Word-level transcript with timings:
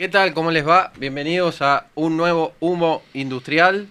¿Qué 0.00 0.08
tal? 0.08 0.32
¿Cómo 0.32 0.50
les 0.50 0.66
va? 0.66 0.94
Bienvenidos 0.96 1.60
a 1.60 1.90
un 1.94 2.16
nuevo 2.16 2.54
humo 2.58 3.02
industrial. 3.12 3.86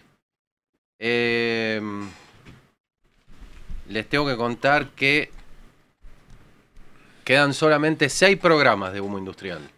Eh, 0.98 1.80
les 3.88 4.10
tengo 4.10 4.26
que 4.26 4.36
contar 4.36 4.90
que 4.96 5.30
quedan 7.24 7.54
solamente 7.54 8.10
seis 8.10 8.40
programas 8.40 8.92
de 8.92 9.02
humo 9.02 9.20
industrial. 9.20 9.70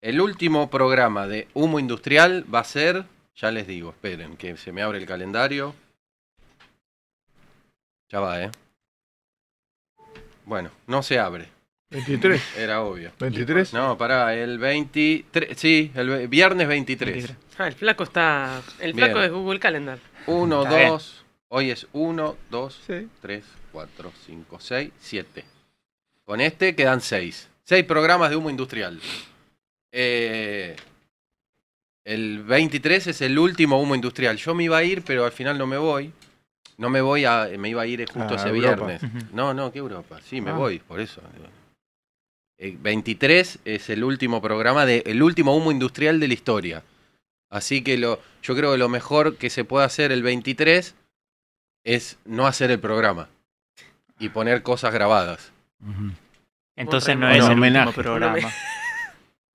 El 0.00 0.20
último 0.20 0.70
programa 0.70 1.26
de 1.26 1.48
humo 1.54 1.80
industrial 1.80 2.44
va 2.54 2.60
a 2.60 2.64
ser, 2.64 3.04
ya 3.34 3.50
les 3.50 3.66
digo, 3.66 3.90
esperen, 3.90 4.36
que 4.36 4.56
se 4.56 4.70
me 4.70 4.82
abre 4.82 4.98
el 4.98 5.06
calendario. 5.06 5.74
Ya 8.10 8.20
va, 8.20 8.44
¿eh? 8.44 8.52
Bueno, 10.44 10.70
no 10.86 11.02
se 11.02 11.18
abre. 11.18 11.55
23. 11.96 12.56
Era 12.58 12.82
obvio. 12.82 13.10
23. 13.18 13.72
No, 13.72 13.96
pará, 13.96 14.34
el 14.34 14.58
23. 14.58 15.56
Sí, 15.58 15.90
el 15.94 16.28
viernes 16.28 16.68
23. 16.68 17.32
Ah, 17.58 17.68
el 17.68 17.74
flaco 17.74 18.04
está. 18.04 18.60
El 18.80 18.92
Bien. 18.92 19.06
flaco 19.06 19.20
de 19.20 19.28
Google 19.30 19.58
Calendar. 19.58 19.98
1, 20.26 20.62
Está 20.64 20.76
bien. 20.76 20.88
2. 20.90 21.24
Hoy 21.48 21.70
es 21.70 21.86
1, 21.92 22.36
2, 22.50 22.80
Sí. 22.86 23.08
3, 23.22 23.44
4, 23.72 24.12
5, 24.26 24.58
6, 24.60 24.90
7. 24.98 25.44
Con 26.24 26.40
este 26.40 26.74
quedan 26.74 27.00
6. 27.00 27.48
6 27.64 27.84
programas 27.84 28.30
de 28.30 28.36
humo 28.36 28.50
industrial. 28.50 29.00
Eh, 29.92 30.76
el 32.04 32.42
23 32.44 33.06
es 33.06 33.20
el 33.22 33.38
último 33.38 33.80
humo 33.80 33.94
industrial. 33.94 34.36
Yo 34.36 34.54
me 34.54 34.64
iba 34.64 34.76
a 34.76 34.84
ir, 34.84 35.02
pero 35.02 35.24
al 35.24 35.32
final 35.32 35.56
no 35.56 35.66
me 35.66 35.78
voy. 35.78 36.12
No 36.78 36.90
me 36.90 37.00
voy 37.00 37.24
a. 37.24 37.48
Me 37.58 37.70
iba 37.70 37.82
a 37.82 37.86
ir 37.86 38.04
justo 38.06 38.34
A 38.34 38.36
ese 38.36 38.48
Europa. 38.50 38.86
viernes. 38.86 39.32
No, 39.32 39.54
no, 39.54 39.72
¿qué 39.72 39.78
Europa? 39.78 40.20
Sí, 40.22 40.40
me 40.42 40.50
Ah. 40.50 40.54
voy, 40.54 40.78
por 40.78 41.00
eso. 41.00 41.22
El 42.58 42.78
23 42.78 43.58
es 43.64 43.90
el 43.90 44.02
último 44.04 44.40
programa, 44.40 44.86
de, 44.86 45.02
el 45.06 45.22
último 45.22 45.54
humo 45.56 45.70
industrial 45.70 46.20
de 46.20 46.28
la 46.28 46.34
historia. 46.34 46.82
Así 47.50 47.82
que 47.82 47.96
lo, 47.98 48.20
yo 48.42 48.56
creo 48.56 48.72
que 48.72 48.78
lo 48.78 48.88
mejor 48.88 49.36
que 49.36 49.50
se 49.50 49.64
puede 49.64 49.84
hacer 49.84 50.10
el 50.12 50.22
23 50.22 50.94
es 51.84 52.18
no 52.24 52.46
hacer 52.46 52.70
el 52.70 52.80
programa 52.80 53.28
y 54.18 54.30
poner 54.30 54.62
cosas 54.62 54.92
grabadas. 54.92 55.52
Entonces 56.76 57.16
no 57.16 57.28
es 57.30 57.44
el 57.44 57.52
homenaje. 57.52 57.88
último 57.88 58.02
programa. 58.02 58.38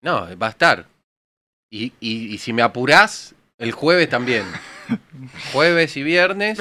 No, 0.03 0.28
va 0.35 0.47
a 0.47 0.50
estar. 0.50 0.88
Y, 1.69 1.94
y- 2.00 2.33
y 2.33 2.38
si 2.39 2.53
me 2.53 2.63
apurás, 2.63 3.35
el 3.59 3.72
jueves 3.72 4.09
también. 4.09 4.45
Jueves 5.53 5.95
y 5.95 6.01
viernes, 6.01 6.59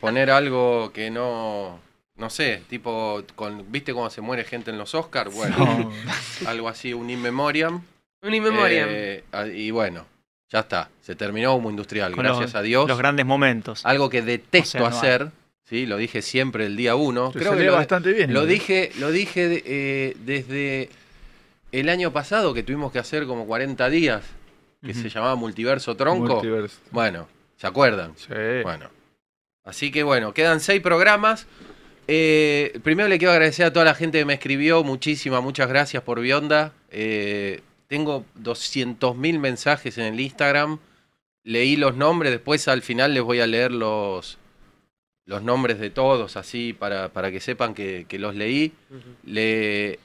poner 0.00 0.30
algo 0.30 0.92
que 0.94 1.10
no, 1.10 1.78
no 2.16 2.30
sé, 2.30 2.62
tipo, 2.68 3.22
con, 3.34 3.70
¿viste 3.70 3.92
cómo 3.92 4.08
se 4.10 4.20
muere 4.20 4.44
gente 4.44 4.70
en 4.70 4.78
los 4.78 4.94
Oscars? 4.94 5.34
Bueno, 5.34 5.90
algo 6.46 6.68
así, 6.68 6.92
un 6.94 7.10
in 7.10 7.20
memoriam. 7.20 7.82
Un 8.22 8.34
in 8.34 8.42
memoriam. 8.42 8.88
Eh, 8.90 9.22
y 9.54 9.70
bueno, 9.70 10.06
ya 10.50 10.60
está, 10.60 10.88
se 11.02 11.14
terminó 11.14 11.54
Humo 11.54 11.70
Industrial, 11.70 12.12
Con 12.14 12.22
gracias 12.24 12.52
los, 12.52 12.54
a 12.54 12.62
Dios. 12.62 12.88
Los 12.88 12.98
grandes 12.98 13.26
momentos. 13.26 13.84
Algo 13.84 14.08
que 14.08 14.22
detesto 14.22 14.78
O 14.78 14.80
sea, 14.80 14.80
no 14.80 14.86
hay. 14.86 14.92
hacer, 14.96 15.30
¿sí? 15.64 15.86
lo 15.86 15.96
dije 15.98 16.22
siempre 16.22 16.66
el 16.66 16.76
día 16.76 16.94
uno. 16.96 17.30
Te 17.32 17.40
Creo 17.40 17.56
que 17.56 17.64
lo, 17.64 17.72
bastante 17.74 18.12
bien. 18.12 18.32
lo 18.32 18.46
dije, 18.46 18.92
lo 18.98 19.10
dije 19.10 19.48
de- 19.48 19.62
eh, 19.66 20.16
desde 20.20 20.88
el 21.72 21.88
año 21.90 22.12
pasado 22.12 22.54
que 22.54 22.62
tuvimos 22.62 22.92
que 22.92 22.98
hacer 22.98 23.26
como 23.26 23.46
40 23.46 23.90
días, 23.90 24.22
que 24.82 24.94
se 24.94 25.08
llamaba 25.10 25.34
Multiverso 25.34 25.96
Tronco. 25.96 26.34
Multiverso. 26.34 26.78
Bueno, 26.92 27.28
¿se 27.56 27.66
acuerdan? 27.66 28.14
Sí. 28.16 28.32
Bueno. 28.62 28.88
Así 29.64 29.90
que 29.90 30.04
bueno, 30.04 30.32
quedan 30.32 30.60
seis 30.60 30.80
programas. 30.80 31.46
Eh, 32.08 32.78
primero 32.84 33.08
le 33.08 33.18
quiero 33.18 33.32
agradecer 33.32 33.66
a 33.66 33.72
toda 33.72 33.84
la 33.84 33.94
gente 33.94 34.18
que 34.18 34.24
me 34.24 34.34
escribió. 34.34 34.84
Muchísimas, 34.84 35.42
muchas 35.42 35.68
gracias 35.68 36.02
por 36.02 36.20
Bionda. 36.20 36.72
Eh, 36.90 37.60
tengo 37.88 38.24
200.000 38.40 39.38
mensajes 39.38 39.98
en 39.98 40.04
el 40.14 40.20
Instagram. 40.20 40.78
Leí 41.42 41.76
los 41.76 41.96
nombres. 41.96 42.32
Después 42.32 42.68
al 42.68 42.82
final 42.82 43.14
les 43.14 43.22
voy 43.22 43.40
a 43.40 43.46
leer 43.46 43.72
los, 43.72 44.38
los 45.24 45.42
nombres 45.42 45.78
de 45.78 45.90
todos, 45.90 46.36
así 46.36 46.72
para, 46.72 47.08
para 47.08 47.30
que 47.30 47.40
sepan 47.40 47.74
que, 47.74 48.06
que 48.08 48.18
los 48.18 48.34
leí. 48.34 48.72
Le- 49.24 49.98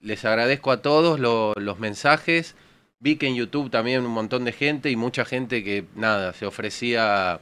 les 0.00 0.24
agradezco 0.24 0.70
a 0.70 0.80
todos 0.82 1.18
lo- 1.18 1.54
los 1.56 1.78
mensajes. 1.80 2.54
Vi 3.00 3.16
que 3.16 3.26
en 3.28 3.36
YouTube 3.36 3.70
también 3.70 4.04
un 4.04 4.12
montón 4.12 4.44
de 4.44 4.52
gente 4.52 4.90
y 4.90 4.96
mucha 4.96 5.24
gente 5.24 5.62
que, 5.62 5.84
nada, 5.94 6.32
se 6.32 6.46
ofrecía 6.46 7.32
a, 7.34 7.40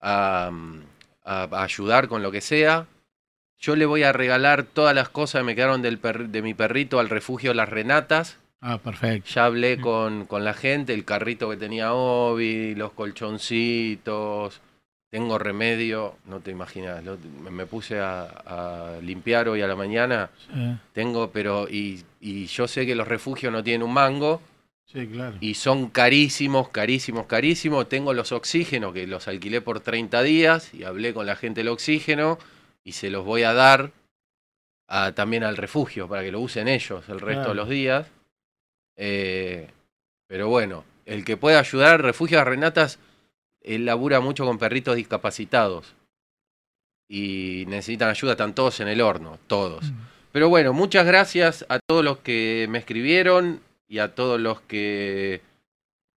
a- 0.00 0.50
a 1.24 1.62
ayudar 1.62 2.08
con 2.08 2.22
lo 2.22 2.30
que 2.32 2.40
sea. 2.40 2.86
Yo 3.62 3.76
le 3.76 3.86
voy 3.86 4.02
a 4.02 4.12
regalar 4.12 4.64
todas 4.64 4.94
las 4.94 5.08
cosas 5.08 5.40
que 5.40 5.44
me 5.46 5.54
quedaron 5.54 5.80
del 5.82 5.96
per- 5.98 6.28
de 6.28 6.42
mi 6.42 6.52
perrito 6.52 6.98
al 6.98 7.08
refugio 7.08 7.54
Las 7.54 7.68
Renatas. 7.68 8.36
Ah, 8.60 8.78
perfecto. 8.78 9.30
Ya 9.34 9.44
hablé 9.44 9.80
con, 9.80 10.26
con 10.26 10.44
la 10.44 10.52
gente, 10.52 10.92
el 10.94 11.04
carrito 11.04 11.48
que 11.48 11.56
tenía 11.56 11.94
Obi, 11.94 12.74
los 12.74 12.92
colchoncitos. 12.92 14.60
Tengo 15.10 15.38
remedio, 15.38 16.16
no 16.26 16.40
te 16.40 16.50
imaginas. 16.50 17.04
lo- 17.04 17.18
me, 17.50 17.66
puse 17.66 18.00
a, 18.00 18.22
a 18.24 18.98
limpiar 19.02 19.48
hoy 19.48 19.62
a 19.62 19.66
la 19.68 19.76
mañana. 19.76 20.30
Sí, 20.52 20.74
Tengo, 20.92 21.30
pero. 21.30 21.68
Y, 21.68 22.02
y 22.20 22.46
yo 22.46 22.66
sé 22.66 22.84
que 22.86 22.94
los 22.96 23.06
refugios 23.06 23.52
no 23.52 23.62
tienen 23.62 23.82
un 23.84 23.92
mango. 23.92 24.40
sí, 24.86 25.06
claro. 25.06 25.36
Y 25.40 25.54
son 25.54 25.88
carísimos, 25.88 26.68
carísimos, 26.70 27.26
carísimos. 27.26 27.88
Tengo 27.88 28.12
los 28.14 28.32
oxígenos 28.32 28.92
que 28.92 29.06
los 29.06 29.28
alquilé 29.28 29.60
por 29.60 29.80
30 29.80 30.22
días 30.22 30.72
y 30.74 30.82
hablé 30.84 31.12
con 31.14 31.26
la 31.26 31.36
gente 31.36 31.60
del 31.60 31.68
oxígeno 31.68 32.38
y 32.84 32.92
se 32.92 33.10
los 33.10 33.24
voy 33.24 33.42
a 33.44 33.52
dar 33.52 33.92
a- 34.88 35.12
también 35.12 35.44
al 35.44 35.56
refugio 35.56 36.08
para 36.08 36.22
que 36.22 36.32
lo 36.32 36.40
usen 36.40 36.68
ellos 36.68 37.08
el 37.08 37.20
resto 37.20 37.48
de 37.50 37.54
los 37.54 37.68
días. 37.68 38.06
Eh, 38.96 39.68
pero 40.26 40.48
bueno, 40.48 40.84
el 41.06 41.24
que 41.24 41.36
pueda 41.36 41.58
ayudar 41.60 41.94
al 41.94 41.98
refugio 42.00 42.38
de 42.38 42.44
Renatas, 42.44 42.98
él 43.60 43.84
labura 43.86 44.20
mucho 44.20 44.44
con 44.44 44.58
perritos 44.58 44.96
discapacitados 44.96 45.94
y 47.08 47.64
necesitan 47.68 48.08
ayuda, 48.10 48.32
están 48.32 48.54
todos 48.54 48.80
en 48.80 48.88
el 48.88 49.00
horno, 49.00 49.38
todos. 49.46 49.84
Pero 50.32 50.48
bueno, 50.48 50.72
muchas 50.72 51.06
gracias 51.06 51.66
a 51.68 51.78
todos 51.78 52.02
los 52.04 52.18
que 52.18 52.66
me 52.70 52.78
escribieron 52.78 53.60
y 53.86 53.98
a 53.98 54.14
todos 54.14 54.40
los 54.40 54.60
que 54.62 55.42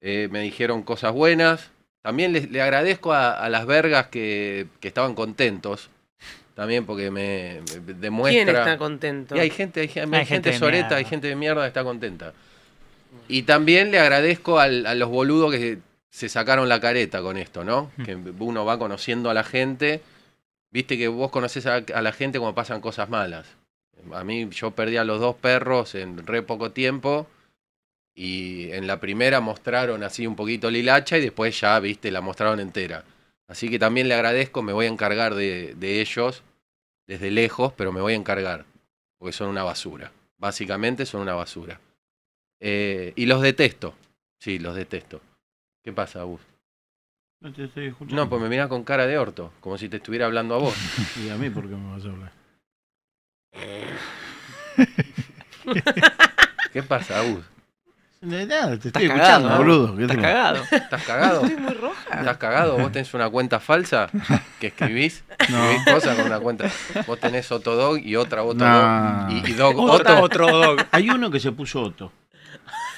eh, 0.01 0.29
me 0.31 0.39
dijeron 0.41 0.83
cosas 0.83 1.11
buenas. 1.13 1.71
También 2.01 2.31
le, 2.31 2.41
le 2.47 2.61
agradezco 2.61 3.11
a, 3.13 3.31
a 3.33 3.49
las 3.49 3.65
vergas 3.65 4.07
que, 4.07 4.67
que 4.79 4.87
estaban 4.87 5.15
contentos. 5.15 5.89
También 6.55 6.85
porque 6.85 7.11
me, 7.11 7.59
me 7.85 7.93
demuestra. 7.93 8.43
¿Quién 8.45 8.55
está 8.55 8.77
contento? 8.77 9.35
Y 9.35 9.39
hay 9.39 9.49
gente, 9.49 9.81
hay, 9.81 9.87
Hay 9.93 10.19
hay 10.21 10.25
gente, 10.25 10.53
soreta, 10.57 10.95
hay 10.95 11.05
gente 11.05 11.27
de 11.27 11.35
mierda 11.35 11.61
que 11.61 11.67
está 11.67 11.83
contenta. 11.83 12.33
Y 13.27 13.43
también 13.43 13.91
le 13.91 13.99
agradezco 13.99 14.59
al- 14.59 14.85
a 14.87 14.95
los 14.95 15.09
boludos 15.09 15.51
que 15.51 15.79
se 16.09 16.29
sacaron 16.29 16.67
la 16.69 16.79
careta 16.79 17.21
con 17.21 17.37
esto, 17.37 17.63
¿no? 17.63 17.91
Mm. 17.97 18.03
Que 18.03 18.15
uno 18.15 18.63
va 18.65 18.79
conociendo 18.79 19.29
a 19.29 19.33
la 19.33 19.43
gente. 19.43 20.01
Viste 20.71 20.97
que 20.97 21.07
vos 21.09 21.29
conocés 21.29 21.65
a, 21.65 21.75
a 21.93 22.01
la 22.01 22.11
gente 22.13 22.39
cuando 22.39 22.55
pasan 22.55 22.79
cosas 22.81 23.09
malas. 23.09 23.45
A 24.13 24.23
mí 24.23 24.47
yo 24.51 24.71
perdí 24.71 24.97
a 24.97 25.03
los 25.03 25.19
dos 25.19 25.35
perros 25.35 25.93
en 25.95 26.25
re 26.25 26.41
poco 26.41 26.71
tiempo. 26.71 27.27
Y 28.17 28.71
en 28.71 28.87
la 28.87 29.01
primera 29.01 29.41
mostraron 29.41 30.03
así 30.03 30.25
un 30.25 30.37
poquito 30.37 30.71
lilacha 30.71 31.17
y 31.17 31.21
después 31.21 31.59
ya, 31.59 31.77
viste, 31.81 32.11
la 32.11 32.21
mostraron 32.21 32.61
entera. 32.61 33.03
Así 33.47 33.69
que 33.69 33.79
también 33.79 34.07
le 34.07 34.15
agradezco, 34.15 34.61
me 34.63 34.73
voy 34.73 34.85
a 34.85 34.89
encargar 34.89 35.35
de, 35.35 35.75
de 35.75 36.01
ellos 36.01 36.43
desde 37.07 37.31
lejos, 37.31 37.73
pero 37.73 37.91
me 37.91 38.01
voy 38.01 38.13
a 38.13 38.17
encargar. 38.17 38.65
Porque 39.17 39.33
son 39.33 39.49
una 39.49 39.63
basura. 39.63 40.11
Básicamente 40.37 41.05
son 41.05 41.21
una 41.21 41.33
basura. 41.33 41.79
Eh, 42.59 43.13
y 43.15 43.25
los 43.25 43.41
detesto. 43.41 43.95
Sí, 44.39 44.59
los 44.59 44.75
detesto. 44.75 45.21
¿Qué 45.83 45.93
pasa, 45.93 46.23
Gus? 46.23 46.41
No 47.41 47.53
te 47.53 47.65
estoy 47.65 47.87
escuchando. 47.87 48.15
No, 48.23 48.29
pues 48.29 48.41
me 48.41 48.49
mirás 48.49 48.67
con 48.67 48.83
cara 48.83 49.05
de 49.05 49.17
orto, 49.17 49.53
como 49.59 49.77
si 49.77 49.87
te 49.87 49.97
estuviera 49.97 50.25
hablando 50.25 50.55
a 50.55 50.57
vos. 50.57 50.75
Y 51.23 51.29
a 51.29 51.35
mí, 51.37 51.49
¿por 51.49 51.69
qué 51.69 51.75
me 51.75 51.91
vas 51.91 52.05
a 52.05 52.09
hablar? 52.09 52.31
¿Qué 56.73 56.83
pasa, 56.83 57.21
Gus? 57.21 57.45
De 58.25 58.45
nada, 58.47 58.69
te 58.79 58.87
Estás 58.87 59.03
estoy 59.03 59.07
cagado, 59.07 59.47
escuchando, 59.47 59.57
boludo. 59.57 59.95
¿Qué 59.95 60.01
Estás 60.03 60.17
cagado. 60.17 60.63
¿Estás 60.71 61.03
cagado? 61.03 61.41
Estoy 61.45 61.57
muy 61.61 61.73
roja. 61.73 62.19
¿Estás 62.19 62.37
cagado? 62.37 62.77
¿Vos 62.77 62.91
tenés 62.91 63.13
una 63.13 63.29
cuenta 63.29 63.59
falsa 63.59 64.09
que 64.59 64.67
escribís? 64.67 65.23
No. 65.49 65.63
Escribís 65.69 65.93
cosas 65.93 66.15
con 66.17 66.25
una 66.25 66.39
cuenta. 66.39 66.65
Vos 67.05 67.19
tenés 67.19 67.51
Otodog 67.51 67.99
y 67.99 68.15
otra 68.15 68.41
Otodog. 68.43 68.59
No. 68.67 69.27
Y, 69.31 69.49
y 69.49 69.53
Dog 69.53 69.77
Otro, 69.79 70.13
Otto. 70.15 70.21
otro 70.21 70.57
dog. 70.57 70.85
Hay 70.91 71.09
uno 71.09 71.29
que 71.29 71.39
se 71.39 71.51
puso 71.51 71.81
Otto. 71.83 72.11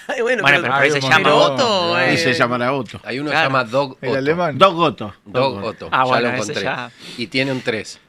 Ay, 0.07 0.21
bueno, 0.21 0.41
Bueno, 0.43 0.59
pero 0.61 0.73
por 0.73 0.81
ahí 0.81 0.91
se 0.91 0.99
pero 1.01 1.09
llama 1.11 1.33
Otto, 1.35 1.97
Y 1.99 2.13
eh. 2.13 2.17
se 2.17 2.33
llamará 2.33 2.73
Otto. 2.73 3.01
Hay 3.03 3.19
uno 3.19 3.29
que 3.29 3.33
Claro. 3.33 3.49
se 3.49 3.53
llama 3.53 3.63
Dog 3.65 3.97
El 4.01 4.09
Otto. 4.09 4.17
alemán. 4.19 4.57
Dog 4.57 4.79
Otto. 4.79 5.13
Dog 5.25 5.63
Otto. 5.63 5.89
Ah, 5.91 5.97
ya 5.97 6.03
bueno, 6.05 6.27
lo 6.29 6.33
encontré. 6.35 6.61
ya. 6.63 6.91
Y 7.17 7.27
tiene 7.27 7.51
un 7.51 7.61
3. 7.61 7.99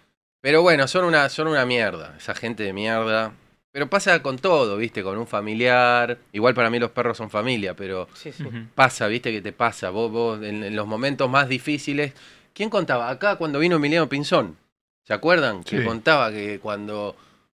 Pero 0.41 0.63
bueno, 0.63 0.87
son 0.87 1.05
una, 1.05 1.29
son 1.29 1.49
una 1.49 1.65
mierda. 1.67 2.15
Esa 2.17 2.35
gente 2.37 2.63
de 2.63 2.73
mierda. 2.73 3.33
Pero 3.79 3.89
pasa 3.89 4.21
con 4.25 4.39
todo, 4.39 4.77
¿viste? 4.77 5.05
Con 5.05 5.17
un 5.19 5.27
familiar. 5.29 6.19
Igual 6.33 6.53
para 6.53 6.69
mí 6.69 6.81
los 6.81 6.91
perros 6.91 7.17
son 7.17 7.31
familia, 7.31 7.75
pero 7.75 8.09
Sí, 8.13 8.33
sí. 8.33 8.43
Ujú. 8.43 8.57
pasa, 8.75 9.07
¿viste? 9.07 9.31
Que 9.31 9.41
te 9.41 9.53
pasa. 9.53 9.91
Vos, 9.91 10.11
vos 10.11 10.43
en, 10.43 10.65
en 10.65 10.75
los 10.75 10.85
momentos 10.89 11.31
más 11.31 11.49
difíciles. 11.49 12.13
¿Quién 12.53 12.71
contaba? 12.71 13.09
Acá 13.09 13.37
cuando 13.37 13.61
vino 13.61 13.77
Emiliano 13.77 14.09
Pinzón. 14.09 14.57
¿Se 15.05 15.15
acuerdan? 15.15 15.63
Que 15.63 15.85
contaba 15.85 16.33
que 16.33 16.59
cuando 16.59 17.15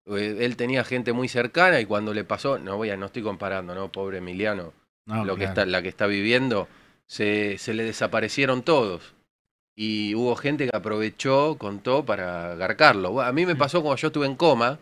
eh, 0.07 0.39
él 0.42 0.57
tenía 0.57 0.83
gente 0.83 1.13
muy 1.13 1.30
cercana 1.30 1.80
y 1.80 1.86
cuando 1.86 2.13
le 2.13 2.25
pasó. 2.25 2.60
No 2.60 2.75
voy 2.75 2.89
a, 2.89 2.98
no 2.98 3.06
estoy 3.06 3.21
comparando, 3.24 3.74
¿no? 3.74 3.89
Pobre 3.89 4.18
Emiliano. 4.18 4.74
No, 5.06 5.24
lo 5.24 5.38
que 5.38 5.45
está, 5.45 5.66
la 5.66 5.81
que 5.81 5.88
está 5.88 6.06
viviendo. 6.06 6.68
Se, 7.07 7.57
se 7.60 7.74
le 7.74 7.86
desaparecieron 7.86 8.62
todos. 8.63 9.13
Y 9.74 10.13
hubo 10.16 10.36
gente 10.36 10.66
que 10.68 10.75
aprovechó, 10.75 11.56
contó 11.57 12.04
para 12.06 12.56
garcarlo. 12.56 13.21
A 13.21 13.31
mí 13.31 13.45
me 13.45 13.56
pasó 13.56 13.81
cuando 13.81 13.95
yo 14.01 14.07
estuve 14.07 14.25
en 14.25 14.36
coma, 14.36 14.80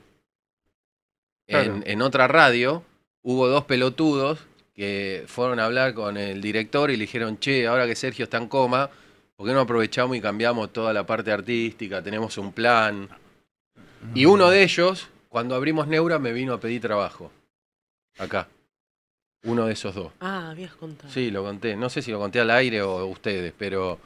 Claro. 1.48 1.76
en, 1.78 1.84
en 1.86 2.02
otra 2.02 2.28
radio, 2.28 2.84
hubo 3.24 3.48
dos 3.48 3.64
pelotudos 3.66 4.40
que 4.76 5.24
fueron 5.28 5.60
a 5.60 5.66
hablar 5.66 5.94
con 5.94 6.18
el 6.18 6.42
director 6.42 6.92
y 6.92 6.98
le 6.98 7.02
dijeron, 7.06 7.40
che, 7.40 7.66
ahora 7.68 7.88
que 7.88 7.96
Sergio 7.96 8.24
está 8.26 8.38
en 8.38 8.48
coma, 8.48 8.90
¿por 9.36 9.48
qué 9.48 9.54
no 9.54 9.62
aprovechamos 9.62 10.16
y 10.18 10.22
cambiamos 10.22 10.72
toda 10.74 10.94
la 10.94 11.06
parte 11.06 11.32
artística? 11.32 12.02
Tenemos 12.04 12.38
un 12.38 12.52
plan. 12.52 13.10
Y 14.14 14.26
uno 14.26 14.50
de 14.50 14.62
ellos, 14.64 15.08
cuando 15.30 15.56
abrimos 15.56 15.88
Neura, 15.88 16.20
me 16.20 16.32
vino 16.34 16.54
a 16.54 16.60
pedir 16.60 16.82
trabajo. 16.82 17.32
Acá. 18.20 18.48
Uno 19.44 19.66
de 19.66 19.74
esos 19.74 19.96
dos. 19.96 20.12
Ah, 20.20 20.50
habías 20.52 20.74
contado. 20.76 21.12
Sí, 21.12 21.32
lo 21.32 21.44
conté. 21.44 21.76
No 21.76 21.90
sé 21.90 22.02
si 22.02 22.12
lo 22.12 22.20
conté 22.20 22.40
al 22.40 22.52
aire 22.52 22.82
o 22.82 23.06
ustedes, 23.06 23.54
pero 23.58 24.00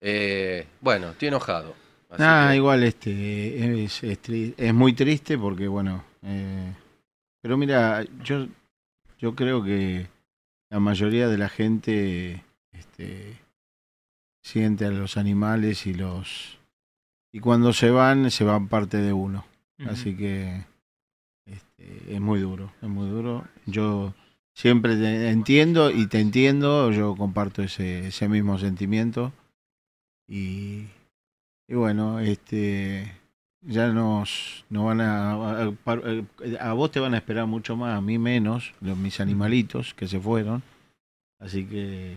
eh, 0.00 0.66
bueno, 0.80 1.10
estoy 1.10 1.28
enojado. 1.28 1.74
Así 2.10 2.22
Ah, 2.24 2.48
que- 2.50 2.56
igual 2.56 2.82
este 2.84 3.84
es, 3.84 4.02
es, 4.02 4.22
tri- 4.22 4.54
es 4.56 4.74
muy 4.74 4.92
triste 4.92 5.36
porque 5.38 5.68
bueno, 5.68 6.04
eh, 6.26 6.74
pero 7.40 7.56
mira, 7.56 8.04
yo 8.22 8.46
yo 9.18 9.34
creo 9.34 9.62
que 9.62 10.08
la 10.70 10.80
mayoría 10.80 11.28
de 11.28 11.38
la 11.38 11.48
gente 11.48 12.44
este, 12.72 13.38
siente 14.42 14.84
a 14.84 14.90
los 14.90 15.16
animales 15.16 15.86
y 15.86 15.94
los 15.94 16.58
y 17.32 17.40
cuando 17.40 17.72
se 17.72 17.90
van 17.90 18.30
se 18.30 18.44
van 18.44 18.68
parte 18.68 18.98
de 18.98 19.12
uno, 19.12 19.46
así 19.86 20.16
que 20.16 20.64
este, 21.46 22.14
es 22.14 22.20
muy 22.20 22.40
duro, 22.40 22.72
es 22.82 22.88
muy 22.88 23.08
duro. 23.08 23.46
Yo 23.66 24.14
siempre 24.52 24.96
te 24.96 25.30
entiendo 25.30 25.90
y 25.90 26.06
te 26.08 26.20
entiendo, 26.20 26.90
yo 26.90 27.14
comparto 27.16 27.62
ese, 27.62 28.08
ese 28.08 28.28
mismo 28.28 28.58
sentimiento. 28.58 29.32
Y 30.28 30.86
y 31.68 31.74
bueno, 31.74 32.20
este 32.20 33.12
ya 33.66 33.88
nos, 33.88 34.64
nos 34.70 34.84
van 34.84 35.00
a, 35.00 35.32
a, 35.32 35.72
a 36.60 36.72
vos 36.72 36.90
te 36.90 37.00
van 37.00 37.14
a 37.14 37.18
esperar 37.18 37.46
mucho 37.46 37.76
más, 37.76 37.96
a 37.96 38.00
mí 38.00 38.18
menos, 38.18 38.72
los 38.80 38.96
mis 38.96 39.20
animalitos 39.20 39.92
que 39.94 40.06
se 40.08 40.18
fueron, 40.20 40.62
así 41.40 41.64
que 41.66 42.16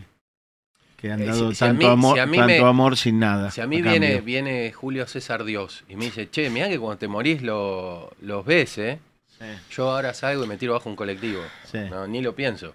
que 0.98 1.12
han 1.12 1.22
Eh, 1.22 1.26
dado 1.28 1.50
si- 1.50 1.56
si 1.56 1.64
a 1.64 1.68
tanto 1.70 1.80
mí- 1.88 1.92
amor, 1.94 2.16
si 2.16 2.20
tanto 2.26 2.46
me- 2.46 2.58
amor 2.60 2.98
sin 2.98 3.20
nada. 3.20 3.52
Si 3.52 3.62
a 3.62 3.68
mí 3.68 3.78
a 3.78 3.82
viene, 3.82 4.20
viene 4.22 4.72
Julio 4.74 5.08
César 5.08 5.46
Dios 5.46 5.86
y 5.88 5.96
me 5.96 6.06
dice, 6.06 6.30
che, 6.30 6.50
mirá 6.50 6.68
que 6.68 6.78
cuando 6.78 6.98
te 6.98 7.08
morís 7.08 7.42
lo- 7.42 8.12
los 8.22 8.46
ves, 8.46 8.78
¿eh? 8.80 9.00
Sí, 9.28 9.46
Yo 9.72 9.90
ahora 9.92 10.14
salgo 10.14 10.44
y 10.44 10.48
me 10.48 10.58
tiro 10.58 10.74
bajo 10.74 10.90
un 10.90 10.98
colectivo. 10.98 11.42
sí, 11.72 11.78
No, 11.90 12.06
ni 12.06 12.22
lo 12.22 12.36
pienso. 12.36 12.74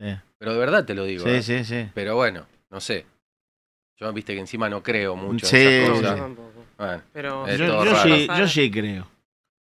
sí. 0.00 0.14
Pero 0.38 0.52
de 0.52 0.58
verdad 0.60 0.84
te 0.84 0.94
lo 0.94 1.04
digo. 1.04 1.24
Sí, 1.24 1.30
¿eh? 1.30 1.42
sí, 1.42 1.64
sí. 1.64 1.88
Pero 1.94 2.14
bueno, 2.14 2.46
no 2.70 2.80
sé. 2.80 3.06
Yo 3.98 4.12
viste 4.12 4.34
que 4.34 4.40
encima 4.40 4.68
no 4.68 4.82
creo 4.82 5.16
mucho 5.16 5.46
en 5.48 5.56
esas 5.56 5.88
No, 5.88 5.94
sí. 5.96 6.00
Bueno, 6.78 7.02
Pero 7.12 7.46
Yo, 7.56 7.96
sí, 8.02 8.26
yo 8.38 8.48
sí 8.48 8.70
creo. 8.70 9.06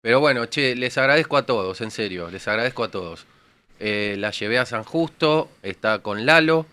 Pero 0.03 0.21
bueno, 0.21 0.47
che, 0.47 0.75
les 0.77 0.97
agradezco 0.97 1.37
a 1.37 1.45
todos, 1.45 1.81
en 1.81 1.91
serio, 1.91 2.31
les 2.31 2.47
agradezco 2.49 2.85
a 2.85 2.91
todos. 2.91 3.27
Eh, 3.79 4.17
la 4.19 4.31
llevé 4.31 4.59
a 4.59 4.67
San 4.67 4.85
Justo, 4.85 5.51
está 5.62 5.99
con 6.01 6.25
Lalo, 6.27 6.67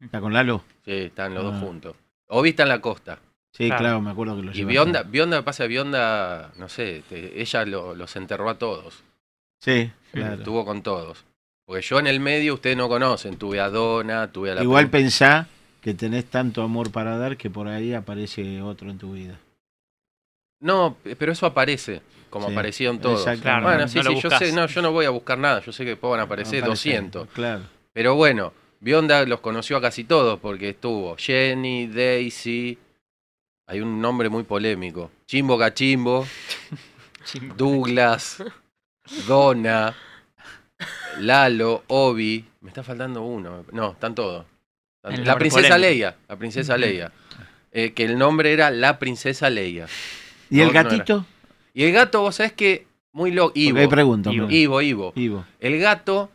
¿Está 0.00 0.20
con 0.20 0.32
Lalo? 0.32 0.62
sí, 0.84 0.92
están 0.92 1.34
los 1.34 1.44
Ah. 1.44 1.50
dos 1.50 1.60
juntos. 1.60 1.96
Obi 2.28 2.50
está 2.50 2.62
en 2.64 2.68
la 2.68 2.80
costa. 2.80 3.18
Sí, 3.52 3.66
Claro. 3.66 3.80
claro, 3.80 4.00
me 4.00 4.10
acuerdo 4.10 4.36
que 4.36 4.42
lo 4.42 4.52
Y. 4.52 4.64
Bionda, 4.64 5.02
Bionda, 5.02 5.42
pasa 5.42 5.66
Bionda, 5.66 6.52
no 6.56 6.68
sé, 6.68 7.02
te- 7.08 7.40
ella 7.40 7.64
lo- 7.66 7.94
los 7.94 8.14
enterró 8.16 8.48
a 8.48 8.58
todos. 8.58 9.02
Sí, 9.60 9.90
claro. 10.12 10.34
Estuvo 10.34 10.64
con 10.64 10.82
todos. 10.82 11.24
Porque 11.66 11.82
yo 11.82 11.98
en 12.00 12.06
el 12.06 12.18
medio, 12.20 12.54
ustedes 12.54 12.76
no 12.76 12.88
conocen, 12.88 13.36
tuve 13.36 13.60
a 13.60 13.68
Donna, 13.68 14.32
tuve 14.32 14.50
a 14.50 14.54
la... 14.56 14.62
Igual 14.62 14.88
pensá 14.90 15.46
que 15.80 15.94
tenés 15.94 16.24
tanto 16.26 16.62
amor 16.62 16.90
para 16.90 17.18
dar 17.18 17.36
que 17.36 17.50
por 17.50 17.68
ahí 17.68 17.92
aparece 17.94 18.62
otro 18.62 18.90
en 18.90 18.98
tu 18.98 19.12
vida. 19.12 19.38
No, 20.62 20.96
pero 21.18 21.32
eso 21.32 21.44
aparece, 21.44 22.00
como 22.30 22.46
Sí, 22.46 22.52
aparecieron 22.52 22.98
todos. 23.00 23.24
Claro, 23.40 23.64
bueno, 23.66 23.80
no- 23.82 23.88
sí, 23.88 23.98
no 23.98 24.10
sí, 24.10 24.20
yo 24.22 24.30
sé, 24.30 24.52
no, 24.52 24.66
yo 24.66 24.80
no 24.80 24.92
voy 24.92 25.04
a 25.06 25.10
buscar 25.10 25.36
nada, 25.36 25.60
yo 25.60 25.72
sé 25.72 25.84
que 25.84 25.92
a 25.92 25.94
aparecer 26.22 26.60
Aparece, 26.60 26.60
200. 26.62 27.28
Claro. 27.30 27.62
Pero 27.92 28.14
bueno, 28.14 28.52
Bionda 28.80 29.24
los 29.26 29.40
conoció 29.40 29.76
a 29.76 29.80
casi 29.80 30.04
todos 30.04 30.38
porque 30.40 30.70
estuvo 30.70 31.16
Jenny, 31.18 31.88
Daisy, 31.88 32.78
hay 33.66 33.80
un 33.80 34.00
nombre 34.00 34.28
muy 34.28 34.44
polémico, 34.44 35.10
Chimbo 35.26 35.58
Cachimbo, 35.58 36.26
Chimbo. 37.24 37.54
Douglas, 37.56 38.42
Donna, 39.26 39.94
Lalo, 41.18 41.84
Obi, 41.88 42.44
me 42.60 42.68
está 42.70 42.82
faltando 42.82 43.22
uno, 43.22 43.64
no, 43.72 43.92
están 43.92 44.14
todos. 44.14 44.46
La 45.02 45.36
princesa 45.36 45.68
polémico. 45.74 45.78
Leia, 45.78 46.16
la 46.28 46.36
princesa 46.36 46.76
Leia, 46.78 47.12
Eh, 47.72 47.92
que 47.92 48.04
el 48.04 48.16
nombre 48.18 48.52
era 48.52 48.70
la 48.70 48.98
princesa 48.98 49.50
Leia. 49.50 49.86
¿Y 50.52 50.58
No, 50.58 50.62
el 50.64 50.68
no 50.68 50.72
gatito? 50.74 51.26
Y 51.74 51.84
el 51.84 51.92
gato, 51.92 52.20
vos 52.20 52.34
sabés 52.36 52.52
que, 52.52 52.86
muy 53.12 53.30
loco, 53.30 53.52
Ivo, 53.54 53.88
preguntas. 53.88 54.32
Ivo. 54.32 54.50
Ivo, 54.50 54.82
Ivo. 54.82 55.12
Ivo. 55.16 55.44
El 55.60 55.78
gato 55.80 56.30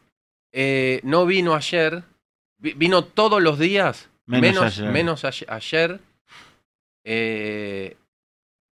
eh, 0.51 0.99
no 1.03 1.25
vino 1.27 1.53
ayer, 1.53 2.03
vi- 2.57 2.73
vino 2.73 3.03
todos 3.03 3.41
los 3.41 3.59
días, 3.59 4.09
Menos 4.25 4.41
menos, 4.41 4.63
ayer. 4.79 4.91
menos 4.91 5.23
aye- 5.25 5.45
ayer. 5.49 5.99
eh, 7.03 7.95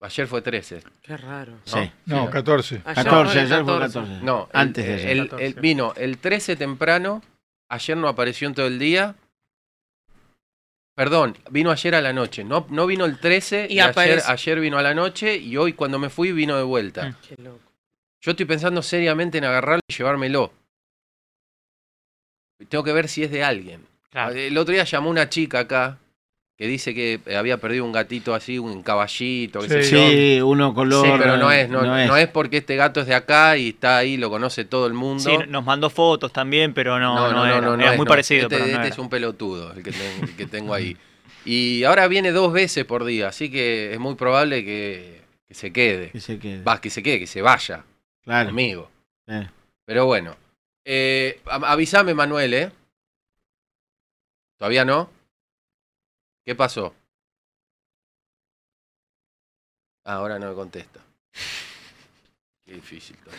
ayer 0.01 0.27
fue 0.27 0.43
13. 0.43 0.83
Qué 1.03 1.17
raro. 1.17 1.55
Sí. 1.65 1.91
No, 2.07 2.31
14. 2.31 2.83
Ayer 2.85 3.05
14, 3.05 3.33
fue 3.33 3.41
el 3.41 3.53
ayer 3.53 3.65
fue 3.65 3.75
14. 3.75 3.99
14. 4.01 4.25
No, 4.25 4.49
el- 4.53 4.61
Antes 4.61 4.87
de 4.87 4.95
ayer. 4.95 5.11
el- 5.11 5.29
14. 5.29 5.47
el- 5.47 5.55
vino 5.55 5.93
el 5.97 6.19
13 6.19 6.57
temprano, 6.57 7.23
ayer 7.69 7.97
no 7.97 8.09
apareció 8.09 8.49
en 8.49 8.55
todo 8.55 8.67
el 8.67 8.79
día. 8.79 9.15
Perdón, 10.95 11.37
vino 11.51 11.71
ayer 11.71 11.95
a 11.95 12.01
la 12.01 12.13
noche. 12.13 12.45
No, 12.45 12.67
no 12.71 12.87
vino 12.87 13.05
el 13.05 13.19
13 13.19 13.67
Y 13.71 13.75
y, 13.75 13.81
ayer, 13.81 14.23
ayer 14.27 14.61
vino 14.61 14.79
a 14.79 14.83
la 14.83 14.95
noche 14.95 15.37
y 15.37 15.57
hoy 15.57 15.73
cuando 15.73 15.99
me 15.99 16.11
fui 16.11 16.33
vino 16.33 16.57
de 16.57 16.63
vuelta. 16.63 17.09
Mm. 17.09 17.17
Qué 17.27 17.43
loco. 17.43 17.61
Yo 18.21 18.31
estoy 18.33 18.47
pensando 18.47 18.83
seriamente 18.83 19.39
en 19.39 19.45
agarrarlo 19.45 19.81
y 19.89 19.93
llevármelo. 19.95 20.53
Tengo 22.69 22.85
que 22.85 22.93
ver 22.93 23.09
si 23.09 23.25
es 23.25 23.31
de 23.31 23.43
alguien. 23.43 23.87
Claro. 24.11 24.35
El 24.35 24.57
otro 24.57 24.73
día 24.73 24.85
llamó 24.85 25.11
una 25.11 25.29
chica 25.29 25.61
acá 25.61 25.99
que 26.63 26.69
dice 26.69 26.95
que 26.95 27.19
eh, 27.27 27.35
había 27.37 27.57
perdido 27.59 27.85
un 27.85 27.91
gatito 27.91 28.37
así, 28.37 28.57
un 28.57 28.85
caballito, 28.85 29.59
qué 29.63 29.69
sé 29.69 29.83
Sí, 29.83 30.41
uno 30.41 30.73
color. 30.73 31.05
Sí, 31.05 31.13
pero 31.19 31.37
no 31.37 31.51
es, 31.51 31.69
no, 31.69 31.83
no 31.83 31.99
es. 31.99 32.07
no 32.07 32.17
es 32.17 32.29
porque 32.29 32.59
este 32.59 32.77
gato 32.77 33.01
es 33.01 33.09
de 33.09 33.17
acá 33.17 33.57
y 33.57 33.71
está 33.71 33.97
ahí, 33.99 34.17
lo 34.17 34.31
conoce 34.31 34.65
todo 34.65 34.87
el 34.87 34.93
mundo. 34.93 35.25
Sí, 35.25 35.37
nos 35.49 35.65
mandó 35.65 35.91
fotos 35.91 36.33
también, 36.33 36.73
pero 36.73 37.01
no, 37.01 37.33
no, 37.33 37.45
era. 37.45 37.59
Era 37.59 37.91
es, 37.91 37.97
muy 37.97 38.05
no. 38.05 38.09
parecido, 38.09 38.43
Este, 38.43 38.49
pero 38.55 38.61
no 38.61 38.71
este 38.71 38.81
era. 38.87 38.89
es 38.95 38.99
un 39.01 39.09
pelotudo 39.11 39.73
el 39.73 39.83
que, 39.83 39.91
ten- 39.91 40.23
el 40.23 40.37
que 40.37 40.47
tengo 40.47 40.73
ahí. 40.73 40.97
Y 41.45 41.83
ahora 41.83 42.07
viene 42.07 42.31
dos 42.31 42.53
veces 42.53 42.85
por 42.85 43.05
día, 43.05 43.27
así 43.27 43.51
que 43.51 43.93
es 43.93 43.99
muy 43.99 44.15
probable 44.15 44.65
que, 44.65 45.23
que 45.49 45.55
se 45.55 45.73
quede. 45.73 46.11
Que 46.11 46.21
se 46.21 46.39
quede. 46.39 46.63
Va, 46.63 46.81
que 46.81 46.91
se 46.91 47.03
quede, 47.03 47.19
que 47.19 47.27
se 47.27 47.43
vaya. 47.43 47.85
Claro. 48.23 48.51
Amigo. 48.51 48.89
Eh. 49.27 49.49
Pero 49.85 50.07
bueno. 50.07 50.37
Eh, 50.85 51.41
avísame, 51.47 52.15
Manuel, 52.15 52.55
¿eh? 52.55 52.71
¿Todavía 54.59 54.85
no? 54.85 55.11
¿Qué 56.45 56.55
pasó? 56.55 56.95
Ah, 60.05 60.15
ahora 60.15 60.39
no 60.39 60.49
me 60.49 60.55
contesta. 60.55 61.01
Qué 62.65 62.75
difícil 62.75 63.17
todo. 63.19 63.35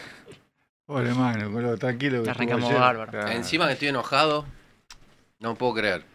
Pobre 0.86 1.13
mano, 1.13 1.77
tranquilo 1.77 2.24
que 2.24 2.29
Arrancamos 2.29 2.65
ayer. 2.69 2.79
bárbaro. 2.79 3.12
Claro. 3.12 3.29
Encima 3.29 3.67
que 3.67 3.74
estoy 3.74 3.88
enojado, 3.89 4.45
no 5.39 5.55
puedo 5.55 5.74
creer. 5.75 6.05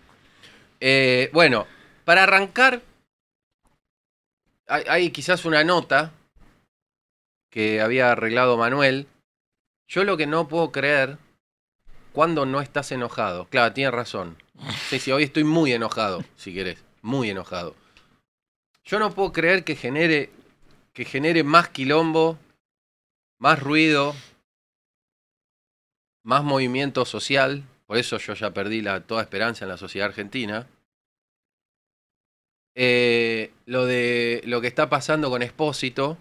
Eh, 0.81 1.31
bueno, 1.33 1.67
para 2.05 2.23
arrancar, 2.25 2.83
hay, 4.67 4.85
hay 4.89 5.11
quizás 5.11 5.45
una 5.45 5.65
nota 5.65 6.13
que 7.51 7.81
había 7.81 8.13
arreglado 8.13 8.57
Manuel. 8.57 9.07
Yo 9.89 10.05
lo 10.05 10.17
que 10.19 10.27
no 10.27 10.49
puedo 10.49 10.71
creer, 10.71 11.19
cuando 12.13 12.45
no 12.47 12.61
estás 12.61 12.93
enojado. 12.93 13.47
Claro, 13.47 13.73
tiene 13.73 13.91
razón. 13.91 14.37
Sí, 14.89 14.99
sí, 14.99 15.13
hoy 15.13 15.25
estoy 15.25 15.45
muy 15.45 15.73
enojado, 15.73 16.25
si 16.37 16.53
querés. 16.53 16.83
Muy 17.03 17.31
enojado. 17.31 17.75
Yo 18.85 18.99
no 18.99 19.15
puedo 19.15 19.33
creer 19.33 19.65
que 19.65 19.77
genere, 19.77 20.31
que 20.93 21.05
genere 21.05 21.45
más 21.45 21.69
quilombo, 21.69 22.39
más 23.39 23.61
ruido, 23.61 24.15
más 26.25 26.43
movimiento 26.43 27.05
social, 27.05 27.65
por 27.87 27.97
eso 27.99 28.19
yo 28.19 28.35
ya 28.35 28.53
perdí 28.53 28.83
la, 28.83 29.01
toda 29.01 29.23
esperanza 29.23 29.65
en 29.65 29.71
la 29.71 29.77
sociedad 29.77 30.09
argentina. 30.09 30.67
Eh, 32.75 33.53
lo 33.67 33.87
de 33.87 34.43
lo 34.45 34.61
que 34.61 34.69
está 34.69 34.89
pasando 34.89 35.31
con 35.31 35.43
Espósito, 35.43 36.19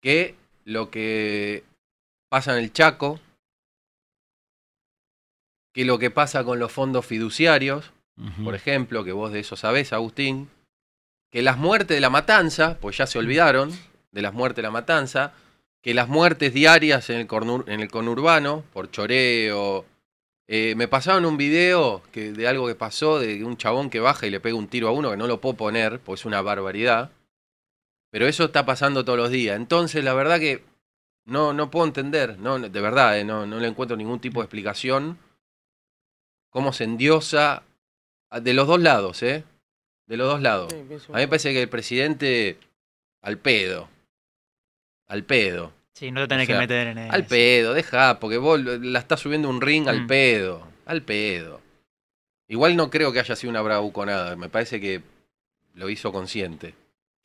que 0.00 0.34
lo 0.64 0.90
que 0.90 1.64
pasa 2.28 2.56
en 2.56 2.64
el 2.64 2.72
Chaco, 2.72 3.20
que 5.72 5.84
lo 5.84 5.98
que 5.98 6.10
pasa 6.10 6.44
con 6.44 6.58
los 6.58 6.72
fondos 6.72 7.06
fiduciarios, 7.06 7.92
por 8.44 8.54
ejemplo, 8.54 9.02
que 9.04 9.12
vos 9.12 9.32
de 9.32 9.40
eso 9.40 9.56
sabés, 9.56 9.92
Agustín, 9.92 10.48
que 11.30 11.42
las 11.42 11.56
muertes 11.56 11.96
de 11.96 12.00
la 12.00 12.10
matanza, 12.10 12.76
pues 12.80 12.96
ya 12.98 13.06
se 13.06 13.18
olvidaron 13.18 13.70
de 14.12 14.20
las 14.22 14.34
muertes 14.34 14.56
de 14.56 14.62
la 14.62 14.70
matanza, 14.70 15.32
que 15.82 15.94
las 15.94 16.08
muertes 16.08 16.52
diarias 16.52 17.08
en 17.08 17.20
el, 17.20 17.26
cornur- 17.28 17.64
en 17.68 17.80
el 17.80 17.90
conurbano, 17.90 18.64
por 18.72 18.90
choreo. 18.90 19.86
eh, 20.48 20.74
me 20.76 20.88
pasaron 20.88 21.24
un 21.24 21.36
video 21.36 22.02
que, 22.12 22.32
de 22.32 22.48
algo 22.48 22.66
que 22.66 22.74
pasó, 22.74 23.18
de 23.20 23.44
un 23.44 23.56
chabón 23.56 23.88
que 23.88 24.00
baja 24.00 24.26
y 24.26 24.30
le 24.30 24.40
pega 24.40 24.56
un 24.56 24.66
tiro 24.68 24.88
a 24.88 24.92
uno, 24.92 25.10
que 25.12 25.16
no 25.16 25.26
lo 25.28 25.40
puedo 25.40 25.56
poner, 25.56 26.00
pues 26.00 26.20
es 26.20 26.26
una 26.26 26.42
barbaridad. 26.42 27.12
Pero 28.10 28.26
eso 28.26 28.44
está 28.46 28.66
pasando 28.66 29.04
todos 29.04 29.18
los 29.18 29.30
días. 29.30 29.56
Entonces, 29.56 30.02
la 30.02 30.12
verdad 30.12 30.40
que 30.40 30.64
no, 31.24 31.52
no 31.54 31.70
puedo 31.70 31.86
entender, 31.86 32.38
no, 32.40 32.58
de 32.58 32.80
verdad, 32.80 33.18
eh, 33.18 33.24
no, 33.24 33.46
no 33.46 33.60
le 33.60 33.68
encuentro 33.68 33.96
ningún 33.96 34.18
tipo 34.18 34.40
de 34.40 34.46
explicación. 34.46 35.16
Cómo 36.50 36.72
se 36.72 36.84
endiosa 36.84 37.62
a- 38.30 38.40
de 38.40 38.54
los 38.54 38.66
dos 38.66 38.80
lados, 38.80 39.22
¿eh? 39.22 39.44
De 40.06 40.16
los 40.16 40.28
dos 40.28 40.40
lados. 40.42 40.72
Sí, 40.72 40.78
A 41.08 41.16
mí 41.16 41.20
me 41.22 41.28
parece 41.28 41.52
que 41.52 41.62
el 41.62 41.68
presidente 41.68 42.58
al 43.22 43.38
pedo. 43.38 43.88
Al 45.06 45.24
pedo. 45.24 45.72
Sí, 45.94 46.10
no 46.10 46.22
te 46.22 46.28
tenés 46.28 46.44
O 46.44 46.46
sea, 46.46 46.56
que 46.56 46.60
meter 46.60 46.86
en 46.88 46.98
eso. 46.98 47.12
Al 47.12 47.26
pedo, 47.26 47.74
deja, 47.74 48.18
porque 48.20 48.38
vos 48.38 48.60
la 48.60 48.98
estás 49.00 49.20
subiendo 49.20 49.48
un 49.48 49.60
ring 49.60 49.88
al 49.88 50.02
Mm. 50.02 50.06
pedo. 50.06 50.66
Al 50.86 51.02
pedo. 51.02 51.60
Igual 52.48 52.76
no 52.76 52.90
creo 52.90 53.12
que 53.12 53.20
haya 53.20 53.36
sido 53.36 53.50
una 53.50 53.62
bravuconada. 53.62 54.34
Me 54.36 54.48
parece 54.48 54.80
que 54.80 55.02
lo 55.74 55.88
hizo 55.88 56.12
consciente. 56.12 56.74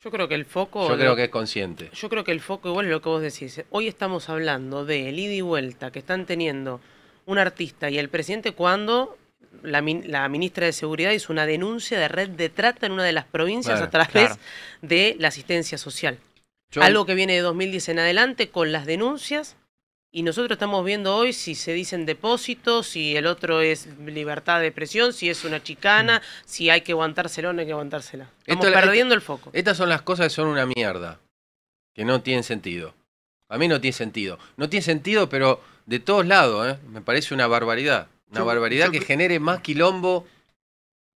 Yo 0.02 0.10
creo 0.10 0.28
que 0.28 0.34
el 0.36 0.44
foco. 0.44 0.88
Yo 0.88 0.96
creo 0.96 1.16
que 1.16 1.24
es 1.24 1.30
consciente. 1.30 1.90
Yo 1.92 2.08
creo 2.08 2.22
que 2.22 2.30
el 2.32 2.40
foco, 2.40 2.68
igual 2.68 2.86
es 2.86 2.92
lo 2.92 3.02
que 3.02 3.08
vos 3.08 3.22
decís. 3.22 3.62
Hoy 3.70 3.88
estamos 3.88 4.28
hablando 4.28 4.84
de 4.84 5.08
el 5.08 5.18
ida 5.18 5.32
y 5.32 5.40
vuelta 5.40 5.90
que 5.90 5.98
están 5.98 6.26
teniendo 6.26 6.80
un 7.26 7.38
artista 7.38 7.90
y 7.90 7.98
el 7.98 8.08
presidente 8.08 8.52
cuando 8.52 9.18
la, 9.62 9.82
min- 9.82 10.04
la 10.10 10.28
ministra 10.28 10.66
de 10.66 10.72
Seguridad 10.72 11.10
hizo 11.10 11.32
una 11.32 11.44
denuncia 11.46 11.98
de 11.98 12.08
red 12.08 12.30
de 12.30 12.48
trata 12.48 12.86
en 12.86 12.92
una 12.92 13.04
de 13.04 13.12
las 13.12 13.24
provincias 13.26 13.74
Claro, 13.80 13.86
a 13.86 13.90
través 13.90 14.08
claro. 14.10 14.36
de 14.82 15.16
la 15.18 15.28
asistencia 15.28 15.76
social. 15.76 16.18
Yo- 16.70 16.82
Algo 16.82 17.04
que 17.04 17.14
viene 17.14 17.34
de 17.34 17.40
2010 17.40 17.88
en 17.90 17.98
adelante 17.98 18.48
con 18.48 18.72
las 18.72 18.86
denuncias. 18.86 19.56
Y 20.12 20.22
nosotros 20.22 20.52
estamos 20.56 20.82
viendo 20.84 21.14
hoy 21.14 21.34
si 21.34 21.54
se 21.54 21.72
dicen 21.74 22.06
depósitos, 22.06 22.86
si 22.86 23.16
el 23.16 23.26
otro 23.26 23.60
es 23.60 23.86
libertad 23.98 24.60
de 24.60 24.68
expresión, 24.68 25.12
si 25.12 25.28
es 25.28 25.44
una 25.44 25.62
chicana, 25.62 26.22
si 26.46 26.70
hay 26.70 26.80
que 26.80 26.92
aguantársela 26.92 27.50
o 27.50 27.52
no 27.52 27.60
hay 27.60 27.66
que 27.66 27.72
aguantársela. 27.72 28.30
Estamos 28.46 28.64
Esto- 28.66 28.80
perdiendo 28.80 29.14
el 29.14 29.20
foco. 29.20 29.50
Estas 29.52 29.76
son 29.76 29.90
las 29.90 30.00
cosas 30.02 30.26
que 30.28 30.30
son 30.30 30.48
una 30.48 30.64
mierda. 30.64 31.18
Que 31.92 32.04
no 32.04 32.22
tienen 32.22 32.44
sentido. 32.44 32.94
A 33.48 33.58
mí 33.58 33.68
no 33.68 33.80
tiene 33.80 33.92
sentido. 33.92 34.38
No 34.56 34.68
tiene 34.68 34.82
sentido, 34.82 35.28
pero 35.28 35.60
de 35.86 36.00
todos 36.00 36.26
lados, 36.26 36.66
¿eh? 36.68 36.78
Me 36.90 37.00
parece 37.00 37.32
una 37.34 37.46
barbaridad. 37.46 38.08
Una 38.30 38.40
Yo- 38.40 38.46
barbaridad 38.46 38.86
yo 38.86 38.92
que 38.92 39.00
genere 39.00 39.38
más 39.38 39.60
quilombo 39.60 40.26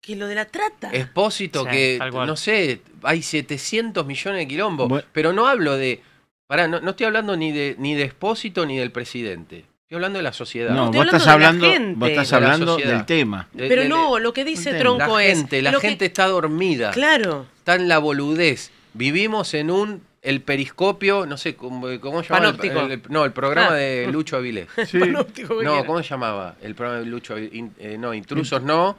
Que 0.01 0.15
lo 0.15 0.27
de 0.27 0.35
la 0.35 0.45
trata. 0.45 0.91
expósito 0.93 1.63
Sí, 1.65 1.69
que, 1.71 1.99
no 2.11 2.37
sé, 2.37 2.81
hay 3.03 3.21
700 3.23 4.05
millones 4.05 4.39
de 4.41 4.47
quilombos. 4.47 4.87
Bueno. 4.87 5.05
Pero 5.11 5.33
no 5.33 5.47
hablo 5.47 5.75
de... 5.75 6.01
Pará, 6.47 6.67
no, 6.67 6.79
no 6.81 6.91
estoy 6.91 7.05
hablando 7.07 7.35
ni 7.35 7.51
de, 7.51 7.75
ni 7.79 7.95
de 7.95 8.03
expósito 8.03 8.65
ni 8.65 8.77
del 8.77 8.91
presidente. 8.91 9.65
Estoy 9.83 9.95
hablando 9.95 10.17
de 10.19 10.23
la 10.23 10.33
sociedad. 10.33 10.71
No, 10.73 10.91
vos 10.91 11.05
estás 11.05 11.25
hablando 11.27 11.65
vos 11.95 12.09
estás 12.09 12.29
De 12.29 12.39
la 12.39 12.45
hablando 12.53 12.77
del 12.77 13.05
tema. 13.05 13.47
De- 13.53 13.67
Pero 13.67 13.81
de- 13.83 13.89
no, 13.89 14.19
lo 14.19 14.33
que 14.33 14.45
dice. 14.45 14.73
Tronco 14.75 15.17
la 15.17 15.25
es. 15.25 15.37
gente, 15.37 15.61
la 15.63 15.71
que- 15.73 15.79
gente 15.79 16.05
está 16.05 16.27
dormida. 16.27 16.91
Claro. 16.91 17.47
Está 17.57 17.75
en 17.75 17.87
la 17.87 17.97
boludez. 17.99 18.71
Vivimos 18.93 19.53
en 19.55 19.69
un... 19.71 20.01
El 20.21 20.41
periscopio, 20.41 21.25
no 21.25 21.37
sé, 21.37 21.55
¿cómo, 21.55 21.87
cómo 22.01 22.21
se 22.23 22.29
llama? 22.33 22.47
El- 22.49 22.55
Panóptico. 22.57 22.79
el- 22.81 23.01
no, 23.09 23.23
el 23.25 23.31
programa 23.31 23.69
Ah. 23.71 23.75
de 23.75 24.07
Lucho 24.11 24.35
Avilés. 24.37 24.67
Sí. 24.87 24.99
Panóptico 24.99 25.61
No. 25.63 25.85
¿cómo 25.85 26.03
se 26.03 26.09
llamaba? 26.09 26.55
El 26.61 26.75
programa 26.75 26.99
de 27.01 27.05
Lucho 27.05 27.33
Avilés. 27.33 27.53
In- 27.53 27.73
eh, 27.79 27.97
no, 27.97 28.13
Intrusos 28.13 28.61
no. 28.61 28.97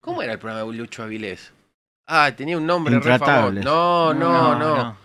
¿Cómo 0.00 0.22
era 0.22 0.32
el 0.32 0.38
programa 0.38 0.70
de 0.70 0.76
Lucho 0.78 1.02
Avilés? 1.02 1.52
Ah, 2.06 2.30
tenía 2.36 2.56
un 2.56 2.66
nombre 2.66 2.94
re 2.94 3.00
famoso. 3.02 3.14
Intratables. 3.24 3.64
No, 3.64 4.14
no, 4.14 4.56
no, 4.58 4.76
no. 4.76 4.96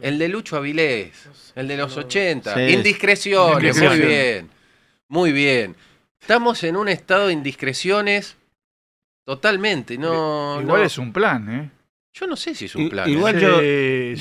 El 0.00 0.18
de 0.18 0.28
Lucho 0.28 0.56
Avilés. 0.56 1.28
El 1.56 1.68
de 1.68 1.76
los 1.76 1.96
80. 1.96 2.54
Sí. 2.54 2.60
Indiscreciones. 2.72 3.76
Muy 3.82 3.98
bien. 4.00 4.50
Muy 5.08 5.32
bien. 5.32 5.76
Estamos 6.20 6.62
en 6.64 6.76
un 6.76 6.88
estado 6.88 7.26
de 7.26 7.32
indiscreciones 7.34 8.36
totalmente. 9.24 9.98
No, 9.98 10.60
Igual 10.62 10.80
no. 10.80 10.86
es 10.86 10.96
un 10.98 11.12
plan, 11.12 11.48
¿eh? 11.50 11.70
Yo 12.12 12.26
no 12.26 12.36
sé 12.36 12.54
si 12.54 12.64
es 12.66 12.74
un 12.74 12.82
I- 12.82 12.90
plan. 12.90 13.08
¿eh? 13.08 13.12
igual 13.12 13.34
sí, 13.34 13.40
yo- 13.40 13.60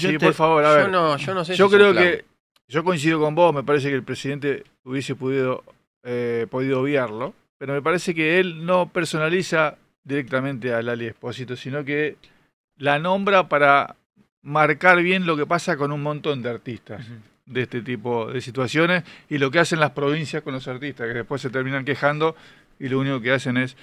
sí, 0.09 0.13
yo 0.13 0.19
por 0.19 0.33
favor, 0.33 0.63
a 0.65 0.73
ver. 0.73 0.85
yo 0.85 0.91
no, 0.91 1.17
yo 1.17 1.33
no 1.33 1.43
sé 1.45 1.55
Yo 1.55 1.67
si 1.69 1.75
es 1.75 1.81
un 1.81 1.87
creo 1.87 1.91
plan. 1.93 2.03
que 2.03 2.25
yo 2.67 2.83
coincido 2.83 3.19
con 3.19 3.33
vos, 3.35 3.53
me 3.53 3.63
parece 3.63 3.89
que 3.89 3.95
el 3.95 4.03
presidente 4.03 4.63
hubiese 4.83 5.15
podido, 5.15 5.63
eh, 6.03 6.45
podido 6.51 6.81
obviarlo, 6.81 7.33
pero 7.57 7.73
me 7.73 7.81
parece 7.81 8.13
que 8.13 8.39
él 8.39 8.65
no 8.65 8.89
personaliza 8.89 9.77
directamente 10.03 10.73
a 10.73 10.81
Lali 10.81 11.07
Espósito, 11.07 11.55
sino 11.55 11.83
que 11.83 12.15
la 12.77 12.99
nombra 12.99 13.49
para 13.49 13.95
marcar 14.43 15.01
bien 15.01 15.25
lo 15.25 15.35
que 15.35 15.45
pasa 15.45 15.75
con 15.77 15.91
un 15.91 16.01
montón 16.01 16.41
de 16.41 16.49
artistas 16.49 17.05
de 17.45 17.61
este 17.63 17.81
tipo 17.81 18.31
de 18.31 18.39
situaciones 18.41 19.03
y 19.29 19.39
lo 19.39 19.49
que 19.51 19.59
hacen 19.59 19.79
las 19.79 19.91
provincias 19.91 20.43
con 20.43 20.53
los 20.53 20.67
artistas, 20.67 21.07
que 21.07 21.13
después 21.15 21.41
se 21.41 21.49
terminan 21.49 21.83
quejando 21.83 22.35
y 22.79 22.87
lo 22.87 22.99
único 22.99 23.19
que 23.19 23.31
hacen 23.31 23.57
es 23.57 23.75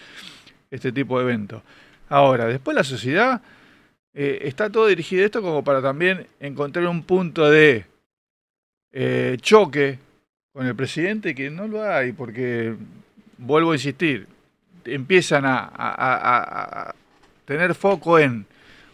este 0.70 0.92
tipo 0.92 1.18
de 1.18 1.25
eventos. 1.25 1.62
Ahora, 2.08 2.46
después 2.46 2.75
la 2.76 2.84
sociedad 2.84 3.42
eh, 4.18 4.38
está 4.49 4.70
todo 4.70 4.87
dirigido 4.87 5.25
esto 5.25 5.42
como 5.42 5.62
para 5.62 5.80
también 5.82 6.26
encontrar 6.40 6.87
un 6.87 7.02
punto 7.02 7.49
de 7.50 7.85
eh, 8.92 9.37
choque 9.40 9.99
con 10.52 10.66
el 10.66 10.75
presidente 10.75 11.35
que 11.35 11.50
no 11.50 11.68
lo 11.68 11.82
hay, 11.82 12.12
porque, 12.12 12.75
vuelvo 13.37 13.73
a 13.73 13.75
insistir, 13.75 14.26
empiezan 14.87 15.44
a, 15.44 15.58
a- 15.58 15.94
a- 15.94 16.16
a- 16.16 16.88
a 16.90 16.94
tener 17.44 17.75
foco 17.75 18.18
en, 18.18 18.46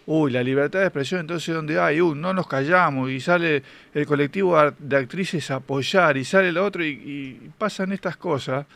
uy, 0.07 0.33
la 0.33 0.43
libertad 0.43 0.81
de 0.81 0.87
expresión, 0.87 1.21
entonces 1.21 1.55
donde 1.55 1.79
hay, 1.79 2.01
uy, 2.01 2.19
no 2.19 2.33
nos 2.35 2.49
callamos, 2.49 3.11
y 3.11 3.21
sale 3.21 3.63
el 3.95 4.07
colectivo 4.07 4.59
de 4.77 4.97
actrices 4.97 5.51
a 5.53 5.57
apoyar, 5.57 6.17
y 6.17 6.25
sale 6.25 6.51
lo 6.51 6.65
otro, 6.65 6.85
y, 6.85 6.89
y 6.89 7.51
pasan 7.57 7.93
estas 7.93 8.17
cosas, 8.17 8.67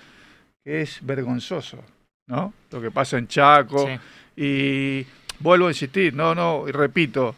que 0.65 0.83
es 0.83 1.05
vergonzoso, 1.05 1.83
¿no? 2.29 2.53
Lo 2.71 2.81
que 2.81 2.93
pasa 2.93 3.19
en 3.19 3.27
Chaco, 3.27 3.85
Sí. 3.89 3.99
y 4.43 5.07
vuelvo 5.41 5.67
a 5.67 5.71
insistir, 5.71 6.15
no, 6.15 6.35
no, 6.35 6.69
y 6.69 6.73
repito, 6.73 7.37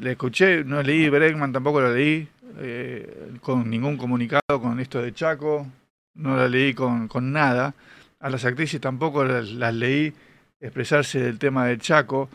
le 0.00 0.12
escuché, 0.12 0.64
no 0.64 0.82
leí 0.82 1.08
Bregman, 1.08 1.52
tampoco 1.52 1.80
lo 1.80 1.94
leí, 1.94 2.28
eh, 2.58 3.32
con 3.40 3.68
ningún 3.68 3.96
comunicado 3.96 4.60
con 4.60 4.78
esto 4.80 5.00
de 5.00 5.14
Chaco, 5.14 5.66
no 6.14 6.36
la 6.36 6.48
leí 6.48 6.74
con, 6.74 7.08
con 7.08 7.32
nada. 7.32 7.74
A 8.20 8.30
las 8.30 8.44
actrices 8.44 8.80
tampoco 8.80 9.24
las, 9.24 9.74
leí 9.74 10.12
expresarse 10.60 11.20
del 11.20 11.38
tema 11.38 11.66
del 11.66 11.80
Chaco. 11.80 12.28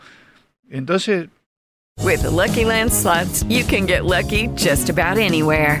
Entonces, 0.68 1.28
just 4.56 4.90
about 4.90 5.18
anywhere. 5.18 5.80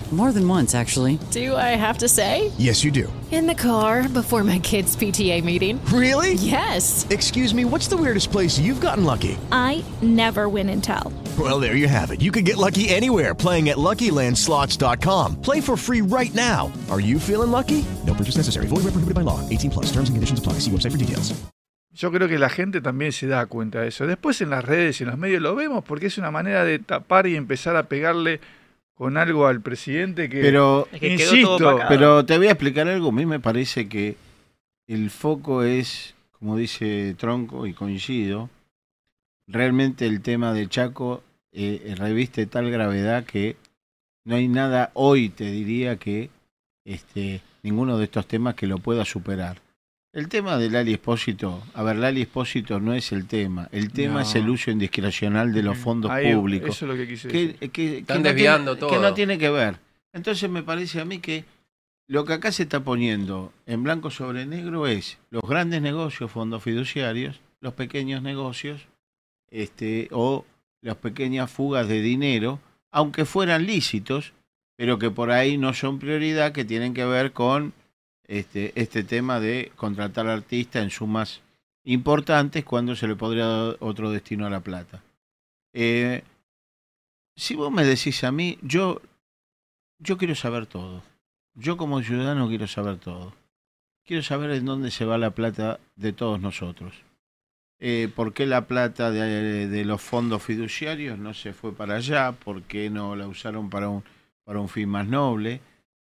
More 0.11 0.33
than 0.33 0.45
once, 0.45 0.75
actually. 0.75 1.19
Do 1.31 1.55
I 1.55 1.77
have 1.79 1.99
to 1.99 2.09
say? 2.09 2.51
Yes, 2.57 2.83
you 2.83 2.91
do. 2.91 3.11
In 3.31 3.47
the 3.47 3.55
car 3.55 4.09
before 4.09 4.43
my 4.43 4.59
kids' 4.59 4.93
PTA 4.93 5.41
meeting. 5.41 5.79
Really? 5.85 6.33
Yes. 6.33 7.07
Excuse 7.09 7.53
me, 7.55 7.63
what's 7.63 7.87
the 7.87 7.95
weirdest 7.95 8.29
place 8.29 8.59
you've 8.59 8.81
gotten 8.81 9.05
lucky? 9.05 9.37
I 9.53 9.85
never 10.01 10.49
win 10.49 10.67
and 10.67 10.83
tell. 10.83 11.13
Well, 11.39 11.61
there 11.61 11.77
you 11.77 11.87
have 11.87 12.11
it. 12.11 12.19
You 12.19 12.29
can 12.29 12.43
get 12.43 12.57
lucky 12.57 12.89
anywhere 12.89 13.33
playing 13.33 13.69
at 13.69 13.77
LuckyLandSlots.com. 13.77 15.41
Play 15.41 15.61
for 15.61 15.77
free 15.77 16.01
right 16.01 16.35
now. 16.35 16.69
Are 16.89 16.99
you 16.99 17.17
feeling 17.17 17.51
lucky? 17.51 17.85
No 18.05 18.13
purchase 18.13 18.35
necessary. 18.35 18.67
Void 18.67 18.83
where 18.83 18.91
prohibited 18.91 19.15
by 19.15 19.21
law. 19.21 19.39
18 19.47 19.71
plus. 19.71 19.85
Terms 19.85 20.09
and 20.09 20.17
conditions 20.17 20.39
apply. 20.39 20.59
See 20.59 20.71
website 20.71 20.91
for 20.91 20.97
details. 20.97 21.31
yo 21.93 22.11
creo 22.11 22.27
que 22.27 22.39
la 22.39 22.49
gente 22.49 22.81
también 22.81 23.11
se 23.11 23.27
da 23.27 23.45
cuenta 23.45 23.81
de 23.81 23.89
eso. 23.89 24.07
Después 24.07 24.41
en 24.41 24.49
las 24.49 24.63
redes 24.63 24.99
y 24.99 25.03
en 25.03 25.09
los 25.09 25.19
medios 25.19 25.41
lo 25.41 25.55
vemos 25.55 25.83
porque 25.83 26.07
es 26.07 26.17
una 26.17 26.31
manera 26.31 26.63
de 26.63 26.79
tapar 26.79 27.27
y 27.27 27.35
empezar 27.35 27.75
a 27.75 27.83
pegarle 27.83 28.39
con 29.01 29.17
algo 29.17 29.47
al 29.47 29.61
presidente 29.61 30.29
que, 30.29 30.41
Pero, 30.41 30.87
insisto, 31.01 31.79
pero 31.89 32.23
te 32.23 32.37
voy 32.37 32.49
a 32.49 32.51
explicar 32.51 32.87
algo. 32.87 33.09
A 33.09 33.11
mí 33.11 33.25
me 33.25 33.39
parece 33.39 33.89
que 33.89 34.15
el 34.85 35.09
foco 35.09 35.63
es, 35.63 36.13
como 36.33 36.55
dice 36.55 37.15
Tronco, 37.17 37.65
y 37.65 37.73
coincido, 37.73 38.51
realmente 39.47 40.05
el 40.05 40.21
tema 40.21 40.53
de 40.53 40.69
Chaco 40.69 41.23
eh, 41.51 41.95
reviste 41.97 42.45
tal 42.45 42.69
gravedad 42.69 43.23
que 43.25 43.55
no 44.23 44.35
hay 44.35 44.47
nada 44.47 44.91
hoy, 44.93 45.29
te 45.29 45.45
diría, 45.45 45.95
que 45.95 46.29
este, 46.85 47.41
ninguno 47.63 47.97
de 47.97 48.03
estos 48.03 48.27
temas 48.27 48.53
que 48.53 48.67
lo 48.67 48.77
pueda 48.77 49.03
superar. 49.03 49.63
El 50.13 50.27
tema 50.27 50.57
del 50.57 50.75
Ali 50.75 50.91
Espósito, 50.93 51.63
a 51.73 51.83
ver, 51.83 51.95
Lali 51.95 52.21
Espósito 52.23 52.81
no 52.81 52.93
es 52.93 53.13
el 53.13 53.27
tema. 53.27 53.69
El 53.71 53.93
tema 53.93 54.15
No. 54.15 54.19
es 54.21 54.35
el 54.35 54.49
uso 54.49 54.69
indiscrecional 54.69 55.53
de 55.53 55.63
los 55.63 55.77
fondos 55.77 56.11
Ahí, 56.11 56.33
públicos. 56.35 56.69
eso 56.75 56.85
es 56.85 56.91
lo 56.91 56.97
que 56.97 57.07
quise 57.07 57.27
que, 57.29 57.47
decir. 57.47 57.71
que- 57.71 57.97
Están 57.99 58.17
que 58.17 58.23
no 58.23 58.29
desviando 58.29 58.71
tiene, 58.75 58.79
todo. 58.79 58.89
Que 58.89 59.07
no 59.07 59.13
tiene 59.13 59.37
que 59.37 59.49
ver. 59.49 59.79
Entonces 60.11 60.49
me 60.49 60.63
parece 60.63 60.99
a 60.99 61.05
mí 61.05 61.19
que 61.19 61.45
lo 62.09 62.25
que 62.25 62.33
acá 62.33 62.51
se 62.51 62.63
está 62.63 62.83
poniendo 62.83 63.53
en 63.65 63.83
blanco 63.83 64.11
sobre 64.11 64.45
negro 64.45 64.85
es 64.85 65.17
los 65.29 65.43
grandes 65.43 65.81
negocios, 65.81 66.29
fondos 66.29 66.61
fiduciarios, 66.61 67.39
los 67.61 67.73
pequeños 67.73 68.21
negocios, 68.21 68.81
este, 69.49 70.09
o 70.11 70.45
las 70.81 70.97
pequeñas 70.97 71.49
fugas 71.49 71.87
de 71.87 72.01
dinero, 72.01 72.59
aunque 72.91 73.23
fueran 73.23 73.65
lícitos, 73.65 74.33
pero 74.75 74.99
que 74.99 75.09
por 75.09 75.31
ahí 75.31 75.57
no 75.57 75.73
son 75.73 75.99
prioridad, 75.99 76.51
que 76.51 76.65
tienen 76.65 76.93
que 76.93 77.05
ver 77.05 77.31
con 77.31 77.71
este, 78.31 78.71
este 78.75 79.03
tema 79.03 79.41
de 79.41 79.73
contratar 79.75 80.27
artistas 80.27 80.81
en 80.81 80.89
sumas 80.89 81.41
importantes 81.83 82.63
cuando 82.63 82.95
se 82.95 83.05
le 83.05 83.17
podría 83.17 83.45
dar 83.45 83.77
otro 83.81 84.09
destino 84.09 84.45
a 84.45 84.49
la 84.49 84.61
plata. 84.61 85.03
Eh, 85.73 86.23
si 87.35 87.55
vos 87.55 87.69
me 87.73 87.83
decís 87.83 88.23
a 88.23 88.31
mí, 88.31 88.57
yo, 88.61 89.01
yo 89.99 90.17
quiero 90.17 90.35
saber 90.35 90.65
todo. 90.65 91.03
Yo 91.55 91.75
como 91.75 92.01
ciudadano 92.01 92.47
quiero 92.47 92.67
saber 92.67 92.99
todo. 92.99 93.33
Quiero 94.05 94.23
saber 94.23 94.51
en 94.51 94.63
dónde 94.63 94.91
se 94.91 95.03
va 95.03 95.17
la 95.17 95.31
plata 95.31 95.81
de 95.97 96.13
todos 96.13 96.39
nosotros. 96.39 96.93
Eh, 97.79 98.09
¿Por 98.15 98.31
qué 98.31 98.45
la 98.45 98.65
plata 98.65 99.11
de, 99.11 99.67
de 99.67 99.85
los 99.85 100.01
fondos 100.01 100.41
fiduciarios 100.41 101.19
no 101.19 101.33
se 101.33 101.51
fue 101.51 101.73
para 101.73 101.97
allá? 101.97 102.31
¿Por 102.31 102.63
qué 102.63 102.89
no 102.89 103.13
la 103.17 103.27
usaron 103.27 103.69
para 103.69 103.89
un, 103.89 104.05
para 104.45 104.61
un 104.61 104.69
fin 104.69 104.87
más 104.87 105.05
noble? 105.05 105.59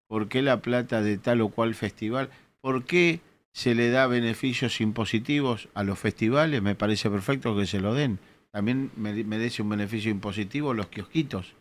¿Por 0.09 0.29
qué 0.29 0.43
la 0.43 0.61
plata 0.63 1.03
de 1.03 1.19
tal 1.19 1.41
o 1.43 1.51
cual 1.51 1.75
festival? 1.75 2.31
¿Por 2.61 2.85
qué 2.85 3.21
se 3.53 3.75
le 3.75 3.91
da 3.91 4.07
beneficios 4.07 4.81
impositivos 4.81 5.69
a 5.75 5.85
los 5.85 5.99
festivales? 5.99 6.63
Me 6.63 6.75
parece 6.75 7.11
perfecto 7.11 7.57
que 7.57 7.67
se 7.67 7.79
lo 7.81 7.95
den. 7.95 8.19
También 8.51 8.91
me- 8.97 9.23
merece 9.25 9.63
un 9.63 9.69
beneficio 9.69 10.11
impositivo 10.11 10.73
los 10.75 10.87
kiosquitos, 10.89 11.55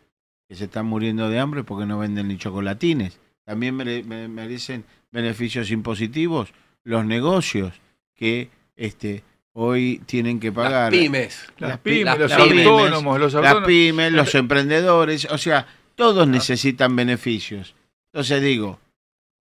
que 0.48 0.54
se 0.56 0.64
están 0.64 0.86
muriendo 0.86 1.28
de 1.28 1.38
hambre 1.38 1.62
porque 1.62 1.86
no 1.86 1.98
venden 1.98 2.28
ni 2.28 2.38
chocolatines. 2.38 3.18
También 3.44 3.76
mere- 3.76 4.02
me- 4.02 4.28
merecen 4.28 4.84
beneficios 5.12 5.70
impositivos 5.70 6.52
los 6.84 7.04
negocios 7.04 7.74
que 8.14 8.48
este 8.76 9.22
hoy 9.52 10.00
tienen 10.06 10.40
que 10.40 10.52
pagar. 10.52 10.90
pymes. 10.90 11.46
Las 11.58 11.78
pymes, 11.80 12.18
los 12.18 12.32
pymes, 12.32 12.66
autónomos, 12.66 13.20
los 13.20 13.32
Las 13.34 13.44
autónomos. 13.44 13.66
pymes, 13.68 14.12
los 14.12 14.34
emprendedores, 14.34 15.26
o 15.30 15.36
sea, 15.36 15.66
todos 15.96 16.26
necesitan 16.28 16.94
beneficios. 16.96 17.74
Entonces 18.12 18.42
digo, 18.42 18.78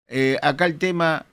eh, 0.07 0.37
acá 0.41 0.65
el 0.65 0.77
tema, 0.77 1.25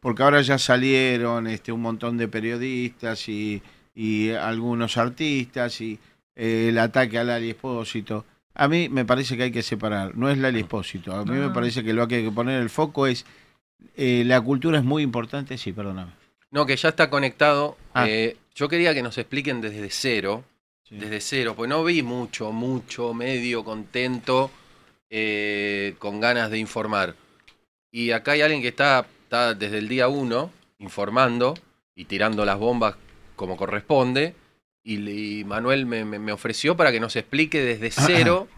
porque 0.00 0.22
ahora 0.22 0.40
ya 0.42 0.58
salieron 0.58 1.46
este, 1.46 1.72
un 1.72 1.82
montón 1.82 2.16
de 2.16 2.28
periodistas 2.28 3.28
y, 3.28 3.62
y 3.94 4.30
algunos 4.30 4.96
artistas 4.96 5.80
y 5.80 5.98
eh, 6.36 6.68
el 6.70 6.78
ataque 6.78 7.18
al 7.18 7.30
Ali 7.30 7.50
Espósito. 7.50 8.24
A 8.54 8.68
mí 8.68 8.88
me 8.88 9.04
parece 9.04 9.36
que 9.36 9.44
hay 9.44 9.50
que 9.50 9.62
separar, 9.62 10.16
no 10.16 10.30
es 10.30 10.38
Lali 10.38 10.60
Espósito. 10.60 11.12
A 11.12 11.24
mí 11.24 11.36
me 11.36 11.50
parece 11.50 11.82
que 11.82 11.92
lo 11.92 12.06
que 12.06 12.16
hay 12.16 12.24
que 12.24 12.30
poner 12.30 12.62
el 12.62 12.70
foco 12.70 13.06
es 13.06 13.24
eh, 13.96 14.22
la 14.24 14.40
cultura 14.40 14.78
es 14.78 14.84
muy 14.84 15.02
importante, 15.02 15.58
sí, 15.58 15.72
perdóname. 15.72 16.12
No, 16.50 16.66
que 16.66 16.76
ya 16.76 16.90
está 16.90 17.10
conectado. 17.10 17.76
Ah. 17.94 18.08
Eh, 18.08 18.36
yo 18.54 18.68
quería 18.68 18.94
que 18.94 19.02
nos 19.02 19.18
expliquen 19.18 19.60
desde 19.60 19.90
cero. 19.90 20.44
Desde 20.90 21.20
cero, 21.20 21.54
pues 21.56 21.68
no 21.68 21.82
vi 21.82 22.02
mucho, 22.02 22.52
mucho, 22.52 23.14
medio 23.14 23.64
contento, 23.64 24.50
eh, 25.16 25.94
con 26.00 26.18
ganas 26.18 26.50
de 26.50 26.58
informar. 26.58 27.14
Y 27.92 28.10
acá 28.10 28.32
hay 28.32 28.40
alguien 28.42 28.62
que 28.62 28.68
está, 28.68 29.06
está 29.22 29.54
desde 29.54 29.78
el 29.78 29.86
día 29.88 30.08
uno 30.08 30.50
informando 30.78 31.54
y 31.94 32.06
tirando 32.06 32.44
las 32.44 32.58
bombas 32.58 32.96
como 33.36 33.56
corresponde. 33.56 34.34
Y, 34.82 35.44
Manuel 35.46 35.86
me, 35.86 36.04
me- 36.04 36.18
me 36.18 36.32
ofreció 36.32 36.76
para 36.76 36.90
que 36.90 36.98
nos 36.98 37.14
explique 37.14 37.62
desde 37.62 37.90
cero 37.92 38.48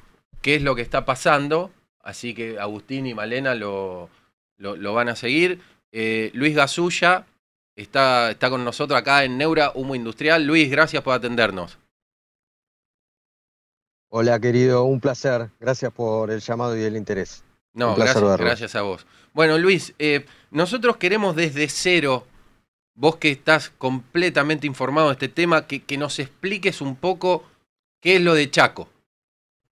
qué 0.40 0.54
es 0.54 0.62
lo 0.62 0.74
que 0.74 0.80
está 0.82 1.04
pasando. 1.04 1.70
Así 2.02 2.32
que 2.32 2.58
Agustín 2.58 3.06
y 3.06 3.12
Malena 3.12 3.54
lo, 3.54 4.08
lo, 4.56 4.76
lo 4.76 4.94
van 4.94 5.10
a 5.10 5.16
seguir. 5.16 5.60
Eh, 5.92 6.30
Luis 6.32 6.54
Gasulla 6.54 7.26
está, 7.76 8.30
está 8.30 8.48
con 8.48 8.64
nosotros 8.64 8.98
acá 8.98 9.24
en 9.24 9.36
Neura 9.36 9.72
Humo 9.74 9.94
Industrial. 9.94 10.42
Luis, 10.42 10.70
gracias 10.70 11.02
por 11.02 11.12
atendernos. 11.12 11.76
Hola 14.08 14.38
querido, 14.38 14.84
un 14.84 15.00
placer. 15.00 15.50
Gracias 15.58 15.92
por 15.92 16.30
el 16.30 16.40
llamado 16.40 16.76
y 16.76 16.82
el 16.82 16.96
interés. 16.96 17.42
No, 17.72 17.94
gracias, 17.94 18.22
verlo. 18.22 18.44
gracias 18.44 18.74
a 18.74 18.82
vos. 18.82 19.06
Bueno, 19.34 19.58
Luis, 19.58 19.94
eh, 19.98 20.24
nosotros 20.50 20.96
queremos 20.96 21.34
desde 21.34 21.68
cero, 21.68 22.24
vos 22.94 23.16
que 23.16 23.30
estás 23.30 23.70
completamente 23.70 24.66
informado 24.66 25.08
de 25.08 25.14
este 25.14 25.28
tema, 25.28 25.66
que, 25.66 25.82
que 25.82 25.98
nos 25.98 26.18
expliques 26.18 26.80
un 26.80 26.96
poco 26.96 27.44
qué 28.00 28.16
es 28.16 28.22
lo 28.22 28.34
de 28.34 28.50
Chaco, 28.50 28.88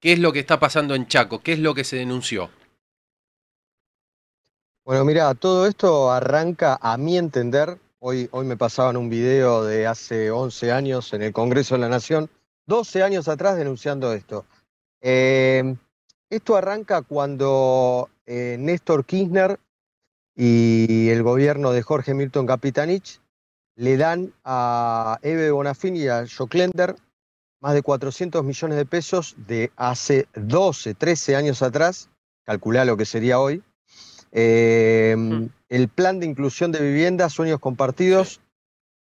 qué 0.00 0.12
es 0.12 0.18
lo 0.18 0.32
que 0.32 0.40
está 0.40 0.58
pasando 0.58 0.94
en 0.94 1.06
Chaco, 1.06 1.40
qué 1.40 1.52
es 1.52 1.60
lo 1.60 1.74
que 1.74 1.84
se 1.84 1.96
denunció. 1.96 2.50
Bueno, 4.84 5.04
mira, 5.06 5.32
todo 5.34 5.66
esto 5.66 6.12
arranca, 6.12 6.78
a 6.82 6.98
mi 6.98 7.16
entender, 7.16 7.78
hoy, 8.00 8.28
hoy 8.32 8.44
me 8.44 8.58
pasaban 8.58 8.98
un 8.98 9.08
video 9.08 9.64
de 9.64 9.86
hace 9.86 10.30
11 10.30 10.72
años 10.72 11.14
en 11.14 11.22
el 11.22 11.32
Congreso 11.32 11.76
de 11.76 11.80
la 11.80 11.88
Nación, 11.88 12.28
12 12.66 13.02
años 13.02 13.28
atrás 13.28 13.56
denunciando 13.56 14.12
esto. 14.12 14.46
Eh, 15.00 15.76
esto 16.30 16.56
arranca 16.56 17.02
cuando 17.02 18.08
eh, 18.26 18.56
Néstor 18.58 19.04
Kirchner 19.04 19.58
y 20.34 21.08
el 21.10 21.22
gobierno 21.22 21.72
de 21.72 21.82
Jorge 21.82 22.14
Milton 22.14 22.46
Capitanich 22.46 23.20
le 23.76 23.96
dan 23.96 24.32
a 24.44 25.18
Eve 25.22 25.50
Bonafini 25.50 26.00
y 26.00 26.08
a 26.08 26.24
Joclender 26.26 26.96
más 27.60 27.72
de 27.72 27.82
400 27.82 28.44
millones 28.44 28.76
de 28.76 28.84
pesos 28.84 29.36
de 29.38 29.72
hace 29.76 30.28
12, 30.34 30.92
13 30.92 31.34
años 31.34 31.62
atrás, 31.62 32.10
calculá 32.44 32.84
lo 32.84 32.98
que 32.98 33.06
sería 33.06 33.40
hoy, 33.40 33.62
eh, 34.32 35.16
el 35.70 35.88
plan 35.88 36.20
de 36.20 36.26
inclusión 36.26 36.72
de 36.72 36.82
vivienda, 36.82 37.30
sueños 37.30 37.60
compartidos, 37.60 38.42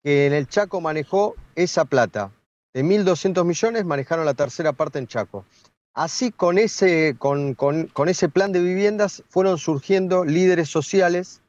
que 0.04 0.26
en 0.26 0.32
el 0.32 0.46
Chaco 0.46 0.80
manejó 0.80 1.34
esa 1.56 1.84
plata. 1.84 2.30
De 2.74 2.82
1.200 2.82 3.44
millones 3.44 3.84
manejaron 3.84 4.24
la 4.24 4.34
tercera 4.34 4.72
parte 4.72 4.98
en 4.98 5.06
Chaco. 5.06 5.44
Así 5.94 6.32
con 6.32 6.56
ese, 6.58 7.16
con, 7.18 7.54
con- 7.54 8.08
ese 8.08 8.28
plan 8.30 8.50
de 8.52 8.60
viviendas 8.60 9.22
fueron 9.28 9.58
surgiendo 9.58 10.24
líderes 10.24 10.70
sociales, 10.70 11.42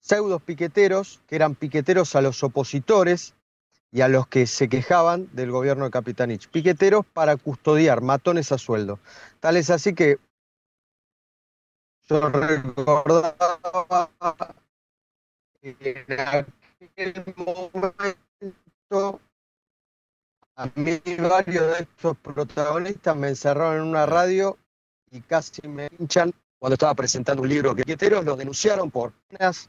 pseudos 0.00 0.42
piqueteros, 0.42 1.22
que 1.26 1.36
eran 1.36 1.54
piqueteros 1.54 2.14
a 2.14 2.20
los 2.20 2.42
opositores 2.42 3.34
y 3.90 4.02
a 4.02 4.08
los 4.08 4.26
que 4.26 4.46
se 4.46 4.68
quejaban 4.68 5.30
del 5.32 5.50
gobierno 5.50 5.84
de 5.84 5.90
Capitanich. 5.90 6.48
Piqueteros 6.48 7.06
para 7.06 7.38
custodiar, 7.38 8.02
matones 8.02 8.52
a 8.52 8.58
sueldo. 8.58 8.98
Tal 9.40 9.56
es 9.56 9.70
así 9.70 9.94
que 9.94 10.18
yo 12.06 12.20
recordaba 12.28 14.10
en 15.62 16.20
aquel 16.80 17.34
momento 17.34 19.20
a 20.56 20.70
mí 20.74 21.00
varios 21.18 21.66
de 21.76 21.82
estos 21.82 22.16
protagonistas 22.18 23.16
me 23.16 23.28
encerraron 23.28 23.76
en 23.76 23.82
una 23.82 24.06
radio 24.06 24.56
y 25.10 25.20
casi 25.20 25.66
me 25.66 25.88
hinchan 25.98 26.32
cuando 26.58 26.74
estaba 26.74 26.94
presentando 26.94 27.42
un 27.42 27.48
libro 27.48 27.74
que 27.74 27.82
piqueteros 27.82 28.24
los 28.24 28.38
denunciaron 28.38 28.90
por 28.90 29.12
penas, 29.28 29.68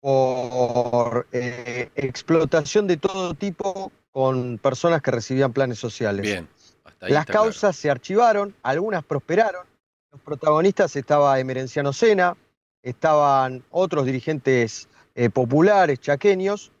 por 0.00 1.26
eh, 1.32 1.90
explotación 1.94 2.86
de 2.86 2.96
todo 2.96 3.34
tipo 3.34 3.90
con 4.10 4.58
personas 4.58 5.02
que 5.02 5.10
recibían 5.10 5.52
planes 5.52 5.78
sociales. 5.78 6.22
Bien. 6.22 6.48
Hasta 6.84 7.06
ahí 7.06 7.12
Las 7.12 7.26
claro. 7.26 7.42
causas 7.42 7.76
se 7.76 7.90
archivaron, 7.90 8.54
algunas 8.62 9.04
prosperaron. 9.04 9.66
Los 10.12 10.20
protagonistas 10.20 10.96
estaba 10.96 11.38
Emerenciano 11.38 11.92
Sena, 11.92 12.36
estaban 12.82 13.62
otros 13.70 14.06
dirigentes 14.06 14.88
eh, 15.14 15.30
populares, 15.30 16.00
chaqueños, 16.00 16.72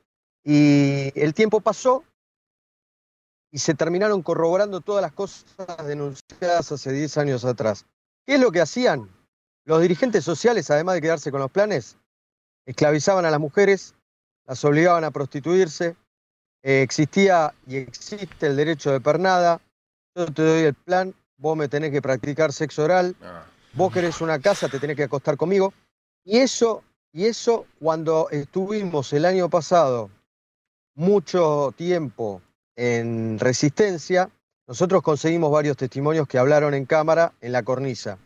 y 0.44 1.12
el 1.14 1.34
tiempo 1.34 1.60
pasó 1.60 2.04
y 3.50 3.58
se 3.58 3.74
terminaron 3.74 4.22
corroborando 4.22 4.80
todas 4.80 5.02
las 5.02 5.12
cosas 5.12 5.44
denunciadas 5.86 6.70
hace 6.70 6.92
10 6.92 7.18
años 7.18 7.44
atrás. 7.44 7.86
¿Qué 8.26 8.34
es 8.34 8.40
lo 8.40 8.52
que 8.52 8.60
hacían? 8.60 9.08
Los 9.64 9.82
dirigentes 9.82 10.24
sociales, 10.24 10.70
además 10.70 10.94
de 10.94 11.02
quedarse 11.02 11.30
con 11.30 11.40
los 11.40 11.50
planes, 11.50 11.96
esclavizaban 12.66 13.24
a 13.24 13.30
las 13.30 13.40
mujeres, 13.40 13.94
las 14.46 14.64
obligaban 14.64 15.04
a 15.04 15.10
prostituirse, 15.10 15.96
eh, 16.62 16.82
existía 16.82 17.54
y 17.66 17.76
existe 17.76 18.46
el 18.46 18.56
derecho 18.56 18.92
de 18.92 19.00
pernada, 19.00 19.60
yo 20.14 20.26
te 20.26 20.42
doy 20.42 20.62
el 20.64 20.74
plan, 20.74 21.14
vos 21.36 21.56
me 21.56 21.68
tenés 21.68 21.90
que 21.90 22.02
practicar 22.02 22.52
sexo 22.52 22.84
oral, 22.84 23.16
Ah, 23.22 23.44
vos 23.74 23.92
querés 23.92 24.20
una 24.20 24.38
casa, 24.38 24.68
te 24.68 24.78
tenés 24.78 24.96
que 24.96 25.04
acostar 25.04 25.36
conmigo. 25.36 25.72
Y 26.24 26.38
eso, 26.38 26.82
y 27.12 27.26
eso 27.26 27.66
cuando 27.80 28.28
estuvimos 28.30 29.12
el 29.12 29.24
año 29.24 29.48
pasado 29.48 30.10
mucho 30.94 31.72
tiempo 31.76 32.42
en 32.80 33.38
resistencia, 33.38 34.30
nosotros 34.66 35.02
conseguimos 35.02 35.52
varios 35.52 35.76
testimonios 35.76 36.26
que 36.26 36.38
hablaron 36.38 36.72
en 36.72 36.86
cámara 36.86 37.34
en 37.42 37.52
la 37.52 37.62
cornisa, 37.62 38.16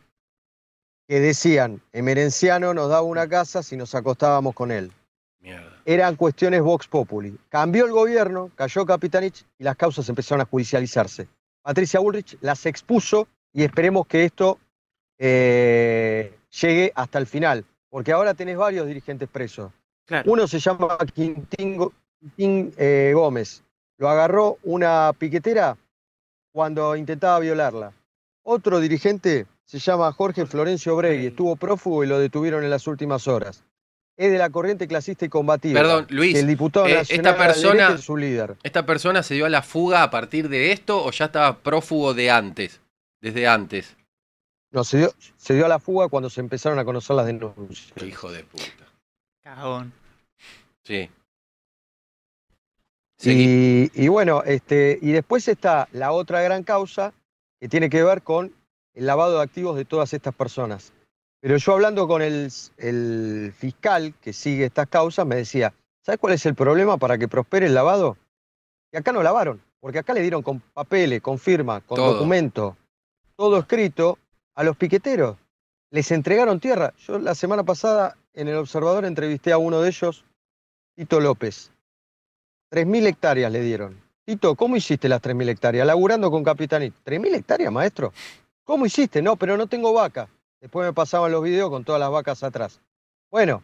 que 1.09 1.19
decían, 1.19 1.83
Emerenciano 1.93 2.73
nos 2.73 2.89
daba 2.89 3.03
una 3.03 3.29
casa 3.29 3.65
si 3.65 3.77
nos 3.77 3.97
acostábamos 3.97 4.55
con 4.55 4.71
él. 4.71 4.93
Mierda. 5.41 5.83
Eran 5.85 6.15
cuestiones 6.15 6.63
Vox 6.63 6.87
Populi. 6.87 7.37
Cambió 7.49 7.85
el 7.85 7.91
gobierno, 7.91 8.53
cayó 8.55 8.87
Capitanich 8.87 9.45
y 9.59 9.65
las 9.65 9.75
causas 9.75 10.09
empezaron 10.09 10.43
a 10.43 10.45
judicializarse. 10.45 11.27
Patricia 11.61 11.99
Bullrich 11.99 12.39
las 12.41 12.65
expuso 12.65 13.27
y 13.53 13.65
esperemos 13.65 14.07
que 14.07 14.25
esto 14.25 14.61
eh, 15.19 16.33
llegue 16.61 16.93
hasta 16.95 17.19
el 17.19 17.27
final, 17.27 17.65
porque 17.91 18.13
ahora 18.13 18.35
tenés 18.35 18.57
varios 18.57 18.87
dirigentes 18.87 19.29
presos. 19.29 19.73
Uno 20.27 20.47
se 20.47 20.61
llama 20.61 20.97
Quintín, 21.13 21.91
eh, 22.39 23.13
Gómez. 23.15 23.64
Lo 23.99 24.09
agarró 24.09 24.59
una 24.63 25.13
piquetera 25.17 25.77
cuando 26.53 26.97
intentaba 26.97 27.39
violarla. 27.39 27.93
Otro 28.43 28.81
dirigente 28.81 29.47
se 29.65 29.79
llama 29.79 30.13
Jorge 30.13 30.47
Florencio 30.47 30.97
Bregui. 30.97 31.27
Estuvo 31.27 31.57
prófugo 31.57 32.05
y 32.05 32.07
lo 32.07 32.19
detuvieron 32.19 32.65
en 32.65 32.71
las 32.71 32.87
últimas 32.87 33.27
horas. 33.29 33.65
Es 34.17 34.31
de 34.31 34.39
la 34.39 34.51
corriente 34.51 34.87
clasista 34.87 35.25
y 35.25 35.29
combativa. 35.29 35.81
Perdón, 35.81 36.07
Luis. 36.11 36.37
El 36.37 36.47
diputado 36.47 36.87
eh, 36.87 36.95
nacional 36.95 37.35
esta 37.35 37.45
persona, 37.45 37.95
es 37.95 38.01
su 38.03 38.17
líder. 38.17 38.57
¿Esta 38.63 38.87
persona 38.87 39.23
se 39.23 39.35
dio 39.35 39.47
a 39.47 39.49
la 39.49 39.63
fuga 39.63 40.05
a 40.05 40.11
partir 40.11 40.49
de 40.49 40.71
esto 40.71 41.05
o 41.05 41.11
ya 41.11 41.27
estaba 41.27 41.59
prófugo 41.59 42.15
de 42.15 42.31
antes? 42.31 42.81
Desde 43.21 43.49
antes. 43.49 43.97
No, 44.71 44.85
se 44.85 44.99
dio, 44.99 45.15
se 45.37 45.55
dio 45.55 45.67
a 45.67 45.69
la 45.69 45.79
fuga 45.79 46.09
cuando 46.09 46.31
se 46.31 46.41
empezaron 46.41 46.79
a 46.79 46.85
conocer 46.85 47.17
las 47.17 47.27
denuncias. 47.27 47.93
Hijo 48.05 48.31
de 48.31 48.45
puta. 48.45 48.65
Cagón. 49.43 49.93
Sí. 50.85 51.11
Y, 53.23 53.91
y 53.95 54.09
bueno, 54.09 54.43
este, 54.45 54.99
y 55.01 55.13
después 55.13 55.49
está 55.49 55.89
la 55.93 56.13
otra 56.13 56.43
gran 56.43 56.63
causa 56.63 57.15
que 57.61 57.69
tiene 57.69 57.89
que 57.89 58.03
ver 58.03 58.23
con 58.23 58.53
el 58.95 59.07
lavado 59.07 59.39
de 59.39 59.43
activos 59.43 59.77
de 59.77 59.85
todas 59.85 60.13
estas 60.13 60.35
personas. 60.35 60.93
Pero 61.41 61.57
yo 61.57 61.73
hablando 61.73 62.09
con 62.09 62.23
el, 62.23 62.51
el 62.79 63.53
fiscal 63.57 64.15
que 64.21 64.33
sigue 64.33 64.65
estas 64.65 64.89
causas, 64.89 65.27
me 65.27 65.37
decía, 65.37 65.75
¿sabes 66.03 66.19
cuál 66.19 66.35
es 66.35 66.47
el 66.47 66.55
problema 66.55 66.97
para 66.97 67.19
que 67.19 67.29
prospere 67.29 67.67
el 67.67 67.75
lavado? 67.75 68.17
Que 68.91 68.99
acá 68.99 69.13
no 69.13 69.23
lavaron, 69.23 69.61
porque 69.81 69.99
acá 69.99 70.15
le 70.15 70.23
dieron 70.23 70.43
con 70.43 70.61
papeles, 70.61 71.21
con 71.21 71.39
firma, 71.39 71.81
con 71.83 71.97
Todo. 71.97 72.15
documento, 72.15 72.77
todo 73.37 73.59
escrito 73.59 74.19
a 74.55 74.65
los 74.65 74.77
piqueteros. 74.77 75.37
Les 75.91 76.11
entregaron 76.11 76.61
tierra. 76.61 76.95
Yo 77.07 77.19
la 77.19 77.35
semana 77.35 77.63
pasada 77.63 78.17
en 78.33 78.49
El 78.49 78.57
Observador 78.57 79.05
entrevisté 79.05 79.53
a 79.53 79.59
uno 79.59 79.81
de 79.81 79.89
ellos, 79.89 80.25
Tito 80.97 81.21
López. 81.21 81.71
3.000 82.71 83.07
hectáreas 83.07 83.53
le 83.53 83.61
dieron. 83.61 84.01
Tito, 84.25 84.55
¿cómo 84.55 84.77
hiciste 84.77 85.09
las 85.09 85.21
3.000 85.21 85.49
hectáreas? 85.51 85.87
Laburando 85.87 86.31
con 86.31 86.43
Capitanit. 86.43 86.95
¿3.000 87.05 87.35
hectáreas, 87.35 87.73
maestro? 87.73 88.13
¿Cómo 88.65 88.87
hiciste? 88.87 89.21
No, 89.21 89.37
pero 89.37 89.57
no 89.57 89.67
tengo 89.67 89.93
vaca. 89.93 90.29
Después 90.61 90.87
me 90.87 90.95
pasaban 90.95 91.31
los 91.31 91.43
videos 91.43 91.69
con 91.69 91.85
todas 91.85 92.01
las 92.01 92.11
vacas 92.11 92.43
atrás. 92.43 92.81
Bueno, 93.31 93.63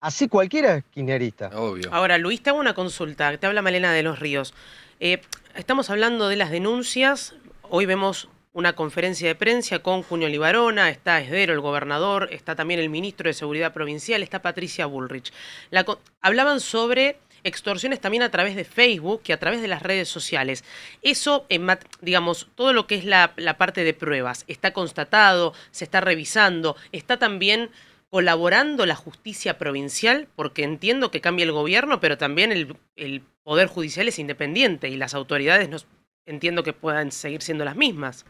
así 0.00 0.28
cualquiera 0.28 0.76
es 0.76 0.84
kirchnerista. 0.84 1.48
Obvio. 1.54 1.88
Ahora, 1.92 2.18
Luis, 2.18 2.42
te 2.42 2.50
hago 2.50 2.58
una 2.58 2.74
consulta. 2.74 3.36
Te 3.38 3.46
habla 3.46 3.62
Malena 3.62 3.92
de 3.92 4.02
los 4.02 4.18
Ríos. 4.18 4.52
Eh, 5.00 5.22
estamos 5.54 5.88
hablando 5.88 6.28
de 6.28 6.36
las 6.36 6.50
denuncias. 6.50 7.34
Hoy 7.70 7.86
vemos 7.86 8.28
una 8.52 8.74
conferencia 8.74 9.28
de 9.28 9.34
prensa 9.34 9.78
con 9.78 10.02
Junio 10.02 10.28
Libarona, 10.28 10.90
está 10.90 11.20
Esdero, 11.20 11.54
el 11.54 11.60
gobernador, 11.60 12.28
está 12.32 12.54
también 12.54 12.80
el 12.80 12.90
ministro 12.90 13.28
de 13.28 13.32
Seguridad 13.32 13.72
Provincial, 13.72 14.22
está 14.22 14.42
Patricia 14.42 14.84
Bullrich. 14.84 15.32
La 15.70 15.86
hablaban 16.20 16.60
sobre 16.60 17.18
extorsiones 17.44 18.00
también 18.00 18.22
a 18.22 18.30
través 18.30 18.56
de 18.56 18.64
Facebook 18.64 19.22
y 19.26 19.32
a 19.32 19.38
través 19.38 19.60
de 19.60 19.68
las 19.68 19.82
redes 19.82 20.08
sociales. 20.08 20.64
Eso, 21.02 21.46
en 21.48 21.64
mat- 21.64 21.84
digamos, 22.00 22.48
todo 22.54 22.72
lo 22.72 22.86
que 22.86 22.94
es 22.96 23.04
la, 23.04 23.34
parte 23.58 23.84
de 23.84 23.94
pruebas, 23.94 24.44
está 24.48 24.72
constatado, 24.72 25.54
se 25.70 25.84
está 25.84 26.00
revisando, 26.00 26.76
está 26.92 27.18
también 27.18 27.70
colaborando 28.10 28.84
la 28.84 28.94
justicia 28.94 29.56
provincial, 29.58 30.28
porque 30.36 30.64
entiendo 30.64 31.10
que 31.10 31.20
cambia 31.22 31.44
el 31.44 31.52
gobierno, 31.52 31.98
pero 31.98 32.18
también 32.18 32.52
el, 32.52 32.76
el 32.96 33.22
Poder 33.42 33.68
Judicial 33.68 34.06
es 34.06 34.18
independiente 34.18 34.88
y 34.88 34.96
las 34.96 35.14
autoridades 35.14 35.68
no 35.68 35.78
entiendo 36.26 36.62
que 36.62 36.72
puedan 36.72 37.10
seguir 37.10 37.42
siendo 37.42 37.64
las 37.64 37.74
mismas. 37.74 38.24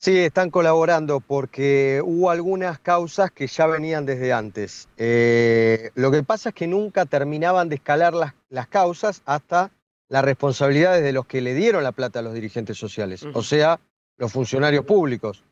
Sí, 0.00 0.16
están 0.18 0.50
colaborando 0.50 1.18
porque 1.18 2.00
hubo 2.04 2.30
algunas 2.30 2.78
causas 2.78 3.32
que 3.32 3.48
ya 3.48 3.66
venían 3.66 4.06
desde 4.06 4.32
antes. 4.32 4.88
Eh, 4.96 5.90
lo 5.96 6.12
que 6.12 6.22
pasa 6.22 6.50
es 6.50 6.54
que 6.54 6.68
nunca 6.68 7.04
terminaban 7.04 7.68
de 7.68 7.74
escalar 7.76 8.14
las, 8.14 8.34
las 8.48 8.68
causas 8.68 9.22
hasta 9.26 9.72
las 10.08 10.24
responsabilidades 10.24 11.02
de 11.02 11.12
los 11.12 11.26
que 11.26 11.40
le 11.40 11.52
dieron 11.54 11.82
la 11.82 11.92
plata 11.92 12.20
a 12.20 12.22
los 12.22 12.32
dirigentes 12.32 12.78
sociales, 12.78 13.24
o 13.34 13.42
sea, 13.42 13.80
los 14.16 14.32
funcionarios 14.32 14.84
públicos, 14.84 15.44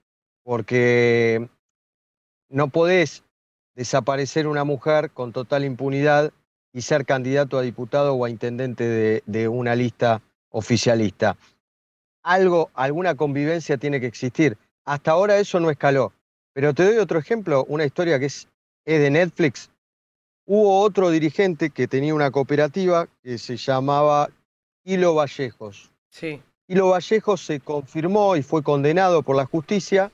porque 0.45 1.49
no 2.49 2.69
podés 2.69 3.25
desaparecer 3.75 4.47
una 4.47 4.65
mujer 4.65 5.11
con 5.11 5.33
total 5.33 5.65
impunidad 5.65 6.33
y 6.73 6.83
ser 6.83 7.05
candidato 7.05 7.59
a 7.59 7.63
diputado 7.63 8.15
o 8.15 8.25
a 8.25 8.31
intendente 8.31 8.85
de- 8.85 9.23
de 9.27 9.49
una 9.49 9.75
lista 9.75 10.23
oficialista 10.51 11.37
algo, 12.27 12.71
alguna 12.75 13.15
convivencia 13.15 13.79
tiene 13.79 14.01
que 14.01 14.07
existir. 14.07 14.59
Hasta 14.85 15.13
ahora 15.13 15.39
eso 15.39 15.61
no 15.61 15.71
escaló. 15.71 16.13
Pero 16.53 16.75
te 16.75 16.85
doy 16.85 16.99
otro 16.99 17.21
ejemplo, 17.21 17.65
una 17.69 17.85
historia 17.85 18.19
que 18.19 18.27
es, 18.27 18.49
es 18.85 19.01
de 19.01 19.11
Netflix. 19.11 19.71
Hubo 20.45 20.81
otro 20.81 21.11
dirigente 21.11 21.71
que 21.71 21.87
tenía 21.87 22.15
una 22.15 22.33
cooperativa 22.33 23.09
que 23.23 23.39
se 23.39 23.57
llamaba 23.57 24.29
Hilo 24.85 25.15
Vallejos. 25.15 25.93
Sí. 26.11 26.43
Hilo 26.67 26.91
Vallejos 26.91 27.45
se 27.45 27.61
confirmó 27.61 28.37
y 28.37 28.43
fue 28.43 28.63
condenado 28.65 29.23
por 29.23 29.37
la 29.37 29.47
justicia 29.47 30.11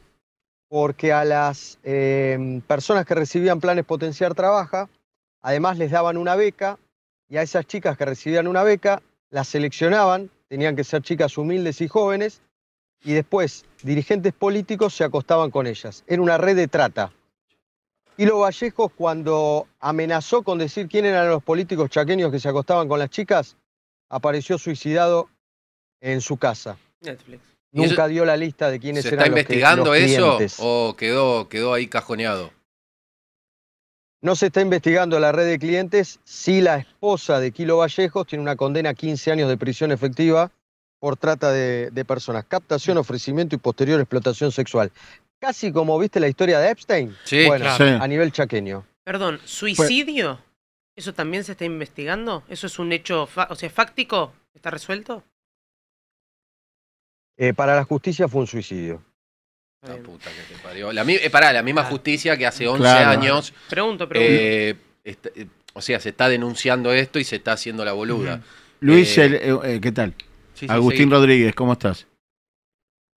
porque 0.68 1.12
a 1.12 1.24
las 1.24 1.78
eh, 1.82 2.60
personas 2.66 3.06
que 3.06 3.14
recibían 3.14 3.60
planes 3.60 3.86
Potenciar 3.86 4.34
Trabaja, 4.34 4.88
además 5.40 5.78
les 5.78 5.90
daban 5.90 6.18
una 6.18 6.36
beca 6.36 6.78
y 7.28 7.38
a 7.38 7.42
esas 7.42 7.66
chicas 7.66 7.96
que 7.96 8.04
recibían 8.04 8.48
una 8.48 8.62
beca 8.62 9.02
las 9.30 9.48
seleccionaban, 9.48 10.30
tenían 10.52 10.76
que 10.76 10.84
ser 10.84 11.00
chicas 11.00 11.38
humildes 11.38 11.80
y 11.80 11.88
jóvenes, 11.88 12.42
y 13.02 13.14
después 13.14 13.64
dirigentes 13.82 14.34
políticos 14.34 14.94
se 14.94 15.02
acostaban 15.02 15.50
con 15.50 15.66
ellas. 15.66 16.04
Era 16.06 16.20
una 16.20 16.36
red 16.36 16.54
de 16.54 16.68
trata. 16.68 17.10
Hilo 18.18 18.40
Vallejos, 18.40 18.92
cuando 18.94 19.66
amenazó 19.80 20.42
con 20.42 20.58
decir 20.58 20.88
quién 20.88 21.06
eran 21.06 21.30
los 21.30 21.42
políticos 21.42 21.88
chaqueños 21.88 22.30
que 22.30 22.38
se 22.38 22.50
acostaban 22.50 22.86
con 22.86 22.98
las 22.98 23.08
chicas, 23.08 23.56
apareció 24.10 24.58
suicidado 24.58 25.30
en 26.02 26.20
su 26.20 26.36
casa. 26.36 26.76
Netflix. 27.00 27.40
¿Y 27.72 27.80
Nunca 27.80 28.06
dio 28.06 28.26
la 28.26 28.36
lista 28.36 28.70
de 28.70 28.78
quiénes 28.78 29.04
¿Se 29.04 29.08
eran 29.08 29.20
está 29.20 29.28
los 29.30 29.34
que- 29.34 29.40
investigando 29.40 29.84
los 29.86 29.96
eso 29.96 30.36
clientes. 30.36 30.56
o 30.60 30.94
quedó, 30.98 31.48
quedó 31.48 31.72
ahí 31.72 31.86
cajoneado? 31.86 32.50
No 34.22 34.36
se 34.36 34.46
está 34.46 34.60
investigando 34.60 35.18
la 35.18 35.32
red 35.32 35.46
de 35.46 35.58
clientes. 35.58 36.20
Sí, 36.24 36.60
la 36.60 36.76
esposa 36.78 37.40
de 37.40 37.50
Kilo 37.50 37.78
Vallejos 37.78 38.26
tiene 38.26 38.42
una 38.42 38.54
condena 38.56 38.90
a 38.90 38.94
15 38.94 39.32
años 39.32 39.48
de 39.48 39.56
prisión 39.56 39.90
efectiva 39.90 40.50
por 41.00 41.16
trata 41.16 41.50
de, 41.50 41.90
de 41.90 42.04
personas, 42.04 42.44
captación, 42.44 42.96
ofrecimiento 42.98 43.56
y 43.56 43.58
posterior 43.58 43.98
explotación 44.00 44.52
sexual. 44.52 44.92
Casi 45.40 45.72
como 45.72 45.98
viste 45.98 46.20
la 46.20 46.28
historia 46.28 46.60
de 46.60 46.70
Epstein. 46.70 47.16
Sí, 47.24 47.46
bueno, 47.46 47.64
claro. 47.64 47.84
Sí. 47.84 47.98
a 48.00 48.06
nivel 48.06 48.30
chaqueño. 48.30 48.86
Perdón, 49.02 49.40
¿suicidio? 49.44 50.38
¿Eso 50.94 51.12
también 51.12 51.42
se 51.42 51.52
está 51.52 51.64
investigando? 51.64 52.44
¿Eso 52.48 52.68
es 52.68 52.78
un 52.78 52.92
hecho, 52.92 53.26
fa- 53.26 53.48
o 53.50 53.56
sea, 53.56 53.68
fáctico? 53.70 54.32
¿Está 54.54 54.70
resuelto? 54.70 55.24
Eh, 57.36 57.52
para 57.54 57.74
la 57.74 57.82
justicia 57.82 58.28
fue 58.28 58.42
un 58.42 58.46
suicidio. 58.46 59.02
La 59.82 59.96
puta 59.96 60.30
que 60.30 60.54
te 60.54 60.60
parió. 60.62 60.92
La, 60.92 61.02
eh, 61.02 61.28
pará, 61.28 61.52
la 61.52 61.62
misma 61.62 61.82
justicia 61.84 62.36
que 62.36 62.46
hace 62.46 62.68
11 62.68 62.82
Claro. 62.82 63.10
años. 63.20 63.52
Pregunto, 63.68 64.08
pregunto. 64.08 64.32
eh, 64.32 64.76
está- 65.02 65.30
eh, 65.34 65.48
o 65.74 65.82
sea, 65.82 65.98
se 65.98 66.10
está 66.10 66.28
denunciando 66.28 66.92
esto 66.92 67.18
y 67.18 67.24
se 67.24 67.36
está 67.36 67.52
haciendo 67.52 67.84
la 67.84 67.92
boluda. 67.92 68.40
Luis, 68.78 69.18
Eh, 69.18 69.24
el- 69.24 69.34
eh, 69.34 69.58
eh, 69.64 69.80
¿qué 69.80 69.90
tal? 69.90 70.14
sí, 70.54 70.66
sí, 70.66 70.72
Agustín. 70.72 71.10
Rodríguez, 71.10 71.52
¿cómo 71.56 71.72
estás? 71.72 72.06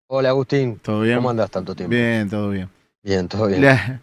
Hola 0.08 0.30
Agustín. 0.30 0.80
¿Todo 0.80 1.02
bien? 1.02 1.18
¿Cómo 1.18 1.30
andás 1.30 1.52
tanto 1.52 1.76
tiempo? 1.76 1.92
Bien, 1.96 2.28
todo 2.30 2.50
bien. 2.50 2.70
Bien, 3.04 3.28
todo 3.28 3.46
bien. 3.48 3.62
La- 3.62 4.02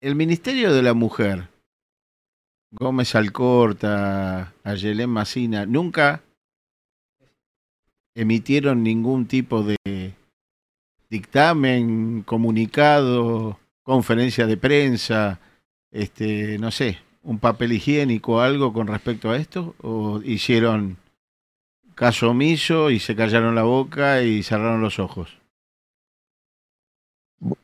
el 0.00 0.14
Ministerio 0.16 0.72
de 0.72 0.82
la 0.82 0.92
Mujer, 0.94 1.48
Gómez 2.72 3.14
Alcorta, 3.14 4.52
Ayelén 4.64 5.10
Macina, 5.10 5.66
nunca 5.66 6.22
emitieron 8.16 8.82
ningún 8.82 9.26
tipo 9.26 9.62
de 9.62 9.76
dictamen, 11.08 12.22
comunicado, 12.22 13.58
conferencia 13.82 14.46
de 14.46 14.56
prensa, 14.56 15.40
este, 15.90 16.58
no 16.58 16.70
sé, 16.70 16.98
un 17.22 17.38
papel 17.38 17.72
higiénico 17.72 18.40
algo 18.40 18.72
con 18.72 18.86
respecto 18.86 19.30
a 19.30 19.36
esto, 19.36 19.74
o 19.82 20.20
hicieron 20.22 20.96
caso 21.94 22.30
omiso 22.30 22.90
y 22.90 23.00
se 23.00 23.16
callaron 23.16 23.54
la 23.54 23.62
boca 23.62 24.22
y 24.22 24.42
cerraron 24.42 24.80
los 24.80 24.98
ojos. 24.98 25.38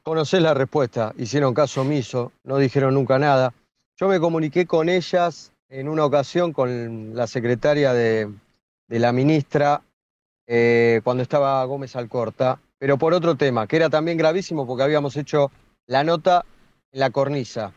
Conocés 0.02 0.42
la 0.42 0.54
respuesta, 0.54 1.14
hicieron 1.18 1.54
caso 1.54 1.82
omiso, 1.82 2.32
no 2.44 2.58
dijeron 2.58 2.94
nunca 2.94 3.18
nada. 3.18 3.54
Yo 3.96 4.08
me 4.08 4.20
comuniqué 4.20 4.66
con 4.66 4.88
ellas 4.88 5.52
en 5.68 5.88
una 5.88 6.04
ocasión 6.04 6.52
con 6.52 7.14
la 7.14 7.26
secretaria 7.26 7.92
de, 7.92 8.30
de 8.88 8.98
la 8.98 9.12
ministra 9.12 9.82
eh, 10.46 11.00
cuando 11.04 11.22
estaba 11.22 11.64
Gómez 11.64 11.96
Alcorta, 11.96 12.58
pero 12.82 12.98
por 12.98 13.14
otro 13.14 13.36
tema, 13.36 13.68
que 13.68 13.76
era 13.76 13.88
también 13.90 14.18
gravísimo 14.18 14.66
porque 14.66 14.82
habíamos 14.82 15.16
hecho 15.16 15.52
la 15.86 16.02
nota 16.02 16.44
en 16.90 16.98
la 16.98 17.10
cornisa, 17.10 17.72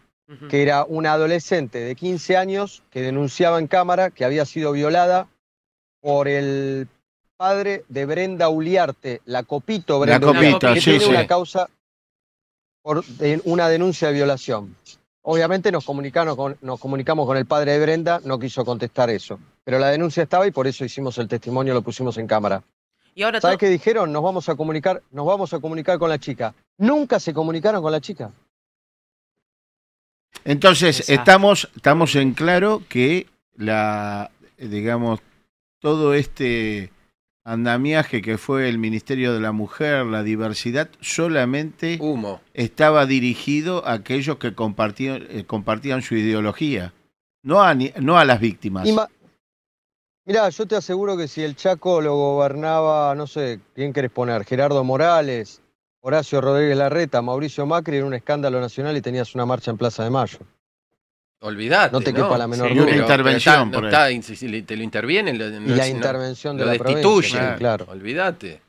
que 0.50 0.64
era 0.64 0.84
una 0.84 1.14
adolescente 1.14 1.78
de 1.78 1.96
15 1.96 2.36
años 2.38 2.82
que 2.90 3.04
denunciaba 3.04 3.60
en 3.60 3.68
cámara 3.68 4.10
que 4.10 4.26
había 4.26 4.46
sido 4.46 4.72
violada 4.72 5.28
por 6.02 6.28
el 6.28 6.88
padre 7.38 7.86
de 7.88 8.08
Brenda 8.08 8.50
Uliarte, 8.50 9.22
la 9.26 9.44
Copito 9.44 10.04
La 10.04 10.18
Brenda 10.18 10.26
Copito, 10.26 10.40
Uliarte, 10.42 10.74
que 10.74 10.80
sí, 10.82 10.86
tiene 10.90 11.06
sí. 11.06 11.10
una 11.12 11.28
causa 11.28 11.70
por 12.82 13.06
de- 13.06 13.42
una 13.46 13.70
denuncia 13.70 14.08
de 14.08 14.16
violación. 14.16 14.76
Obviamente 15.22 15.72
nos, 15.72 15.86
comunicaron 15.86 16.36
con- 16.36 16.58
nos 16.62 16.80
comunicamos 16.80 17.28
con 17.28 17.38
el 17.38 17.46
padre 17.46 17.74
de 17.74 17.80
Brenda, 17.86 18.22
no 18.26 18.40
quiso 18.40 18.66
contestar 18.66 19.12
eso. 19.12 19.40
Pero 19.64 19.78
la 19.78 19.90
denuncia 19.90 20.24
estaba 20.24 20.48
y 20.48 20.52
por 20.52 20.66
eso 20.66 20.84
hicimos 20.84 21.16
el 21.20 21.28
testimonio, 21.28 21.76
lo 21.76 21.84
pusimos 21.84 22.18
en 22.18 22.26
cámara. 22.26 22.64
Y 23.18 23.24
ahora 23.24 23.40
¿Sabes 23.40 23.58
qué 23.58 23.70
dijeron? 23.70 24.12
Nos 24.12 24.22
vamos 24.22 24.50
a 24.50 24.56
comunicar, 24.56 25.02
nos 25.12 25.26
vamos 25.26 25.54
a 25.54 25.60
comunicar 25.60 25.98
con 25.98 26.10
la 26.10 26.20
chica. 26.20 26.54
Nunca 26.78 27.20
se 27.20 27.34
comunicaron 27.34 27.82
con 27.82 27.92
la 27.92 28.02
chica. 28.02 28.32
Entonces, 30.44 31.00
Exacto. 31.00 31.22
estamos, 31.22 31.70
estamos 31.76 32.16
en 32.16 32.34
claro 32.34 32.84
que 32.90 33.28
la, 33.56 34.32
digamos, 34.58 35.22
todo 35.80 36.14
este 36.14 36.92
andamiaje 37.46 38.22
que 38.22 38.38
fue 38.38 38.68
el 38.70 38.78
Ministerio 38.78 39.34
de 39.34 39.40
la 39.40 39.52
Mujer, 39.54 40.06
la 40.06 40.24
diversidad, 40.24 40.90
solamente 41.00 41.98
Humo. 42.02 42.42
estaba 42.54 43.06
dirigido 43.06 43.88
a 43.88 43.94
aquellos 43.94 44.38
que 44.38 44.54
compartían, 44.54 45.26
eh, 45.30 45.46
compartían 45.46 46.02
su 46.02 46.16
ideología, 46.16 46.94
no 47.44 47.62
a, 47.62 47.74
ni- 47.74 47.94
no 48.02 48.18
a 48.18 48.26
las 48.26 48.40
víctimas. 48.40 48.88
Ima- 48.88 49.08
Mirá, 50.26 50.50
yo 50.50 50.66
te 50.66 50.76
aseguro 50.76 51.16
que 51.16 51.28
si 51.28 51.44
el 51.44 51.56
Chaco 51.56 52.02
lo 52.02 52.16
gobernaba, 52.16 53.14
no 53.14 53.28
sé, 53.28 53.60
¿quién 53.76 53.94
querés 53.94 54.10
poner? 54.10 54.44
Gerardo 54.44 54.84
Morales, 54.84 55.62
Horacio 56.02 56.42
Rodríguez 56.42 56.78
Larreta, 56.78 57.22
Mauricio 57.22 57.66
Macri, 57.68 57.98
era 57.98 58.06
un 58.08 58.14
escándalo 58.16 58.60
nacional 58.60 58.98
y 58.98 59.02
tenías 59.02 59.36
una 59.36 59.46
marcha 59.46 59.70
en 59.70 59.78
Plaza 59.78 60.04
de 60.04 60.10
Mayo. 60.10 60.40
Olvidate. 61.42 61.92
No 61.92 62.02
te 62.02 62.12
quepa 62.12 62.38
la 62.40 62.48
menor 62.48 62.70
Sí, 62.70 62.74
duda. 62.76 62.88
una 62.88 62.96
intervención 62.96 63.70
pero 63.70 63.82
por 63.82 63.86
está- 63.90 64.10
no 64.10 64.66
te 64.66 64.78
lo 64.78 64.84
intervienen. 64.84 65.38
lo- 65.38 65.48
Y 65.48 65.52
no- 65.60 65.76
la 65.76 65.84
no- 65.84 65.90
intervención 65.90 66.58
de 66.58 66.66
lo 66.66 66.72
la 66.72 66.78
provincia, 66.80 67.08
destituyen. 67.08 67.52
sí, 67.54 67.58
claro. 67.60 67.86
Olvídate. 67.90 68.62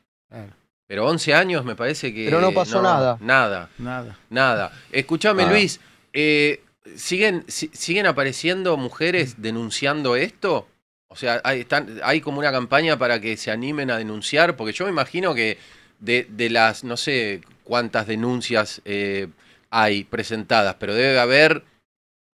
Pero 0.86 1.06
11 1.06 1.34
años 1.34 1.64
me 1.64 1.74
parece 1.74 2.12
que. 2.12 2.26
Pero 2.26 2.40
no 2.40 2.52
pasó 2.52 2.82
nada. 2.82 3.16
Nada. 3.20 3.70
Nada. 3.78 4.18
Nada. 4.28 4.72
Escúchame, 4.92 5.42
Nada. 5.44 5.54
Luis. 5.54 5.80
eh, 6.12 6.60
¿siguen, 6.96 7.44
si- 7.48 7.70
¿Siguen 7.72 8.06
apareciendo 8.06 8.76
mujeres 8.76 9.36
denunciando 9.40 10.14
esto? 10.16 10.68
O 11.08 11.16
sea, 11.16 11.40
hay, 11.44 11.60
están, 11.60 12.00
hay 12.02 12.20
como 12.20 12.38
una 12.40 12.52
campaña 12.52 12.98
para 12.98 13.20
que 13.20 13.36
se 13.36 13.50
animen 13.50 13.90
a 13.90 13.98
denunciar, 13.98 14.56
porque 14.56 14.72
yo 14.72 14.84
me 14.84 14.90
imagino 14.90 15.34
que 15.34 15.58
de, 16.00 16.26
de 16.28 16.50
las, 16.50 16.84
no 16.84 16.96
sé 16.96 17.42
cuántas 17.64 18.06
denuncias 18.06 18.82
eh, 18.84 19.28
hay 19.70 20.04
presentadas, 20.04 20.76
pero 20.78 20.94
debe 20.94 21.18
haber, 21.18 21.64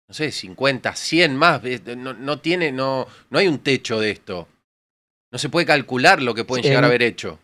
no 0.08 0.14
sé, 0.14 0.32
50, 0.32 0.96
100 0.96 1.36
más. 1.36 1.62
No, 1.96 2.14
no 2.14 2.40
tiene, 2.40 2.72
no, 2.72 3.08
no 3.30 3.40
hay 3.40 3.48
un 3.48 3.60
techo 3.60 4.00
de 4.00 4.12
esto. 4.12 4.48
No 5.32 5.40
se 5.40 5.50
puede 5.50 5.66
calcular 5.66 6.22
lo 6.22 6.34
que 6.34 6.46
pueden 6.46 6.64
llegar 6.64 6.84
a 6.84 6.88
haber 6.88 7.04
hecho. 7.04 7.40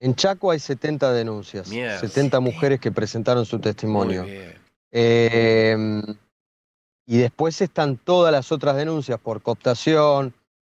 En 0.00 0.14
Chaco 0.14 0.50
hay 0.50 0.60
70 0.60 1.12
denuncias, 1.12 1.68
Mierda. 1.68 1.98
70 1.98 2.38
mujeres 2.40 2.80
que 2.80 2.92
presentaron 2.92 3.44
su 3.44 3.58
testimonio. 3.58 4.22
Muy 4.22 4.30
bien. 4.30 4.54
Eh, 4.92 6.02
y 7.10 7.16
después 7.16 7.58
están 7.62 7.96
todas 7.96 8.30
las 8.30 8.52
otras 8.52 8.76
denuncias 8.76 9.18
por 9.18 9.40
cooptación, 9.40 10.34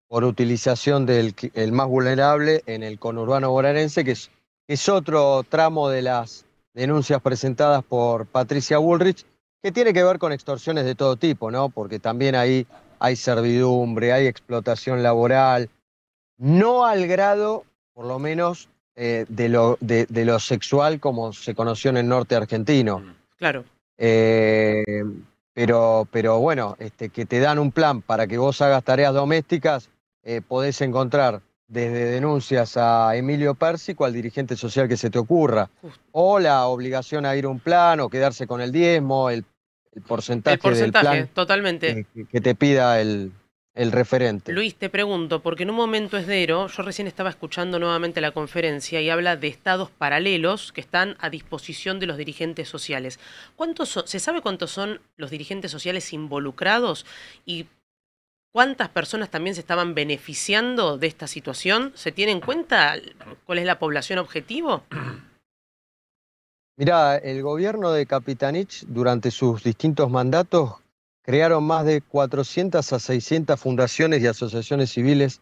por 0.08 0.24
utilización 0.24 1.06
del 1.06 1.36
el 1.54 1.74
más 1.74 1.88
vulnerable 1.88 2.64
en 2.68 2.84
el 2.84 3.00
conurbano 3.00 3.52
bonaerense, 3.52 4.06
que 4.06 4.12
es, 4.12 4.32
es 4.66 4.88
otro 4.88 5.44
tramo 5.44 5.90
de 5.90 6.04
las 6.04 6.46
denuncias 6.74 7.22
presentadas 7.22 7.84
por 7.84 8.28
Patricia 8.28 8.78
Bullrich, 8.78 9.26
que 9.62 9.74
tiene 9.74 9.92
que 9.92 10.06
ver 10.06 10.20
con 10.20 10.32
extorsiones 10.32 10.86
de 10.86 10.96
todo 10.96 11.18
tipo, 11.18 11.52
¿no? 11.52 11.68
Porque 11.68 12.00
también 12.00 12.36
ahí 12.36 12.66
hay 13.00 13.18
servidumbre, 13.18 14.14
hay 14.14 14.28
explotación 14.28 15.04
laboral, 15.04 15.70
no 16.38 16.86
al 16.86 17.08
grado, 17.08 17.66
por 17.94 18.06
lo 18.06 18.20
menos, 18.20 18.70
eh, 18.96 19.26
de, 19.28 19.50
lo, 19.50 19.78
de, 19.82 20.06
de 20.06 20.24
lo 20.24 20.40
sexual 20.40 21.02
como 21.02 21.34
se 21.34 21.54
conoció 21.54 21.90
en 21.90 21.98
el 21.98 22.08
norte 22.08 22.36
argentino. 22.36 23.04
Claro. 23.36 23.66
Eh, 23.98 25.04
pero, 25.54 26.08
pero 26.12 26.40
bueno, 26.40 26.76
este, 26.80 27.10
que 27.10 27.26
te 27.26 27.40
dan 27.40 27.60
un 27.60 27.72
plan 27.72 28.02
para 28.02 28.28
que 28.28 28.38
vos 28.38 28.62
hagas 28.62 28.84
tareas 28.84 29.14
domésticas, 29.14 29.90
eh, 30.24 30.42
podés 30.48 30.82
encontrar 30.82 31.42
desde 31.68 32.06
denuncias 32.06 32.76
a 32.76 33.16
Emilio 33.16 33.56
Pérsico 33.56 34.06
al 34.06 34.14
dirigente 34.14 34.56
social 34.58 34.88
que 34.88 34.98
se 34.98 35.10
te 35.10 35.20
ocurra, 35.20 35.70
o 36.12 36.40
la 36.40 36.68
obligación 36.68 37.26
a 37.26 37.36
ir 37.36 37.46
a 37.46 37.50
un 37.50 37.60
plan, 37.60 38.02
o 38.02 38.10
quedarse 38.10 38.46
con 38.46 38.60
el 38.60 38.72
diezmo, 38.72 39.30
el, 39.30 39.46
el 39.94 40.02
porcentaje, 40.02 40.56
El 40.56 40.60
porcentaje, 40.60 41.08
del 41.08 41.16
plan 41.18 41.34
totalmente. 41.34 42.06
que, 42.14 42.26
que 42.26 42.42
te 42.42 42.56
pida 42.56 43.00
el, 43.00 43.32
el 43.74 43.92
referente. 43.92 44.52
Luis, 44.52 44.76
te 44.76 44.90
pregunto, 44.90 45.42
porque 45.42 45.64
en 45.64 45.70
un 45.70 45.78
momento 45.78 46.18
esdero, 46.18 46.68
yo 46.68 46.84
recién 46.84 47.08
estaba 47.08 47.30
escuchando 47.30 47.80
nuevamente 47.80 48.20
la 48.20 48.32
conferencia 48.32 49.02
y 49.02 49.10
habla 49.10 49.38
de 49.38 49.48
estados 49.48 49.90
paralelos 49.90 50.72
que 50.72 50.82
están 50.82 51.16
a 51.20 51.30
disposición 51.30 52.00
de 52.00 52.08
los 52.08 52.18
dirigentes 52.18 52.68
sociales. 52.68 53.20
¿Cuántos 53.56 54.04
¿Se 54.06 54.20
sabe 54.20 54.42
cuántos 54.42 54.72
son 54.72 55.00
los 55.16 55.32
dirigentes 55.32 55.72
sociales 55.72 56.12
involucrados 56.12 57.06
y 57.46 57.68
cuántas 58.52 58.90
personas 58.90 59.30
también 59.30 59.56
se 59.56 59.62
estaban 59.62 59.96
beneficiando 59.96 60.98
de 60.98 61.08
esta 61.08 61.28
situación? 61.28 61.94
¿Se 61.96 62.12
tiene 62.12 62.34
en 62.34 62.42
cuenta 62.42 62.96
cuál 63.46 63.60
es 63.60 63.66
la 63.66 63.80
población 63.80 64.20
objetivo? 64.20 64.84
Mirá, 66.76 67.18
el 67.18 67.42
gobierno 67.42 67.92
de 67.92 68.06
Capitanich, 68.06 68.86
durante 68.88 69.30
sus 69.30 69.64
distintos 69.64 70.10
mandatos, 70.10 70.81
crearon 71.24 71.64
más 71.64 71.86
de 71.86 72.02
400 72.02 72.94
a 72.94 73.00
600 73.00 73.60
fundaciones 73.60 74.22
y 74.22 74.28
asociaciones 74.28 74.92
civiles 74.92 75.42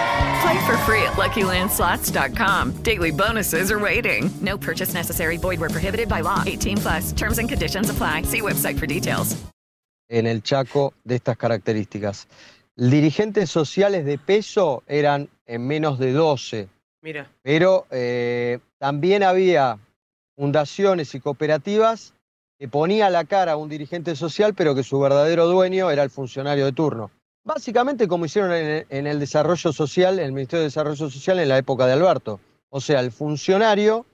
Play 0.41 0.65
for 0.65 0.77
free 0.85 1.03
at 1.03 1.13
LuckyLandSlots.com. 1.17 2.81
Daily 2.83 3.11
bonuses 3.11 3.71
are 3.71 3.79
waiting. 3.79 4.31
No 4.41 4.57
purchase 4.57 4.93
necessary. 4.93 5.37
Void 5.37 5.59
where 5.59 5.69
prohibited 5.69 6.09
by 6.09 6.21
law. 6.21 6.43
18 6.45 6.77
plus. 6.77 7.13
Terms 7.13 7.37
and 7.37 7.47
conditions 7.47 7.89
apply. 7.89 8.23
See 8.23 8.41
website 8.41 8.79
for 8.79 8.87
details. 8.87 9.35
En 10.09 10.25
el 10.25 10.41
Chaco 10.41 10.93
de 11.03 11.15
estas 11.15 11.37
características. 11.37 12.27
Dirigentes 12.75 13.51
sociales 13.51 14.03
de 14.03 14.17
peso 14.17 14.83
eran 14.87 15.29
en 15.45 15.67
menos 15.67 15.99
de 15.99 16.11
12. 16.11 16.67
Mira. 17.03 17.29
Pero 17.43 17.85
eh, 17.91 18.59
también 18.79 19.23
había 19.23 19.77
fundaciones 20.35 21.13
y 21.13 21.19
cooperativas 21.19 22.13
que 22.57 22.67
ponía 22.67 23.09
la 23.11 23.25
cara 23.25 23.53
a 23.53 23.57
un 23.57 23.69
dirigente 23.69 24.15
social, 24.15 24.55
pero 24.55 24.73
que 24.73 24.83
su 24.83 24.99
verdadero 24.99 25.47
dueño 25.47 25.91
era 25.91 26.03
el 26.03 26.09
funcionario 26.09 26.65
de 26.65 26.71
turno. 26.71 27.11
Básicamente 27.43 28.07
como 28.07 28.25
hicieron 28.25 28.51
en, 28.53 29.07
el 29.07 29.19
desarrollo 29.19 29.73
social, 29.73 30.19
en 30.19 30.25
el 30.25 30.31
Ministerio 30.31 30.61
de 30.61 30.67
Desarrollo 30.67 31.09
Social 31.09 31.39
en 31.39 31.49
la 31.49 31.57
época 31.57 31.87
de 31.87 31.93
Alberto. 31.93 32.39
O 32.69 32.79
sea, 32.79 32.99
el 32.99 33.11
funcionario 33.11 34.05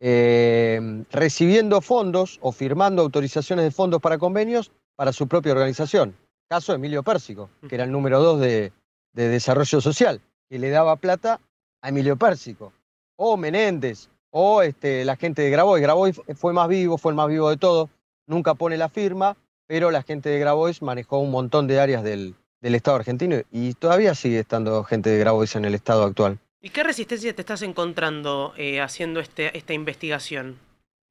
eh, 0.00 1.04
recibiendo 1.10 1.80
fondos 1.80 2.38
o 2.40 2.52
firmando 2.52 3.02
autorizaciones 3.02 3.64
de 3.64 3.70
fondos 3.70 4.00
para 4.00 4.18
convenios 4.18 4.70
para 4.94 5.12
su 5.12 5.26
propia 5.26 5.52
organización. 5.52 6.16
Caso 6.48 6.72
de 6.72 6.76
Emilio 6.76 7.02
Pérsico, 7.02 7.50
que 7.68 7.74
era 7.74 7.84
el 7.84 7.90
número 7.90 8.20
dos 8.20 8.40
de, 8.40 8.72
de 9.12 9.28
Desarrollo 9.28 9.80
Social, 9.80 10.20
que 10.48 10.60
le 10.60 10.70
daba 10.70 10.96
plata 10.96 11.40
a 11.82 11.88
Emilio 11.88 12.16
Pérsico. 12.16 12.72
O 13.16 13.36
Menéndez, 13.36 14.08
o 14.30 14.62
este, 14.62 15.04
la 15.04 15.16
gente 15.16 15.42
de 15.42 15.50
Grabois. 15.50 15.82
Grabois 15.82 16.20
fue 16.36 16.52
más 16.52 16.68
vivo, 16.68 16.98
fue 16.98 17.10
el 17.12 17.16
más 17.16 17.28
vivo 17.28 17.50
de 17.50 17.56
todos, 17.56 17.90
nunca 18.26 18.54
pone 18.54 18.76
la 18.76 18.88
firma, 18.88 19.36
pero 19.66 19.90
la 19.90 20.02
gente 20.02 20.28
de 20.28 20.38
Grabois 20.38 20.82
manejó 20.82 21.18
un 21.18 21.30
montón 21.30 21.66
de 21.66 21.80
áreas 21.80 22.02
del, 22.02 22.34
del 22.60 22.74
Estado 22.74 22.96
argentino 22.96 23.36
y 23.50 23.74
todavía 23.74 24.14
sigue 24.14 24.40
estando 24.40 24.82
gente 24.84 25.10
de 25.10 25.18
Grabois 25.18 25.56
en 25.56 25.64
el 25.64 25.74
Estado 25.74 26.04
actual. 26.04 26.38
¿Y 26.60 26.70
qué 26.70 26.82
resistencia 26.82 27.34
te 27.34 27.42
estás 27.42 27.62
encontrando 27.62 28.52
eh, 28.56 28.80
haciendo 28.80 29.20
este, 29.20 29.56
esta 29.56 29.72
investigación? 29.72 30.58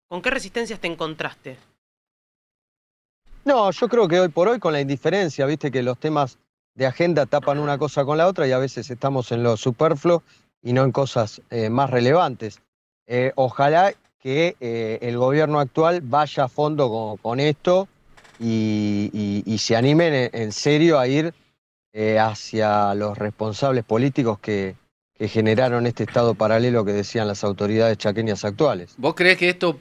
¿Con 0.10 0.22
qué 0.22 0.30
resistencias 0.30 0.80
te 0.80 0.88
encontraste? 0.88 1.58
No, 3.46 3.72
yo 3.72 3.88
creo 3.88 4.08
que 4.08 4.20
hoy 4.20 4.30
por 4.30 4.48
hoy 4.48 4.60
con 4.60 4.74
la 4.74 4.82
indiferencia, 4.82 5.46
viste 5.46 5.72
que 5.72 5.84
los 5.84 5.98
temas 5.98 6.40
de 6.74 6.86
agenda 6.88 7.26
tapan 7.26 7.60
una 7.60 7.78
cosa 7.78 8.04
con 8.04 8.18
la 8.18 8.28
otra 8.28 8.48
y 8.48 8.52
a 8.52 8.58
veces 8.58 8.90
estamos 8.90 9.32
en 9.32 9.44
lo 9.44 9.56
superfluo 9.56 10.24
y 10.62 10.74
no 10.74 10.84
en 10.84 10.92
cosas 10.92 11.42
eh, 11.52 11.70
más 11.70 11.90
relevantes. 11.90 12.60
Eh, 13.08 13.32
ojalá 13.36 13.94
que 14.20 14.58
el 15.02 15.20
gobierno 15.20 15.60
actual 15.60 16.02
vaya 16.02 16.46
a 16.46 16.48
fondo 16.48 16.90
con, 16.90 17.18
con 17.18 17.40
esto 17.40 17.88
y, 18.40 19.10
y- 19.14 19.44
y 19.46 19.58
se 19.58 19.76
animen 19.76 20.30
en, 20.34 20.52
serio 20.52 21.00
a 21.00 21.08
ir 21.08 21.34
eh, 21.94 22.20
hacia 22.20 22.94
los 22.96 23.18
responsables 23.18 23.84
políticos 23.86 24.40
que, 24.40 24.76
que 25.14 25.28
generaron 25.28 25.88
este 25.88 26.04
estado 26.04 26.36
paralelo 26.36 26.84
que 26.84 26.92
decían 26.94 27.28
las 27.28 27.44
autoridades 27.44 27.98
chaqueñas 27.98 28.44
actuales. 28.46 28.96
¿Vos 28.98 29.16
crees 29.16 29.38
que 29.38 29.50
esto 29.50 29.80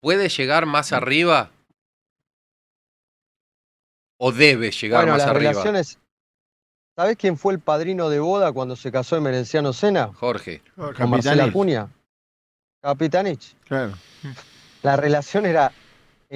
puede 0.00 0.28
llegar 0.28 0.66
más 0.66 0.92
arriba? 0.92 1.50
¿O 4.18 4.32
debe 4.32 4.70
llegar 4.70 5.00
bueno, 5.02 5.12
más 5.12 5.22
las 5.22 5.28
arriba? 5.30 5.50
relaciones... 5.52 5.98
¿Sabés 6.94 7.16
quién 7.16 7.38
fue 7.38 7.54
el 7.54 7.58
padrino 7.58 8.10
de 8.10 8.20
boda 8.20 8.52
cuando 8.52 8.76
se 8.76 8.92
casó 8.92 9.16
en 9.16 9.22
Merenciano 9.22 9.72
Sena? 9.72 10.12
Jorge. 10.12 10.62
Con 10.76 11.08
Marcela 11.08 11.44
Acuña. 11.44 11.88
Capitanich. 12.82 13.54
Claro. 13.64 13.94
La 14.82 14.96
relación 14.96 15.46
era 15.46 15.72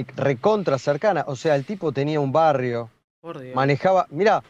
recontra 0.04 0.78
cercana. 0.78 1.24
O 1.28 1.36
sea, 1.36 1.54
el 1.56 1.64
tipo 1.64 1.92
tenía 1.92 2.20
un 2.20 2.32
barrio, 2.32 2.90
Por 3.20 3.38
Dios. 3.38 3.54
manejaba. 3.54 4.06
Mira, 4.10 4.42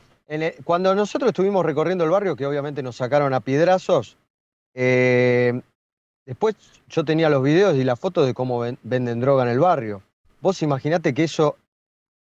cuando 0.65 0.95
nosotros 0.95 1.29
estuvimos 1.29 1.65
recorriendo 1.65 2.05
el 2.05 2.11
barrio, 2.11 2.35
que 2.37 2.47
obviamente 2.47 2.83
nos 2.83 2.97
sacaron 2.97 3.33
a 3.35 3.41
piedrazos, 3.41 4.17
eh, 4.75 5.61
después 6.27 6.57
yo 6.89 7.05
tenía 7.05 7.29
los 7.31 7.43
videos 7.43 7.77
y 7.77 7.85
las 7.85 7.99
fotos 7.99 8.27
de 8.27 8.35
cómo 8.35 8.59
ven- 8.61 8.79
venden 8.83 9.21
droga 9.21 9.45
en 9.45 9.51
el 9.51 9.61
barrio. 9.61 10.03
Vos 10.41 10.63
imaginate 10.63 11.15
que 11.15 11.25
eso, 11.25 11.57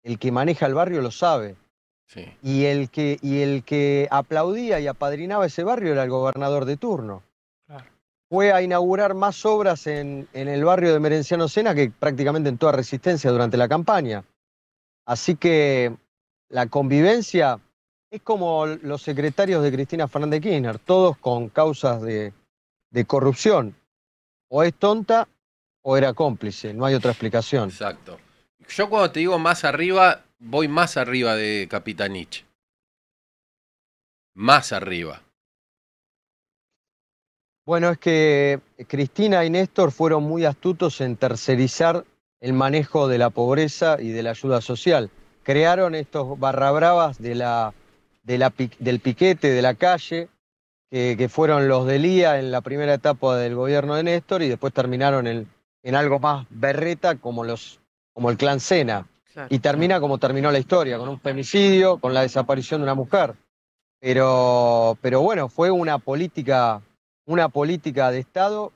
el 0.02 0.18
que 0.18 0.31
maneja 0.31 0.66
el 0.66 0.74
barrio 0.74 1.00
lo 1.02 1.11
sabe. 1.11 1.57
Sí. 2.09 2.24
Y 2.42 2.66
el 2.66 2.88
que, 2.90 3.18
y 3.20 3.40
el 3.40 3.64
que 3.64 4.07
aplaudía 4.12 4.79
y 4.79 4.87
apadrinaba 4.87 5.46
ese 5.46 5.64
barrio 5.64 5.92
era 5.92 6.05
el 6.05 6.11
gobernador 6.11 6.64
de 6.66 6.76
turno. 6.76 7.22
Fue 8.29 8.53
a 8.53 8.61
inaugurar 8.61 9.15
más 9.15 9.45
obras 9.47 9.87
en, 9.87 10.29
el 10.33 10.65
barrio 10.65 10.93
de 10.93 11.01
Merenciano 11.01 11.49
Sena 11.49 11.75
que 11.75 11.91
prácticamente 11.91 12.49
en 12.49 12.59
toda 12.59 12.73
resistencia 12.73 13.31
durante 13.31 13.57
la 13.57 13.69
campaña. 13.69 14.25
Así 15.05 15.37
que 15.37 15.95
la 16.49 16.67
convivencia 16.67 17.61
es 18.11 18.23
como 18.23 18.67
los 18.67 19.03
secretarios 19.03 19.62
de 19.62 19.71
Cristina 19.71 20.09
Fernández 20.09 20.41
de 20.41 20.49
Kirchner, 20.49 20.79
todos 20.81 21.17
con 21.19 21.49
causas 21.49 22.03
de, 22.03 22.33
de 22.91 23.05
corrupción. 23.05 23.77
O 24.49 24.62
es 24.62 24.75
tonta 24.75 25.29
o 25.83 25.97
era 25.97 26.12
cómplice, 26.12 26.75
no 26.75 26.85
hay 26.85 26.95
otra 26.95 27.12
explicación. 27.12 27.69
Exacto. 27.69 28.19
Yo 28.69 28.91
cuando 28.91 29.12
te 29.12 29.21
digo 29.21 29.39
más 29.39 29.65
arriba, 29.65 30.25
voy 30.41 30.67
más 30.67 30.97
arriba 30.97 31.37
de 31.37 31.69
Capitanich. 31.71 32.45
Más 34.35 34.73
arriba. 34.73 35.23
Bueno, 37.66 37.90
es 37.90 37.98
que 37.98 38.61
Cristina 38.87 39.44
y 39.44 39.50
Néstor 39.50 39.90
fueron 39.90 40.22
muy 40.22 40.44
astutos 40.44 41.00
en 41.00 41.16
tercerizar 41.16 42.05
el 42.40 42.52
manejo 42.52 43.09
de 43.09 43.18
la 43.18 43.31
pobreza 43.31 43.96
y 44.00 44.11
de 44.11 44.22
la 44.22 44.31
ayuda 44.31 44.61
social. 44.61 45.11
Crearon 45.42 45.96
estos 45.96 46.38
barra 46.38 46.70
bravas 46.70 47.18
de 47.20 47.35
la, 47.35 47.74
de 48.22 48.38
la 48.38 48.50
pi- 48.50 48.70
del 48.79 49.00
piquete 49.00 49.50
de 49.50 49.62
la 49.62 49.74
calle, 49.74 50.29
que, 50.90 51.16
que 51.18 51.29
fueron 51.29 51.66
los 51.66 51.87
del 51.87 52.07
IA 52.07 52.38
en 52.38 52.52
la 52.52 52.61
primera 52.61 52.94
etapa 52.94 53.37
del 53.37 53.57
gobierno 53.57 53.96
de 53.96 54.05
Néstor 54.05 54.42
y 54.42 54.48
después 54.48 54.72
terminaron 54.72 55.26
en, 55.26 55.48
en 55.83 55.94
algo 55.96 56.20
más 56.20 56.46
berreta 56.50 57.16
como, 57.16 57.42
los, 57.42 57.81
como 58.12 58.31
el 58.31 58.37
clan 58.37 58.61
Sena. 58.61 59.09
Y 59.50 59.59
termina 59.59 59.98
como 60.00 60.18
terminó 60.18 60.52
la 60.52 60.59
historia, 60.61 60.98
con 60.98 61.09
un 61.09 61.18
femicidio, 61.20 61.98
con 61.98 62.14
la 62.14 62.22
desaparición 62.22 62.81
de 62.81 62.85
una 62.85 62.94
mujer. 62.94 63.35
Pero, 64.00 64.96
pero 65.00 65.20
bueno, 65.20 65.48
fue 65.48 65.70
una 65.70 65.98
política, 65.98 66.81
una 67.27 67.49
política 67.49 68.11
de 68.11 68.21
Estado 68.21 68.73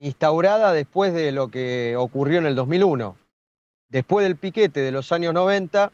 instaurada 0.00 0.72
después 0.72 1.12
de 1.12 1.32
lo 1.32 1.48
que 1.48 1.96
ocurrió 1.96 2.38
en 2.38 2.46
el 2.46 2.54
2001. 2.54 3.16
Después 3.88 4.24
del 4.24 4.36
piquete 4.36 4.80
de 4.80 4.92
los 4.92 5.12
años 5.12 5.34
90, 5.34 5.92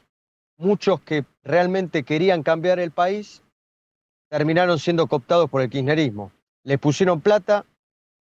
muchos 0.59 1.01
que 1.01 1.25
realmente 1.43 2.03
querían 2.03 2.43
cambiar 2.43 2.79
el 2.79 2.91
país 2.91 3.43
terminaron 4.29 4.79
siendo 4.79 5.07
cooptados 5.07 5.49
por 5.49 5.63
el 5.63 5.71
kirchnerismo. 5.71 6.33
Les 6.65 6.79
pusieron 6.79 7.21
plata, 7.21 7.65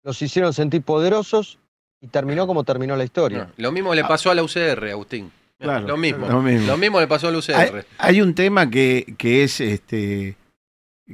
los 0.03 0.21
hicieron 0.21 0.53
sentir 0.53 0.83
poderosos 0.83 1.59
y 2.01 2.09
terminó 2.09 2.47
como 2.47 2.64
terminó 2.64 2.97
la 2.97 3.05
historia. 3.05 3.53
Lo 3.57 3.71
mismo 3.71 3.95
le 3.95 4.05
pasó 4.05 4.31
a 4.31 4.35
la 4.35 4.43
UCR, 4.43 4.90
Agustín. 4.90 5.31
Claro, 5.59 5.87
lo 5.87 5.97
mismo. 5.97 6.27
lo 6.27 6.77
mismo. 6.77 7.01
le 7.01 7.07
pasó 7.07 7.29
a 7.29 7.31
la 7.31 7.38
UCR. 7.38 7.55
Hay, 7.55 7.71
hay 7.99 8.21
un 8.23 8.35
tema 8.35 8.69
que, 8.71 9.14
que 9.19 9.45
es, 9.45 9.61
este, 9.61 10.37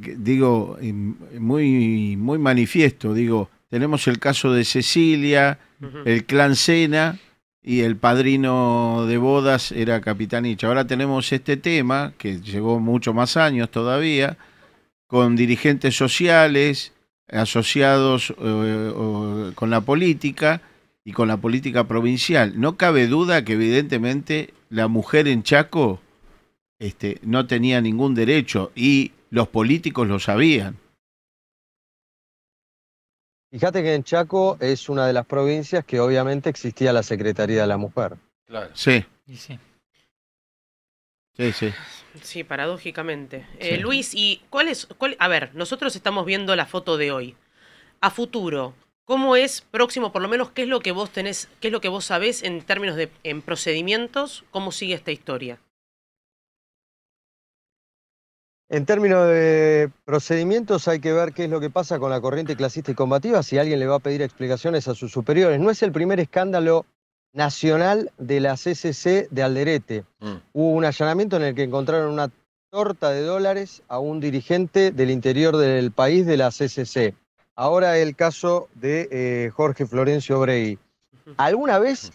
digo, 0.00 0.78
muy, 1.38 2.16
muy 2.16 2.38
manifiesto. 2.38 3.14
Digo, 3.14 3.50
tenemos 3.68 4.06
el 4.08 4.18
caso 4.18 4.52
de 4.52 4.64
Cecilia, 4.64 5.58
el 6.04 6.24
clan 6.24 6.56
Sena 6.56 7.18
y 7.62 7.80
el 7.80 7.96
padrino 7.96 9.06
de 9.08 9.18
bodas 9.18 9.72
era 9.72 10.00
Capitanich. 10.00 10.62
Ahora 10.64 10.86
tenemos 10.86 11.32
este 11.32 11.56
tema, 11.56 12.12
que 12.18 12.40
llevó 12.40 12.78
mucho 12.80 13.12
más 13.12 13.36
años 13.36 13.70
todavía, 13.70 14.36
con 15.06 15.36
dirigentes 15.36 15.96
sociales 15.96 16.92
asociados 17.28 18.30
eh, 18.38 18.92
o- 18.94 19.50
con 19.54 19.70
la 19.70 19.80
política 19.80 20.62
y 21.04 21.12
con 21.12 21.28
la 21.28 21.36
política 21.38 21.84
provincial. 21.88 22.54
No 22.60 22.76
cabe 22.76 23.06
duda 23.08 23.44
que 23.44 23.54
evidentemente 23.54 24.52
la 24.70 24.88
mujer 24.88 25.26
en 25.28 25.42
Chaco 25.42 26.00
este, 26.78 27.18
no 27.22 27.46
tenía 27.46 27.80
ningún 27.80 28.14
derecho 28.14 28.70
y 28.74 29.12
los 29.36 29.48
políticos 29.48 30.08
lo 30.08 30.18
sabían. 30.18 30.78
Fíjate 33.50 33.82
que 33.82 33.94
en 33.94 34.02
Chaco 34.02 34.56
es 34.60 34.88
una 34.88 35.06
de 35.06 35.12
las 35.12 35.26
provincias 35.26 35.84
que 35.84 36.00
obviamente 36.00 36.48
existía 36.48 36.90
la 36.90 37.02
Secretaría 37.02 37.60
de 37.60 37.66
la 37.66 37.76
Mujer. 37.76 38.16
Claro. 38.46 38.70
Sí. 38.72 39.04
Y 39.26 39.36
sí. 39.36 39.58
Sí, 41.36 41.52
sí. 41.52 41.70
Sí, 42.22 42.44
paradójicamente. 42.44 43.46
Eh. 43.58 43.76
Luis, 43.76 44.14
¿y 44.14 44.40
cuál 44.48 44.68
es? 44.68 44.86
Cuál, 44.96 45.16
a 45.18 45.28
ver, 45.28 45.54
nosotros 45.54 45.94
estamos 45.96 46.24
viendo 46.24 46.56
la 46.56 46.64
foto 46.64 46.96
de 46.96 47.12
hoy. 47.12 47.36
A 48.00 48.08
futuro, 48.08 48.72
¿cómo 49.04 49.36
es 49.36 49.60
próximo, 49.60 50.12
por 50.12 50.22
lo 50.22 50.28
menos, 50.28 50.50
qué 50.52 50.62
es 50.62 50.68
lo 50.68 50.80
que 50.80 50.92
vos 50.92 51.10
tenés, 51.10 51.50
qué 51.60 51.68
es 51.68 51.72
lo 51.72 51.82
que 51.82 51.90
vos 51.90 52.06
sabés 52.06 52.42
en 52.42 52.62
términos 52.62 52.96
de 52.96 53.10
en 53.22 53.42
procedimientos? 53.42 54.44
¿Cómo 54.50 54.72
sigue 54.72 54.94
esta 54.94 55.12
historia? 55.12 55.58
En 58.68 58.84
términos 58.84 59.28
de 59.28 59.90
procedimientos 60.04 60.88
hay 60.88 60.98
que 60.98 61.12
ver 61.12 61.32
qué 61.32 61.44
es 61.44 61.50
lo 61.50 61.60
que 61.60 61.70
pasa 61.70 62.00
con 62.00 62.10
la 62.10 62.20
corriente 62.20 62.56
clasista 62.56 62.90
y 62.90 62.94
combativa, 62.94 63.44
si 63.44 63.58
alguien 63.58 63.78
le 63.78 63.86
va 63.86 63.96
a 63.96 64.00
pedir 64.00 64.22
explicaciones 64.22 64.88
a 64.88 64.94
sus 64.94 65.12
superiores. 65.12 65.60
No 65.60 65.70
es 65.70 65.82
el 65.84 65.92
primer 65.92 66.18
escándalo 66.18 66.84
nacional 67.32 68.10
de 68.18 68.40
la 68.40 68.54
CCC 68.54 69.28
de 69.30 69.42
Alderete. 69.42 70.04
Mm. 70.18 70.34
Hubo 70.52 70.70
un 70.70 70.84
allanamiento 70.84 71.36
en 71.36 71.42
el 71.42 71.54
que 71.54 71.62
encontraron 71.62 72.12
una 72.12 72.32
torta 72.70 73.10
de 73.10 73.20
dólares 73.20 73.82
a 73.86 74.00
un 74.00 74.18
dirigente 74.18 74.90
del 74.90 75.10
interior 75.10 75.56
del 75.56 75.92
país 75.92 76.26
de 76.26 76.36
la 76.36 76.50
CCC. 76.50 77.14
Ahora 77.54 77.98
el 77.98 78.16
caso 78.16 78.68
de 78.74 79.08
eh, 79.12 79.50
Jorge 79.50 79.86
Florencio 79.86 80.40
Brey. 80.40 80.78
¿Alguna 81.36 81.78
vez 81.78 82.12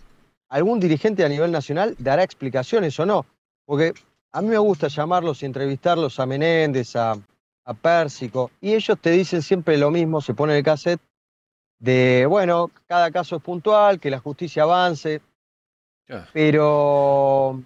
algún 0.50 0.80
dirigente 0.82 1.24
a 1.24 1.30
nivel 1.30 1.52
nacional 1.52 1.96
dará 1.98 2.24
explicaciones 2.24 3.00
o 3.00 3.06
no? 3.06 3.26
Porque 3.66 3.94
a 4.34 4.42
mí 4.42 4.48
me 4.48 4.58
gusta 4.58 4.88
llamarlos 4.88 5.42
y 5.44 5.46
entrevistarlos 5.46 6.20
a 6.20 6.26
Menéndez, 6.26 6.96
a, 6.96 7.18
a 7.66 7.74
Pérsico, 7.74 8.52
y 8.62 8.74
ellos 8.74 8.98
te 9.00 9.12
dicen 9.12 9.42
siempre 9.42 9.78
lo 9.78 9.92
mismo, 9.92 10.22
se 10.22 10.34
pone 10.34 10.58
el 10.58 10.64
cassette, 10.64 11.02
de, 11.80 12.26
bueno, 12.28 12.70
cada 12.88 13.12
caso 13.12 13.38
es 13.38 13.42
puntual, 13.42 14.00
que 14.00 14.12
la 14.12 14.20
justicia 14.20 14.64
avance, 14.64 15.22
pero, 16.34 17.62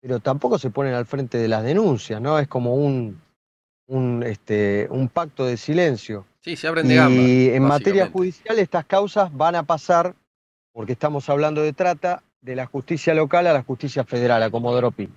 pero 0.00 0.20
tampoco 0.20 0.58
se 0.58 0.70
ponen 0.70 0.94
al 0.94 1.06
frente 1.06 1.38
de 1.38 1.48
las 1.48 1.64
denuncias, 1.64 2.20
¿no? 2.20 2.38
Es 2.38 2.46
como 2.46 2.74
un, 2.74 3.20
un, 3.86 4.22
este, 4.22 4.86
un 4.90 5.08
pacto 5.08 5.44
de 5.44 5.56
silencio. 5.56 6.24
Sí, 6.40 6.56
se 6.56 6.68
abren 6.68 6.86
de 6.86 6.94
gamba. 6.96 7.20
Y 7.20 7.48
en 7.48 7.64
materia 7.64 8.08
judicial 8.10 8.58
estas 8.58 8.84
causas 8.84 9.34
van 9.34 9.56
a 9.56 9.64
pasar, 9.64 10.14
porque 10.72 10.92
estamos 10.92 11.28
hablando 11.28 11.62
de 11.62 11.72
trata, 11.72 12.22
de 12.42 12.54
la 12.54 12.66
justicia 12.66 13.14
local 13.14 13.46
a 13.46 13.54
la 13.54 13.62
justicia 13.62 14.04
federal, 14.04 14.42
a 14.42 14.50
Comodoro 14.50 14.90
Pi. 14.90 15.08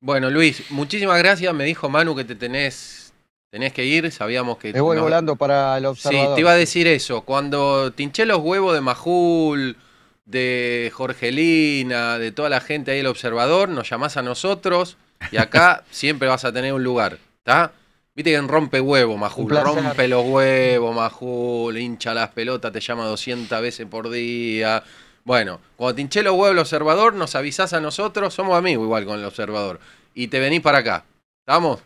Bueno, 0.00 0.30
Luis, 0.30 0.62
muchísimas 0.70 1.18
gracias. 1.18 1.52
Me 1.54 1.64
dijo 1.64 1.88
Manu 1.88 2.14
que 2.14 2.24
te 2.24 2.34
tenés, 2.34 3.12
tenés 3.50 3.72
que 3.72 3.84
ir. 3.84 4.10
Sabíamos 4.12 4.58
que. 4.58 4.72
Me 4.72 4.80
voy 4.80 4.96
no- 4.96 5.02
volando 5.04 5.36
para 5.36 5.76
el 5.78 5.84
Sí, 5.84 5.88
observador. 5.88 6.34
te 6.34 6.40
iba 6.40 6.50
a 6.52 6.56
decir 6.56 6.86
eso. 6.86 7.22
Cuando 7.22 7.92
te 7.92 8.02
hinché 8.02 8.26
los 8.26 8.38
huevos 8.38 8.74
de 8.74 8.80
Majul, 8.80 9.76
de 10.24 10.90
Jorgelina, 10.94 12.18
de 12.18 12.32
toda 12.32 12.48
la 12.48 12.60
gente 12.60 12.90
ahí 12.90 12.98
del 12.98 13.06
observador, 13.06 13.68
nos 13.68 13.88
llamás 13.88 14.16
a 14.16 14.22
nosotros 14.22 14.96
y 15.32 15.38
acá 15.38 15.84
siempre 15.90 16.28
vas 16.28 16.44
a 16.44 16.52
tener 16.52 16.72
un 16.72 16.84
lugar. 16.84 17.18
¿Está? 17.38 17.72
Viste 18.14 18.30
que 18.30 18.36
en 18.36 18.48
rompe 18.48 18.80
huevo, 18.80 19.16
Majul. 19.18 19.50
Rompe 19.50 20.08
los 20.08 20.24
huevos, 20.24 20.94
Majul. 20.94 21.76
Hincha 21.78 22.14
las 22.14 22.30
pelotas, 22.30 22.72
te 22.72 22.80
llama 22.80 23.04
200 23.06 23.60
veces 23.60 23.86
por 23.86 24.08
día. 24.10 24.82
Bueno, 25.26 25.58
cuando 25.74 25.96
te 25.96 26.02
hinché 26.02 26.22
los 26.22 26.34
huevos 26.34 26.52
el 26.52 26.58
observador, 26.60 27.12
nos 27.14 27.34
avisás 27.34 27.72
a 27.72 27.80
nosotros. 27.80 28.32
Somos 28.32 28.56
amigos 28.56 28.84
igual 28.84 29.04
con 29.04 29.18
el 29.18 29.24
observador. 29.24 29.80
Y 30.14 30.28
te 30.28 30.38
venís 30.38 30.60
para 30.60 30.78
acá. 30.78 31.04
¿Estamos? 31.44 31.80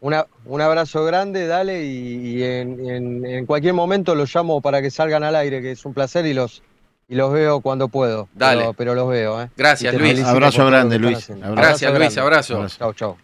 Una- 0.00 0.26
un 0.44 0.60
abrazo 0.60 1.04
grande, 1.04 1.48
dale, 1.48 1.82
y, 1.84 2.36
y 2.38 2.42
en, 2.44 2.88
en- 2.88 3.26
en 3.26 3.46
cualquier 3.46 3.74
momento 3.74 4.14
los 4.14 4.32
llamo 4.32 4.60
para 4.60 4.80
que 4.80 4.92
salgan 4.92 5.24
al 5.24 5.34
aire, 5.34 5.60
que 5.60 5.72
es 5.72 5.84
un 5.84 5.92
placer 5.92 6.24
y 6.24 6.34
los, 6.34 6.62
y 7.08 7.16
los 7.16 7.32
veo 7.32 7.60
cuando 7.60 7.88
puedo. 7.88 8.28
Dale. 8.32 8.60
Pero, 8.60 8.72
pero 8.74 8.94
los 8.94 9.08
veo, 9.08 9.42
¿eh? 9.42 9.50
Gracias, 9.56 9.92
Luis. 9.94 10.22
Abrazo 10.22 10.66
grande, 10.66 11.00
Luis. 11.00 11.28
Abrazo. 11.30 11.54
Gracias, 11.56 11.98
Luis. 11.98 12.18
Abrazo. 12.18 12.66
Chau, 12.68 12.92
chau. 12.94 13.16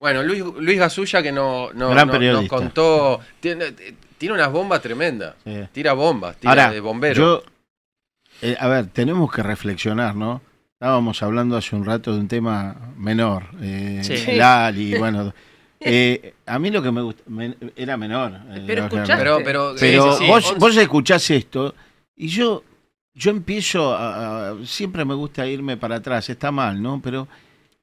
Bueno, 0.00 0.22
Luis, 0.22 0.42
Luis 0.42 0.78
Gasulla 0.78 1.22
que 1.22 1.32
no, 1.32 1.72
no- 1.74 1.90
Gran 1.90 2.08
no- 2.08 2.18
nos 2.32 2.48
contó. 2.48 3.20
Tiene, 3.40 3.72
tiene 4.16 4.34
unas 4.34 4.50
bombas 4.50 4.80
tremendas. 4.80 5.34
Tira 5.72 5.92
bombas, 5.92 6.36
tira 6.36 6.50
Ahora, 6.52 6.70
de 6.70 6.80
bombero. 6.80 7.14
yo, 7.14 7.42
eh, 8.42 8.56
a 8.58 8.68
ver, 8.68 8.86
tenemos 8.88 9.32
que 9.32 9.42
reflexionar, 9.42 10.14
¿no? 10.14 10.40
Estábamos 10.74 11.22
hablando 11.22 11.56
hace 11.56 11.74
un 11.74 11.84
rato 11.84 12.12
de 12.12 12.20
un 12.20 12.28
tema 12.28 12.76
menor, 12.96 13.44
eh, 13.60 14.00
Sí. 14.02 14.32
Lali, 14.36 14.96
bueno. 14.98 15.32
eh, 15.80 16.34
a 16.46 16.58
mí 16.58 16.70
lo 16.70 16.82
que 16.82 16.90
me 16.90 17.02
gusta, 17.02 17.22
era 17.76 17.96
menor. 17.96 18.32
eh, 18.50 18.64
Pero 18.66 18.84
escuchaste. 18.84 19.16
Pero- 19.16 19.38
pero- 19.44 19.74
Pero 19.78 20.12
sí, 20.12 20.18
sí, 20.18 20.24
sí. 20.24 20.30
vos, 20.30 20.54
vos 20.58 20.76
escuchás 20.76 21.30
esto 21.30 21.74
y 22.16 22.28
yo, 22.28 22.62
yo 23.14 23.30
empiezo 23.30 23.94
a, 23.94 24.50
a- 24.50 24.66
Siempre 24.66 25.04
me 25.04 25.14
gusta 25.14 25.46
irme 25.46 25.76
para 25.76 25.96
atrás, 25.96 26.28
está 26.28 26.50
mal, 26.50 26.82
¿no? 26.82 27.00
Pero 27.02 27.28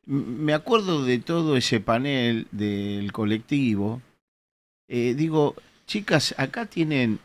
me 0.06 0.54
acuerdo 0.54 1.04
de 1.04 1.20
todo 1.20 1.56
ese 1.58 1.80
panel 1.80 2.48
del 2.52 3.12
colectivo. 3.12 4.02
Eh, 4.88 5.14
digo, 5.16 5.56
chicas, 5.88 6.36
acá 6.38 6.66
tienen 6.66 7.20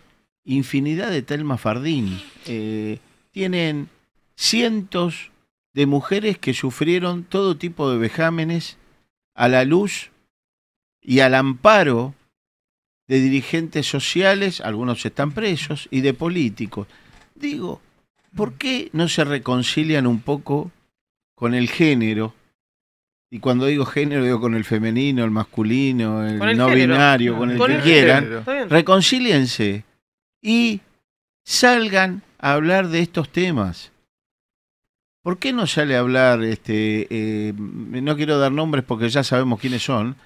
infinidad 0.44 1.10
de 1.10 1.22
Telma 1.22 1.58
Fardín. 1.58 2.20
eh, 2.46 2.98
tienen 3.38 3.88
cientos 4.34 5.30
de 5.72 5.86
mujeres 5.86 6.38
que 6.38 6.54
sufrieron 6.54 7.22
todo 7.22 7.56
tipo 7.56 7.88
de 7.88 7.96
vejámenes 7.96 8.78
a 9.32 9.46
la 9.46 9.64
luz 9.64 10.10
y 11.00 11.20
al 11.20 11.36
amparo 11.36 12.16
de 13.06 13.20
dirigentes 13.20 13.86
sociales, 13.86 14.60
algunos 14.60 15.06
están 15.06 15.30
presos, 15.30 15.86
y 15.92 16.00
de 16.00 16.14
políticos. 16.14 16.88
Digo, 17.36 17.80
¿por 18.34 18.54
qué 18.54 18.90
no 18.92 19.06
se 19.06 19.22
reconcilian 19.22 20.08
un 20.08 20.18
poco 20.20 20.72
con 21.36 21.54
el 21.54 21.70
género? 21.70 22.34
Y 23.30 23.38
cuando 23.38 23.66
digo 23.66 23.84
género, 23.84 24.24
digo 24.24 24.40
con 24.40 24.56
el 24.56 24.64
femenino, 24.64 25.22
el 25.22 25.30
masculino, 25.30 26.26
el, 26.26 26.38
no 26.38 26.70
género. 26.70 26.74
binario, 26.74 27.38
con 27.38 27.52
el 27.52 27.58
Con 27.58 27.70
que 27.70 27.76
el 27.76 27.82
quieran. 27.82 28.44
Reconcíliense 28.68 29.84
y 30.42 30.80
salgan 31.44 32.24
hablar 32.38 32.88
de 32.88 33.00
estos 33.00 33.30
temas. 33.30 33.92
¿Por 35.22 35.38
qué 35.38 35.52
no 35.52 35.66
sale 35.66 35.96
a 35.96 36.00
hablar, 36.00 36.42
este, 36.42 37.06
eh, 37.10 37.52
no 37.56 38.16
quiero 38.16 38.38
dar 38.38 38.52
nombres 38.52 38.84
porque 38.84 39.08
ya 39.08 39.24
sabemos 39.24 39.60
quiénes 39.60 39.82
son, 39.82 40.16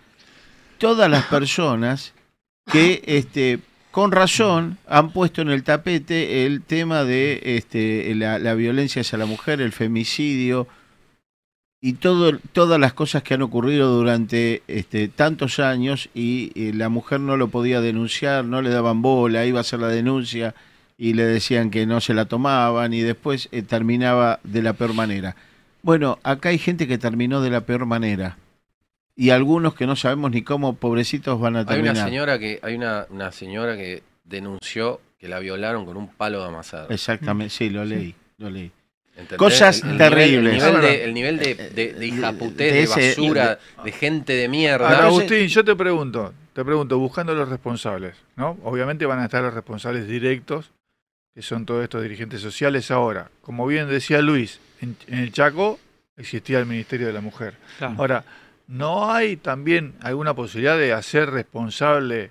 todas 0.78 1.10
las 1.10 1.24
personas 1.24 2.12
que 2.70 3.02
este, 3.06 3.58
con 3.90 4.12
razón 4.12 4.78
han 4.86 5.10
puesto 5.10 5.42
en 5.42 5.50
el 5.50 5.64
tapete 5.64 6.46
el 6.46 6.62
tema 6.62 7.04
de 7.04 7.40
este, 7.42 8.14
la, 8.14 8.54
violencia 8.54 9.00
hacia 9.00 9.18
la 9.18 9.26
mujer, 9.26 9.60
el 9.60 9.72
femicidio 9.72 10.68
y 11.80 11.94
todo, 11.94 12.38
todas 12.52 12.78
las 12.78 12.92
cosas 12.92 13.22
que 13.22 13.34
han 13.34 13.42
ocurrido 13.42 13.96
durante 13.96 14.62
este, 14.68 15.08
tantos 15.08 15.58
años 15.58 16.10
y 16.14 16.52
eh, 16.54 16.72
la 16.74 16.88
mujer 16.90 17.20
no 17.20 17.36
lo 17.36 17.48
podía 17.48 17.80
denunciar, 17.80 18.44
no 18.44 18.62
le 18.62 18.70
daban 18.70 19.02
bola, 19.02 19.46
iba 19.46 19.58
a 19.58 19.62
hacer 19.62 19.80
la 19.80 19.88
denuncia 19.88 20.54
y 21.02 21.14
le 21.14 21.24
decían 21.24 21.70
que 21.72 21.84
no 21.84 22.00
se 22.00 22.14
la 22.14 22.26
tomaban 22.26 22.94
y 22.94 23.00
después 23.00 23.48
eh, 23.50 23.62
terminaba 23.62 24.38
de 24.44 24.62
la 24.62 24.74
peor 24.74 24.94
manera. 24.94 25.34
Bueno, 25.82 26.20
acá 26.22 26.50
hay 26.50 26.58
gente 26.58 26.86
que 26.86 26.96
terminó 26.96 27.40
de 27.40 27.50
la 27.50 27.62
peor 27.62 27.86
manera 27.86 28.38
y 29.16 29.30
algunos 29.30 29.74
que 29.74 29.84
no 29.84 29.96
sabemos 29.96 30.30
ni 30.30 30.42
cómo 30.42 30.74
pobrecitos 30.74 31.40
van 31.40 31.56
a 31.56 31.60
hay 31.60 31.64
terminar. 31.66 31.96
una 31.96 32.04
señora 32.04 32.38
que, 32.38 32.60
hay 32.62 32.76
una, 32.76 33.06
una 33.10 33.32
señora 33.32 33.76
que 33.76 34.04
denunció 34.22 35.00
que 35.18 35.26
la 35.26 35.40
violaron 35.40 35.84
con 35.86 35.96
un 35.96 36.06
palo 36.06 36.40
de 36.40 36.46
amasado. 36.46 36.88
Exactamente, 36.90 37.52
sí, 37.52 37.68
lo 37.68 37.84
leí, 37.84 38.14
lo 38.38 38.48
leí. 38.48 38.70
¿Entendés? 39.16 39.38
Cosas 39.38 39.82
El- 39.82 39.90
el 39.90 39.98
terribles. 39.98 40.54
Nivel, 40.54 40.64
el 40.64 40.72
nivel 40.74 40.80
de, 40.82 41.04
el 41.04 41.14
nivel 41.14 41.38
de, 41.38 41.54
de, 41.70 41.92
de 41.94 42.06
hijaputés, 42.06 42.56
de 42.56 42.72
de 42.72 42.82
ese- 42.84 43.08
basura, 43.08 43.58
de 43.84 43.90
gente 43.92 44.32
de 44.34 44.48
mierda. 44.48 44.86
Ahora, 44.88 45.06
Agustín, 45.06 45.48
yo 45.48 45.64
te 45.64 45.74
pregunto, 45.74 46.32
te 46.52 46.64
pregunto, 46.64 46.96
buscando 46.98 47.34
los 47.34 47.48
responsables, 47.48 48.14
¿no? 48.36 48.56
Obviamente 48.62 49.04
van 49.04 49.18
a 49.18 49.24
estar 49.24 49.42
los 49.42 49.52
responsables 49.52 50.06
directos, 50.06 50.70
que 51.34 51.42
son 51.42 51.64
todos 51.64 51.82
estos 51.82 52.02
dirigentes 52.02 52.40
sociales 52.40 52.90
ahora. 52.90 53.30
Como 53.40 53.66
bien 53.66 53.88
decía 53.88 54.20
Luis, 54.20 54.60
en, 54.80 54.96
en 55.06 55.18
el 55.18 55.32
Chaco 55.32 55.78
existía 56.16 56.58
el 56.58 56.66
Ministerio 56.66 57.06
de 57.06 57.12
la 57.12 57.20
Mujer. 57.20 57.54
Claro. 57.78 57.94
Ahora, 57.98 58.24
¿no 58.66 59.10
hay 59.10 59.36
también 59.36 59.94
alguna 60.02 60.34
posibilidad 60.34 60.76
de 60.76 60.92
hacer 60.92 61.30
responsable 61.30 62.30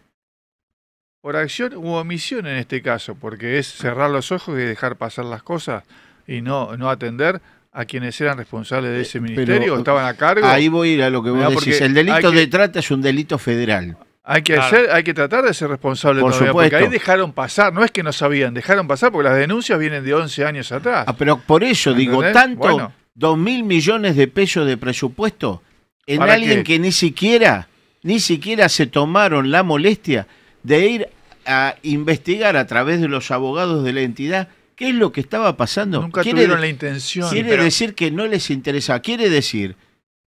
por 1.21 1.35
acción 1.35 1.75
u 1.75 1.93
omisión 1.93 2.45
en 2.47 2.57
este 2.57 2.81
caso? 2.81 3.15
Porque 3.15 3.57
es 3.57 3.67
cerrar 3.67 4.09
los 4.11 4.31
ojos 4.31 4.57
y 4.59 4.63
dejar 4.63 4.95
pasar 4.97 5.25
las 5.25 5.41
cosas 5.43 5.83
y 6.27 6.41
no, 6.41 6.77
no 6.77 6.89
atender 6.89 7.41
a 7.73 7.85
quienes 7.85 8.19
eran 8.21 8.37
responsables 8.37 8.91
de 8.91 9.01
ese 9.01 9.19
ministerio, 9.19 9.61
Pero, 9.61 9.77
estaban 9.77 10.05
a 10.05 10.13
cargo. 10.15 10.45
Ahí 10.45 10.67
voy 10.67 10.89
a 10.89 10.93
ir 10.93 11.03
a 11.03 11.09
lo 11.09 11.23
que 11.23 11.29
vos 11.29 11.39
decís. 11.39 11.53
porque 11.55 11.77
El 11.85 11.93
delito 11.93 12.31
que- 12.31 12.37
de 12.37 12.47
trata 12.47 12.79
es 12.79 12.91
un 12.91 13.01
delito 13.01 13.37
federal. 13.39 13.97
Hay 14.23 14.43
que, 14.43 14.53
Claro. 14.53 14.67
hacer, 14.67 14.91
hay 14.91 15.03
que 15.03 15.13
tratar 15.15 15.43
de 15.43 15.53
ser 15.53 15.69
responsable 15.69 16.21
Por 16.21 16.31
todavía, 16.31 16.51
porque 16.53 16.67
supuesto. 16.69 16.85
ahí 16.87 16.91
dejaron 16.91 17.33
pasar, 17.33 17.73
no 17.73 17.83
es 17.83 17.89
que 17.91 18.03
no 18.03 18.13
sabían, 18.13 18.53
dejaron 18.53 18.87
pasar 18.87 19.11
porque 19.11 19.29
las 19.29 19.37
denuncias 19.37 19.79
vienen 19.79 20.03
de 20.05 20.13
11 20.13 20.45
años 20.45 20.71
atrás. 20.71 21.05
Ah, 21.07 21.15
pero 21.17 21.37
por 21.39 21.63
eso 21.63 21.93
digo, 21.93 22.21
tanto 22.31 22.59
Bueno. 22.59 22.93
dos 23.15 23.37
mil 23.37 23.63
millones 23.63 24.15
de 24.15 24.27
pesos 24.27 24.67
de 24.67 24.77
presupuesto 24.77 25.63
en 26.05 26.19
¿Para 26.19 26.33
alguien 26.35 26.59
qué? 26.59 26.73
que 26.75 26.79
ni 26.79 26.91
siquiera, 26.91 27.67
ni 28.03 28.19
siquiera 28.19 28.69
se 28.69 28.85
tomaron 28.85 29.49
la 29.49 29.63
molestia 29.63 30.27
de 30.61 30.87
ir 30.87 31.07
a 31.47 31.75
investigar 31.81 32.57
a 32.57 32.67
través 32.67 33.01
de 33.01 33.07
los 33.07 33.31
abogados 33.31 33.83
de 33.83 33.93
la 33.93 34.01
entidad 34.01 34.49
qué 34.75 34.89
es 34.89 34.95
lo 34.95 35.11
que 35.11 35.21
estaba 35.21 35.57
pasando. 35.57 35.99
Nunca 35.99 36.21
Quiere 36.21 36.37
tuvieron 36.43 36.61
la 36.61 36.67
intención. 36.67 37.27
Quiere 37.29 37.49
Pero- 37.49 37.63
decir 37.63 37.95
que 37.95 38.11
no 38.11 38.27
les 38.27 38.51
interesa. 38.51 38.99
Quiere 38.99 39.29
decir, 39.31 39.75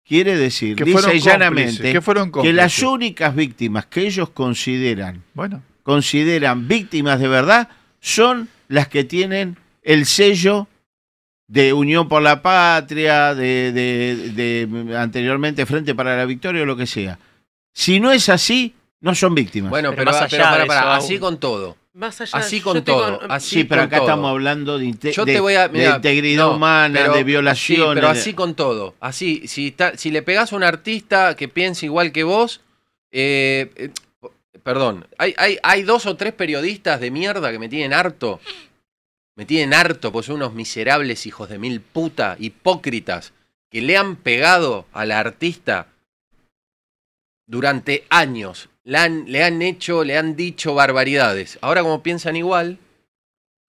quiere 0.05 0.37
decir, 0.37 0.75
Que 0.75 0.83
dice 0.85 0.99
fueron 0.99 1.19
llanamente, 1.19 1.91
que 1.91 2.01
fueron 2.01 2.31
que 2.31 2.53
las 2.53 2.79
únicas 2.81 3.35
víctimas 3.35 3.85
que 3.87 4.07
ellos 4.07 4.29
consideran, 4.29 5.23
Bueno. 5.33 5.61
consideran 5.83 6.67
víctimas 6.67 7.19
de 7.19 7.27
verdad, 7.27 7.69
son 7.99 8.49
las 8.67 8.87
que 8.87 9.03
tienen 9.03 9.57
el 9.81 10.05
sello 10.05 10.67
de 11.47 11.73
Unión 11.73 12.07
por 12.07 12.21
la 12.21 12.41
Patria, 12.41 13.35
de, 13.35 13.71
de- 13.71 14.67
de- 14.67 14.97
anteriormente 14.97 15.65
Frente 15.65 15.93
para 15.93 16.17
la 16.17 16.25
Victoria 16.25 16.63
o 16.63 16.65
lo 16.65 16.75
que 16.77 16.87
sea. 16.87 17.19
Si 17.73 17.99
no 17.99 18.11
es 18.11 18.29
así, 18.29 18.73
no 19.01 19.13
son 19.13 19.35
víctimas. 19.35 19.69
Bueno, 19.69 19.89
Pero 19.91 20.05
pero, 20.05 20.11
más 20.11 20.29
pero, 20.31 20.43
allá 20.43 20.51
para, 20.51 20.61
de 20.63 20.67
para, 20.67 20.81
eso, 20.81 20.89
así 21.05 21.19
con 21.19 21.39
todo. 21.39 21.77
Más 21.95 22.19
allá 22.21 22.39
Así 22.39 22.57
yo 22.57 22.63
con 22.63 22.77
estoy 22.77 22.95
todo. 22.95 23.19
con- 23.19 23.31
así 23.31 23.49
sí, 23.57 23.63
pero 23.65 23.81
con 23.81 23.87
acá 23.87 23.97
todo. 23.97 24.07
estamos 24.07 24.29
hablando 24.31 24.79
de, 24.79 24.85
inte- 24.85 25.11
Yo 25.11 25.25
de- 25.25 25.33
te 25.33 25.39
voy 25.39 25.53
a. 25.53 25.67
de 25.67 25.77
mirá, 25.77 25.95
integridad 25.97 26.43
no, 26.45 26.55
humana, 26.55 26.99
pero- 27.01 27.13
de 27.13 27.19
Sí, 27.19 27.23
violaciones. 27.23 27.93
pero 27.95 28.07
así 28.07 28.33
con 28.33 28.55
todo. 28.55 28.95
Así, 28.99 29.47
si, 29.47 29.67
está- 29.67 29.95
si 29.95 30.09
le 30.09 30.23
pegás 30.23 30.53
a 30.53 30.55
un 30.55 30.63
artista 30.63 31.35
que 31.35 31.47
piensa 31.47 31.85
igual 31.85 32.11
que 32.11 32.23
vos, 32.23 32.61
eh, 33.11 33.71
eh, 33.75 33.89
perdón, 34.63 35.05
hay, 35.19 35.35
hay, 35.37 35.59
hay 35.61 35.83
dos 35.83 36.07
o 36.07 36.15
tres 36.17 36.33
periodistas 36.33 36.99
de 36.99 37.11
mierda 37.11 37.51
que 37.51 37.59
me 37.59 37.69
tienen 37.69 37.93
harto. 37.93 38.39
Me 39.35 39.45
tienen 39.45 39.73
harto, 39.75 40.11
pues 40.11 40.25
son 40.27 40.35
unos 40.37 40.53
miserables 40.53 41.25
hijos 41.27 41.47
de 41.49 41.59
mil 41.59 41.79
puta, 41.79 42.37
hipócritas, 42.39 43.33
que 43.69 43.81
le 43.81 43.97
han 43.97 44.15
pegado 44.15 44.87
a 44.93 45.05
la 45.05 45.19
artista 45.19 45.87
durante 47.47 48.05
años. 48.09 48.69
Le 48.85 48.97
han, 48.97 49.25
le 49.31 49.43
han 49.43 49.61
hecho, 49.61 50.03
le 50.03 50.17
han 50.17 50.35
dicho 50.35 50.73
barbaridades. 50.75 51.57
Ahora 51.61 51.81
como 51.81 52.03
piensan 52.03 52.35
igual, 52.35 52.77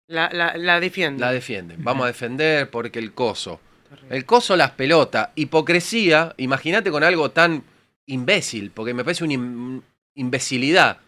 La, 0.07 0.31
la, 0.33 0.57
la 0.57 0.81
defiendo. 0.81 1.25
la 1.25 1.33
defienden. 1.33 1.83
Vamos 1.83 2.05
a 2.05 2.09
defender 2.09 2.69
porque 2.71 2.99
el 2.99 3.13
coso. 3.13 3.61
El 4.11 4.27
coso 4.27 4.55
las 4.57 4.73
pelota. 4.73 5.33
Hipocresía, 5.35 6.35
imagínate 6.37 6.91
con 6.91 7.05
algo 7.05 7.31
tan 7.31 7.65
imbécil, 8.07 8.71
porque 8.71 8.93
me 8.95 9.03
parece 9.05 9.25
una 9.25 9.35
im- 9.35 9.83
imbecilidad. 10.15 10.99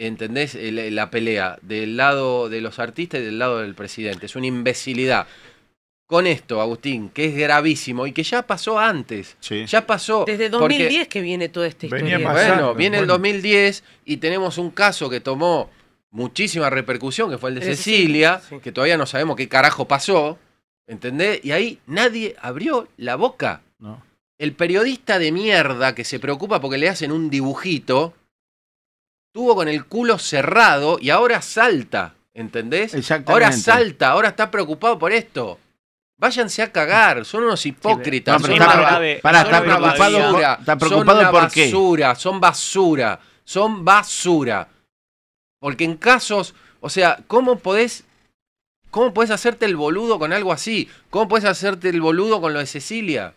¿Entendés? 0.00 0.54
La 0.54 1.10
pelea 1.10 1.58
del 1.62 1.96
lado 1.96 2.48
de 2.48 2.60
los 2.60 2.78
artistas 2.78 3.20
y 3.20 3.24
del 3.24 3.38
lado 3.38 3.58
del 3.60 3.74
presidente. 3.74 4.26
Es 4.26 4.36
una 4.36 4.46
imbecilidad. 4.46 5.26
Con 6.08 6.26
esto, 6.26 6.62
Agustín, 6.62 7.10
que 7.10 7.26
es 7.26 7.36
gravísimo 7.36 8.06
y 8.06 8.12
que 8.12 8.22
ya 8.22 8.40
pasó 8.46 8.78
antes. 8.78 9.36
Ya 9.66 9.86
pasó. 9.86 10.24
Desde 10.26 10.48
porque- 10.48 10.78
2010 10.78 11.06
que 11.08 11.20
viene 11.20 11.50
toda 11.50 11.66
esta 11.66 11.86
Venía 11.86 12.16
historia. 12.16 12.26
pasando. 12.26 12.54
bueno, 12.64 12.74
viene 12.74 12.96
el 12.96 13.02
bueno. 13.02 13.12
2010 13.12 13.84
y 14.06 14.16
tenemos 14.16 14.56
un 14.56 14.70
caso 14.70 15.10
que 15.10 15.20
tomó 15.20 15.68
muchísima 16.10 16.70
repercusión, 16.70 17.28
que 17.30 17.36
fue 17.36 17.50
el 17.50 17.56
de 17.56 17.60
Cecilia, 17.60 18.38
Cecilia, 18.38 18.42
sí. 18.48 18.62
que 18.62 18.72
todavía 18.72 18.96
no 18.96 19.04
sabemos 19.04 19.36
qué 19.36 19.50
carajo 19.50 19.86
pasó, 19.86 20.38
¿entendés? 20.86 21.44
Y 21.44 21.52
ahí 21.52 21.78
nadie 21.86 22.34
abrió 22.40 22.88
la 22.96 23.16
boca. 23.16 23.60
No. 23.78 24.02
El 24.38 24.54
periodista 24.54 25.18
de 25.18 25.30
mierda 25.30 25.94
que 25.94 26.04
se 26.04 26.18
preocupa 26.18 26.58
porque 26.58 26.78
le 26.78 26.88
hacen 26.88 27.12
un 27.12 27.28
dibujito, 27.28 28.14
tuvo 29.34 29.54
con 29.54 29.68
el 29.68 29.84
culo 29.84 30.18
cerrado 30.18 30.98
y 30.98 31.10
ahora 31.10 31.42
salta, 31.42 32.14
¿entendés? 32.32 32.94
Exactamente. 32.94 33.32
Ahora 33.44 33.52
salta, 33.52 34.08
ahora 34.08 34.28
está 34.30 34.50
preocupado 34.50 34.98
por 34.98 35.12
esto. 35.12 35.58
Váyanse 36.20 36.62
a 36.62 36.72
cagar, 36.72 37.24
son 37.24 37.44
unos 37.44 37.64
hipócritas. 37.64 38.40
No, 38.40 38.46
pero 38.48 38.56
son 38.58 38.66
grave. 38.66 39.20
son 39.22 39.34
está 39.36 39.62
preocupado 39.62 40.18
por- 40.18 40.22
basura, 40.22 40.56
está 40.58 40.76
preocupado 40.78 41.22
son 41.22 41.30
por 41.30 41.50
qué. 41.52 41.64
basura, 41.66 42.14
son 42.16 42.40
basura, 42.40 43.20
son 43.44 43.84
basura. 43.84 44.68
Porque 45.60 45.84
en 45.84 45.96
casos, 45.96 46.54
o 46.80 46.88
sea, 46.90 47.18
¿cómo 47.28 47.58
podés, 47.60 48.04
cómo 48.90 49.14
podés 49.14 49.30
hacerte 49.30 49.64
el 49.66 49.76
boludo 49.76 50.18
con 50.18 50.32
algo 50.32 50.52
así? 50.52 50.88
¿Cómo 51.10 51.28
podés 51.28 51.44
hacerte 51.44 51.88
el 51.88 52.00
boludo 52.00 52.40
con 52.40 52.52
lo 52.52 52.58
de 52.58 52.66
Cecilia? 52.66 53.34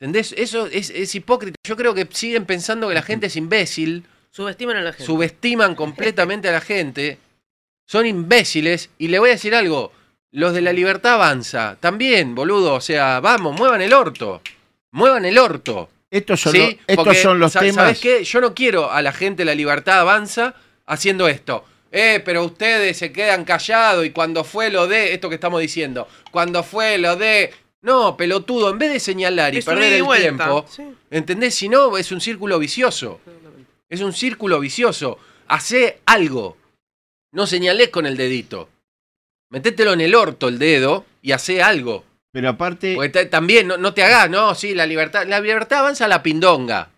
¿Entendés? 0.00 0.32
Eso 0.38 0.66
es, 0.66 0.90
es 0.90 1.12
hipócrita. 1.16 1.56
Yo 1.66 1.76
creo 1.76 1.92
que 1.92 2.06
siguen 2.12 2.46
pensando 2.46 2.86
que 2.88 2.94
la 2.94 3.02
gente 3.02 3.26
es 3.26 3.34
imbécil, 3.36 4.06
Subestiman 4.30 4.76
a 4.76 4.82
la 4.82 4.92
gente. 4.92 5.04
subestiman 5.04 5.74
completamente 5.74 6.48
a 6.48 6.52
la 6.52 6.60
gente, 6.60 7.18
son 7.88 8.06
imbéciles. 8.06 8.90
Y 8.98 9.08
le 9.08 9.18
voy 9.18 9.30
a 9.30 9.32
decir 9.32 9.56
algo, 9.56 9.90
los 10.32 10.52
de 10.52 10.60
la 10.60 10.72
libertad 10.72 11.14
avanza, 11.14 11.76
también, 11.80 12.34
boludo, 12.34 12.74
o 12.74 12.80
sea, 12.80 13.20
vamos, 13.20 13.58
muevan 13.58 13.80
el 13.80 13.92
orto, 13.92 14.42
muevan 14.90 15.24
el 15.24 15.38
orto. 15.38 15.88
Estos 16.10 16.40
son, 16.40 16.52
¿sí? 16.52 16.58
los, 16.58 16.68
estos 16.86 16.96
Porque, 16.96 17.22
son 17.22 17.38
los 17.38 17.52
temas. 17.52 17.74
¿Sabes 17.74 18.00
qué? 18.00 18.24
Yo 18.24 18.40
no 18.40 18.54
quiero 18.54 18.90
a 18.90 19.02
la 19.02 19.12
gente 19.12 19.42
de 19.42 19.46
la 19.46 19.54
libertad 19.54 20.00
avanza 20.00 20.54
haciendo 20.86 21.28
esto. 21.28 21.64
Eh, 21.90 22.22
pero 22.24 22.44
ustedes 22.44 22.96
se 22.98 23.12
quedan 23.12 23.44
callados 23.44 24.04
y 24.04 24.10
cuando 24.10 24.44
fue 24.44 24.70
lo 24.70 24.86
de, 24.86 25.14
esto 25.14 25.28
que 25.28 25.36
estamos 25.36 25.60
diciendo, 25.60 26.08
cuando 26.30 26.62
fue 26.62 26.98
lo 26.98 27.16
de... 27.16 27.52
No, 27.80 28.16
pelotudo, 28.16 28.70
en 28.70 28.78
vez 28.78 28.92
de 28.92 29.00
señalar 29.00 29.54
y 29.54 29.58
Es 29.58 29.64
perder 29.64 29.92
el 29.92 30.02
vuelta, 30.02 30.22
tiempo, 30.26 30.66
sí. 30.68 30.82
¿entendés? 31.10 31.54
Si 31.54 31.68
no, 31.68 31.96
es 31.96 32.10
un 32.10 32.20
círculo 32.20 32.58
vicioso. 32.58 33.20
Es 33.88 34.00
un 34.00 34.12
círculo 34.12 34.58
vicioso. 34.58 35.18
Hacé 35.46 36.00
algo. 36.04 36.56
No 37.30 37.46
señalés 37.46 37.90
con 37.90 38.04
el 38.04 38.16
dedito. 38.16 38.68
Metételo 39.50 39.92
en 39.92 40.00
el 40.00 40.14
orto 40.14 40.48
el 40.48 40.58
dedo 40.58 41.04
y 41.22 41.32
hacé 41.32 41.62
algo. 41.62 42.04
Pero 42.32 42.50
aparte, 42.50 42.94
Porque 42.94 43.24
también 43.26 43.66
no, 43.68 43.78
no 43.78 43.94
te 43.94 44.02
hagas, 44.02 44.28
no, 44.28 44.54
sí, 44.54 44.74
la 44.74 44.86
libertad. 44.86 45.26
La 45.26 45.40
libertad 45.40 45.80
avanza 45.80 46.04
a 46.04 46.08
la 46.08 46.22
pindonga. 46.22 46.90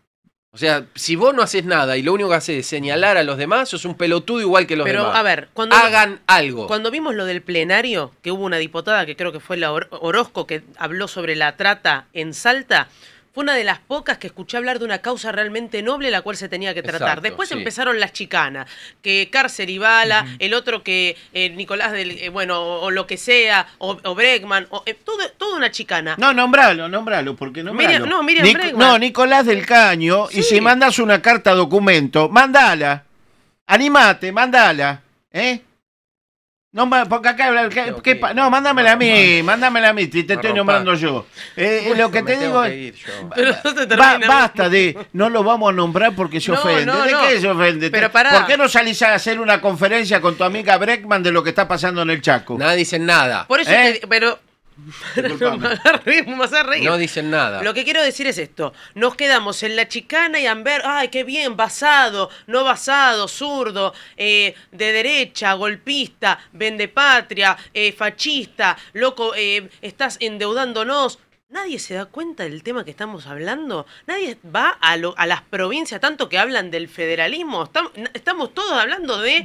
O 0.53 0.59
sea, 0.59 0.85
si 0.97 1.15
vos 1.15 1.33
no 1.33 1.43
haces 1.43 1.65
nada 1.65 1.97
y 1.97 2.03
lo 2.03 2.13
único 2.13 2.29
que 2.31 2.35
haces 2.35 2.57
es 2.59 2.67
señalar 2.67 3.17
a 3.17 3.23
los 3.23 3.39
demás, 3.39 3.69
sos 3.69 3.85
un 3.85 3.95
pelotudo 3.95 4.41
igual 4.41 4.67
que 4.67 4.75
los 4.75 4.85
Pero, 4.85 5.03
demás. 5.05 5.17
a 5.17 5.23
ver, 5.23 5.49
cuando- 5.55 5.77
Hagan 5.77 6.19
algo. 6.27 6.67
Cuando 6.67 6.91
vimos 6.91 7.15
lo 7.15 7.25
del 7.25 7.41
plenario, 7.41 8.11
que 8.21 8.33
hubo 8.33 8.45
una 8.45 8.57
diputada 8.57 9.07
que 9.07 9.15
creo 9.15 9.31
que 9.31 9.39
fue 9.39 9.57
la 9.57 9.71
Or- 9.73 9.87
Orozco 9.93 10.49
que 10.49 10.63
habló 10.77 11.07
sobre 11.07 11.37
la 11.37 11.57
trata 11.57 12.07
en 12.13 12.35
Salta, 12.35 12.89
fue 13.33 13.45
una 13.45 13.55
de 13.55 13.63
las 13.63 13.79
pocas 13.79 14.19
que 14.19 14.27
escuché 14.27 14.57
hablar 14.57 14.79
de 14.81 14.85
una 14.85 14.99
causa 14.99 15.31
realmente 15.31 15.83
noble 15.83 16.11
la 16.11 16.23
cual 16.23 16.37
se 16.37 16.49
tenía 16.49 16.75
que 16.75 16.83
tratar. 16.83 17.03
Exacto, 17.03 17.23
Después 17.23 17.49
sí. 17.49 17.55
empezaron 17.57 18.01
las 18.01 18.13
chicanas, 18.13 18.67
que 19.03 19.29
cárcel 19.31 19.71
y 19.71 19.79
bala, 19.79 20.27
el 20.41 20.53
otro 20.53 20.83
que 20.83 21.17
eh, 21.33 21.51
Nicolás 21.51 21.93
del, 21.93 22.11
eh, 22.19 22.29
bueno, 22.29 22.61
o, 22.61 22.81
o 22.87 22.91
lo 22.91 23.07
que 23.07 23.17
sea, 23.17 23.69
o, 23.79 23.97
o 24.03 24.15
Bregman, 24.17 24.67
o, 24.71 24.83
eh, 24.85 24.95
todo, 24.95 25.19
toda 25.39 25.57
una 25.57 25.71
chicana. 25.71 26.17
no, 26.19 26.33
nombralo, 26.35 26.89
nombralo, 26.89 27.37
porque 27.37 27.63
nombralo. 27.63 27.89
Miriam- 28.07 28.09
no, 28.09 28.23
Miriam 28.25 28.47
Nic- 28.47 28.55
Bregman. 28.55 28.79
no, 28.89 28.99
Nicolás 28.99 29.47
del 29.47 29.65
Caño, 29.65 30.27
y 30.33 30.43
si 30.43 30.61
mandas 30.61 30.99
una 30.99 31.23
carta 31.23 31.53
documento, 31.53 32.29
mandala. 32.29 33.05
Animate, 33.67 34.33
mandala. 34.33 35.03
¿Eh? 35.33 35.61
No, 36.73 36.89
porque 37.09 37.29
acá, 37.29 37.69
¿qué- 37.69 37.95
qué 38.01 38.15
pa- 38.15 38.33
no, 38.33 38.49
mándamela 38.49 38.93
a 38.93 38.97
mí, 38.97 39.43
mándamela 39.43 39.89
a 39.89 39.93
mí, 39.93 40.05
si 40.05 40.23
te 40.23 40.35
estoy 40.35 40.53
nombrando 40.53 40.95
yo. 40.95 41.27
Eh, 41.57 41.89
eh, 41.91 41.95
lo 41.97 42.13
que 42.13 42.23
Me 42.23 42.33
te 42.37 42.39
digo 42.47 42.63
que 42.63 42.89
es, 42.91 43.89
te 43.89 43.97
ba- 43.97 44.19
basta 44.25 44.69
de, 44.69 44.97
no 45.15 45.29
lo 45.31 45.43
vamos 45.43 45.71
a 45.71 45.73
nombrar 45.73 46.15
porque 46.15 46.41
se 46.41 46.53
No, 46.53 46.61
ofende. 46.61 46.87
no, 46.87 47.03
¿De 47.03 47.13
qué 47.29 47.41
se 47.41 47.49
ofende? 47.51 47.91
Pero 47.91 48.13
pará. 48.13 48.31
¿Por 48.31 48.47
qué 48.47 48.57
no 48.57 48.69
salís 48.69 49.03
a 49.03 49.15
hacer 49.15 49.41
una 49.41 49.61
conferencia 49.61 50.21
con 50.21 50.37
tu 50.37 50.45
amiga 50.45 50.77
Breckman 50.79 51.25
de 51.25 51.33
lo 51.33 51.43
que 51.43 51.51
está 51.51 51.67
pasando 51.67 52.03
en 52.03 52.11
el 52.11 52.23
Chaco? 52.23 52.57
Nada 52.57 52.75
dicen 52.75 53.05
nada. 53.05 53.49
Por 53.49 53.59
eso 53.59 53.71
¿Eh? 53.73 53.99
te- 54.01 54.07
pero 54.07 54.39
Reír. 56.63 56.85
No 56.85 56.97
dicen 56.97 57.31
nada. 57.31 57.63
Lo 57.63 57.75
que 57.75 57.85
quiero 57.85 58.03
decir 58.03 58.27
es 58.27 58.39
esto. 58.39 58.73
Nos 58.95 59.15
quedamos 59.17 59.63
en 59.63 59.77
la 59.77 59.89
chicana 59.89 60.41
y 60.41 60.47
ver, 60.63 60.83
ay, 60.85 61.09
qué 61.09 61.25
bien, 61.25 61.57
basado, 61.57 62.31
no 62.47 62.65
basado, 62.65 63.29
zurdo, 63.29 63.93
eh, 64.17 64.55
de 64.73 64.93
derecha, 64.93 65.53
golpista, 65.55 66.39
vendepatria, 66.53 67.57
eh, 67.75 67.93
fascista, 67.93 68.77
loco, 68.93 69.35
eh, 69.37 69.69
estás 69.83 70.17
endeudándonos. 70.21 71.19
Nadie 71.51 71.81
se 71.81 71.95
da 71.95 72.05
cuenta 72.07 72.45
del 72.45 72.63
tema 72.63 72.85
que 72.85 72.93
estamos 72.93 73.27
hablando. 73.27 73.85
Nadie 74.07 74.39
va 74.55 74.69
a, 74.81 74.97
lo- 74.97 75.15
a 75.19 75.27
las 75.27 75.43
provincias, 75.43 76.01
tanto 76.01 76.29
que 76.29 76.39
hablan 76.39 76.71
del 76.71 76.89
federalismo. 76.89 77.65
Estam- 77.67 77.91
estamos 78.15 78.55
todos 78.55 78.71
hablando 78.81 79.21
de 79.21 79.45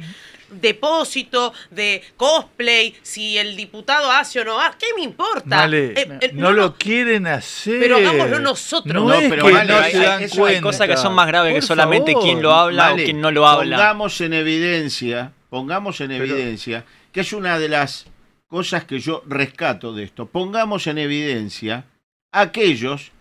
depósito, 0.50 1.52
de 1.70 2.02
cosplay, 2.16 2.94
si 3.02 3.38
el 3.38 3.56
diputado 3.56 4.10
hace 4.10 4.40
o 4.40 4.44
no 4.44 4.60
hace. 4.60 4.78
¿Qué 4.78 4.86
me 4.96 5.02
importa? 5.02 5.42
Vale, 5.46 5.92
Eh, 5.96 6.18
eh, 6.20 6.30
no, 6.34 6.52
lo 6.52 6.74
quieren 6.76 7.26
hacer. 7.26 7.80
Pero 7.80 7.96
hagámoslo 7.96 8.38
nosotros. 8.40 8.94
No, 8.94 9.08
No, 9.08 9.14
es 9.14 9.28
pero 9.30 9.46
que 9.46 9.52
vale, 9.52 9.72
no 9.72 9.78
hay- 9.78 9.90
se 9.92 9.98
hay- 9.98 10.04
dan 10.04 10.22
eso 10.22 10.34
hay 10.34 10.40
cuenta. 10.40 10.60
cosas 10.62 10.88
que 10.88 10.96
son 10.96 11.14
más 11.14 11.26
graves 11.26 11.54
que 11.54 11.62
solamente 11.62 12.12
favor. 12.12 12.26
quién 12.26 12.42
lo 12.42 12.52
habla 12.52 12.90
Vale, 12.90 13.02
o 13.02 13.04
quién 13.04 13.20
no 13.20 13.30
lo 13.30 13.46
habla. 13.46 13.76
Pongamos 13.76 14.20
en 14.20 14.32
evidencia, 14.34 15.32
pongamos 15.50 16.00
en 16.00 16.08
Pero- 16.08 16.24
evidencia, 16.24 16.84
que 17.12 17.20
es 17.20 17.32
una 17.32 17.58
de 17.58 17.68
las 17.68 18.06
cosas 18.48 18.84
que 18.84 19.00
yo 19.00 19.22
rescato 19.26 19.92
de 19.92 20.04
esto. 20.04 20.26
Pongamos 20.26 20.86
en 20.86 20.98
evidencia 20.98 21.84
aquellos 22.32 23.12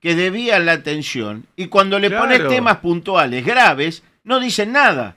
que 0.00 0.14
debían 0.14 0.66
la 0.66 0.72
atención 0.72 1.46
y 1.56 1.66
cuando 1.68 1.98
le 1.98 2.10
pones 2.10 2.38
Claro. 2.38 2.50
temas 2.50 2.76
puntuales, 2.78 3.44
graves, 3.44 4.02
no 4.22 4.40
dicen 4.40 4.72
nada. 4.72 5.16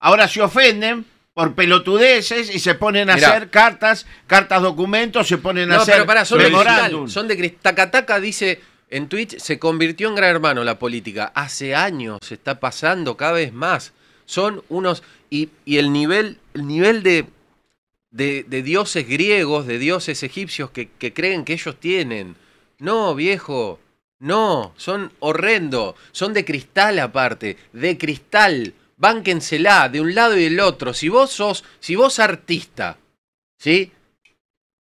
Ahora 0.00 0.28
se 0.28 0.40
ofenden 0.42 1.04
por 1.34 1.54
pelotudeces 1.54 2.54
y 2.54 2.58
se 2.58 2.74
ponen 2.74 3.10
a 3.10 3.14
Mirá. 3.14 3.28
hacer 3.30 3.50
cartas, 3.50 4.06
cartas 4.26 4.62
documentos, 4.62 5.26
se 5.28 5.38
ponen 5.38 5.70
a 5.70 5.76
No, 5.76 5.82
hacer 5.82 5.94
pero 5.94 6.06
pará, 6.06 6.24
son 6.24 6.38
de 6.38 6.44
memorándum. 6.44 7.02
cristal. 7.04 7.10
Son 7.10 7.28
de 7.28 7.36
cristal. 7.36 7.60
Takataka 7.62 8.20
dice 8.20 8.60
en 8.90 9.08
Twitch, 9.08 9.38
se 9.38 9.58
convirtió 9.58 10.08
en 10.08 10.14
gran 10.16 10.30
hermano 10.30 10.64
la 10.64 10.78
política. 10.78 11.30
Hace 11.34 11.74
años 11.74 12.18
se 12.22 12.34
está 12.34 12.58
pasando 12.58 13.16
cada 13.16 13.32
vez 13.32 13.52
más. 13.52 13.92
Son 14.24 14.62
unos. 14.68 15.02
Y, 15.30 15.50
y 15.64 15.78
el 15.78 15.92
nivel, 15.92 16.38
el 16.54 16.66
nivel 16.66 17.02
de, 17.02 17.26
de, 18.10 18.44
de 18.48 18.62
dioses 18.62 19.06
griegos, 19.08 19.66
de 19.66 19.78
dioses 19.78 20.22
egipcios 20.22 20.70
que, 20.70 20.88
que 20.90 21.12
creen 21.12 21.44
que 21.44 21.52
ellos 21.52 21.78
tienen. 21.78 22.34
No, 22.78 23.14
viejo. 23.14 23.78
No, 24.20 24.72
son 24.76 25.12
horrendo. 25.20 25.94
Son 26.12 26.32
de 26.32 26.44
cristal 26.44 26.98
aparte. 26.98 27.56
De 27.72 27.96
cristal. 27.98 28.74
Bánquensela 28.98 29.88
de 29.88 30.00
un 30.00 30.14
lado 30.14 30.36
y 30.36 30.42
del 30.44 30.60
otro. 30.60 30.92
Si 30.92 31.08
vos 31.08 31.30
sos, 31.30 31.64
si 31.80 31.94
vos 31.94 32.18
artista, 32.18 32.98
¿sí? 33.58 33.92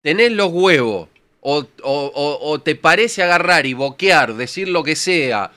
Tenés 0.02 0.32
los 0.32 0.50
huevos, 0.52 1.08
o, 1.40 1.58
o- 1.82 2.12
o- 2.14 2.50
o 2.50 2.60
te 2.60 2.74
parece 2.76 3.22
agarrar 3.22 3.66
y 3.66 3.74
boquear, 3.74 4.34
decir 4.34 4.68
lo 4.68 4.82
que 4.82 4.96
sea, 4.96 5.50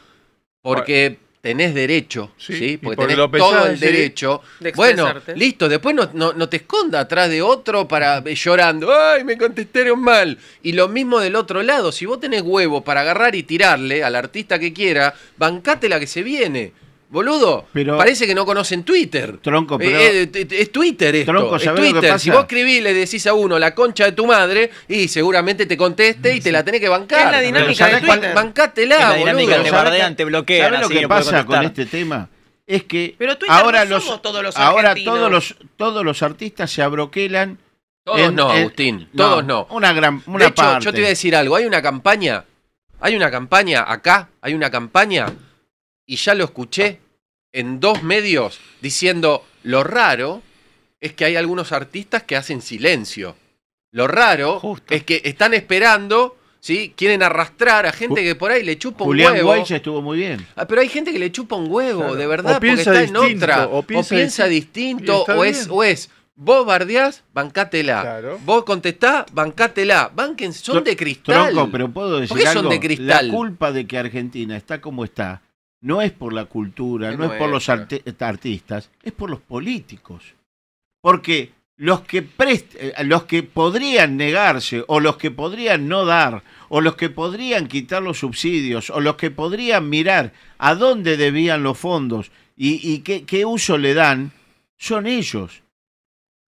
porque 0.61 1.17
tenés 1.41 1.73
derecho, 1.73 2.33
¿sí? 2.37 2.77
Porque 2.77 2.97
porque 2.97 3.13
tenés 3.13 3.17
lo 3.17 3.29
todo 3.31 3.65
el 3.67 3.79
sí, 3.79 3.85
derecho. 3.85 4.41
de 4.59 4.71
Bueno, 4.73 5.13
listo, 5.35 5.69
después 5.69 5.95
no, 5.95 6.09
no, 6.13 6.33
no 6.33 6.49
te 6.49 6.57
esconda 6.57 6.99
atrás 6.99 7.29
de 7.29 7.41
otro 7.41 7.87
para 7.87 8.17
eh, 8.25 8.35
llorando, 8.35 8.91
¡ay, 8.93 9.23
me 9.23 9.37
contestaron 9.37 10.01
mal! 10.01 10.37
Y 10.63 10.73
lo 10.73 10.89
mismo 10.89 11.19
del 11.19 11.35
otro 11.37 11.63
lado, 11.63 11.91
si 11.93 12.05
vos 12.05 12.19
tenés 12.19 12.41
huevo 12.41 12.83
para 12.83 13.01
agarrar 13.01 13.35
y 13.35 13.43
tirarle 13.43 14.03
al 14.03 14.15
artista 14.15 14.59
que 14.59 14.73
quiera, 14.73 15.13
bancate 15.37 15.87
la 15.87 15.99
que 15.99 16.07
se 16.07 16.23
viene. 16.23 16.73
Boludo, 17.09 17.65
Pero- 17.73 17.97
parece 17.97 18.27
que 18.27 18.35
no 18.35 18.45
conocen 18.45 18.83
Twitter. 18.83 19.39
Tronco, 19.41 19.79
pero- 19.79 19.97
Eh, 19.99 20.21
eh, 20.21 20.27
t- 20.45 20.61
es 20.61 20.71
Twitter 20.71 21.15
esto. 21.15 21.31
Tronco, 21.31 21.55
es 21.55 21.63
¿sabés 21.63 21.79
lo 21.81 21.85
que 21.87 21.93
Twitter. 22.01 22.19
Si 22.19 22.29
vos 22.29 22.41
escribís 22.41 22.77
y 22.77 22.81
le 22.81 22.93
decís 22.93 23.25
a 23.25 23.33
uno 23.33 23.57
la 23.57 23.73
concha 23.73 24.05
de 24.05 24.11
tu 24.11 24.27
madre, 24.27 24.69
y 24.87 25.07
seguramente 25.07 25.65
te 25.65 25.75
conteste 25.75 26.35
y 26.35 26.39
te 26.39 26.51
la 26.51 26.63
tenés 26.63 26.79
que 26.81 26.87
bancar. 26.89 27.25
Es 27.25 27.31
la 27.31 27.41
dinámica 27.41 27.85
Pero 27.85 27.97
de 27.97 27.97
¿sabés 28.03 28.13
Twitter. 28.19 28.35
Bancátela, 28.35 28.95
Es 28.95 29.01
la 29.01 29.07
boludo. 29.09 29.19
dinámica, 29.25 29.49
te 29.51 29.57
¿Sabés 29.69 29.71
bardean, 29.71 30.15
te 30.15 30.25
bloquean, 30.25 30.65
¿sabés 30.73 30.81
lo 30.81 30.89
que 30.89 31.07
pasa 31.07 31.45
con 31.45 31.63
este 31.63 31.85
tema? 31.87 32.29
Es 32.67 32.83
que 32.83 33.15
Pero 33.17 33.35
Twitter 33.39 33.55
ahora 33.57 33.83
no 33.85 33.89
los 33.95 34.03
somos 34.03 34.21
todos 34.21 34.43
los 34.43 34.55
ahora 34.55 34.91
argentinos. 34.91 35.17
todos 35.17 35.31
los 35.31 35.55
todos 35.77 36.05
los 36.05 36.21
artistas 36.21 36.69
se 36.69 36.83
abroquelan 36.83 37.57
Todos 38.03 38.19
en- 38.19 38.35
no, 38.35 38.53
en- 38.53 38.59
Agustín. 38.59 39.09
Todos 39.17 39.43
no. 39.43 39.65
Una 39.71 39.93
gran 39.93 40.21
una 40.27 40.43
de 40.45 40.51
hecho, 40.51 40.61
parte. 40.61 40.85
yo 40.85 40.91
te 40.91 40.97
voy 40.99 41.05
a 41.07 41.09
decir 41.09 41.35
algo. 41.35 41.55
Hay 41.55 41.65
una 41.65 41.81
campaña, 41.81 42.45
hay 43.01 43.15
una 43.15 43.31
campaña 43.31 43.83
acá, 43.91 44.29
hay 44.41 44.53
una 44.53 44.69
campaña, 44.69 45.25
y 46.09 46.15
ya 46.15 46.33
lo 46.33 46.43
escuché 46.43 46.99
en 47.53 47.79
dos 47.79 48.01
medios 48.03 48.59
diciendo 48.81 49.45
lo 49.63 49.83
raro 49.83 50.41
es 50.99 51.13
que 51.13 51.23
hay 51.25 51.35
algunos 51.35 51.71
artistas 51.71 52.23
que 52.23 52.35
hacen 52.35 52.61
silencio. 52.63 53.35
Lo 53.91 54.07
raro 54.07 54.59
es 54.89 55.03
que 55.03 55.21
están 55.23 55.53
esperando, 55.53 56.35
¿sí? 56.59 56.93
Quieren 56.97 57.21
arrastrar 57.23 57.85
a 57.85 57.91
gente 57.91 58.23
que 58.23 58.33
por 58.35 58.51
ahí 58.51 58.63
le 58.63 58.77
chupa 58.77 59.03
un 59.03 59.09
Julián 59.11 59.33
huevo. 59.33 59.51
Weich 59.51 59.71
estuvo 59.71 60.01
muy 60.01 60.17
bien. 60.17 60.45
Ah, 60.55 60.67
pero 60.67 60.81
hay 60.81 60.89
gente 60.89 61.11
que 61.13 61.19
le 61.19 61.31
chupa 61.31 61.55
un 61.55 61.71
huevo, 61.71 61.99
Claro. 62.01 62.15
de 62.15 62.27
verdad, 62.27 62.53
porque 62.55 62.71
está 62.73 63.03
en 63.03 63.13
distinto, 63.13 63.45
otra. 63.45 63.67
o 63.67 63.79
O 63.79 63.83
piensa 63.83 64.45
distinto. 64.45 65.23
o 65.23 65.43
es, 65.43 65.59
bien. 65.67 65.69
o 65.71 65.83
es, 65.83 66.09
vos 66.35 66.65
bardeás, 66.65 67.23
bancátela. 67.33 68.01
Claro. 68.01 68.39
Vos 68.45 68.63
contestás, 68.63 69.25
bancátela. 69.31 70.11
Banquen, 70.13 70.53
son 70.53 70.83
de 70.83 70.95
cristal. 70.95 71.51
Tronco, 71.53 71.71
pero 71.71 71.89
puedo 71.91 72.19
decir 72.19 72.29
¿Por 72.29 72.39
qué 72.39 72.45
son 72.47 72.57
algo? 72.57 72.69
de 72.71 72.79
cristal? 72.79 73.27
La 73.27 73.33
culpa 73.33 73.71
de 73.71 73.85
que 73.87 73.97
Argentina 73.97 74.57
está 74.57 74.81
como 74.81 75.03
está 75.05 75.41
no 75.81 76.01
es 76.01 76.11
por 76.11 76.33
la 76.33 76.45
cultura, 76.45 77.11
no 77.15 77.23
es 77.25 77.31
por 77.39 77.49
los 77.49 77.69
arte- 77.69 78.03
artistas, 78.19 78.89
es 79.03 79.11
por 79.13 79.29
los 79.29 79.39
políticos. 79.41 80.33
Porque 81.01 81.51
los 81.77 82.01
que 82.01 82.27
eh, 82.75 82.93
los 83.05 83.23
que 83.23 83.43
podrían 83.43 84.17
negarse 84.17 84.83
o 84.87 84.99
los 84.99 85.15
que 85.15 85.31
podrían 85.31 85.87
no 85.87 86.03
dar 86.03 86.43
o 86.67 86.81
los 86.81 86.95
que 86.97 87.09
podrían 87.09 87.67
quitar 87.67 88.03
los 88.03 88.19
subsidios 88.19 88.89
o 88.89 88.99
los 88.99 89.15
que 89.15 89.31
podrían 89.31 89.87
mirar 89.89 90.33
a 90.57 90.75
dónde 90.75 91.15
debían 91.15 91.63
los 91.63 91.77
fondos 91.77 92.31
y, 92.57 92.81
y 92.83 92.99
qué, 92.99 93.23
qué 93.23 93.45
uso 93.45 93.77
le 93.77 93.93
dan 93.93 94.31
son 94.77 95.07
ellos. 95.07 95.63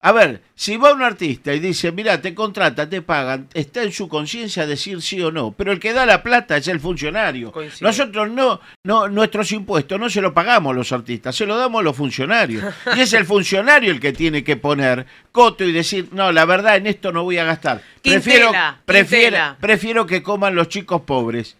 A 0.01 0.13
ver, 0.13 0.43
si 0.55 0.77
va 0.77 0.93
un 0.93 1.03
artista 1.03 1.53
y 1.53 1.59
dice, 1.59 1.91
mira, 1.91 2.21
te 2.21 2.33
contrata, 2.33 2.89
te 2.89 3.03
pagan, 3.03 3.49
está 3.53 3.83
en 3.83 3.91
su 3.91 4.09
conciencia 4.09 4.65
decir 4.65 5.03
sí 5.03 5.21
o 5.21 5.33
no, 5.33 5.51
pero 5.51 5.73
el 5.73 5.81
que 5.81 5.93
da 5.93 6.07
la 6.07 6.23
plata 6.23 6.57
es 6.57 6.69
el 6.69 6.79
funcionario. 6.79 7.53
Nosotros 7.81 8.31
no, 8.31 8.61
no, 8.85 9.09
nuestros 9.09 9.51
impuestos 9.51 9.99
no 9.99 10.09
se 10.09 10.21
los 10.21 10.33
pagamos 10.33 10.77
los 10.77 10.93
artistas, 10.93 11.35
se 11.35 11.47
los 11.47 11.59
damos 11.59 11.81
a 11.81 11.83
los 11.83 11.97
funcionarios. 11.97 12.65
Y 12.97 13.01
es 13.01 13.13
el 13.13 13.27
funcionario 13.27 13.91
el 13.91 14.01
que 14.01 14.13
tiene 14.13 14.45
que 14.45 14.57
poner 14.57 15.05
coto 15.33 15.65
y 15.65 15.73
decir, 15.73 16.09
no, 16.13 16.31
la 16.31 16.45
verdad 16.45 16.77
en 16.77 16.87
esto 16.87 17.13
no 17.13 17.25
voy 17.25 17.39
a 17.39 17.45
gastar. 17.45 17.83
Prefiero, 18.01 18.47
Quintela, 18.47 18.81
prefiero, 18.85 19.25
Quintela. 19.25 19.57
prefiero 19.61 20.07
que 20.07 20.23
coman 20.23 20.55
los 20.55 20.69
chicos 20.69 21.03
pobres. 21.03 21.57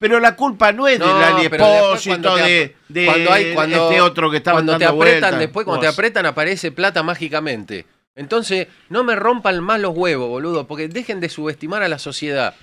Pero 0.00 0.18
la 0.18 0.34
culpa 0.34 0.72
no 0.72 0.88
es 0.88 0.98
No, 0.98 1.06
del 1.06 1.22
Ali 1.22 1.48
pero 1.50 1.66
después 1.66 2.06
Espósito, 2.06 2.36
de, 2.36 2.74
de 2.88 3.04
cuando 3.04 3.32
hay- 3.32 3.52
cuando- 3.54 3.90
este 3.90 4.00
otro 4.00 4.30
que 4.30 4.38
estaba 4.38 4.56
Cuando 4.56 4.78
te 4.78 4.86
apretan, 4.86 5.38
después 5.38 5.66
cuando 5.66 5.82
te 5.82 5.88
apretan 5.88 6.24
aparece 6.24 6.72
plata 6.72 7.02
mágicamente. 7.02 7.84
Entonces, 8.16 8.66
no 8.88 9.04
me 9.04 9.14
rompan 9.14 9.62
más 9.62 9.78
los 9.78 9.94
huevos, 9.94 10.28
boludo, 10.30 10.66
porque 10.66 10.88
dejen 10.88 11.20
de 11.20 11.28
subestimar 11.28 11.82
a 11.82 11.88
la 11.88 11.98
sociedad. 11.98 12.54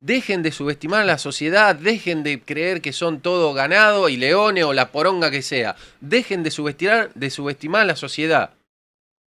Dejen 0.00 0.44
de 0.44 0.52
subestimar 0.52 1.02
a 1.02 1.04
la 1.04 1.18
sociedad, 1.18 1.74
dejen 1.74 2.22
de 2.22 2.40
creer 2.40 2.80
que 2.80 2.92
son 2.92 3.18
todo 3.20 3.52
ganado 3.52 4.08
y 4.08 4.16
leones 4.16 4.62
o 4.62 4.72
la 4.72 4.92
poronga 4.92 5.32
que 5.32 5.42
sea. 5.42 5.74
Dejen 6.00 6.44
de 6.44 6.52
subestimar, 6.52 7.10
de 7.14 7.30
subestimar 7.30 7.82
a 7.82 7.86
la 7.86 7.96
sociedad. 7.96 8.50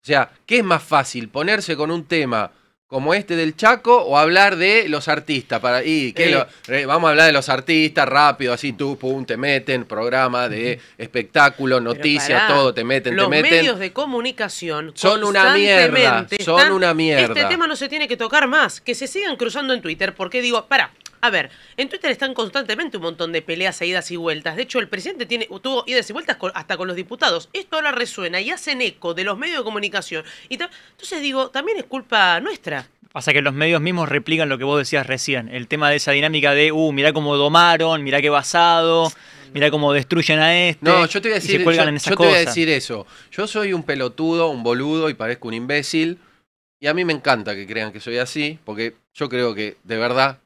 O 0.02 0.06
sea, 0.06 0.32
¿qué 0.44 0.58
es 0.58 0.64
más 0.64 0.82
fácil? 0.82 1.28
¿Ponerse 1.28 1.76
con 1.76 1.92
un 1.92 2.04
tema 2.04 2.50
como 2.86 3.14
este 3.14 3.34
del 3.34 3.56
Chaco 3.56 3.96
o 4.02 4.18
hablar 4.18 4.56
de 4.56 4.88
los 4.88 5.08
artistas? 5.08 5.60
Para, 5.60 5.82
y, 5.84 6.12
¿qué 6.12 6.26
Eh. 6.26 6.30
lo- 6.30 6.86
vamos 6.86 7.08
a 7.08 7.10
hablar 7.10 7.26
de 7.26 7.32
los 7.32 7.48
artistas 7.48 8.08
rápido, 8.08 8.52
así 8.52 8.72
tú, 8.72 8.96
pum, 8.98 9.24
te 9.24 9.36
meten, 9.36 9.84
programa 9.84 10.48
de 10.48 10.78
espectáculo, 10.98 11.80
noticias, 11.80 12.42
pará, 12.42 12.54
todo, 12.54 12.74
te 12.74 12.84
meten, 12.84 13.16
Los 13.16 13.26
te 13.26 13.30
meten. 13.30 13.50
medios 13.50 13.78
de 13.78 13.92
comunicación 13.92 14.92
Son 14.94 15.24
una 15.24 15.54
mierda, 15.54 16.26
son 16.44 16.58
están, 16.60 16.72
una 16.72 16.94
mierda. 16.94 17.22
Este 17.34 17.44
tema 17.46 17.66
no 17.66 17.76
se 17.76 17.88
tiene 17.88 18.06
que 18.06 18.16
tocar 18.16 18.46
más, 18.46 18.80
que 18.80 18.94
se 18.94 19.06
sigan 19.06 19.36
cruzando 19.36 19.72
en 19.74 19.80
Twitter, 19.82 20.14
porque 20.14 20.42
digo, 20.42 20.66
para, 20.66 20.90
a 21.26 21.30
ver, 21.30 21.50
en 21.76 21.88
Twitter 21.88 22.10
están 22.10 22.34
constantemente 22.34 22.96
un 22.98 23.02
montón 23.04 23.32
de 23.32 23.40
peleas 23.42 23.80
e 23.80 23.86
idas 23.86 24.10
y 24.10 24.16
vueltas. 24.16 24.56
De 24.56 24.62
hecho, 24.62 24.78
el 24.78 24.88
presidente 24.88 25.26
tiene 25.26 25.48
tuvo 25.62 25.84
idas 25.86 26.08
y 26.10 26.12
vueltas 26.12 26.36
con- 26.36 26.52
hasta 26.54 26.76
con 26.76 26.86
los 26.86 26.96
diputados. 26.96 27.48
Esto 27.52 27.76
ahora 27.76 27.92
resuena 27.92 28.40
y 28.40 28.50
hacen 28.50 28.80
eco 28.82 29.14
de 29.14 29.24
los 29.24 29.38
medios 29.38 29.58
de 29.58 29.64
comunicación. 29.64 30.24
Y 30.48 30.54
entonces 30.54 31.22
digo, 31.22 31.48
también 31.50 31.78
es 31.78 31.84
culpa 31.84 32.40
nuestra. 32.40 32.88
Pasa 33.12 33.32
que 33.32 33.42
los 33.42 33.54
medios 33.54 33.80
mismos 33.80 34.08
replican 34.08 34.48
lo 34.48 34.58
que 34.58 34.64
vos 34.64 34.78
decías 34.78 35.06
recién. 35.06 35.48
El 35.48 35.68
tema 35.68 35.88
de 35.88 35.96
esa 35.96 36.10
dinámica 36.12 36.52
de, 36.52 36.72
uh, 36.72 36.92
mirá 36.92 37.12
cómo 37.12 37.36
domaron, 37.36 38.02
mirá 38.02 38.20
qué 38.20 38.28
basado, 38.28 39.10
mirá 39.52 39.70
cómo 39.70 39.92
destruyen 39.92 40.40
a 40.40 40.68
este. 40.68 40.84
No, 40.84 41.06
yo 41.06 41.22
te 41.22 41.28
voy 41.28 41.32
a 41.32 41.40
decir, 41.40 41.62
yo, 41.62 41.70
yo 41.70 41.98
te 42.00 42.14
voy 42.16 42.34
a 42.34 42.38
decir 42.40 42.68
eso. 42.68 43.06
Yo 43.30 43.46
soy 43.46 43.72
un 43.72 43.84
pelotudo, 43.84 44.48
un 44.50 44.62
boludo 44.64 45.08
y 45.10 45.14
parezco 45.14 45.48
un 45.48 45.54
imbécil. 45.54 46.18
Y 46.80 46.88
a 46.88 46.92
mí 46.92 47.04
me 47.04 47.12
encanta 47.12 47.54
que 47.54 47.66
crean 47.66 47.92
que 47.92 48.00
soy 48.00 48.18
así, 48.18 48.58
porque 48.64 48.94
yo 49.14 49.28
creo 49.28 49.54
que, 49.54 49.76
de 49.84 49.96
verdad, 49.96 50.40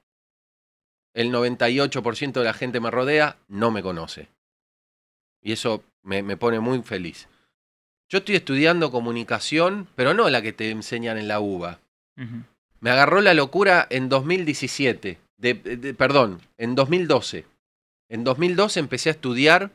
el 1.21 1.33
98% 1.33 2.33
de 2.33 2.45
la 2.45 2.53
gente 2.55 2.81
me 2.81 2.91
rodea 2.91 3.37
no 3.49 3.71
me 3.71 3.83
conoce. 3.83 4.29
Y 5.43 5.53
eso 5.53 5.83
me, 6.03 6.23
me 6.23 6.37
pone 6.37 6.61
muy 6.61 6.81
feliz. 6.83 7.29
Yo 8.09 8.19
estoy 8.19 8.37
estudiando 8.37 8.91
comunicación, 8.91 9.89
pero 9.97 10.15
no 10.15 10.31
la 10.31 10.43
que 10.43 10.53
te 10.53 10.71
enseñan 10.71 11.19
en 11.19 11.29
la 11.29 11.41
UBA. 11.41 11.81
Me 12.81 12.91
agarró 12.91 13.21
la 13.21 13.35
locura 13.35 13.87
en 13.91 14.09
2017. 14.09 15.19
De, 15.37 15.55
de- 15.55 15.95
perdón, 15.95 16.41
en 16.57 16.75
2012. 16.75 17.45
En 18.09 18.25
2012 18.25 18.81
empecé 18.81 19.11
a 19.11 19.13
estudiar 19.13 19.71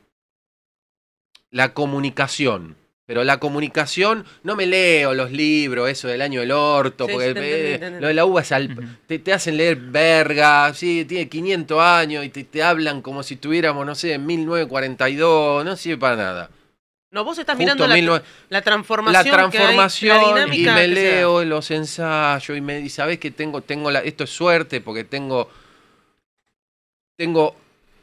la 1.50 1.74
comunicación. 1.74 2.76
Pero 3.06 3.22
la 3.22 3.38
comunicación, 3.38 4.24
no 4.44 4.56
me 4.56 4.64
leo 4.64 5.12
los 5.12 5.30
libros, 5.30 5.90
eso 5.90 6.08
del 6.08 6.22
año 6.22 6.40
del 6.40 6.52
orto, 6.52 7.04
Sí, 7.06 7.12
porque 7.12 7.34
te 7.34 7.74
eh, 7.74 7.78
te 7.78 8.00
lo 8.00 8.06
de 8.08 8.14
la 8.14 8.24
uva 8.24 8.40
es 8.40 8.50
al- 8.52 8.98
te, 9.06 9.18
te 9.18 9.32
hacen 9.34 9.58
leer 9.58 9.76
verga, 9.76 10.72
sí, 10.72 11.04
tiene 11.04 11.28
500 11.28 11.80
años 11.80 12.24
y 12.24 12.30
te, 12.30 12.44
te 12.44 12.62
hablan 12.62 13.02
como 13.02 13.22
si 13.22 13.34
estuviéramos, 13.34 13.84
no 13.84 13.94
sé, 13.94 14.14
en 14.14 14.24
1942, 14.24 15.64
no 15.66 15.76
sirve 15.76 15.98
para 15.98 16.16
nada. 16.16 16.50
No, 17.10 17.24
vos 17.24 17.38
estás 17.38 17.54
Justo 17.56 17.62
mirando 17.62 17.86
la, 17.86 17.94
19 17.94 18.24
la 18.48 18.62
transformación. 18.62 19.12
la 19.12 19.22
que 19.22 19.28
hay, 19.36 19.50
transformación 19.50 20.54
y 20.54 20.62
me 20.64 20.88
leo 20.88 21.44
los 21.44 21.70
ensayos 21.70 22.56
y 22.56 22.60
me 22.62 22.80
y 22.80 22.88
sabes 22.88 23.18
que 23.20 23.30
tengo 23.30 23.60
tengo 23.60 23.90
la 23.90 24.00
esto 24.00 24.24
es 24.24 24.30
suerte 24.30 24.80
porque 24.80 25.04
tengo 25.04 25.48
tengo 27.16 27.54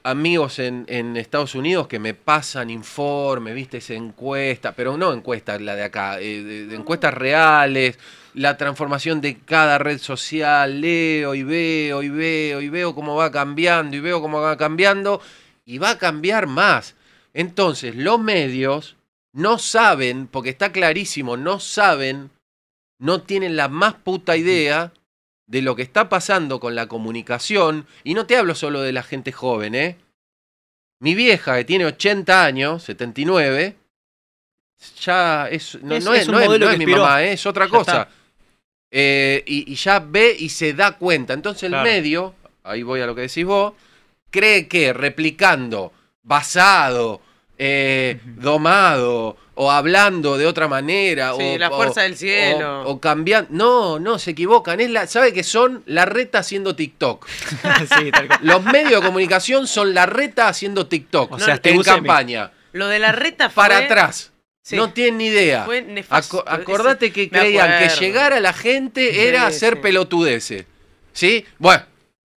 amigos 0.04 0.60
en, 0.60 1.18
Estados 1.18 1.56
Unidos 1.56 1.88
que 1.88 1.99
me 1.99 2.14
pasan 2.14 2.70
informes, 2.70 3.56
viste, 3.56 3.78
esa 3.78 3.93
encuesta, 3.93 4.74
pero 4.74 4.97
no 4.97 5.14
encuestas 5.14 5.62
la 5.62 5.76
de 5.76 5.84
acá, 5.84 6.20
eh, 6.20 6.68
encuestas 6.72 7.14
reales, 7.14 7.97
la 8.34 8.58
transformación 8.58 9.22
de 9.22 9.38
cada 9.39 9.78
red 9.78 9.99
social, 9.99 10.82
leo 10.82 11.36
y 11.36 11.43
veo 11.43 12.04
y 12.04 12.10
veo 12.10 12.62
y 12.62 12.70
veo 12.70 12.95
cómo 12.95 13.16
va 13.16 13.32
cambiando 13.32 13.95
y 13.95 13.99
veo 13.99 14.22
cómo 14.22 14.41
va 14.41 14.58
cambiando 14.58 15.22
y 15.66 15.78
va 15.78 15.91
a 15.91 15.97
cambiar 15.97 16.47
más. 16.47 16.95
Entonces, 17.34 17.95
los 17.95 18.20
medios 18.20 18.97
no 19.34 19.58
saben, 19.58 20.28
porque 20.28 20.49
está 20.49 20.72
clarísimo, 20.72 21.38
no 21.38 21.60
saben, 21.60 22.30
no 22.99 23.22
tienen 23.22 23.56
la 23.56 23.68
más 23.68 23.93
puta 23.93 24.36
idea 24.36 24.91
de 25.52 25.62
lo 25.62 25.76
que 25.76 25.82
está 25.82 26.08
pasando 26.08 26.62
con 26.62 26.76
la 26.76 26.88
comunicación, 26.88 27.86
y 28.06 28.14
no 28.14 28.26
te 28.26 28.38
hablo 28.38 28.56
solo 28.56 28.82
de 28.82 28.93
la 28.93 29.04
gente 29.04 29.34
joven, 29.34 29.76
¿eh? 29.76 29.97
Mi 31.02 31.14
vieja, 31.14 31.58
que 31.58 31.66
tiene 31.66 31.86
80 31.86 32.45
años, 32.45 32.84
79, 32.84 33.76
ya 35.02 35.49
es, 35.49 35.76
no, 35.84 35.95
Es- 35.95 36.06
no 36.06 36.14
es 36.14 36.28
no 36.30 36.39
es- 36.39 36.60
no 36.60 36.78
mi 36.78 36.86
mamá, 36.86 37.22
¿eh? 37.24 37.34
es 37.34 37.45
otra 37.45 37.66
Ya 37.66 37.72
cosa. 37.72 38.08
Eh, 38.91 39.43
y, 39.45 39.72
y 39.72 39.76
ya 39.76 39.99
ve 39.99 40.36
y 40.39 40.47
se 40.49 40.74
da 40.74 40.97
cuenta. 40.97 41.34
Entonces 41.34 41.64
el 41.64 41.72
Claro. 41.72 41.84
medio, 41.89 42.34
ahí 42.64 42.84
voy 42.84 43.02
a 43.02 43.06
lo 43.06 43.14
que 43.14 43.22
decís 43.22 43.45
vos, 43.45 43.74
cree 44.30 44.68
que 44.70 44.93
replicando, 44.93 45.91
basado, 46.24 47.22
eh, 47.64 48.20
domado 48.26 49.38
o 49.53 49.70
hablando 49.70 50.36
de 50.39 50.47
otra 50.47 50.68
manera 50.68 51.34
Sí, 51.38 51.43
o, 51.43 51.57
la 51.59 51.70
o- 51.70 51.76
fuerza 51.76 52.01
del 52.01 52.18
cielo. 52.18 52.82
o, 52.82 52.93
o 52.93 52.99
cambiando 52.99 53.49
no 53.51 53.99
no 53.99 54.18
se 54.18 54.32
equivocan 54.32 54.80
es 54.82 54.89
la 54.89 55.05
sabe 55.05 55.32
que 55.32 55.43
son 55.43 55.84
la 55.86 56.05
reta 56.05 56.39
haciendo 56.39 56.76
TikTok 56.76 57.28
sí, 57.99 58.12
tal 58.12 58.28
cual. 58.28 58.39
los 58.41 58.64
medios 58.64 59.01
de 59.01 59.05
comunicación 59.05 59.68
son 59.68 59.93
la 59.93 60.07
reta 60.07 60.47
haciendo 60.47 60.88
TikTok 60.88 61.34
O 61.34 61.39
sea, 61.39 61.59
en 61.64 61.84
campaña 61.84 62.51
Lo 62.72 62.88
de 62.88 62.97
la 62.97 63.12
reta 63.12 63.49
fue... 63.51 63.62
para 63.64 63.78
atrás 63.78 64.30
Sí. 64.64 64.76
no 64.76 64.91
tienen 64.93 65.18
ni 65.18 65.26
idea 65.28 65.64
Fue. 65.66 65.84
Aco- 66.09 66.43
acordate 66.47 67.12
que 67.12 67.30
creían 67.30 67.80
que 67.80 67.89
llegar 67.99 68.32
a 68.34 68.39
la 68.39 68.53
gente 68.53 69.28
era 69.28 69.45
hacer 69.47 69.82
pelotudeces 69.82 70.66
¿sí? 71.14 71.45
bueno 71.59 71.84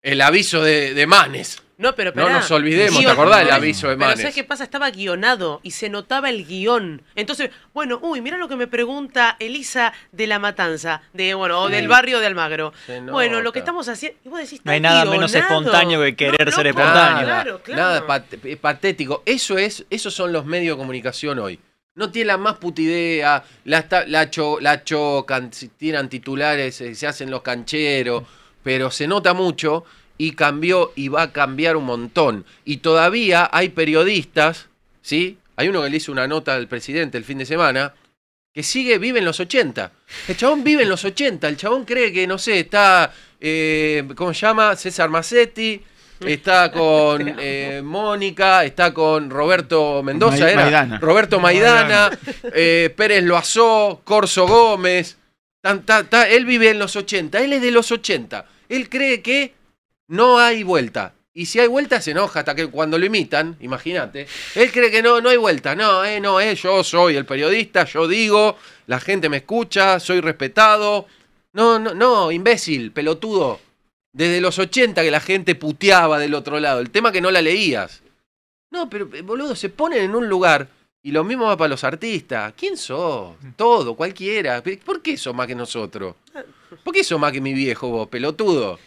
el 0.02 0.20
aviso 0.20 0.62
de, 0.62 0.92
de 0.94 1.06
Manes 1.06 1.62
No, 1.76 1.94
pero 1.96 2.12
No 2.14 2.22
esperá. 2.22 2.38
nos 2.38 2.50
olvidemos, 2.52 3.00
¿te 3.00 3.06
Guion- 3.06 3.10
acordás 3.12 3.40
del 3.40 3.50
aviso 3.50 3.88
de 3.88 3.96
Pero 3.96 4.06
Manes? 4.06 4.20
¿sabes 4.20 4.34
qué 4.34 4.44
pasa? 4.44 4.62
Estaba 4.64 4.90
guionado 4.90 5.58
y 5.64 5.72
se 5.72 5.88
notaba 5.88 6.30
el 6.30 6.46
guion. 6.46 7.02
Entonces, 7.16 7.50
bueno, 7.72 7.98
uy, 8.00 8.20
mira 8.20 8.36
lo 8.38 8.48
que 8.48 8.54
me 8.54 8.66
pregunta 8.68 9.36
Elisa 9.40 9.92
de 10.12 10.26
la 10.28 10.38
Matanza, 10.38 11.02
de 11.12 11.34
bueno, 11.34 11.60
o 11.60 11.66
Sí. 11.66 11.72
del 11.74 11.88
barrio 11.88 12.20
de 12.20 12.26
Almagro. 12.26 12.72
Bueno, 13.10 13.40
lo 13.40 13.52
que 13.52 13.58
estamos 13.58 13.88
haciendo. 13.88 14.18
Y 14.24 14.28
vos 14.28 14.38
decís, 14.38 14.60
No 14.64 14.70
hay 14.70 14.76
"Está 14.78 14.88
nada 14.88 15.04
menos 15.04 15.32
guionado". 15.32 15.54
espontáneo 15.60 16.00
que 16.02 16.14
querer 16.16 16.52
ser 16.52 16.64
no, 16.64 16.70
espontáneo. 16.70 17.24
Claro, 17.24 17.62
claro. 17.64 17.82
Nada 17.82 18.06
pat- 18.06 18.34
eh, 18.44 18.56
patético. 18.56 19.22
Eso 19.26 19.58
es, 19.58 19.84
esos 19.90 20.14
son 20.14 20.32
los 20.32 20.44
medios 20.46 20.76
de 20.76 20.80
comunicación 20.80 21.40
hoy. 21.40 21.58
No 21.96 22.10
tienen 22.10 22.28
la 22.28 22.38
más 22.38 22.54
puta 22.56 22.82
idea, 22.82 23.42
la, 23.64 23.84
la, 24.06 24.30
cho- 24.30 24.58
la 24.60 24.84
chocan, 24.84 25.52
si 25.52 25.68
tiran 25.68 26.08
titulares, 26.08 26.80
eh, 26.80 26.94
se 26.94 27.06
hacen 27.06 27.30
los 27.30 27.42
cancheros, 27.42 28.22
pero 28.62 28.90
se 28.90 29.06
nota 29.06 29.32
mucho 29.34 29.84
y 30.18 30.32
cambió 30.32 30.92
y 30.96 31.08
va 31.08 31.22
a 31.22 31.32
cambiar 31.32 31.76
un 31.76 31.84
montón. 31.84 32.44
Y 32.64 32.78
todavía 32.78 33.48
hay 33.52 33.70
periodistas, 33.70 34.68
¿sí? 35.02 35.38
Hay 35.56 35.68
uno 35.68 35.82
que 35.82 35.90
le 35.90 35.96
hizo 35.96 36.12
una 36.12 36.26
nota 36.26 36.54
al 36.54 36.68
presidente 36.68 37.18
el 37.18 37.24
fin 37.24 37.38
de 37.38 37.46
semana, 37.46 37.94
que 38.52 38.62
sigue, 38.62 38.98
vive 38.98 39.18
en 39.18 39.24
los 39.24 39.40
80. 39.40 39.90
El 40.28 40.36
chabón 40.36 40.62
vive 40.64 40.82
en 40.84 40.88
los 40.88 41.04
80, 41.04 41.48
el 41.48 41.56
chabón 41.56 41.84
cree 41.84 42.12
que, 42.12 42.26
no 42.26 42.38
sé, 42.38 42.60
está, 42.60 43.12
eh, 43.40 44.04
¿cómo 44.14 44.32
se 44.32 44.46
llama? 44.46 44.76
César 44.76 45.08
Massetti, 45.10 45.80
está 46.20 46.70
con 46.70 47.34
eh, 47.40 47.82
Mónica, 47.84 48.64
está 48.64 48.94
con 48.94 49.28
Roberto 49.30 50.02
Mendoza, 50.04 50.38
Ma- 50.44 50.50
era 50.50 50.62
Maidana. 50.62 50.98
Roberto 51.00 51.40
Maidana, 51.40 52.10
eh, 52.54 52.94
Pérez 52.96 53.24
Loazó, 53.24 54.00
Corso 54.04 54.46
Gómez. 54.46 55.18
tan- 55.60 55.82
ta- 55.84 56.04
ta- 56.04 56.28
él 56.28 56.44
vive 56.44 56.70
en 56.70 56.78
los 56.78 56.94
80, 56.94 57.40
él 57.40 57.54
es 57.54 57.62
de 57.62 57.70
los 57.72 57.90
80. 57.90 58.46
Él 58.68 58.88
cree 58.88 59.20
que 59.22 59.52
no 60.08 60.38
hay 60.38 60.62
vuelta. 60.62 61.14
Y 61.36 61.46
si 61.46 61.58
hay 61.58 61.66
vuelta 61.66 62.00
se 62.00 62.12
enoja 62.12 62.40
hasta 62.40 62.54
que 62.54 62.68
cuando 62.68 62.96
lo 62.96 63.06
imitan, 63.06 63.56
imagínate. 63.60 64.28
Él 64.54 64.70
cree 64.70 64.90
que 64.90 65.02
no, 65.02 65.20
no 65.20 65.30
hay 65.30 65.36
vuelta. 65.36 65.74
No, 65.74 66.04
eh, 66.04 66.20
no, 66.20 66.40
eh, 66.40 66.54
yo 66.54 66.84
soy 66.84 67.16
el 67.16 67.26
periodista, 67.26 67.84
yo 67.84 68.06
digo, 68.06 68.56
la 68.86 69.00
gente 69.00 69.28
me 69.28 69.38
escucha, 69.38 69.98
soy 69.98 70.20
respetado. 70.20 71.06
No, 71.52 71.80
no, 71.80 71.92
no, 71.92 72.30
imbécil, 72.30 72.92
pelotudo. 72.92 73.60
Desde 74.12 74.40
los 74.40 74.60
80 74.60 75.02
que 75.02 75.10
la 75.10 75.18
gente 75.18 75.56
puteaba 75.56 76.20
del 76.20 76.34
otro 76.34 76.60
lado. 76.60 76.78
El 76.78 76.90
tema 76.90 77.10
que 77.10 77.20
no 77.20 77.32
la 77.32 77.42
leías. 77.42 78.02
No, 78.70 78.88
pero 78.88 79.08
eh, 79.12 79.22
boludo, 79.22 79.56
se 79.56 79.70
ponen 79.70 80.02
en 80.02 80.14
un 80.14 80.28
lugar 80.28 80.68
y 81.02 81.10
lo 81.10 81.24
mismo 81.24 81.46
va 81.46 81.56
para 81.56 81.68
los 81.68 81.82
artistas. 81.82 82.54
¿Quién 82.56 82.76
sos? 82.76 83.34
Todo, 83.56 83.96
cualquiera. 83.96 84.62
¿Por 84.84 85.02
qué 85.02 85.16
sos 85.16 85.34
más 85.34 85.48
que 85.48 85.56
nosotros? 85.56 86.14
¿Por 86.84 86.94
qué 86.94 87.02
sos 87.02 87.18
más 87.18 87.32
que 87.32 87.40
mi 87.40 87.52
viejo 87.52 87.88
vos, 87.88 88.08
pelotudo? 88.08 88.78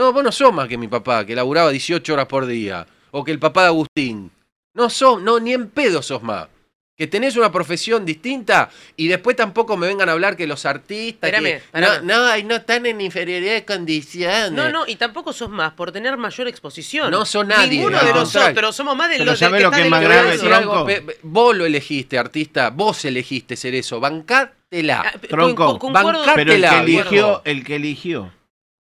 No, 0.00 0.14
vos 0.14 0.24
no 0.24 0.32
sos 0.32 0.50
más 0.50 0.66
que 0.66 0.78
mi 0.78 0.88
papá, 0.88 1.26
que 1.26 1.34
laburaba 1.34 1.70
18 1.70 2.14
horas 2.14 2.24
por 2.24 2.46
día. 2.46 2.86
O 3.10 3.22
que 3.22 3.32
el 3.32 3.38
papá 3.38 3.64
de 3.64 3.66
Agustín. 3.66 4.30
No 4.72 4.88
sos, 4.88 5.20
no, 5.20 5.38
ni 5.38 5.52
en 5.52 5.68
pedo 5.68 6.00
sos 6.00 6.22
más. 6.22 6.48
Que 6.96 7.06
tenés 7.06 7.36
una 7.36 7.52
profesión 7.52 8.06
distinta 8.06 8.70
y 8.96 9.08
después 9.08 9.36
tampoco 9.36 9.76
me 9.76 9.86
vengan 9.86 10.08
a 10.08 10.12
hablar 10.12 10.38
que 10.38 10.46
los 10.46 10.64
artistas. 10.64 11.30
Espérame, 11.30 11.60
que. 11.70 11.80
No, 11.82 12.00
no, 12.00 12.34
y 12.34 12.44
no 12.44 12.54
están 12.56 12.86
en 12.86 12.98
inferioridad 13.02 13.52
de 13.52 13.66
condiciones. 13.66 14.52
No, 14.52 14.70
no, 14.70 14.86
y 14.86 14.96
tampoco 14.96 15.34
sos 15.34 15.50
más 15.50 15.74
por 15.74 15.92
tener 15.92 16.16
mayor 16.16 16.48
exposición. 16.48 17.10
No 17.10 17.26
sos 17.26 17.46
nadie, 17.46 17.68
Ninguno 17.68 18.02
de 18.02 18.14
nosotros 18.14 18.74
somos 18.74 18.96
más 18.96 19.10
de 19.10 19.18
Pero 19.18 19.32
los 19.32 19.38
¿sabe 19.38 19.58
del 19.58 19.64
lo 19.64 19.70
que 19.70 19.82
que 19.82 19.90
más 19.90 20.00
grave, 20.02 20.54
algo, 20.54 20.86
vos 21.24 21.54
lo 21.54 21.66
elegiste, 21.66 22.16
artista. 22.18 22.70
Vos 22.70 23.04
elegiste 23.04 23.54
ser 23.54 23.74
eso. 23.74 24.00
Bancátela. 24.00 25.02
Ah, 25.04 25.18
Tronco, 25.28 25.78
concuerdo- 25.78 26.22
pero 26.34 26.54
el 26.54 26.60
que 26.62 26.66
Bancátela, 26.66 26.82
eligió, 26.82 27.42
el 27.44 27.64
que 27.64 27.76
eligió 27.76 28.39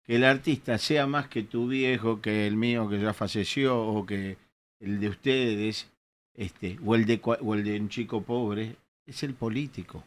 que 0.04 0.16
el 0.16 0.24
artista 0.24 0.78
sea 0.78 1.06
más 1.06 1.28
que 1.28 1.42
tu 1.42 1.68
viejo, 1.68 2.20
que 2.20 2.46
el 2.46 2.56
mío 2.56 2.88
que 2.88 3.00
ya 3.00 3.12
falleció, 3.14 3.78
o 3.80 4.04
que 4.04 4.36
el 4.80 5.00
de 5.00 5.08
ustedes, 5.08 5.90
este, 6.34 6.78
o 6.84 6.94
el 6.94 7.06
de 7.06 7.20
o 7.24 7.54
el 7.54 7.64
de 7.64 7.80
un 7.80 7.88
chico 7.88 8.22
pobre, 8.22 8.76
es 9.06 9.22
el 9.22 9.34
político. 9.34 10.04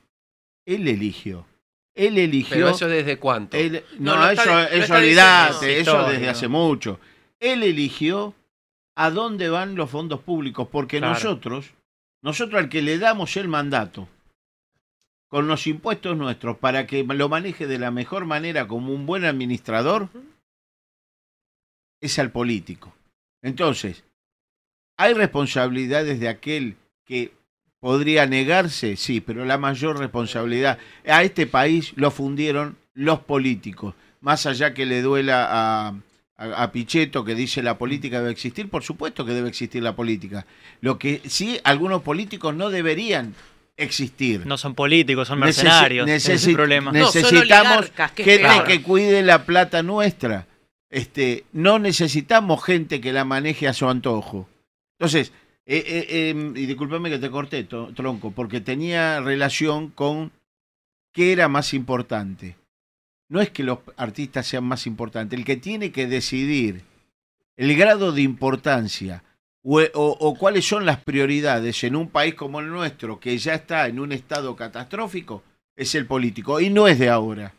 Él 0.66 0.88
eligió. 0.88 1.46
Él 1.96 2.18
eligió. 2.20 2.56
Pero 2.56 2.70
eso 2.70 2.88
desde 2.88 3.18
cuánto. 3.18 3.58
él- 3.58 3.84
No, 4.00 4.16
no, 4.16 4.22
lo 4.26 4.30
está 4.32 4.44
eso, 4.68 4.84
eso 4.84 4.94
olvidate, 4.96 5.80
eso 5.80 6.08
desde 6.10 6.30
hace 6.30 6.48
mucho. 6.48 7.00
Él 7.40 7.64
eligió 7.64 8.36
a 8.96 9.10
dónde 9.10 9.50
van 9.50 9.76
los 9.76 9.90
fondos 9.90 10.20
públicos, 10.22 10.68
porque 10.72 10.98
Claro. 11.00 11.14
nosotros, 11.14 11.72
nosotros 12.22 12.62
al 12.62 12.70
que 12.70 12.82
le 12.84 12.98
damos 13.00 13.36
el 13.38 13.48
mandato, 13.48 14.08
con 15.30 15.48
los 15.48 15.68
impuestos 15.68 16.18
nuestros, 16.18 16.58
para 16.58 16.88
que 16.88 17.04
lo 17.04 17.30
maneje 17.30 17.68
de 17.68 17.80
la 17.80 17.92
mejor 17.92 18.26
manera 18.26 18.68
como 18.68 18.94
un 18.94 19.06
buen 19.06 19.26
administrador, 19.26 20.10
es 22.00 22.18
al 22.20 22.32
político. 22.32 22.94
Entonces, 23.42 24.04
¿hay 24.98 25.14
responsabilidades 25.14 26.20
de 26.20 26.30
aquel 26.30 26.76
que 27.06 27.34
podría 27.80 28.26
negarse? 28.26 28.96
Sí, 28.96 29.20
pero 29.20 29.46
la 29.46 29.58
mayor 29.58 30.00
responsabilidad 30.00 30.80
a 31.06 31.24
este 31.24 31.48
país 31.48 31.94
lo 31.96 32.12
fundieron 32.12 32.78
los 32.94 33.20
políticos. 33.20 33.96
Más 34.22 34.46
allá 34.46 34.74
que 34.74 34.86
le 34.86 35.02
duela 35.02 35.48
a, 35.50 35.88
a, 36.38 36.64
a 36.64 36.72
Pichetto 36.72 37.24
que 37.24 37.36
dice 37.36 37.62
la 37.62 37.78
política 37.78 38.20
debe 38.20 38.32
existir, 38.32 38.70
por 38.70 38.84
supuesto 38.84 39.26
que 39.26 39.34
debe 39.34 39.50
existir 39.50 39.84
la 39.84 39.96
política. 39.96 40.46
Lo 40.82 40.98
que 40.98 41.22
sí, 41.26 41.60
algunos 41.64 42.02
políticos 42.02 42.56
no 42.56 42.70
deberían 42.70 43.36
existir. 43.78 44.46
No 44.46 44.58
son 44.58 44.76
políticos, 44.76 45.28
son 45.28 45.40
Necesi- 45.40 45.44
mercenarios. 45.64 46.08
Necesi- 46.08 46.54
problema. 46.54 46.92
No, 46.92 47.06
son 47.12 47.22
necesitamos 47.22 47.92
gente 48.16 48.64
que 48.68 48.82
cuide 48.82 49.22
la 49.24 49.46
plata 49.46 49.84
nuestra. 49.84 50.48
Este, 50.90 51.46
no 51.54 51.80
necesitamos 51.80 52.64
gente 52.64 53.00
que 53.00 53.14
la 53.14 53.24
maneje 53.26 53.68
a 53.68 53.74
su 53.74 53.88
antojo. 53.88 54.50
Entonces, 55.00 55.32
eh, 55.66 55.84
eh, 55.86 56.06
eh, 56.10 56.52
y 56.56 56.66
discúlpame 56.66 57.10
que 57.10 57.20
te 57.20 57.30
corté, 57.30 57.66
tronco, 57.66 58.32
porque 58.32 58.62
tenía 58.62 59.20
relación 59.20 59.90
con 59.90 60.32
qué 61.14 61.34
era 61.34 61.48
más 61.50 61.74
importante. 61.74 62.56
No 63.30 63.42
es 63.42 63.50
que 63.50 63.64
los 63.64 63.80
artistas 63.98 64.48
sean 64.48 64.64
más 64.64 64.88
importantes, 64.88 65.38
el 65.38 65.46
que 65.46 65.58
tiene 65.58 65.92
que 65.92 66.08
decidir 66.08 66.84
el 67.58 67.76
grado 67.76 68.14
de 68.14 68.22
importancia 68.22 69.24
o, 69.70 70.36
cuáles 70.40 70.66
son 70.66 70.86
las 70.86 71.00
prioridades 71.04 71.84
en 71.84 71.96
un 71.96 72.10
país 72.10 72.36
como 72.36 72.60
el 72.60 72.70
nuestro, 72.70 73.20
que 73.20 73.38
ya 73.38 73.54
está 73.54 73.88
en 73.88 74.00
un 74.00 74.12
estado 74.12 74.56
catastrófico, 74.56 75.44
es 75.76 75.94
el 75.96 76.06
político. 76.06 76.60
Y 76.62 76.70
no 76.70 76.88
es 76.88 77.00
de 77.00 77.10
ahora. 77.10 77.54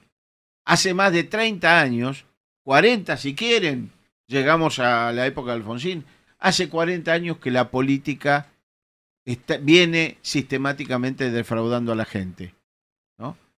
Hace 0.65 0.95
más 0.95 1.13
de 1.13 1.25
30 1.25 1.81
años, 1.81 2.25
40 2.65 3.17
si 3.17 3.35
quieren, 3.35 3.91
llegamos 4.27 4.79
a 4.79 5.13
la 5.13 5.27
época 5.27 5.51
de 5.51 5.59
Alfonsín, 5.59 6.05
hace 6.39 6.69
40 6.69 7.13
años 7.13 7.39
que 7.39 7.51
la 7.51 7.71
política 7.71 8.47
viene 9.61 10.17
sistemáticamente 10.23 11.31
defraudando 11.31 11.93
a 11.93 11.97
la 11.97 12.05
gente. 12.05 12.55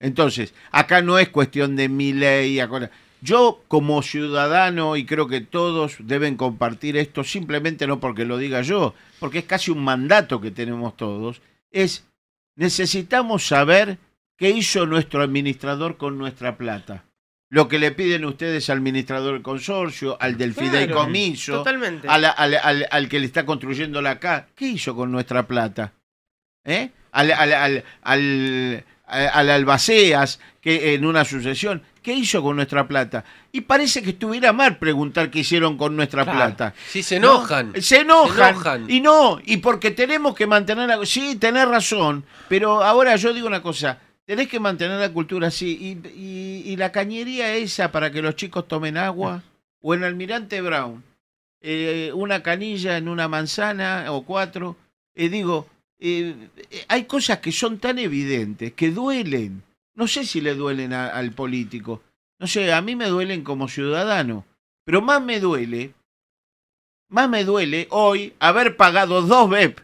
Entonces, 0.01 0.55
acá 0.71 1.03
no 1.03 1.19
es 1.19 1.29
cuestión 1.29 1.75
de 1.75 1.89
mi 1.89 2.13
ley. 2.13 2.61
acá- 2.61 2.89
Yo 3.21 3.63
como 3.69 4.03
ciudadano, 4.03 4.97
y 4.97 5.05
creo 5.05 5.27
que 5.29 5.41
todos 5.41 5.97
deben 5.99 6.37
compartir 6.37 6.97
esto, 6.97 7.25
simplemente 7.25 7.87
no 7.87 7.99
porque 8.01 8.25
lo 8.25 8.39
diga 8.39 8.63
yo, 8.63 8.95
porque 9.19 9.39
es 9.41 9.45
casi 9.45 9.71
un 9.71 9.83
mandato 9.83 10.41
que 10.41 10.51
tenemos 10.51 10.97
todos, 10.97 11.43
es 11.71 12.07
necesitamos 12.57 13.47
saber 13.47 13.99
¿Qué 14.41 14.51
hizo 14.51 14.87
nuestro 14.87 15.21
administrador 15.21 15.97
con 15.97 16.17
nuestra 16.17 16.57
plata? 16.57 17.03
Lo 17.51 17.67
que 17.67 17.81
le 17.81 17.91
piden 17.91 18.25
ustedes 18.25 18.71
al 18.71 18.79
administrador 18.79 19.33
del 19.33 19.43
consorcio, 19.43 20.17
al 20.21 20.39
del 20.39 20.55
Claro, 20.55 20.71
fideicomiso, 20.71 21.55
totalmente. 21.55 22.07
a 22.07 22.19
la- 22.19 22.31
al, 22.31 22.55
al- 22.55 22.87
al 22.89 23.09
que 23.09 23.19
le 23.19 23.27
está 23.27 23.45
construyendo 23.45 24.01
la 24.01 24.21
casa. 24.21 24.47
¿Qué 24.55 24.69
hizo 24.69 24.95
con 24.95 25.11
nuestra 25.11 25.49
plata? 25.49 25.93
¿Eh? 26.65 26.91
Al, 27.11 27.33
al, 27.33 27.53
al, 27.53 27.85
al, 28.03 28.85
al 29.07 29.51
albaceas 29.51 30.39
que 30.61 30.95
en 30.95 31.05
una 31.05 31.25
sucesión. 31.25 31.83
¿Qué 32.09 32.15
hizo 32.15 32.43
con 32.43 32.57
nuestra 32.57 32.89
plata? 32.89 33.23
Y 33.53 33.61
parece 33.61 34.01
que 34.03 34.11
estuviera 34.11 34.55
mal 34.55 34.79
preguntar 34.79 35.31
qué 35.31 35.41
hicieron 35.41 35.77
con 35.77 35.95
nuestra 35.95 36.25
Claro. 36.25 36.39
plata. 36.39 36.75
Sí, 36.89 37.03
se 37.03 37.21
¿No? 37.21 37.33
enojan. 37.37 37.73
Se 37.83 38.01
enojan. 38.01 38.35
Se 38.35 38.51
enojan. 38.51 38.91
Y 38.91 39.01
no, 39.03 39.39
y 39.45 39.59
porque 39.59 39.91
tenemos 39.91 40.35
que 40.35 40.47
mantener 40.47 40.89
la... 40.89 41.05
Sí, 41.05 41.37
tenés 41.37 41.69
razón, 41.69 42.25
pero 42.49 42.83
ahora 42.83 43.15
yo 43.17 43.35
digo 43.35 43.47
una 43.47 43.61
cosa, 43.61 43.99
tenés 44.25 44.49
que 44.49 44.59
mantener 44.59 44.99
la 44.99 45.13
cultura 45.13 45.49
así. 45.49 46.01
Y, 46.03 46.09
y- 46.19 46.63
y 46.73 46.77
la 46.77 46.93
cañería 46.93 47.55
esa 47.57 47.93
para 47.93 48.11
que 48.11 48.23
los 48.23 48.37
chicos 48.37 48.67
tomen 48.67 48.97
agua, 48.97 49.43
o 49.83 49.93
en 49.93 50.03
Almirante 50.03 50.63
Brown, 50.63 51.05
eh, 51.61 52.11
una 52.15 52.43
canilla 52.43 52.97
en 52.97 53.07
una 53.09 53.29
manzana 53.29 54.07
o 54.13 54.23
cuatro, 54.23 54.77
eh, 55.15 55.29
digo, 55.29 55.67
eh, 56.01 56.35
eh, 56.71 56.85
hay 56.89 57.05
cosas 57.05 57.41
que 57.41 57.53
son 57.53 57.77
tan 57.79 57.99
evidentes, 57.99 58.73
que 58.73 58.91
duelen. 58.93 59.63
No 59.99 60.07
sé 60.07 60.25
si 60.25 60.41
le 60.41 60.55
duelen 60.55 60.93
a- 60.93 61.09
al 61.09 61.33
político. 61.33 62.03
No 62.39 62.47
sé, 62.47 62.73
a 62.73 62.81
mí 62.81 62.95
me 62.95 63.09
duelen 63.09 63.43
como 63.43 63.67
ciudadano. 63.69 64.47
Pero 64.85 65.03
más 65.03 65.21
me 65.21 65.41
duele, 65.41 65.93
más 67.11 67.29
me 67.29 67.45
duele 67.45 67.89
hoy 67.91 68.33
haber 68.39 68.77
pagado 68.77 69.23
dos 69.23 69.51
BEP. 69.51 69.81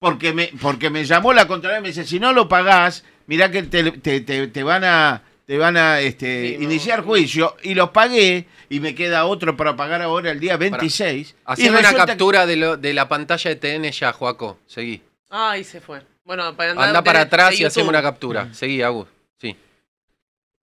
Porque 0.00 0.32
me, 0.34 0.50
porque 0.60 0.90
me 0.90 1.04
llamó 1.04 1.32
la 1.32 1.46
Contraloría 1.46 1.78
y 1.78 1.82
me 1.82 1.88
dice, 1.88 2.04
si 2.04 2.18
no 2.20 2.32
lo 2.32 2.48
pagás, 2.48 3.04
mirá 3.26 3.50
que 3.50 3.62
te, 3.62 3.92
te- 3.92 4.20
te- 4.20 4.48
te 4.48 4.62
van 4.62 4.82
a, 4.84 5.22
te 5.46 5.56
van 5.56 5.76
a 5.76 6.00
este, 6.00 6.58
iniciar 6.60 7.02
juicio. 7.04 7.56
Y 7.62 7.74
los 7.74 7.90
pagué 7.90 8.46
y 8.68 8.80
me 8.80 8.94
queda 8.94 9.24
otro 9.24 9.56
para 9.56 9.76
pagar 9.76 10.02
ahora 10.02 10.30
el 10.32 10.40
día 10.40 10.56
26. 10.56 11.30
y 11.30 11.34
Haceme 11.44 11.78
una 11.78 11.90
que- 11.90 11.96
captura 11.96 12.44
de, 12.44 12.56
lo- 12.56 12.76
de 12.76 12.92
la 12.92 13.08
pantalla 13.08 13.48
de 13.50 13.56
TN 13.56 13.90
ya, 13.92 14.12
Joaco. 14.12 14.58
Seguí. 14.66 15.00
Ay, 15.30 15.62
se 15.64 15.80
fue. 15.80 16.02
Bueno, 16.24 16.54
para 16.56 16.72
andar 16.72 16.88
Anda 16.88 17.04
para 17.04 17.20
de- 17.20 17.24
atrás 17.26 17.50
de 17.50 17.56
y 17.56 17.58
YouTube. 17.60 17.88
una 17.88 18.02
captura. 18.02 18.52
Seguí, 18.52 18.82
Agus. 18.82 19.06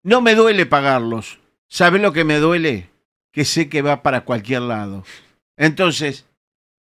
No 0.07 0.21
me 0.21 0.35
duele 0.35 0.65
pagarlos. 0.65 1.37
¿Sabe 1.67 1.99
lo 1.99 2.13
que 2.13 2.23
me 2.23 2.37
duele? 2.39 2.89
Que 3.33 3.43
sé 3.43 3.67
que 3.67 3.81
va 3.81 4.03
para 4.03 4.21
cualquier 4.21 4.61
lado. 4.61 5.03
Entonces, 5.57 6.25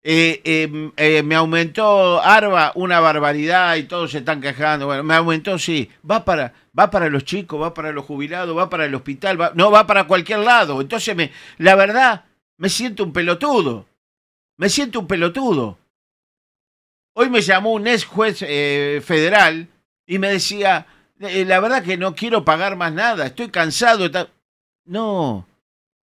eh, 0.03 0.41
eh, 0.43 0.91
eh, 0.97 1.23
me 1.23 1.35
aumentó 1.35 2.21
Arba 2.21 2.73
una 2.75 2.99
barbaridad 2.99 3.77
y 3.77 3.83
todos 3.83 4.11
se 4.11 4.17
están 4.17 4.41
quejando. 4.41 4.87
Bueno, 4.87 5.03
me 5.03 5.13
aumentó, 5.15 5.57
sí. 5.57 5.89
Va 6.09 6.25
para, 6.25 6.53
va 6.77 6.91
para 6.91 7.07
los 7.07 7.23
chicos, 7.23 7.61
va 7.61 7.73
para 7.73 7.93
los 7.93 8.03
jubilados, 8.03 8.57
va 8.57 8.69
para 8.69 8.83
el 8.83 8.93
hospital, 8.93 9.39
va- 9.39 9.53
no 9.55 9.71
va 9.71 9.87
para 9.87 10.03
cualquier 10.05 10.39
lado. 10.39 10.81
Entonces, 10.81 11.15
me, 11.15 11.31
la 11.59 11.75
verdad, 11.75 12.25
me 12.57 12.67
siento 12.67 13.05
un 13.05 13.13
pelotudo. 13.13 13.85
Me 14.57 14.67
siento 14.67 14.99
un 14.99 15.07
pelotudo. 15.07 15.77
Hoy 17.15 17.29
me 17.29 17.39
llamó 17.39 17.71
un 17.71 17.87
ex 17.87 18.03
juez 18.03 18.39
eh, 18.45 19.01
federal 19.01 19.69
y 20.05 20.19
me 20.19 20.27
decía, 20.29 20.87
"Eh, 21.25 21.45
la 21.45 21.59
verdad 21.59 21.83
que 21.83 21.97
no 21.97 22.15
quiero 22.15 22.45
pagar 22.45 22.75
más 22.75 22.93
nada, 22.93 23.25
estoy 23.25 23.49
cansado. 23.49 24.03
de 24.03 24.09
ta-". 24.09 24.29
No, 24.85 25.47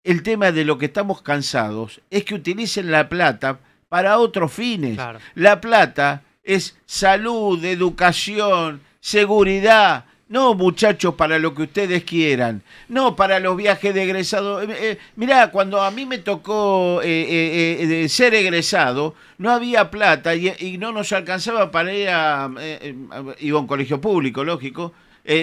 el 0.05 0.23
tema 0.23 0.53
de 0.53 0.65
lo 0.65 0.79
que 0.79 0.87
estamos 0.87 1.23
cansados 1.23 2.01
es 2.11 2.25
que 2.25 2.35
utilicen 2.35 2.91
la 2.91 3.09
plata 3.09 3.59
para 3.89 4.19
otros 4.19 4.53
fines. 4.53 4.99
La 5.35 5.61
plata 5.61 6.23
es 6.43 6.77
salud, 6.87 7.65
educación, 7.65 8.81
seguridad. 9.01 10.05
No, 10.29 10.55
muchachos, 10.55 11.15
para 11.15 11.39
lo 11.39 11.55
que 11.55 11.63
ustedes 11.63 12.03
quieran. 12.03 12.63
No, 12.89 13.15
para 13.15 13.39
los 13.39 13.57
viajes 13.57 13.95
de 13.95 14.03
egresado. 14.03 14.61
Eh, 14.61 14.67
eh, 14.71 14.99
mirá, 15.15 15.53
cuando 15.53 15.81
a 15.81 15.93
mí 15.93 16.05
me 16.05 16.19
tocó 16.19 17.01
eh, 17.03 17.07
eh, 17.09 18.03
eh, 18.05 18.09
ser 18.09 18.35
egresado, 18.35 19.15
no 19.39 19.53
había 19.53 19.89
plata 19.89 20.35
y, 20.35 20.79
no 20.79 20.91
nos 20.91 21.13
alcanzaba 21.13 21.71
para 21.71 21.95
ir 21.95 22.09
a... 22.09 22.51
iba 23.39 23.59
a 23.59 23.61
un 23.61 23.69
colegio 23.69 24.01
público, 24.01 24.43
lógico. 24.43 24.93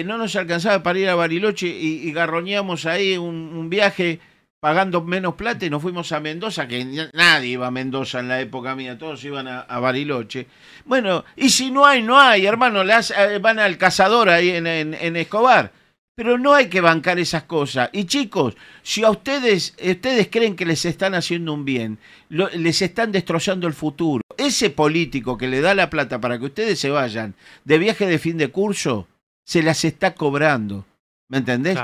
no 0.04 0.18
nos 0.18 0.36
alcanzaba 0.36 0.82
para 0.82 0.98
ir 0.98 1.08
a 1.08 1.14
Bariloche 1.14 1.66
y, 1.66 2.12
garroñamos 2.12 2.84
ahí 2.84 3.16
un 3.16 3.70
viaje 3.70 4.20
pagando 4.64 5.02
menos 5.02 5.34
plata 5.34 5.66
y 5.66 5.68
nos 5.68 5.82
fuimos 5.82 6.10
a 6.12 6.20
Mendoza, 6.20 6.66
que 6.66 6.82
na- 6.86 7.10
nadie 7.12 7.48
iba 7.50 7.66
a 7.66 7.70
Mendoza 7.70 8.20
en 8.20 8.28
la 8.28 8.40
época 8.40 8.74
mía, 8.74 8.96
todos 8.96 9.22
iban 9.22 9.46
a, 9.46 9.78
Bariloche. 9.78 10.46
Bueno, 10.86 11.22
y 11.36 11.50
si 11.50 11.70
no 11.70 11.84
hay, 11.84 12.00
no 12.02 12.18
hay, 12.18 12.46
hermano, 12.46 12.82
las, 12.82 13.10
eh, 13.10 13.38
van 13.42 13.58
al 13.58 13.76
cazador 13.76 14.30
ahí 14.30 14.48
en, 14.48 14.66
en- 14.66 14.94
en 14.94 15.16
Escobar. 15.16 15.70
Pero 16.16 16.38
no 16.38 16.54
hay 16.54 16.68
que 16.68 16.80
bancar 16.80 17.18
esas 17.18 17.42
cosas. 17.42 17.90
Y 17.92 18.04
chicos, 18.06 18.54
si 18.82 19.04
a 19.04 19.10
ustedes, 19.10 19.74
ustedes 19.84 20.28
creen 20.30 20.56
que 20.56 20.64
les 20.64 20.86
están 20.86 21.14
haciendo 21.14 21.52
un 21.52 21.66
bien, 21.66 21.98
les 22.30 22.80
están 22.80 23.12
destrozando 23.12 23.66
el 23.66 23.74
futuro. 23.74 24.22
Ese 24.38 24.70
político 24.70 25.36
que 25.36 25.46
le 25.48 25.60
da 25.60 25.74
la 25.74 25.90
plata 25.90 26.22
para 26.22 26.38
que 26.38 26.46
ustedes 26.46 26.78
se 26.78 26.88
vayan 26.88 27.34
de 27.64 27.76
viaje 27.76 28.06
de 28.06 28.18
fin 28.18 28.38
de 28.38 28.48
curso, 28.48 29.08
se 29.46 29.62
las 29.62 29.84
está 29.84 30.14
cobrando. 30.14 30.86
¿Me 31.28 31.38
entendés? 31.38 31.78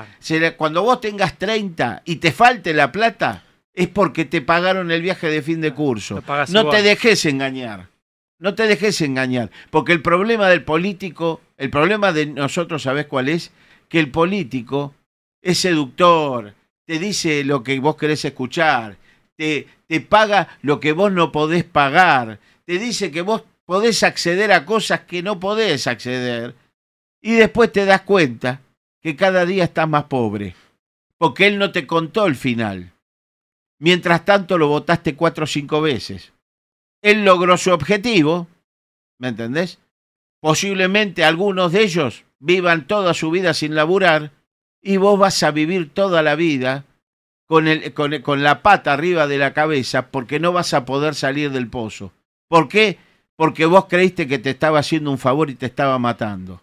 Cuando 0.56 0.82
vos 0.82 1.00
tengas 1.00 1.38
30 1.38 2.02
y 2.04 2.16
te 2.16 2.32
falte 2.32 2.74
la 2.74 2.92
plata, 2.92 3.44
es 3.72 3.88
porque 3.88 4.24
te 4.24 4.42
pagaron 4.42 4.90
el 4.90 5.02
viaje 5.02 5.28
de 5.28 5.42
fin 5.42 5.60
de 5.60 5.72
curso. 5.72 6.20
pagas 6.22 6.50
No 6.50 6.60
igual. 6.60 6.76
te 6.76 6.82
dejes 6.82 7.24
engañar. 7.24 7.88
No 8.38 8.54
te 8.54 8.66
dejes 8.66 9.00
engañar. 9.00 9.50
Porque 9.70 9.92
el 9.92 10.02
problema 10.02 10.48
del 10.48 10.64
político, 10.64 11.40
el 11.56 11.70
problema 11.70 12.12
de 12.12 12.26
nosotros, 12.26 12.82
¿sabés 12.82 13.06
cuál 13.06 13.28
es? 13.28 13.52
Que 13.88 13.98
el 13.98 14.10
político 14.10 14.94
es 15.42 15.58
seductor, 15.58 16.54
te 16.86 16.98
dice 16.98 17.44
lo 17.44 17.62
que 17.62 17.78
vos 17.80 17.96
querés 17.96 18.24
escuchar, 18.24 18.96
te, 19.36 19.66
te 19.86 20.00
paga 20.00 20.48
lo 20.62 20.80
que 20.80 20.92
vos 20.92 21.10
no 21.12 21.32
podés 21.32 21.64
pagar, 21.64 22.38
te 22.64 22.78
dice 22.78 23.10
que 23.10 23.22
vos 23.22 23.42
podés 23.64 24.02
acceder 24.02 24.52
a 24.52 24.64
cosas 24.66 25.00
que 25.00 25.22
no 25.22 25.40
podés 25.40 25.86
acceder. 25.86 26.54
Y 27.22 27.32
después 27.34 27.72
te 27.72 27.84
das 27.84 28.02
cuenta 28.02 28.60
que 29.00 29.16
cada 29.16 29.46
día 29.46 29.64
estás 29.64 29.88
más 29.88 30.04
pobre. 30.04 30.54
Porque 31.18 31.46
él 31.46 31.58
no 31.58 31.72
te 31.72 31.86
contó 31.86 32.26
el 32.26 32.36
final. 32.36 32.92
Mientras 33.78 34.24
tanto 34.24 34.58
lo 34.58 34.68
votaste 34.68 35.16
cuatro 35.16 35.44
o 35.44 35.46
cinco 35.46 35.80
veces. 35.80 36.32
Él 37.02 37.24
logró 37.24 37.56
su 37.56 37.70
objetivo, 37.70 38.46
¿me 39.18 39.28
entendés? 39.28 39.78
Posiblemente 40.40 41.24
algunos 41.24 41.72
de 41.72 41.82
ellos 41.82 42.24
vivan 42.38 42.86
toda 42.86 43.14
su 43.14 43.30
vida 43.30 43.54
sin 43.54 43.74
laburar 43.74 44.32
y 44.82 44.96
vos 44.96 45.18
vas 45.18 45.42
a 45.42 45.50
vivir 45.50 45.92
toda 45.92 46.22
la 46.22 46.34
vida 46.34 46.84
con, 47.46 47.68
el, 47.68 47.92
con, 47.92 48.20
con 48.22 48.42
la 48.42 48.62
pata 48.62 48.92
arriba 48.92 49.26
de 49.26 49.38
la 49.38 49.52
cabeza 49.52 50.10
porque 50.10 50.40
no 50.40 50.52
vas 50.52 50.72
a 50.74 50.84
poder 50.84 51.14
salir 51.14 51.50
del 51.50 51.68
pozo. 51.68 52.12
¿Por 52.48 52.68
qué? 52.68 52.98
Porque 53.36 53.66
vos 53.66 53.86
creíste 53.86 54.26
que 54.26 54.38
te 54.38 54.50
estaba 54.50 54.80
haciendo 54.80 55.10
un 55.10 55.18
favor 55.18 55.50
y 55.50 55.54
te 55.54 55.66
estaba 55.66 55.98
matando. 55.98 56.62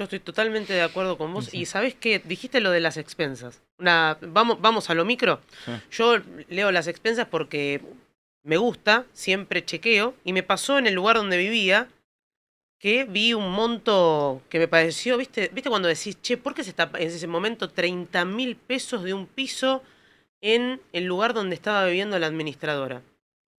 Yo 0.00 0.04
estoy 0.04 0.20
totalmente 0.20 0.72
de 0.72 0.80
acuerdo 0.80 1.18
con 1.18 1.34
vos. 1.34 1.52
Y 1.52 1.66
sabes 1.66 1.94
qué? 1.94 2.20
Dijiste 2.20 2.62
lo 2.62 2.70
de 2.70 2.80
las 2.80 2.96
expensas. 2.96 3.60
Una, 3.78 4.16
vamos, 4.22 4.58
vamos 4.58 4.88
a 4.88 4.94
lo 4.94 5.04
micro. 5.04 5.42
Yo 5.90 6.16
leo 6.48 6.72
las 6.72 6.86
expensas 6.86 7.28
porque 7.28 7.82
me 8.42 8.56
gusta, 8.56 9.04
siempre 9.12 9.62
chequeo. 9.62 10.14
Y 10.24 10.32
me 10.32 10.42
pasó 10.42 10.78
en 10.78 10.86
el 10.86 10.94
lugar 10.94 11.16
donde 11.16 11.36
vivía 11.36 11.86
que 12.78 13.04
vi 13.04 13.34
un 13.34 13.52
monto 13.52 14.40
que 14.48 14.58
me 14.58 14.68
pareció, 14.68 15.18
¿viste? 15.18 15.50
¿Viste 15.52 15.68
cuando 15.68 15.86
decís, 15.86 16.16
che, 16.22 16.38
¿por 16.38 16.54
qué 16.54 16.64
se 16.64 16.70
está 16.70 16.90
en 16.94 17.08
ese 17.08 17.26
momento 17.26 17.68
30 17.68 18.24
mil 18.24 18.56
pesos 18.56 19.02
de 19.02 19.12
un 19.12 19.26
piso 19.26 19.82
en 20.40 20.80
el 20.94 21.04
lugar 21.04 21.34
donde 21.34 21.56
estaba 21.56 21.84
viviendo 21.84 22.18
la 22.18 22.28
administradora? 22.28 23.02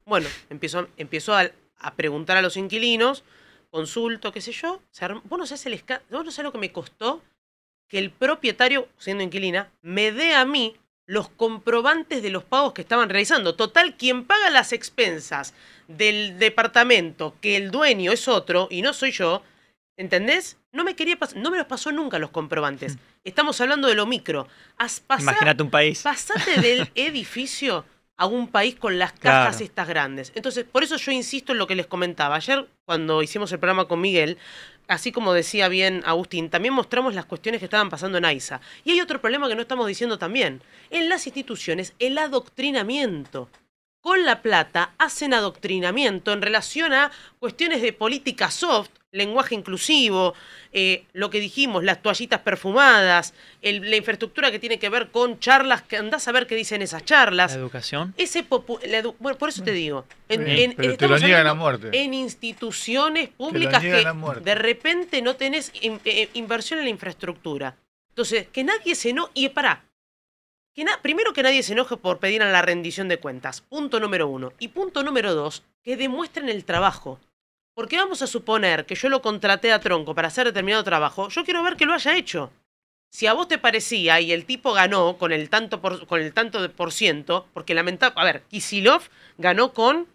Bueno, 0.06 0.28
empezó, 0.50 0.88
empezó 0.98 1.36
a, 1.36 1.52
a 1.78 1.94
preguntar 1.94 2.38
a 2.38 2.42
los 2.42 2.58
inquilinos, 2.58 3.24
consulto, 3.72 4.32
qué 4.32 4.42
sé 4.42 4.52
yo. 4.52 4.82
se 4.92 5.06
armó- 5.06 5.22
vos 5.26 5.40
no 5.40 5.46
sabés 5.48 5.66
el 5.66 5.84
vos 6.12 6.26
no 6.26 6.32
sabés 6.32 6.44
lo 6.46 6.52
que 6.52 6.58
me 6.60 6.72
costó 6.72 7.22
que 7.88 7.98
el 7.98 8.12
propietario, 8.12 8.88
siendo 8.98 9.24
inquilina, 9.24 9.70
me 9.82 10.12
dé 10.12 10.34
a 10.34 10.46
mí 10.46 10.76
los 11.08 11.28
comprobantes 11.30 12.22
de 12.24 12.30
los 12.30 12.44
pagos 12.44 12.72
que 12.74 12.82
estaban 12.82 13.10
realizando. 13.10 13.56
Total, 13.56 13.98
quien 13.98 14.24
paga 14.24 14.50
las 14.50 14.72
expensas 14.72 15.54
del 15.90 16.40
departamento, 16.40 17.36
que 17.42 17.58
el 17.58 17.70
dueño 17.70 18.14
es 18.14 18.30
otro 18.30 18.68
y 18.72 18.82
no 18.82 18.94
soy 18.94 19.12
yo, 19.12 19.42
¿entendés? 19.98 20.58
No 20.72 20.86
me 20.86 20.96
quería 20.96 21.18
no 21.36 21.52
me 21.52 21.58
los 21.58 21.68
pasó 21.68 21.92
nunca 21.92 22.18
los 22.18 22.30
comprobantes. 22.30 22.98
Estamos 23.26 23.60
hablando 23.60 23.90
de 23.90 23.96
lo 23.96 24.06
micro. 24.06 24.48
Haz 24.78 25.04
Imagínate 25.20 25.64
un 25.64 25.70
país. 25.70 26.02
Pasate 26.02 26.62
del 26.62 26.90
edificio 26.96 27.84
a 28.18 28.26
un 28.28 28.48
país 28.48 28.76
con 28.76 29.00
las 29.00 29.14
cajas 29.14 29.56
Claro. 29.58 29.66
estas 29.66 29.88
grandes. 29.88 30.32
Entonces, 30.36 30.66
por 30.72 30.84
eso 30.84 30.98
yo 30.98 31.12
insisto 31.12 31.52
en 31.54 31.58
lo 31.58 31.68
que 31.68 31.76
les 31.76 31.88
comentaba. 31.88 32.36
Ayer, 32.36 32.68
cuando 32.86 33.24
hicimos 33.24 33.52
el 33.52 33.60
programa 33.60 33.86
con 33.88 34.00
Miguel, 34.00 34.38
así 34.88 35.12
como 35.12 35.34
decía 35.34 35.68
bien 35.70 36.04
Agustín, 36.06 36.50
también 36.50 36.74
mostramos 36.74 37.16
las 37.16 37.26
cuestiones 37.26 37.60
que 37.60 37.66
estaban 37.66 37.90
pasando 37.90 38.18
en 38.20 38.26
AISA. 38.26 38.62
Y 38.84 38.92
hay 38.92 39.02
otro 39.02 39.20
problema 39.22 39.48
que 39.48 39.56
no 39.56 39.62
estamos 39.62 39.88
diciendo 39.88 40.20
también. 40.20 40.62
En 40.92 41.10
las 41.10 41.26
instituciones, 41.26 41.94
el 42.00 42.18
adoctrinamiento. 42.18 43.50
Con 44.02 44.26
la 44.26 44.42
plata 44.42 44.94
hacen 44.98 45.34
adoctrinamiento 45.34 46.34
en 46.34 46.42
relación 46.42 46.94
a 46.94 47.12
cuestiones 47.40 47.82
de 47.82 47.94
política 47.94 48.50
soft, 48.52 48.90
lenguaje 49.12 49.56
inclusivo, 49.56 50.34
eh, 50.72 51.04
lo 51.14 51.30
que 51.30 51.40
dijimos, 51.40 51.84
las 51.84 52.02
toallitas 52.02 52.40
perfumadas, 52.42 53.34
el- 53.62 53.90
la 53.90 53.98
infraestructura 53.98 54.52
que 54.52 54.60
tiene 54.60 54.80
que 54.80 54.90
ver 54.90 55.10
con 55.12 55.40
charlas, 55.40 55.82
que 55.82 55.98
andás 55.98 56.28
a 56.28 56.32
ver 56.32 56.48
qué 56.48 56.56
dicen 56.56 56.82
esas 56.82 57.04
charlas. 57.04 57.52
La 57.54 57.60
educación. 57.60 58.14
Ese 58.18 58.48
popu- 58.48 58.82
la 58.86 59.02
edu- 59.04 59.16
bueno, 59.20 59.38
por 59.38 59.50
eso 59.50 59.64
te 59.64 59.72
digo. 59.74 60.06
En, 60.30 60.74
pero 60.76 60.96
te 60.98 61.08
lo 61.08 61.18
niegan 61.20 61.48
a 61.48 61.54
muerte. 61.54 61.90
En 61.94 62.14
instituciones 62.14 63.30
públicas 63.30 63.82
que 63.82 64.06
a 64.08 64.14
muerte. 64.14 64.44
de 64.46 64.56
repente 64.56 65.22
no 65.22 65.36
tenés 65.36 65.72
in- 65.82 66.00
eh, 66.06 66.30
inversión 66.34 66.80
en 66.80 66.86
la 66.86 66.92
infraestructura. 66.92 67.76
Entonces, 68.10 68.48
que 68.52 68.64
nadie 68.64 68.96
se 68.96 69.10
enoje. 69.10 69.32
Y 69.34 69.50
pará. 69.50 69.84
Que 70.74 70.86
primero 71.02 71.34
que 71.34 71.44
nadie 71.44 71.64
se 71.64 71.74
enoje 71.74 71.98
por 71.98 72.20
pedir 72.20 72.42
a 72.44 72.50
la 72.52 72.62
rendición 72.62 73.10
de 73.10 73.18
cuentas. 73.18 73.60
Punto 73.60 74.00
número 74.00 74.28
uno. 74.30 74.54
Y 74.58 74.70
punto 74.70 75.04
número 75.04 75.34
dos, 75.36 75.64
que 75.84 75.98
demuestren 75.98 76.48
el 76.48 76.64
trabajo. 76.64 77.20
Porque 77.74 77.98
vamos 77.98 78.22
a 78.22 78.28
suponer 78.28 78.86
que 78.86 78.96
yo 78.96 79.10
lo 79.10 79.22
contraté 79.22 79.72
a 79.72 79.80
Tronco 79.80 80.14
para 80.14 80.28
hacer 80.28 80.46
determinado 80.46 80.84
trabajo. 80.84 81.30
Yo 81.30 81.44
quiero 81.46 81.64
ver 81.64 81.78
que 81.78 81.86
lo 81.86 81.94
haya 81.94 82.18
hecho. 82.18 82.52
Si 83.12 83.28
a 83.28 83.34
vos 83.34 83.48
te 83.48 83.58
parecía 83.58 84.20
y 84.22 84.32
el 84.32 84.46
tipo 84.46 84.74
ganó 84.74 85.18
con 85.18 85.32
el 85.32 85.50
tanto 85.50 85.82
por, 85.82 86.08
con 86.08 86.22
el 86.22 86.34
tanto 86.34 86.62
de 86.62 86.70
por 86.70 86.92
ciento, 86.94 87.48
porque 87.54 87.74
lamentable, 87.74 88.20
a 88.20 88.24
ver, 88.24 88.44
Kisilov 88.44 89.04
ganó 89.38 89.74
con 89.74 90.08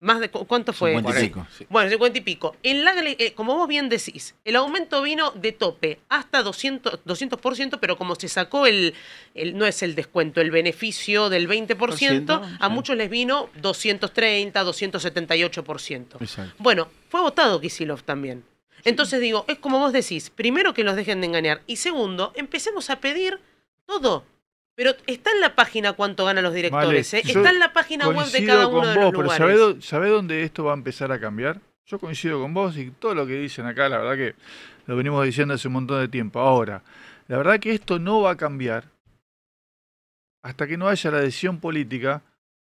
más 0.00 0.20
de 0.20 0.28
cu- 0.30 0.46
cuánto 0.46 0.72
fue? 0.72 0.90
50 0.90 1.20
y 1.20 1.28
pico. 1.28 1.46
Bueno, 1.70 1.88
50 1.90 2.18
y 2.18 2.20
pico. 2.20 2.54
En 2.62 2.84
la, 2.84 2.92
eh, 2.98 3.32
como 3.34 3.54
vos 3.56 3.66
bien 3.66 3.88
decís, 3.88 4.34
el 4.44 4.56
aumento 4.56 5.00
vino 5.02 5.30
de 5.32 5.52
tope 5.52 5.98
hasta 6.08 6.42
200, 6.42 7.00
200% 7.04 7.78
pero 7.80 7.96
como 7.96 8.14
se 8.14 8.28
sacó 8.28 8.66
el, 8.66 8.94
el- 9.34 9.56
no 9.56 9.66
es 9.66 9.82
el 9.82 9.94
descuento, 9.94 10.40
el 10.40 10.50
beneficio 10.50 11.28
del 11.30 11.48
20%, 11.48 12.40
a 12.60 12.66
sí. 12.68 12.72
muchos 12.72 12.96
les 12.96 13.08
vino 13.10 13.48
230, 13.60 14.62
278%. 14.64 16.16
Exacto. 16.20 16.54
Bueno, 16.58 16.88
fue 17.08 17.20
votado 17.20 17.60
Kisilov 17.60 18.02
también. 18.02 18.44
Entonces 18.84 19.20
digo, 19.20 19.44
es 19.48 19.58
como 19.58 19.78
vos 19.78 19.92
decís, 19.92 20.30
primero 20.30 20.74
que 20.74 20.84
los 20.84 20.94
dejen 20.94 21.20
de 21.20 21.26
engañar 21.26 21.62
y 21.66 21.76
segundo, 21.76 22.32
empecemos 22.36 22.90
a 22.90 23.00
pedir 23.00 23.40
todo. 23.86 24.24
Pero 24.76 24.92
está 25.06 25.32
en 25.32 25.40
la 25.40 25.54
página 25.56 25.94
cuánto 25.94 26.24
ganan 26.26 26.44
los 26.44 26.52
directores, 26.54 27.10
Vale, 27.12 27.22
¿eh? 27.22 27.22
está 27.26 27.50
en 27.50 27.58
la 27.58 27.72
página 27.72 28.08
web 28.08 28.26
de 28.30 28.44
cada 28.44 28.64
con 28.66 28.74
uno 28.76 28.88
de 28.88 28.94
vos, 28.94 29.04
los 29.04 29.10
pero 29.12 29.22
lugares. 29.22 29.38
¿sabés 29.38 29.58
dó- 29.58 29.82
¿sabés 29.82 30.10
dónde 30.10 30.42
esto 30.42 30.64
va 30.64 30.72
a 30.72 30.76
empezar 30.76 31.10
a 31.12 31.18
cambiar? 31.18 31.60
Yo 31.86 31.98
coincido 31.98 32.40
con 32.42 32.52
vos 32.52 32.76
y 32.76 32.90
todo 32.90 33.14
lo 33.14 33.26
que 33.26 33.34
dicen 33.38 33.64
acá, 33.66 33.88
la 33.88 33.98
verdad 33.98 34.16
que 34.16 34.34
lo 34.86 34.96
venimos 34.96 35.24
diciendo 35.24 35.54
hace 35.54 35.68
un 35.68 35.74
montón 35.74 36.00
de 36.00 36.08
tiempo. 36.08 36.40
Ahora, 36.40 36.82
la 37.28 37.36
verdad 37.38 37.58
que 37.58 37.72
esto 37.72 37.98
no 37.98 38.20
va 38.20 38.32
a 38.32 38.36
cambiar 38.36 38.84
hasta 40.42 40.66
que 40.66 40.76
no 40.76 40.88
haya 40.88 41.10
la 41.10 41.20
decisión 41.20 41.58
política 41.58 42.22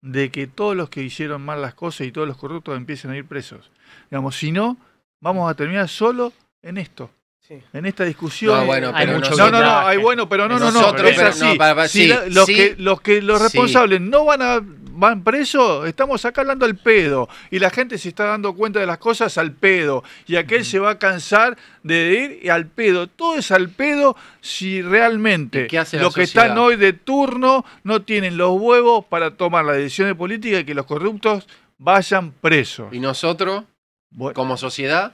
de 0.02 0.30
que 0.32 0.48
todos 0.48 0.76
los 0.76 0.90
que 0.90 1.02
hicieron 1.02 1.42
mal 1.44 1.62
las 1.62 1.74
cosas 1.74 2.06
y 2.06 2.12
todos 2.12 2.28
los 2.28 2.38
corruptos 2.38 2.76
empiecen 2.76 3.12
a 3.12 3.18
ir 3.18 3.26
presos. 3.26 3.72
Digamos, 4.12 4.36
si 4.36 4.52
no, 4.52 4.78
vamos 5.22 5.50
a 5.50 5.56
terminar 5.56 5.88
solo 5.88 6.34
en 6.62 6.78
esto. 6.78 7.10
En 7.74 7.86
esta 7.86 8.06
discusión. 8.06 8.58
No, 8.62 8.66
bueno, 8.66 8.92
Hay 8.96 9.06
pero 9.06 9.18
mucho 9.20 9.36
no, 9.36 9.52
no, 9.52 9.60
no, 9.60 9.78
hay 9.80 9.98
bueno, 9.98 10.30
pero 10.30 10.48
no, 10.48 10.58
no, 10.58 10.72
no. 10.72 10.96
Es 10.96 11.16
pero 11.18 11.28
así. 11.28 11.44
no, 11.46 11.56
para- 11.58 11.76
para- 11.76 11.88
Si 11.90 12.04
sí, 12.04 12.08
la- 12.08 12.26
los, 12.28 12.46
sí, 12.46 12.56
que, 12.56 12.76
los 12.78 13.02
que 13.02 13.22
los 13.22 13.38
sí. 13.40 13.44
responsables 13.44 14.00
no 14.02 14.26
van 14.26 14.42
a 14.42 14.62
van 14.96 15.24
presos, 15.24 15.88
estamos 15.88 16.24
acá 16.24 16.42
hablando 16.42 16.66
al 16.66 16.76
pedo. 16.78 17.28
Y 17.52 17.60
la 17.60 17.70
gente 17.72 17.98
se 17.98 18.10
está 18.10 18.26
dando 18.26 18.54
cuenta 18.54 18.80
de 18.80 18.86
las 18.86 19.00
cosas 19.00 19.38
al 19.38 19.52
pedo. 19.52 20.04
Y 20.28 20.36
aquel 20.38 20.64
se 20.64 20.78
va 20.80 20.92
a 20.92 21.00
cansar 21.00 21.58
de 21.82 22.14
ir 22.14 22.40
y 22.46 22.50
al 22.50 22.68
pedo. 22.68 23.08
Todo 23.08 23.36
es 23.38 23.52
al 23.52 23.70
pedo 23.70 24.16
si 24.40 24.82
realmente 24.82 25.68
qué 25.68 25.80
hace 25.80 25.98
la 25.98 26.04
los 26.04 26.14
que 26.16 26.22
están 26.24 26.58
hoy 26.60 26.76
de 26.78 26.94
turno 26.94 27.66
no 27.84 28.04
tienen 28.04 28.38
los 28.38 28.52
huevos 28.62 29.04
para 29.06 29.32
tomar 29.36 29.66
las 29.66 29.76
decisiones 29.78 30.16
políticas 30.16 30.62
y 30.62 30.64
que 30.64 30.76
los 30.76 30.86
corruptos 30.86 31.46
vayan 31.80 32.32
presos. 32.32 32.94
Y 32.94 33.00
nosotros, 33.00 33.64
Bueno. 34.12 34.34
como 34.36 34.56
sociedad, 34.58 35.14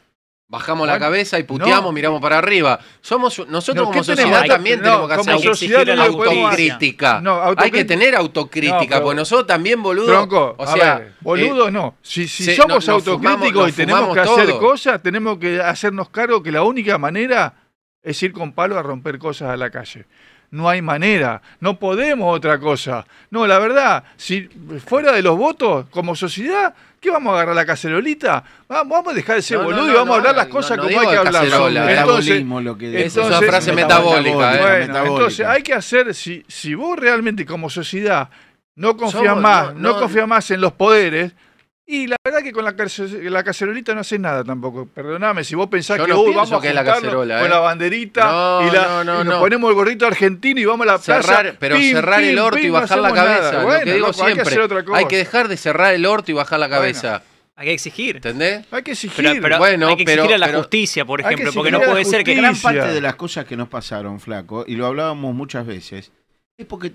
bajamos 0.49 0.87
la 0.87 0.97
cabeza 0.97 1.37
y 1.37 1.43
puteamos, 1.43 1.85
no. 1.85 1.91
miramos 1.91 2.19
para 2.21 2.39
arriba. 2.39 2.79
Somos 3.01 3.37
nosotros 3.47 3.85
No, 3.85 3.91
como 3.91 4.03
sociedad 4.03 4.41
Hay- 4.41 4.49
también 4.49 4.79
no, 4.79 4.83
tenemos 4.85 5.07
que 5.07 5.13
hacer 5.13 5.39
sociedad 5.41 5.85
podemos- 5.85 6.45
autocrítica. 6.49 7.21
No, 7.21 7.39
Hay 7.55 7.69
que 7.71 7.85
tener 7.85 8.15
autocrítica, 8.15 8.95
pero- 8.95 9.03
porque 9.03 9.15
nosotros 9.17 9.45
también, 9.47 9.81
boludo. 9.83 10.07
Tronco, 10.07 10.55
o 10.57 10.67
sea, 10.67 10.97
ver, 10.97 11.13
boludo 11.21 11.67
eh, 11.67 11.71
no. 11.71 11.95
Si, 12.01 12.27
somos 12.27 12.83
fumamos- 12.83 12.89
autocríticos 12.89 13.69
y 13.69 13.71
tenemos 13.73 14.13
que 14.13 14.19
hacer 14.21 14.49
cosas, 14.57 15.01
tenemos 15.03 15.37
que 15.37 15.61
hacernos 15.61 16.09
cargo 16.09 16.41
que 16.41 16.51
la 16.51 16.63
única 16.63 16.97
manera 16.97 17.53
es 18.01 18.21
ir 18.23 18.33
con 18.33 18.51
palo 18.53 18.77
a 18.77 18.81
romper 18.81 19.19
cosas 19.19 19.51
a 19.51 19.57
la 19.57 19.69
calle. 19.69 20.05
No 20.51 20.67
hay 20.67 20.81
manera, 20.81 21.43
no 21.59 21.77
podemos 21.77 22.35
otra 22.35 22.59
cosa. 22.59 23.05
No, 23.29 23.45
la 23.45 23.59
verdad, 23.59 24.03
si 24.17 24.49
fuera 24.83 25.11
de 25.11 25.21
los 25.21 25.37
votos, 25.37 25.85
como 25.91 26.15
sociedad, 26.15 26.73
¿qué 26.99 27.09
vamos 27.09 27.31
a 27.31 27.35
agarrar 27.35 27.55
la 27.55 27.65
cacerolita? 27.65 28.43
Vamos, 28.67 28.89
vamos 28.89 29.13
a 29.13 29.15
dejar 29.15 29.35
de 29.37 29.41
ser 29.41 29.57
No, 29.57 29.63
no, 29.63 29.69
boludo 29.69 29.91
y 29.91 29.93
vamos 29.95 30.13
a 30.13 30.17
hablar 30.17 30.35
las 30.35 30.47
cosas 30.47 30.77
como 30.77 30.99
hay 30.99 31.07
que 31.07 31.15
hablar. 31.15 31.45
Entonces, 31.45 32.43
lo 32.45 32.77
que 32.77 33.05
es 33.05 33.15
una 33.17 33.39
frase 33.39 33.73
metabólica, 33.73 34.37
metabólica. 34.37 34.55
¿eh? 34.55 34.61
bueno, 34.61 34.87
metabólica. 34.87 35.15
entonces 35.15 35.45
hay 35.45 35.63
que 35.63 35.73
hacer, 35.73 36.13
si, 36.13 36.43
si 36.47 36.75
vos 36.75 36.97
realmente 36.97 37.45
como 37.45 37.69
sociedad 37.69 38.29
no 38.79 38.95
confías 38.95 39.35
más, 39.35 39.75
no. 39.75 39.99
confías 39.99 40.27
más 40.27 40.49
en 40.51 40.61
los 40.61 40.71
poderes, 40.71 41.33
y 41.91 42.05
la 42.05 42.17
verdad 42.23 42.43
que 42.43 42.51
con 42.51 42.63
la, 42.63 42.75
cacerolita 43.43 43.95
no 43.95 44.01
haces 44.01 44.19
nada 44.19 44.43
tampoco. 44.43 44.85
Perdóname, 44.85 45.43
si 45.43 45.55
vos 45.55 45.67
pensás 45.69 45.97
Yo 45.97 46.05
que 46.05 46.11
no 46.11 46.23
pienso 46.23 46.37
vamos 46.39 46.53
a 46.53 46.61
que 46.61 46.71
la 46.71 46.83
con 46.85 47.31
¿eh? 47.31 47.49
la 47.49 47.59
banderita 47.59 48.25
No, 48.31 48.67
y, 48.67 48.71
la, 48.71 48.87
no, 48.87 49.03
no, 49.03 49.13
y 49.21 49.23
nos 49.25 49.33
no. 49.33 49.39
ponemos 49.39 49.69
el 49.69 49.75
gorrito 49.75 50.05
argentino 50.05 50.59
y 50.59 50.65
vamos 50.65 50.87
a 50.87 50.91
la 50.91 50.97
plaza. 50.99 51.21
Cerrar, 51.23 51.55
pero 51.57 51.77
pim, 51.77 51.91
cerrar 51.95 52.21
el 52.23 52.35
pim, 52.35 52.43
orto 52.43 52.59
y 52.59 52.61
pim, 52.61 52.73
bajar 52.73 52.99
la 52.99 53.11
cabeza. 53.11 53.51
lo 53.53 53.63
Bueno, 53.63 53.83
que 53.85 53.93
digo 53.95 54.07
loco, 54.07 54.19
hay 54.23 54.27
que 54.27 54.33
siempre. 54.35 54.41
hacer 54.53 54.61
otra 54.61 54.85
cosa. 54.85 54.97
Hay 54.99 55.05
que 55.05 55.17
dejar 55.17 55.47
de 55.47 55.57
cerrar 55.57 55.93
el 55.95 56.05
orto 56.05 56.29
y 56.29 56.33
bajar 56.35 56.59
la 56.59 56.69
cabeza. 56.69 57.23
Hay 57.55 57.65
que 57.65 57.73
exigir. 57.73 58.15
¿Entendés? 58.17 58.65
Hay 58.69 58.83
que 58.83 58.91
exigir. 58.91 59.25
Pero, 59.25 59.41
pero 59.41 59.57
Bueno, 59.57 59.87
hay 59.87 59.97
que 59.97 60.05
pero- 60.05 60.21
exigir 60.21 60.35
a 60.35 60.37
la 60.37 60.45
pero- 60.45 60.59
justicia, 60.59 61.05
por 61.05 61.21
ejemplo, 61.21 61.51
porque 61.53 61.71
no 61.71 61.81
puede 61.81 62.05
ser 62.05 62.23
que... 62.23 62.35
Gran 62.35 62.55
parte 62.55 62.87
de 62.87 63.01
las 63.01 63.15
cosas 63.15 63.45
que 63.45 63.57
nos 63.57 63.67
pasaron, 63.67 64.19
flaco, 64.19 64.63
y 64.67 64.75
lo 64.75 64.85
hablábamos 64.85 65.33
muchas 65.33 65.65
veces, 65.65 66.11
es 66.55 66.65
porque 66.67 66.91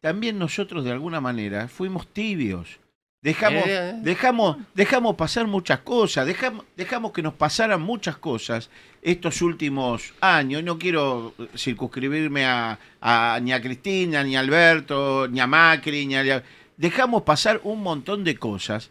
también 0.00 0.38
nosotros 0.38 0.84
de 0.84 0.92
alguna 0.92 1.20
manera 1.20 1.66
fuimos 1.66 2.06
tibios. 2.06 2.78
Dejamos, 3.22 3.66
Eh, 3.66 3.90
eh. 3.90 3.94
dejamos, 4.02 4.56
dejamos 4.74 5.14
pasar 5.14 5.46
muchas 5.46 5.80
cosas, 5.80 6.24
dejamos, 6.26 6.64
dejamos 6.74 7.12
que 7.12 7.20
nos 7.22 7.34
pasaran 7.34 7.82
muchas 7.82 8.16
cosas 8.16 8.70
estos 9.02 9.42
últimos 9.42 10.14
años. 10.22 10.62
No 10.64 10.78
quiero 10.78 11.34
circunscribirme 11.54 12.46
a, 12.46 12.78
a- 13.00 13.38
ni 13.42 13.52
a 13.52 13.60
Cristina, 13.60 14.24
ni 14.24 14.36
a 14.36 14.40
Alberto, 14.40 15.28
ni 15.28 15.38
a 15.38 15.46
Macri, 15.46 16.06
ni 16.06 16.14
a... 16.16 16.42
Dejamos 16.78 17.22
pasar 17.22 17.60
un 17.64 17.82
montón 17.82 18.24
de 18.24 18.36
cosas 18.38 18.90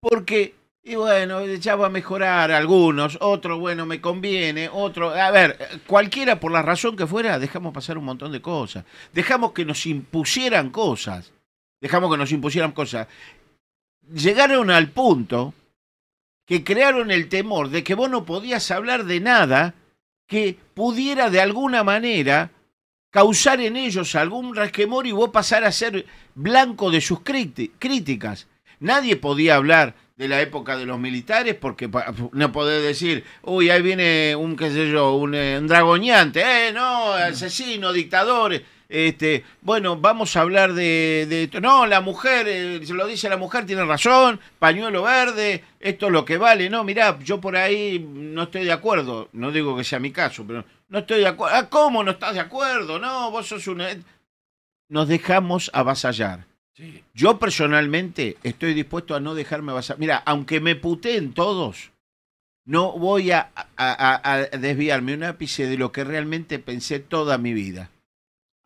porque, 0.00 0.54
y 0.84 0.96
bueno, 0.96 1.42
ya 1.46 1.76
va 1.76 1.86
a 1.86 1.90
mejorar 1.90 2.52
algunos, 2.52 3.16
otro, 3.22 3.58
bueno, 3.58 3.86
me 3.86 4.02
conviene, 4.02 4.68
otro, 4.70 5.10
a 5.14 5.30
ver, 5.30 5.80
cualquiera 5.86 6.38
por 6.38 6.52
la 6.52 6.60
razón 6.60 6.94
que 6.94 7.06
fuera, 7.06 7.38
dejamos 7.38 7.72
pasar 7.72 7.96
un 7.96 8.04
montón 8.04 8.32
de 8.32 8.42
cosas. 8.42 8.84
Dejamos 9.14 9.52
que 9.52 9.64
nos 9.64 9.86
impusieran 9.86 10.68
cosas. 10.68 11.32
Dejamos 11.78 12.10
que 12.10 12.16
nos 12.16 12.32
impusieran 12.32 12.72
cosas. 12.72 13.06
Llegaron 14.12 14.70
al 14.70 14.90
punto 14.90 15.54
que 16.46 16.62
crearon 16.62 17.10
el 17.10 17.28
temor 17.28 17.70
de 17.70 17.82
que 17.82 17.94
vos 17.94 18.08
no 18.08 18.24
podías 18.24 18.70
hablar 18.70 19.04
de 19.04 19.20
nada 19.20 19.74
que 20.26 20.56
pudiera 20.74 21.30
de 21.30 21.40
alguna 21.40 21.82
manera 21.84 22.50
causar 23.10 23.60
en 23.60 23.76
ellos 23.76 24.14
algún 24.14 24.54
resquemor 24.54 25.06
y 25.06 25.12
vos 25.12 25.30
pasar 25.30 25.64
a 25.64 25.72
ser 25.72 26.06
blanco 26.34 26.90
de 26.90 27.00
sus 27.00 27.20
críticas. 27.20 28.46
Nadie 28.78 29.16
podía 29.16 29.56
hablar 29.56 29.94
de 30.16 30.28
la 30.28 30.40
época 30.40 30.76
de 30.76 30.86
los 30.86 30.98
militares, 30.98 31.54
porque 31.54 31.90
no 32.32 32.52
podés 32.52 32.82
decir, 32.82 33.24
uy, 33.42 33.70
ahí 33.70 33.82
viene 33.82 34.34
un, 34.34 34.56
qué 34.56 34.70
sé 34.70 34.90
yo, 34.90 35.14
un, 35.14 35.34
eh, 35.34 35.58
un 35.58 35.66
dragoñante, 35.66 36.68
eh, 36.68 36.72
no, 36.72 37.12
asesino, 37.12 37.92
dictadores. 37.92 38.62
Este, 38.88 39.44
bueno, 39.62 39.96
vamos 39.96 40.36
a 40.36 40.42
hablar 40.42 40.72
de, 40.72 41.26
de- 41.50 41.60
no, 41.60 41.86
la 41.86 42.00
mujer, 42.00 42.46
eh, 42.48 42.80
se 42.86 42.94
lo 42.94 43.06
dice 43.06 43.28
la 43.28 43.36
mujer, 43.36 43.66
tiene 43.66 43.84
razón, 43.84 44.38
pañuelo 44.60 45.02
verde, 45.02 45.64
esto 45.80 46.06
es 46.06 46.12
lo 46.12 46.24
que 46.24 46.38
vale, 46.38 46.70
no, 46.70 46.84
mirá, 46.84 47.18
yo 47.18 47.40
por 47.40 47.56
ahí 47.56 47.98
no 47.98 48.44
estoy 48.44 48.64
de 48.64 48.70
acuerdo, 48.72 49.28
no 49.32 49.50
digo 49.50 49.76
que 49.76 49.82
sea 49.82 49.98
mi 49.98 50.12
caso, 50.12 50.44
pero 50.46 50.64
no 50.88 50.98
estoy 51.00 51.18
de 51.18 51.26
acuerdo, 51.26 51.56
ah, 51.56 51.68
¿cómo 51.68 52.04
no 52.04 52.12
estás 52.12 52.34
de 52.34 52.40
acuerdo? 52.40 52.98
No, 53.00 53.30
vos 53.32 53.48
sos 53.48 53.66
un... 53.66 53.82
Nos 54.88 55.08
dejamos 55.08 55.68
avasallar. 55.74 56.46
Yo 57.12 57.38
personalmente 57.40 58.36
estoy 58.44 58.72
dispuesto 58.74 59.16
a 59.16 59.20
no 59.20 59.34
dejarme 59.34 59.72
avasallar. 59.72 59.98
Mira, 59.98 60.22
aunque 60.26 60.60
me 60.60 60.76
puteen 60.76 61.32
todos, 61.32 61.90
no 62.64 62.92
voy 62.92 63.32
a, 63.32 63.50
a- 63.56 63.66
a- 63.76 64.32
a 64.34 64.38
desviarme 64.58 65.14
un 65.14 65.24
ápice 65.24 65.66
de 65.66 65.76
lo 65.76 65.90
que 65.90 66.04
realmente 66.04 66.58
pensé 66.60 67.00
toda 67.00 67.36
mi 67.38 67.52
vida. 67.52 67.90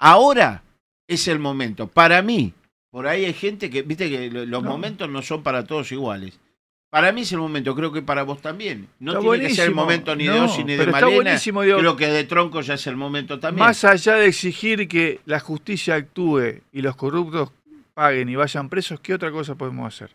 Ahora 0.03 0.63
es 1.07 1.29
el 1.29 1.39
momento. 1.39 1.87
Para 1.87 2.23
mí, 2.23 2.55
por 2.91 3.07
ahí 3.07 3.27
hay 3.27 3.35
gente 3.35 3.69
que, 3.69 3.83
viste 3.83 4.09
que 4.09 4.31
lo- 4.31 4.47
los 4.47 4.63
No. 4.63 4.71
momentos 4.71 5.09
no 5.11 5.21
son 5.23 5.43
para 5.43 5.65
todos 5.65 5.93
iguales. 5.93 6.41
Para 6.89 7.13
mí 7.13 7.21
es 7.21 7.31
el 7.33 7.39
momento, 7.39 7.75
creo 7.77 7.93
que 7.93 8.03
para 8.03 8.25
vos 8.25 8.41
también. 8.41 8.89
No 8.99 9.13
Está 9.13 9.23
tiene 9.23 9.47
que 9.49 9.55
ser 9.55 9.69
el 9.69 9.75
momento 9.75 10.17
ni 10.17 10.25
de 10.27 10.31
No, 10.31 10.47
Osi 10.47 10.65
ni 10.65 10.75
de 10.75 10.87
Malena. 10.87 11.39
creo 11.79 11.97
que 11.97 12.07
de 12.09 12.25
Tronco 12.25 12.63
ya 12.63 12.75
es 12.75 12.87
el 12.89 12.97
momento 12.97 13.39
también. 13.39 13.65
Más 13.65 13.85
allá 13.85 14.15
de 14.17 14.27
exigir 14.27 14.89
que 14.89 15.21
la 15.27 15.39
justicia 15.39 15.95
actúe 15.95 16.63
y 16.73 16.81
los 16.83 16.97
corruptos 16.97 17.53
paguen 17.95 18.29
y 18.31 18.35
vayan 18.37 18.69
presos, 18.69 18.99
¿qué 19.01 19.15
otra 19.15 19.31
cosa 19.31 19.55
podemos 19.55 19.87
hacer? 19.87 20.11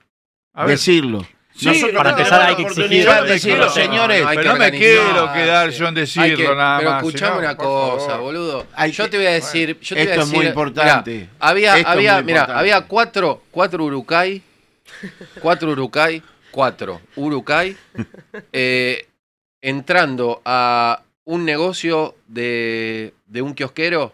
Decirlo. 0.67 1.25
Sí, 1.57 1.67
Nosotros 1.67 1.95
para 1.95 2.09
empezar 2.09 2.41
hay 2.41 2.55
que 2.57 2.61
exigirlo. 2.63 3.23
de 3.23 3.29
decirlo, 3.31 3.69
señores. 3.69 4.23
no, 4.23 4.29
Pero 4.35 4.51
no 4.53 4.59
me 4.59 4.71
quiero 4.71 5.31
quedar 5.33 5.69
yo 5.69 5.87
en 5.87 5.93
decirlo 5.95 6.37
que- 6.37 6.55
nada 6.55 6.77
pero 6.79 6.91
más, 6.91 7.03
escuchame 7.03 7.31
sino, 7.31 7.39
una 7.39 7.55
cosa, 7.55 8.05
favor. 8.09 8.21
boludo. 8.23 8.67
Hay 8.73 8.91
yo 8.91 9.05
que- 9.05 9.09
te 9.11 9.17
voy 9.17 9.25
a 9.27 9.31
decir, 9.31 9.79
yo 9.79 9.95
te 9.95 10.01
esto 10.01 10.11
voy 10.15 10.19
a 10.19 10.23
es 10.23 10.27
muy 10.27 10.37
decir- 10.39 10.49
importante. 10.49 11.11
mirá, 11.11 11.29
había, 11.39 11.77
Esto 11.77 11.89
es 11.89 11.95
había, 11.95 12.13
muy 12.15 12.23
mirá, 12.23 12.39
importante. 12.41 12.59
había 12.59 12.81
cuatro, 12.81 13.41
cuatro 13.51 13.83
Urucay, 13.85 14.41
cuatro 15.41 15.71
Urucay, 15.71 16.21
cuatro 16.51 16.99
Urucay, 17.15 17.77
eh, 18.51 19.07
entrando 19.61 20.41
a 20.43 21.01
un 21.23 21.45
negocio 21.45 22.15
de, 22.27 23.13
de 23.27 23.41
un 23.41 23.53
kiosquero, 23.55 24.13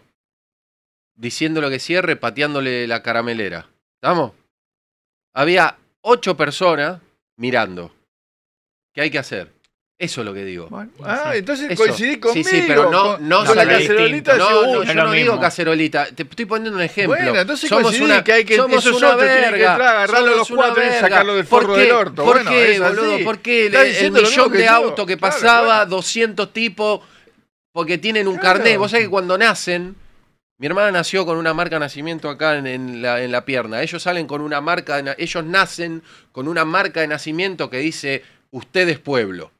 diciéndole 1.16 1.70
que 1.70 1.80
cierre, 1.80 2.14
pateándole 2.14 2.86
la 2.86 3.02
caramelera. 3.02 3.66
¿Estamos? 4.00 4.30
Había 5.34 5.76
ocho 6.02 6.36
personas 6.36 7.00
mirando. 7.36 7.92
¿Qué 8.94 9.00
hay 9.02 9.10
que 9.10 9.18
hacer? 9.18 9.52
Eso 9.98 10.22
es 10.22 10.24
lo 10.24 10.34
que 10.34 10.44
digo. 10.44 10.68
Ah, 11.04 11.30
entonces 11.36 11.70
Eso. 11.70 11.84
coincidí 11.84 12.18
conmigo. 12.18 12.48
Sí, 12.48 12.56
sí, 12.56 12.64
pero 12.66 12.90
no, 12.90 13.16
con- 13.18 13.28
no, 13.28 13.44
con 13.44 13.56
la 13.56 13.68
cacerolita. 13.68 14.36
No, 14.36 14.62
no, 14.66 14.82
yo 14.82 14.94
no 14.94 15.12
digo 15.12 15.38
cacerolita. 15.38 16.06
Te 16.06 16.24
estoy 16.24 16.44
poniendo 16.44 16.76
un 16.76 16.82
ejemplo. 16.82 17.16
Bueno, 17.16 17.38
entonces 17.40 17.68
somos 17.68 17.84
coincidí 17.84 18.04
una, 18.06 18.24
que 18.24 18.32
hay 18.32 18.44
que- 18.44 18.56
somos 18.56 18.84
esos 18.84 18.96
una 19.00 19.16
tienen 19.16 19.34
que 19.36 19.50
verga. 19.52 19.70
entrar, 19.72 19.96
agarrarlo 19.96 20.30
somos 20.32 20.38
los 20.38 20.58
cuatro 20.58 20.82
y 20.82 20.86
verga. 20.86 21.00
sacarlo 21.00 21.36
del 21.36 21.46
¿Por 21.46 21.62
forro 21.62 21.74
qué? 21.76 21.80
del 21.82 21.92
orto. 21.92 22.24
¿Por 22.24 22.34
Bueno, 22.34 22.50
qué, 22.50 22.80
boludo? 22.80 23.24
¿Por 23.24 23.38
qué 23.38 23.66
el, 23.66 24.10
millón 24.12 24.52
de 24.52 24.66
autos 24.68 25.06
que 25.06 25.16
Claro, 25.16 25.34
pasaba, 25.36 25.76
bueno. 25.84 25.90
200 25.96 26.52
tipos, 26.52 27.00
porque 27.72 27.96
tienen 27.98 28.26
un 28.26 28.38
Claro. 28.38 28.58
carnet? 28.58 28.78
Vos 28.78 28.90
sabés 28.90 29.06
que 29.06 29.10
cuando 29.10 29.38
nacen, 29.38 29.94
mi 30.58 30.66
hermana 30.66 30.92
nació 30.92 31.26
con 31.26 31.38
una 31.38 31.54
marca 31.54 31.76
de 31.76 31.80
nacimiento 31.80 32.28
acá 32.30 32.56
en, 32.56 32.66
en 32.66 33.02
la, 33.02 33.22
en 33.22 33.32
la 33.32 33.44
pierna. 33.44 33.82
Ellos 33.82 34.02
salen 34.02 34.26
con 34.26 34.40
una 34.40 34.60
marca, 34.60 35.02
de 35.02 35.14
ellos 35.18 35.44
nacen 35.44 36.02
con 36.30 36.46
una 36.48 36.64
marca 36.64 37.00
de 37.00 37.08
nacimiento 37.08 37.68
que 37.68 37.78
dice, 37.78 38.22
usted 38.50 38.88
es 38.88 38.98
pueblo. 38.98 39.50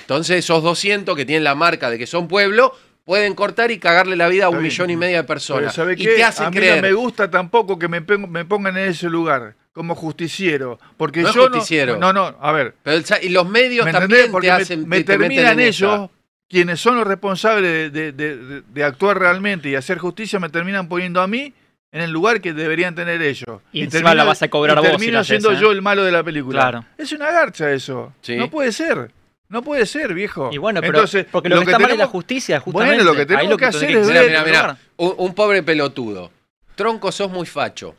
Entonces 0.00 0.38
esos 0.40 0.62
200 0.62 1.16
que 1.16 1.24
tienen 1.24 1.44
la 1.44 1.54
marca 1.54 1.88
de 1.90 1.96
que 1.98 2.06
son 2.06 2.28
pueblo, 2.28 2.74
pueden 3.04 3.34
cortar 3.34 3.70
y 3.70 3.78
cagarle 3.78 4.16
la 4.16 4.28
vida 4.28 4.46
a 4.46 4.48
un 4.48 4.60
millón 4.60 4.90
y 4.90 4.96
medio 4.96 5.16
de 5.16 5.24
personas. 5.24 5.72
¿sabe 5.74 5.94
Y 5.94 6.04
qué? 6.04 6.16
te 6.16 6.24
hacen 6.24 6.46
a 6.46 6.50
mí 6.50 6.56
creer. 6.56 6.76
no 6.76 6.82
me 6.82 6.92
gusta 6.92 7.30
tampoco 7.30 7.78
que 7.78 7.86
me, 7.88 8.02
pon- 8.02 8.30
me 8.30 8.44
pongan 8.44 8.76
en 8.76 8.88
ese 8.88 9.08
lugar 9.08 9.54
como 9.72 9.94
justiciero. 9.94 10.78
Porque 10.96 11.22
No 11.22 11.28
es 11.28 11.34
yo 11.34 11.48
justiciero. 11.48 11.94
no. 11.98 12.12
No, 12.12 12.30
no, 12.32 12.36
a 12.40 12.50
ver. 12.52 12.74
Pero 12.82 12.96
el 12.96 13.04
y 13.22 13.28
los 13.28 13.48
medios 13.48 13.84
¿Me 13.86 13.92
también 13.92 14.32
te 14.32 14.40
me- 14.40 14.50
hacen 14.50 14.80
me, 14.88 15.02
te- 15.04 15.16
meten 15.16 15.20
terminan 15.20 15.60
ellos, 15.60 16.10
quienes 16.48 16.80
son 16.80 16.96
los 16.96 17.06
responsables 17.06 17.92
de, 17.92 18.12
de- 18.12 18.36
de- 18.36 18.62
de 18.62 18.84
actuar 18.84 19.18
realmente 19.18 19.68
y 19.68 19.74
hacer 19.74 19.98
justicia, 19.98 20.38
me 20.38 20.48
terminan 20.48 20.88
poniendo 20.88 21.20
a 21.20 21.26
mí 21.26 21.52
en 21.92 22.00
el 22.02 22.10
lugar 22.10 22.40
que 22.40 22.52
deberían 22.52 22.94
tener 22.94 23.22
ellos. 23.22 23.60
Y 23.72 23.82
encima 23.82 24.14
la 24.14 24.24
vas 24.24 24.42
a 24.42 24.48
cobrar 24.48 24.76
y 24.76 24.80
vos 24.80 24.86
si 24.86 24.92
termino 24.96 25.18
haces, 25.20 25.28
siendo 25.42 25.52
¿eh? 25.52 25.60
yo 25.60 25.72
el 25.72 25.82
malo 25.82 26.04
de 26.04 26.12
la 26.12 26.22
película. 26.22 26.60
Claro. 26.60 26.84
Es 26.98 27.12
una 27.12 27.30
garcha 27.30 27.70
eso. 27.72 28.12
Sí. 28.20 28.36
No 28.36 28.50
puede 28.50 28.72
ser. 28.72 29.10
No 29.48 29.62
puede 29.62 29.86
ser, 29.86 30.12
viejo. 30.12 30.50
Y 30.52 30.58
bueno, 30.58 30.80
pero 30.80 30.94
Entonces, 30.94 31.24
porque 31.30 31.48
lo, 31.48 31.56
que, 31.60 31.66
está 31.66 31.78
mal 31.78 31.92
es 31.92 31.98
la 31.98 32.06
justicia, 32.08 32.58
justamente. 32.58 32.96
Bueno, 32.96 33.10
lo 33.10 33.14
que 33.14 33.20
Ahí 33.20 33.26
tenemos 33.26 33.50
lo 33.50 33.56
que 33.56 33.64
hacer 33.66 33.90
es 33.96 34.06
Mirá, 34.08 34.20
ver- 34.20 34.30
mirá, 34.30 34.44
mirá. 34.44 34.78
Un, 34.96 35.14
un 35.18 35.34
pobre 35.34 35.62
pelotudo. 35.62 36.32
Tronco, 36.74 37.12
sos 37.12 37.30
muy 37.30 37.46
facho. 37.46 37.94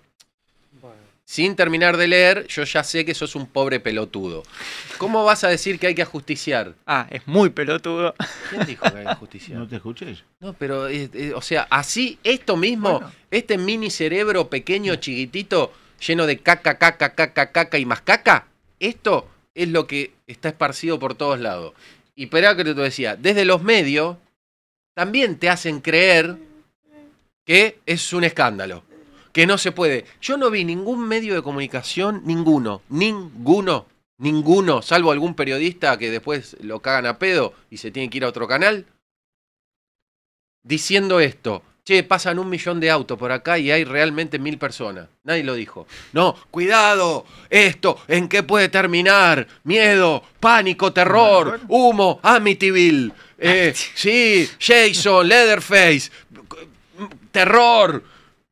Sin 1.30 1.58
terminar 1.58 1.98
de 1.98 2.08
leer, 2.08 2.48
yo 2.48 2.64
ya 2.64 2.86
sé 2.86 3.04
que 3.04 3.14
sos 3.14 3.36
un 3.36 3.48
pobre 3.48 3.82
pelotudo. 3.82 4.44
¿Cómo 4.98 5.26
vas 5.26 5.44
a 5.44 5.50
decir 5.50 5.78
que 5.78 5.88
hay 5.88 5.94
que 5.94 6.02
ajusticiar? 6.02 6.74
Ah, 6.86 7.06
es 7.10 7.28
muy 7.28 7.50
pelotudo. 7.50 8.16
¿Quién 8.50 8.66
dijo 8.66 8.90
que 8.90 8.98
hay 9.00 9.04
que 9.04 9.10
ajusticiar? 9.10 9.60
No 9.60 9.68
te 9.68 9.76
escuché. 9.76 10.16
No, 10.40 10.54
pero, 10.54 10.88
eh, 10.88 11.10
eh, 11.14 11.34
o 11.36 11.42
sea, 11.42 11.68
así, 11.70 12.18
esto 12.24 12.56
mismo, 12.56 13.02
este 13.30 13.58
mini 13.58 13.90
cerebro 13.90 14.50
pequeño, 14.50 14.96
chiquitito, 14.96 15.74
lleno 16.00 16.26
de 16.26 16.38
caca, 16.38 16.78
caca, 16.78 17.14
caca, 17.14 17.52
caca 17.52 17.78
y 17.78 17.86
más 17.86 18.00
caca, 18.00 18.48
esto 18.80 19.28
es 19.54 19.68
lo 19.68 19.86
que 19.86 20.14
está 20.28 20.48
esparcido 20.48 20.98
por 20.98 21.16
todos 21.16 21.42
lados. 21.42 21.74
Y 22.16 22.24
espera 22.24 22.56
que 22.56 22.64
te 22.64 22.74
decía, 22.74 23.18
desde 23.18 23.44
los 23.44 23.62
medios 23.62 24.16
también 24.96 25.38
te 25.38 25.50
hacen 25.50 25.82
creer 25.82 26.38
que 27.46 27.80
es 27.86 28.14
un 28.14 28.24
escándalo, 28.24 28.84
que 29.38 29.46
no 29.46 29.60
se 29.60 29.72
puede. 29.72 30.06
Yo 30.20 30.36
no 30.36 30.50
vi 30.50 30.66
ningún 30.66 31.08
medio 31.08 31.36
de 31.36 31.44
comunicación, 31.44 32.24
ninguno, 32.26 32.82
ninguno, 32.90 33.86
ninguno, 34.18 34.82
salvo 34.82 35.12
algún 35.12 35.36
periodista 35.36 36.00
que 36.00 36.10
después 36.10 36.58
lo 36.62 36.80
cagan 36.80 37.06
a 37.06 37.20
pedo 37.20 37.54
y 37.70 37.78
se 37.78 37.92
tiene 37.92 38.10
que 38.10 38.18
ir 38.18 38.24
a 38.24 38.30
otro 38.30 38.48
canal, 38.48 38.88
diciendo 40.64 41.20
esto. 41.20 41.62
Che, 41.86 42.02
pasan 42.02 42.40
un 42.40 42.50
millón 42.50 42.80
de 42.80 42.90
autos 42.90 43.16
por 43.16 43.32
acá 43.32 43.60
y 43.60 43.70
hay 43.70 43.84
realmente 43.84 44.40
mil 44.40 44.58
personas. 44.58 45.08
Nadie 45.24 45.44
lo 45.44 45.54
dijo. 45.54 45.86
No, 46.14 46.36
cuidado, 46.50 47.24
esto, 47.52 48.02
¿en 48.08 48.28
qué 48.30 48.42
puede 48.42 48.70
terminar? 48.70 49.48
Miedo, 49.66 50.24
pánico, 50.40 50.92
terror, 50.92 51.60
humo, 51.68 52.20
Amityville. 52.24 53.14
Eh, 53.38 53.72
sí, 53.94 54.50
Jason, 54.60 55.28
Leatherface, 55.28 56.10
terror, 57.32 58.04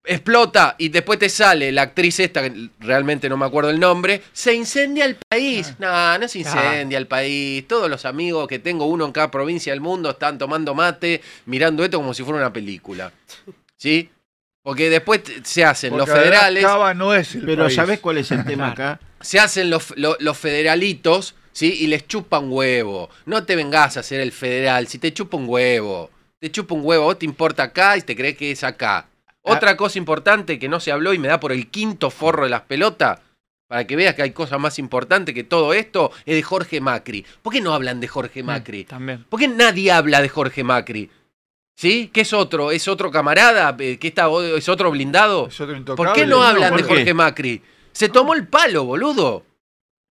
explota 0.08 0.76
y 0.78 0.90
después 0.90 1.20
te 1.20 1.30
sale 1.30 1.72
la 1.72 1.84
actriz 1.84 2.20
esta, 2.20 2.42
que 2.44 2.70
realmente 2.80 3.28
no 3.30 3.38
me 3.38 3.46
acuerdo 3.46 3.70
el 3.70 3.80
nombre, 3.80 4.22
se 4.34 4.54
incendia 4.54 5.06
el 5.06 5.18
país. 5.30 5.74
No, 5.80 6.18
no 6.18 6.28
se 6.28 6.40
incendia 6.40 6.98
el 6.98 7.08
país. 7.08 7.68
Todos 7.68 7.90
los 7.90 8.06
amigos 8.06 8.48
que 8.48 8.60
tengo, 8.60 8.86
uno 8.86 9.06
en 9.06 9.12
cada 9.12 9.32
provincia 9.32 9.72
del 9.74 9.82
mundo, 9.82 10.12
están 10.12 10.38
tomando 10.38 10.74
mate, 10.74 11.22
mirando 11.46 11.84
esto 11.84 11.98
como 11.98 12.14
si 12.14 12.24
fuera 12.24 12.40
una 12.40 12.54
película. 12.54 13.12
¿Sí? 13.78 14.10
Porque 14.64 14.90
después 14.90 15.22
se 15.44 15.64
hacen 15.64 15.92
Porque 15.92 16.10
los 16.10 16.18
federales. 16.20 16.64
Cava 16.64 16.94
no 16.94 17.14
es 17.14 17.36
el 17.36 17.46
Pero 17.46 17.66
país. 17.66 17.76
¿sabés 17.76 18.00
cuál 18.00 18.18
es 18.18 18.32
el 18.32 18.44
tema 18.46 18.72
acá? 18.72 19.00
Se 19.22 19.40
hacen 19.40 19.70
los, 19.70 19.94
lo- 19.98 20.18
los 20.20 20.38
federalitos, 20.38 21.36
¿sí? 21.52 21.74
Y 21.82 21.88
les 21.88 22.08
chupan 22.08 22.46
huevo. 22.52 23.10
No 23.26 23.44
te 23.44 23.56
vengas 23.56 23.98
a 23.98 24.02
hacer 24.02 24.20
el 24.22 24.32
federal, 24.32 24.88
si 24.88 25.00
te 25.00 25.14
chupa 25.14 25.38
un 25.38 25.46
huevo. 25.48 26.12
Te 26.40 26.52
chupa 26.52 26.76
un 26.76 26.82
huevo, 26.84 27.06
vos 27.06 27.18
te 27.18 27.26
importa 27.26 27.64
acá 27.64 27.98
y 27.98 28.02
te 28.02 28.16
crees 28.16 28.38
que 28.38 28.52
es 28.52 28.64
acá. 28.64 29.08
Otra 29.46 29.78
cosa 29.78 29.98
importante 29.98 30.60
que 30.60 30.68
no 30.68 30.80
se 30.80 30.92
habló 30.92 31.14
y 31.14 31.20
me 31.20 31.28
da 31.28 31.40
por 31.40 31.52
el 31.52 31.70
quinto 31.70 32.10
forro 32.10 32.44
de 32.44 32.50
las 32.50 32.62
pelotas, 32.62 33.20
para 33.68 33.86
que 33.86 33.96
veas 33.96 34.16
que 34.16 34.22
hay 34.22 34.32
cosas 34.32 34.60
más 34.60 34.80
importantes 34.80 35.34
que 35.34 35.44
todo 35.44 35.74
esto, 35.74 36.12
es 36.26 36.36
de 36.36 36.44
Jorge 36.44 36.82
Macri. 36.82 37.26
¿Por 37.42 37.54
qué 37.54 37.62
no 37.62 37.74
hablan 37.74 38.00
de 38.00 38.08
Jorge 38.08 38.44
Macri? 38.44 38.86
También. 38.86 39.26
¿Por 39.30 39.40
qué 39.40 39.48
nadie 39.48 39.92
habla 39.92 40.22
de 40.22 40.30
Jorge 40.30 40.64
Macri? 40.64 41.10
¿Sí? 41.76 42.10
¿Qué 42.14 42.22
es 42.22 42.34
otro? 42.34 42.72
¿Es 42.72 42.88
otro 42.88 43.12
camarada? 43.12 43.76
Eh, 43.80 43.98
¿Qué 44.00 44.08
está? 44.08 44.28
¿Es 44.56 44.70
otro 44.70 44.92
blindado? 44.92 45.50
¿Por 45.96 46.14
qué 46.14 46.26
no 46.26 46.42
hablan 46.42 46.72
¿por 46.72 46.82
de? 46.82 46.88
Jorge 46.88 47.14
Macri? 47.14 47.62
Se 47.92 48.10
tomó 48.10 48.34
el 48.34 48.48
palo, 48.48 48.86
boludo. 48.86 49.46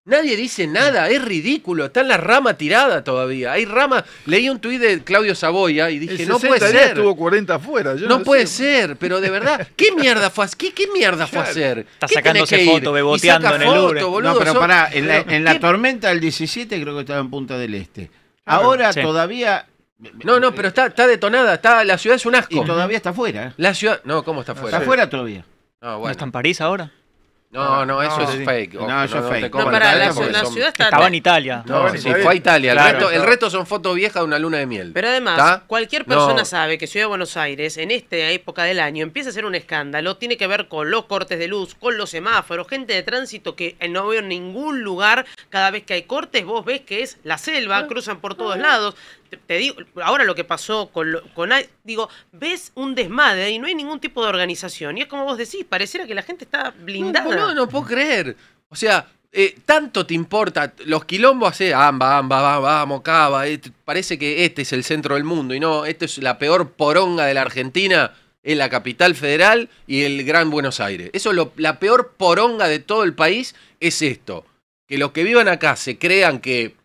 Nadie 0.06 0.36
dice 0.36 0.66
nada, 0.66 1.08
es 1.08 1.24
ridículo. 1.24 1.86
Está 1.86 2.02
en 2.02 2.08
la 2.08 2.18
rama 2.18 2.54
tirada 2.58 3.02
todavía. 3.02 3.52
Hay 3.52 3.64
rama. 3.64 4.04
Leí 4.26 4.50
un 4.50 4.60
tuit 4.60 4.78
de 4.78 5.02
Claudio 5.02 5.34
Saboya 5.34 5.88
y 5.88 5.98
dije, 5.98 6.22
El 6.24 6.28
no 6.28 6.38
60 6.38 6.48
puede 6.58 6.72
ser. 6.78 6.88
estuvo 6.88 7.16
40 7.16 7.54
afuera. 7.54 7.94
yo 7.96 8.06
No, 8.06 8.18
no 8.18 8.22
puede 8.24 8.46
sé. 8.46 8.82
ser, 8.82 8.96
pero 8.96 9.22
de 9.22 9.30
verdad, 9.30 9.66
¿qué 9.76 9.92
mierda 9.92 10.28
fue, 10.28 10.44
a- 10.44 10.48
qué, 10.58 10.74
qué 10.74 10.88
mierda 10.92 11.26
fue 11.26 11.38
a 11.38 11.42
hacer? 11.44 11.78
Está 11.78 12.06
¿Qué 12.06 12.16
tenés 12.20 12.46
sacándose 12.48 12.64
foto, 12.66 12.92
beboteando 12.92 13.48
saca 13.48 13.56
en 13.56 13.62
el 13.62 13.68
foto, 13.68 13.80
Louvre. 13.82 14.02
boludo, 14.04 14.32
no, 14.34 14.38
pero 14.38 14.54
pará, 14.58 14.90
en 14.92 15.08
la, 15.08 15.16
en 15.20 15.42
la 15.42 15.54
¿Qué- 15.54 15.60
tormenta 15.60 16.08
del 16.10 16.20
17 16.20 16.82
creo 16.82 16.94
que 16.94 17.00
estaba 17.00 17.20
en 17.20 17.30
Punta 17.30 17.56
del 17.56 17.74
Este. 17.74 18.10
Claro, 18.44 18.62
Ahora 18.64 18.92
sí. 18.92 19.00
todavía... 19.00 19.66
No, 20.22 20.38
no, 20.38 20.54
pero 20.54 20.68
está, 20.68 20.84
está 20.88 21.06
detonada, 21.06 21.54
está, 21.54 21.82
la 21.82 21.96
ciudad 21.96 22.16
es 22.16 22.26
un 22.26 22.34
asco. 22.34 22.54
Y 22.54 22.62
todavía 22.66 22.98
está 22.98 23.10
afuera. 23.10 23.46
¿eh? 23.46 23.52
La 23.56 23.72
ciudad, 23.72 24.02
no, 24.04 24.22
¿cómo 24.22 24.40
está 24.40 24.52
afuera? 24.52 24.68
Está 24.76 24.82
afuera 24.82 25.08
todavía. 25.08 25.46
No, 25.80 25.98
¿No 26.00 26.10
está 26.10 26.24
en 26.24 26.32
París 26.32 26.60
ahora? 26.60 26.92
No, 27.54 27.86
no, 27.86 28.02
eso 28.02 28.18
No, 28.18 28.24
es 28.24 28.30
sí. 28.30 28.44
fake. 28.44 28.74
No, 28.74 29.04
eso 29.04 29.18
es 29.20 29.24
fake. 29.28 29.54
No, 29.54 29.64
cabeza 29.70 30.04
la- 30.30 30.44
ciudad 30.44 30.68
está- 30.68 30.84
Estaba 30.84 31.06
en 31.06 31.14
Italia. 31.14 31.62
No, 31.66 31.88
sí, 31.96 32.10
fue 32.10 32.32
a 32.32 32.34
Italia. 32.34 32.72
El, 32.72 32.78
Claro, 32.78 32.98
resto, 32.98 33.10
el 33.12 33.22
resto 33.22 33.48
son 33.50 33.64
fotos 33.66 33.94
viejas 33.94 34.20
de 34.22 34.24
una 34.26 34.38
luna 34.40 34.58
de 34.58 34.66
miel. 34.66 34.90
Pero 34.92 35.08
además, 35.08 35.60
cualquier 35.68 36.04
persona 36.04 36.40
No. 36.40 36.44
sabe 36.44 36.78
que 36.78 36.88
Ciudad 36.88 37.04
de 37.04 37.08
Buenos 37.10 37.36
Aires, 37.36 37.76
en 37.76 37.92
esta 37.92 38.16
época 38.16 38.64
del 38.64 38.80
año, 38.80 39.04
empieza 39.04 39.30
a 39.30 39.32
ser 39.32 39.44
un 39.44 39.54
escándalo. 39.54 40.16
Tiene 40.16 40.36
que 40.36 40.48
ver 40.48 40.66
con 40.66 40.90
los 40.90 41.04
cortes 41.04 41.38
de 41.38 41.46
luz, 41.46 41.76
con 41.76 41.96
los 41.96 42.10
semáforos, 42.10 42.66
gente 42.68 42.92
de 42.92 43.02
tránsito 43.04 43.54
que 43.54 43.76
no 43.88 44.08
veo 44.08 44.18
en 44.18 44.28
ningún 44.28 44.82
lugar. 44.82 45.24
Cada 45.48 45.70
vez 45.70 45.84
que 45.84 45.94
hay 45.94 46.02
cortes, 46.02 46.44
vos 46.44 46.64
ves 46.64 46.80
que 46.80 47.02
es 47.02 47.18
la 47.22 47.38
selva, 47.38 47.86
cruzan 47.86 48.18
por 48.20 48.34
todos 48.34 48.58
lados. 48.58 48.96
Te, 49.46 49.58
digo, 49.58 49.76
ahora 50.02 50.24
lo 50.24 50.34
que 50.34 50.44
pasó 50.44 50.88
con, 50.90 51.08
con. 51.34 51.50
Digo, 51.82 52.08
ves 52.32 52.72
un 52.74 52.94
desmadre 52.94 53.50
y 53.50 53.58
no 53.58 53.66
hay 53.66 53.74
ningún 53.74 54.00
tipo 54.00 54.22
de 54.22 54.28
organización. 54.28 54.98
Y 54.98 55.02
es 55.02 55.06
como 55.06 55.24
vos 55.24 55.38
decís, 55.38 55.64
pareciera 55.68 56.06
que 56.06 56.14
la 56.14 56.22
gente 56.22 56.44
está 56.44 56.70
blindada. 56.70 57.24
No, 57.34 57.48
no, 57.48 57.54
no 57.54 57.68
puedo 57.68 57.84
creer. 57.86 58.36
O 58.68 58.76
sea, 58.76 59.06
eh, 59.32 59.56
tanto 59.64 60.06
te 60.06 60.14
importa. 60.14 60.72
Los 60.86 61.04
quilombos 61.04 61.50
hace, 61.50 61.74
amba, 61.74 62.18
amba, 62.18 62.40
vamos, 62.42 62.62
vamos, 62.62 63.02
cava. 63.02 63.48
eh, 63.48 63.60
parece 63.84 64.18
que 64.18 64.44
este 64.44 64.62
es 64.62 64.72
el 64.72 64.84
centro 64.84 65.14
del 65.16 65.24
mundo. 65.24 65.54
Y 65.54 65.60
no, 65.60 65.84
esto 65.84 66.04
es 66.04 66.18
la 66.18 66.38
peor 66.38 66.70
poronga 66.72 67.26
de 67.26 67.34
la 67.34 67.42
Argentina. 67.42 68.12
Es 68.42 68.58
la 68.58 68.68
capital 68.68 69.14
federal 69.14 69.70
y 69.86 70.02
el 70.02 70.22
Gran 70.24 70.50
Buenos 70.50 70.78
Aires. 70.78 71.08
Eso 71.14 71.30
es 71.30 71.36
lo- 71.36 71.52
la 71.56 71.78
peor 71.78 72.12
poronga 72.16 72.68
de 72.68 72.78
todo 72.78 73.02
el 73.04 73.14
país 73.14 73.54
es 73.80 74.02
esto. 74.02 74.44
Que 74.86 74.98
los 74.98 75.12
que 75.12 75.24
vivan 75.24 75.48
acá 75.48 75.76
se 75.76 75.98
crean 75.98 76.40
que 76.40 76.76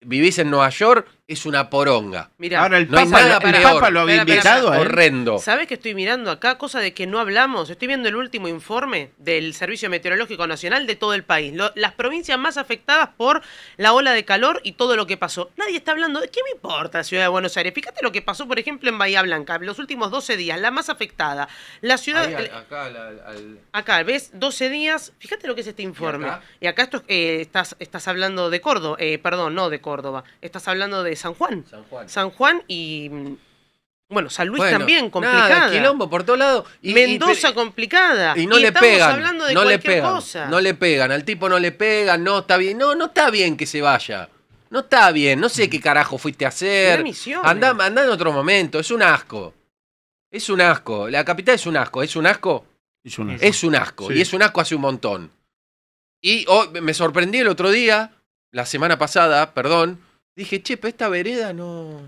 vivís 0.00 0.38
en 0.38 0.48
Nueva 0.50 0.70
York 0.70 1.06
es 1.28 1.44
una 1.44 1.70
poronga. 1.70 2.30
Mirá, 2.38 2.62
Ahora 2.62 2.78
el 2.78 2.88
No 2.88 2.98
Papa, 2.98 3.10
nada 3.10 3.38
el 3.42 3.50
peor. 3.52 3.62
Papa 3.74 3.90
lo 3.90 4.00
había 4.02 4.16
Espera, 4.18 4.38
espera, 4.38 4.54
invitado 4.58 4.70
a 4.72 4.76
él. 4.76 4.80
Horrendo. 4.82 5.38
¿Sabes 5.40 5.66
que 5.66 5.74
estoy 5.74 5.92
mirando 5.94 6.30
acá? 6.30 6.56
Cosa 6.56 6.78
de 6.78 6.94
que 6.94 7.08
no 7.08 7.18
hablamos. 7.18 7.68
Estoy 7.68 7.88
viendo 7.88 8.08
el 8.08 8.14
último 8.14 8.46
informe 8.46 9.10
del 9.18 9.52
Servicio 9.52 9.90
Meteorológico 9.90 10.46
Nacional 10.46 10.86
de 10.86 10.94
todo 10.94 11.14
el 11.14 11.24
país. 11.24 11.52
Lo- 11.52 11.72
las 11.74 11.94
provincias 11.94 12.38
más 12.38 12.56
afectadas 12.58 13.08
por 13.16 13.42
la 13.76 13.92
ola 13.92 14.12
de 14.12 14.24
calor 14.24 14.60
y 14.62 14.72
todo 14.72 14.94
lo 14.94 15.08
que 15.08 15.16
pasó. 15.16 15.50
Nadie 15.56 15.76
está 15.78 15.90
hablando 15.90 16.20
de 16.20 16.28
qué 16.28 16.40
me 16.44 16.50
importa 16.50 16.98
la 16.98 17.04
ciudad 17.04 17.24
de 17.24 17.28
Buenos 17.28 17.56
Aires. 17.56 17.74
Fíjate 17.74 18.02
lo 18.04 18.12
que 18.12 18.22
pasó, 18.22 18.46
por 18.46 18.60
ejemplo, 18.60 18.88
en 18.88 18.96
Bahía 18.98 19.22
Blanca, 19.22 19.58
los 19.58 19.80
últimos 19.80 20.12
12 20.12 20.36
días, 20.36 20.60
la 20.60 20.70
más 20.70 20.90
afectada. 20.90 21.48
La 21.80 21.98
ciudad. 21.98 22.26
Ahí, 22.26 22.34
el- 22.34 22.54
acá, 22.54 22.88
la- 22.88 23.08
al- 23.26 23.58
Acá, 23.72 24.00
¿ves? 24.04 24.30
12 24.34 24.70
días. 24.70 25.12
Fíjate 25.18 25.48
lo 25.48 25.56
que 25.56 25.62
es 25.62 25.66
este 25.66 25.82
informe. 25.82 26.28
Y 26.60 26.68
acá? 26.68 26.82
acá, 26.82 26.82
esto, 26.84 27.02
eh, 27.08 27.38
estás, 27.40 27.74
estás 27.80 28.06
hablando 28.06 28.48
de 28.48 28.60
Córdoba. 28.60 28.96
eh, 29.00 29.18
perdón, 29.18 29.56
no 29.56 29.70
de 29.70 29.80
Córdoba. 29.80 30.22
Estás 30.40 30.68
hablando 30.68 31.02
de 31.02 31.15
San 31.16 31.34
Juan. 31.34 31.64
San 31.68 31.84
Juan. 31.84 32.08
San 32.08 32.30
Juan 32.30 32.62
y. 32.68 33.08
mm, 33.10 33.36
Bueno, 34.08 34.30
San 34.30 34.46
Luis 34.46 34.58
Bueno, 34.58 34.78
también, 34.78 35.00
nada, 35.06 35.10
complicada. 35.10 35.70
quilombo 35.72 36.08
por 36.08 36.22
todos 36.22 36.38
lados. 36.38 36.64
Y- 36.80 36.92
y- 36.92 36.94
Mendoza 36.94 37.52
complicada. 37.54 38.38
Y 38.38 38.46
no 38.46 38.56
le 38.56 38.68
estamos 38.68 38.88
pegan. 38.88 39.10
hablando 39.10 39.44
de 39.46 39.54
no 39.54 39.60
le 39.62 39.66
cualquier 39.70 39.94
pegan. 39.94 40.12
cosa. 40.14 40.46
No 40.46 40.60
le 40.60 40.74
pegan. 40.74 41.10
Al 41.10 41.24
tipo 41.24 41.48
no 41.48 41.58
le 41.58 41.72
pegan. 41.72 42.22
No 42.22 42.38
está 42.38 42.56
bien. 42.56 42.78
No, 42.78 42.94
no 42.94 43.06
está 43.06 43.30
bien 43.30 43.56
que 43.56 43.66
se 43.66 43.80
vaya. 43.82 44.28
No 44.70 44.80
está 44.80 45.10
bien. 45.10 45.40
No 45.40 45.48
sé 45.48 45.68
qué 45.68 45.80
carajo 45.80 46.18
fuiste 46.18 46.44
a 46.44 46.48
hacer. 46.48 47.04
Anda, 47.42 47.70
anda 47.70 48.04
en 48.04 48.08
otro 48.10 48.32
momento. 48.32 48.78
Es 48.78 48.92
un 48.92 49.02
asco. 49.02 49.52
Es 50.30 50.48
un 50.50 50.60
asco. 50.60 51.08
La 51.08 51.24
capital 51.24 51.56
es 51.56 51.66
un 51.66 51.76
asco. 51.76 52.00
¿Es 52.04 52.14
un 52.14 52.26
asco? 52.28 52.64
Es 53.02 53.18
un 53.18 53.30
Es 53.40 53.64
un 53.64 53.74
asco. 53.74 54.06
Sí. 54.08 54.14
Y 54.18 54.20
es 54.20 54.32
un 54.32 54.42
asco 54.42 54.60
hace 54.60 54.76
un 54.76 54.82
montón. 54.82 55.32
Y 56.20 56.44
hoy 56.48 56.68
me 56.80 56.94
sorprendí 56.94 57.38
el 57.38 57.48
otro 57.48 57.70
día, 57.70 58.12
la 58.52 58.66
semana 58.66 58.98
pasada, 58.98 59.52
perdón. 59.52 60.00
Dije, 60.36 60.62
che, 60.62 60.76
pero 60.76 60.88
esta 60.90 61.08
vereda 61.08 61.52
no. 61.52 62.02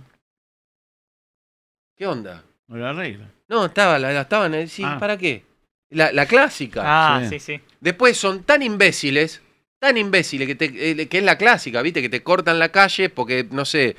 ¿Qué 1.97 2.07
onda? 2.07 2.45
No 2.69 2.77
la 2.77 2.91
arregla. 2.91 3.27
No, 3.49 3.65
estaba, 3.67 3.99
la, 3.99 4.13
la 4.13 4.21
estaban. 4.23 4.69
Sí, 4.69 4.83
Ah. 4.85 4.99
¿para 5.01 5.17
qué? 5.17 5.45
La, 5.91 6.13
la 6.13 6.27
clásica. 6.27 6.83
Ah, 6.85 7.21
Sí. 7.23 7.39
sí, 7.41 7.57
sí. 7.57 7.61
Después 7.81 8.17
son 8.19 8.43
tan 8.43 8.63
imbéciles, 8.63 9.41
tan 9.79 9.97
imbéciles 9.97 10.47
que, 10.47 10.55
te- 10.55 10.91
eh, 11.03 11.09
que 11.09 11.19
es 11.19 11.25
la 11.25 11.39
clásica, 11.39 11.81
¿viste? 11.81 12.03
Que 12.03 12.11
te 12.11 12.23
cortan 12.23 12.59
la 12.59 12.69
calle 12.69 13.09
porque, 13.09 13.47
no 13.51 13.65
sé, 13.65 13.97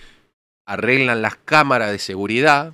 arreglan 0.68 1.24
las 1.24 1.36
cámaras 1.38 1.92
de 1.92 1.98
seguridad 1.98 2.74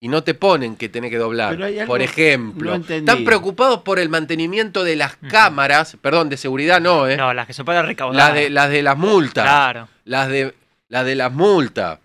y 0.00 0.08
no 0.08 0.24
te 0.24 0.34
ponen 0.34 0.74
que 0.74 0.88
tenés 0.88 1.12
que 1.12 1.18
doblar. 1.18 1.52
Pero 1.52 1.66
hay 1.66 1.78
algo- 1.78 1.92
por 1.92 2.02
ejemplo, 2.02 2.76
no 2.76 2.84
están 2.84 3.24
preocupados 3.24 3.82
por 3.82 4.00
el 4.00 4.08
mantenimiento 4.08 4.82
de 4.82 4.96
las 4.96 5.14
cámaras, 5.16 5.96
perdón, 6.02 6.28
de 6.28 6.36
seguridad 6.36 6.80
no, 6.80 7.06
¿eh? 7.08 7.16
No, 7.16 7.32
las 7.32 7.46
que 7.46 7.52
son 7.52 7.64
para 7.64 7.82
recaudar. 7.82 8.16
las, 8.16 8.34
de, 8.34 8.50
las 8.50 8.70
de 8.70 8.82
las 8.82 8.98
multas. 8.98 9.44
Claro. 9.44 9.88
Las 10.04 10.28
de, 10.28 10.54
las 10.88 11.04
de 11.04 11.14
las 11.14 11.32
multas. 11.32 11.98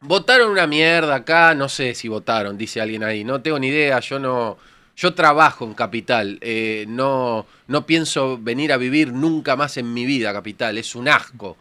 Votaron 0.00 0.50
una 0.50 0.66
mierda 0.66 1.14
acá, 1.16 1.54
no 1.54 1.68
sé 1.68 1.94
si 1.94 2.08
votaron, 2.08 2.58
dice 2.58 2.80
alguien 2.80 3.04
ahí. 3.04 3.24
No 3.24 3.40
tengo 3.40 3.58
ni 3.58 3.68
idea, 3.68 4.00
yo 4.00 4.18
no. 4.18 4.58
Yo 4.94 5.14
trabajo 5.14 5.64
en 5.64 5.72
Capital, 5.72 6.38
eh, 6.42 6.84
no, 6.86 7.46
no 7.66 7.86
pienso 7.86 8.36
venir 8.38 8.74
a 8.74 8.76
vivir 8.76 9.10
nunca 9.10 9.56
más 9.56 9.78
en 9.78 9.94
mi 9.94 10.04
vida, 10.04 10.34
Capital, 10.34 10.76
es 10.76 10.94
un 10.94 11.08
asco. 11.08 11.56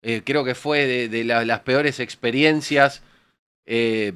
Eh, 0.00 0.22
creo 0.24 0.44
que 0.44 0.54
fue 0.54 0.86
de, 0.86 1.08
de 1.08 1.24
la- 1.24 1.44
las 1.44 1.58
peores 1.60 1.98
experiencias 1.98 3.02
eh, 3.66 4.12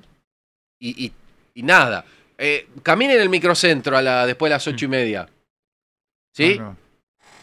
y, 0.79 1.07
y- 1.07 1.13
y 1.55 1.63
nada. 1.65 2.05
Eh, 2.39 2.69
camine 2.85 3.17
en 3.17 3.23
el 3.23 3.29
microcentro 3.31 3.97
a 3.97 4.03
la, 4.03 4.27
después 4.27 4.49
de 4.49 4.55
las 4.55 4.67
ocho 4.69 4.85
y 4.85 4.89
media. 4.89 5.29
¿Sí? 6.33 6.57
No, 6.59 6.65
no. 6.71 6.77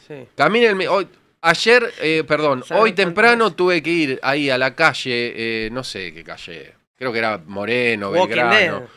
Sí. 0.07 0.25
Camine 0.35 0.67
el 0.67 0.75
mi- 0.77 0.87
hoy, 0.87 1.05
ayer, 1.41 1.93
eh, 2.01 2.23
perdón, 2.27 2.63
¿Saben 2.63 2.83
hoy 2.83 2.93
temprano 2.93 3.47
es? 3.47 3.55
tuve 3.55 3.81
que 3.83 3.89
ir 3.89 4.19
ahí 4.23 4.49
a 4.49 4.57
la 4.57 4.75
calle, 4.75 5.65
eh, 5.65 5.69
no 5.71 5.83
sé 5.83 6.13
qué 6.13 6.23
calle, 6.23 6.73
creo 6.95 7.11
que 7.11 7.19
era 7.19 7.37
Moreno, 7.45 8.09
Walking 8.11 8.27
Belgrano. 8.35 8.79
Dead. 8.81 8.87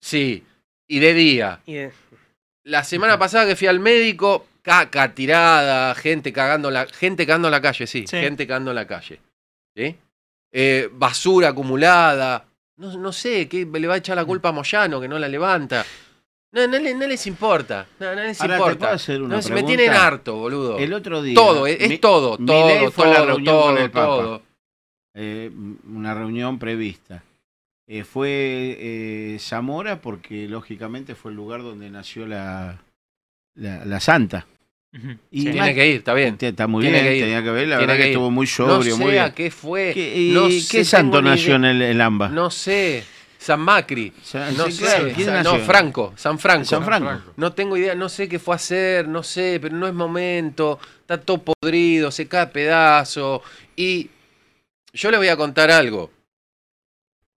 Sí, 0.00 0.44
y 0.88 0.98
de 0.98 1.14
día. 1.14 1.60
Y 1.66 1.74
de- 1.74 1.92
La 2.64 2.82
semana 2.84 3.18
pasada 3.18 3.46
que 3.46 3.56
fui 3.56 3.66
al 3.68 3.78
médico, 3.80 4.46
caca 4.62 5.14
tirada, 5.14 5.94
gente 5.94 6.32
cagando 6.32 6.68
en 6.68 6.74
la, 6.74 6.86
gente 6.86 7.24
cagando 7.26 7.48
en 7.48 7.52
la 7.52 7.60
calle, 7.60 7.86
sí, 7.86 8.04
Sí. 8.06 8.16
gente 8.18 8.46
cagando 8.46 8.70
en 8.72 8.74
la 8.76 8.86
calle. 8.86 9.20
¿Sí? 9.76 9.96
Eh, 10.52 10.88
basura 10.92 11.48
acumulada. 11.48 12.44
No, 12.78 12.96
no 12.98 13.12
sé, 13.12 13.48
¿qué 13.48 13.64
le 13.66 13.86
va 13.86 13.94
a 13.94 13.98
echar 13.98 14.16
la 14.16 14.24
culpa 14.24 14.48
a 14.48 14.52
Moyano 14.52 15.00
que 15.00 15.08
no 15.08 15.18
la 15.18 15.28
levanta? 15.28 15.84
No, 16.56 16.66
no, 16.66 16.78
le- 16.78 16.94
no 16.94 17.06
les 17.06 17.26
importa. 17.26 17.86
No, 18.00 18.14
no 18.14 18.22
les 18.22 18.40
Ahora, 18.40 18.54
¿te 18.54 18.60
importa. 18.60 18.78
puedo 18.78 18.92
hacer 18.92 19.20
una 19.22 19.36
No, 19.36 19.42
se 19.42 19.50
me 19.50 19.56
pregunta? 19.56 19.76
tienen 19.76 19.94
harto, 19.96 20.36
boludo. 20.36 20.78
El 20.78 20.92
otro 20.94 21.20
día. 21.22 21.34
Todo, 21.34 21.66
es, 21.66 21.76
es 21.80 21.88
Mi- 21.90 21.98
todo, 21.98 22.38
todo, 22.38 22.90
fue 22.90 23.06
la 23.08 23.16
todo, 23.16 23.32
con 23.34 23.44
todo, 23.44 23.76
el 23.78 23.90
Papa. 23.90 24.06
todo. 24.06 24.42
Eh, 25.14 25.50
una 25.92 26.14
reunión 26.14 26.58
prevista. 26.58 27.22
Eh, 27.88 28.04
fue 28.04 28.76
eh, 28.80 29.36
Zamora 29.38 30.00
porque 30.00 30.48
lógicamente 30.48 31.14
fue 31.14 31.30
el 31.30 31.36
lugar 31.36 31.62
donde 31.62 31.90
nació 31.90 32.26
la, 32.26 32.78
la, 33.54 33.84
la 33.84 34.00
santa. 34.00 34.46
Y 35.30 35.42
Sí. 35.42 35.50
Tiene 35.52 35.74
que 35.74 35.86
ir, 35.88 35.96
está 35.96 36.14
bien. 36.14 36.38
Está 36.40 36.66
muy 36.66 36.82
Tiene 36.82 37.00
bien, 37.02 37.12
que 37.12 37.16
ir. 37.18 37.24
tenía 37.24 37.42
que 37.42 37.50
ver, 37.50 37.68
la 37.68 37.76
Tiene 37.78 37.92
verdad 37.92 37.96
que, 38.02 38.06
ir. 38.08 38.12
estuvo 38.14 38.30
muy 38.30 38.46
sobrio, 38.46 38.96
no 38.96 39.04
muy 39.04 39.18
a 39.18 39.24
bien. 39.24 39.34
qué 39.34 39.50
fue. 39.50 39.92
¿Qué, 39.92 40.16
y 40.22 40.30
no 40.32 40.48
qué 40.48 40.60
sé, 40.62 40.84
santo 40.86 41.20
nació 41.20 41.56
en 41.56 41.66
el, 41.66 41.82
el 41.82 42.00
AMBA? 42.00 42.30
No 42.30 42.50
sé. 42.50 43.04
San 43.38 43.60
Macri. 43.60 44.12
No 44.56 44.66
sí, 44.66 44.72
sé. 44.72 45.42
no, 45.42 45.58
Franco. 45.60 46.12
San 46.16 46.38
Franco. 46.38 46.64
San 46.64 46.84
Franco. 46.84 47.32
No 47.36 47.52
tengo 47.52 47.76
idea, 47.76 47.94
no 47.94 48.08
sé 48.08 48.28
qué 48.28 48.38
fue 48.38 48.54
a 48.54 48.56
hacer, 48.56 49.08
no 49.08 49.22
sé, 49.22 49.58
pero 49.60 49.76
no 49.76 49.86
es 49.86 49.94
momento. 49.94 50.78
Está 51.00 51.20
todo 51.20 51.42
podrido, 51.42 52.10
se 52.10 52.26
cae 52.26 52.42
a 52.42 52.50
pedazo. 52.50 53.42
Y 53.76 54.10
yo 54.92 55.10
le 55.10 55.18
voy 55.18 55.28
a 55.28 55.36
contar 55.36 55.70
algo. 55.70 56.10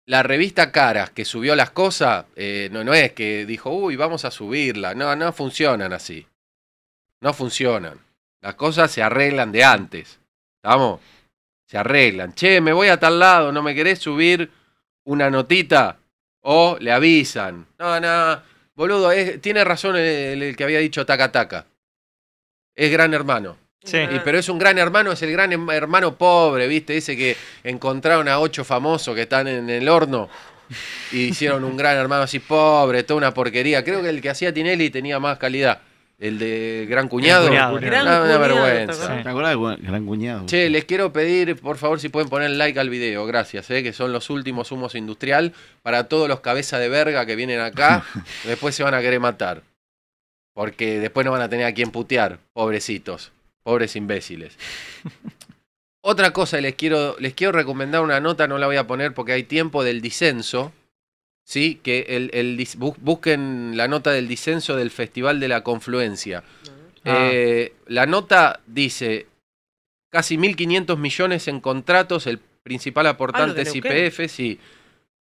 La 0.07 0.23
revista 0.23 0.73
Caras 0.73 1.11
que 1.11 1.27
subió 1.27 1.55
las 1.55 1.71
cosas, 1.71 2.25
eh, 2.35 2.71
no, 2.73 2.83
no 2.83 2.95
es 2.95 3.13
que 3.13 3.45
dijo, 3.45 3.71
uy, 3.71 3.97
vamos 3.97 4.25
a 4.25 4.31
subirla. 4.31 4.95
No, 4.95 5.15
no 5.15 5.33
funcionan 5.33 5.93
así. 5.93 6.27
No 7.21 7.35
funcionan. 7.35 7.99
Las 8.41 8.55
cosas 8.55 8.91
se 8.91 9.03
arreglan 9.03 9.53
de 9.53 9.65
antes. 9.65 10.19
¿Estamos? 10.63 11.01
Se 11.67 11.77
arreglan. 11.77 12.33
Che, 12.35 12.61
me 12.61 12.73
voy 12.73 12.89
a 12.89 12.99
tal 12.99 13.19
lado, 13.19 13.53
¿no 13.53 13.63
me 13.63 13.75
querés 13.75 13.99
subir 13.99 14.51
una 15.09 15.31
notita? 15.31 15.99
O 16.43 16.77
le 16.81 16.93
avisan. 16.93 17.67
No, 17.79 17.99
no, 18.01 18.41
boludo, 18.75 19.11
es- 19.11 19.41
tiene 19.41 19.65
razón 19.65 19.97
el, 19.97 20.43
el 20.43 20.57
que 20.57 20.65
había 20.65 20.79
dicho 20.79 21.05
taca 21.05 21.33
taca. 21.33 21.67
Es 22.77 22.91
gran 22.93 23.13
hermano. 23.15 23.57
Sí. 23.83 23.97
Y, 23.99 24.19
pero 24.21 24.39
es 24.39 24.49
un 24.49 24.59
gran 24.59 24.77
hermano, 24.79 25.13
es 25.13 25.23
el 25.23 25.33
gran 25.33 25.53
hermano 25.71 26.17
pobre, 26.17 26.67
¿viste? 26.69 26.97
Ese 26.97 27.17
que 27.17 27.37
encontraron 27.65 28.29
a 28.29 28.39
ocho 28.39 28.65
famosos 28.65 29.15
que 29.15 29.23
están 29.23 29.49
en 29.49 29.71
el 29.71 29.89
horno 29.89 30.29
y 31.13 31.29
hicieron 31.29 31.65
un 31.65 31.77
gran 31.77 31.97
hermano 31.97 32.23
así 32.23 32.39
pobre, 32.39 33.03
toda 33.03 33.17
una 33.19 33.33
porquería. 33.35 33.83
Creo 33.85 34.03
que 34.03 34.11
el 34.11 34.21
que 34.21 34.31
hacía 34.31 34.53
Tinelli 34.53 34.91
tenía 34.91 35.19
más 35.19 35.39
calidad. 35.39 35.81
El 36.19 36.39
de 36.41 36.87
Gran 36.89 37.07
Cuñado. 37.09 37.47
Cuñado, 37.47 37.77
Una- 37.77 37.87
Gran 37.87 38.07
una, 38.07 38.21
Cuñado, 38.23 38.41
vergüenza. 38.41 39.17
¿te 39.19 39.23
¿Te 39.23 39.29
acuerdas 39.29 39.51
del 39.53 39.59
buen- 39.59 39.81
gran 39.83 40.05
cuñado? 40.05 40.47
Che, 40.47 40.69
les 40.69 40.85
quiero 40.85 41.13
pedir, 41.13 41.55
por 41.61 41.77
favor, 41.79 42.01
si 42.01 42.09
pueden 42.09 42.29
poner 42.29 42.51
like 42.51 42.79
al 42.81 42.91
video, 42.91 43.25
gracias, 43.25 43.71
eh, 43.71 43.85
que 43.85 43.93
son 43.93 44.13
los 44.13 44.29
últimos 44.29 44.73
humos 44.73 44.97
industrial 44.97 45.53
para 45.83 46.09
todos 46.09 46.29
los 46.29 46.41
cabezas 46.41 46.81
de 46.81 46.89
verga 46.89 47.25
que 47.25 47.37
vienen 47.37 47.61
acá, 47.61 48.05
después 48.45 48.75
se 48.75 48.83
van 48.83 48.95
a 48.95 49.01
querer 49.01 49.21
matar. 49.21 49.63
Porque 50.55 50.99
después 50.99 51.25
no 51.25 51.31
van 51.31 51.43
a 51.43 51.49
tener 51.49 51.67
a 51.67 51.73
quien 51.73 51.93
putear, 51.93 52.41
pobrecitos, 52.53 53.31
pobres 53.63 53.95
imbéciles. 53.95 54.59
Otra 56.03 56.33
cosa, 56.33 56.61
les 56.61 56.75
quiero, 56.75 57.15
les 57.21 57.35
quiero 57.35 57.53
recomendar 57.53 58.01
una 58.03 58.19
nota, 58.19 58.49
no 58.49 58.59
la 58.59 58.67
voy 58.67 58.77
a 58.77 58.87
poner 58.89 59.15
porque 59.15 59.33
hay 59.33 59.45
tiempo 59.45 59.85
del 59.85 60.01
disenso. 60.01 60.73
Sí, 61.49 61.77
que 61.83 62.01
el, 62.11 62.67
busquen 62.77 63.75
la 63.75 63.89
nota 63.89 64.11
del 64.11 64.29
disenso 64.29 64.77
del 64.77 64.91
Festival 64.91 65.41
de 65.41 65.49
la 65.49 65.65
Confluencia. 65.65 66.45
Ah. 67.07 67.31
Eh, 67.33 67.73
la 67.87 68.05
nota 68.05 68.61
dice 68.67 69.27
casi 70.11 70.37
1.500 70.37 70.99
millones 70.99 71.49
en 71.49 71.61
contratos, 71.61 72.27
el 72.27 72.39
principal 72.39 73.07
aportante 73.07 73.63
Ah, 73.63 73.65
de 73.65 73.71
es. 73.71 73.75
IPF, 73.75 74.31
sí. 74.31 74.61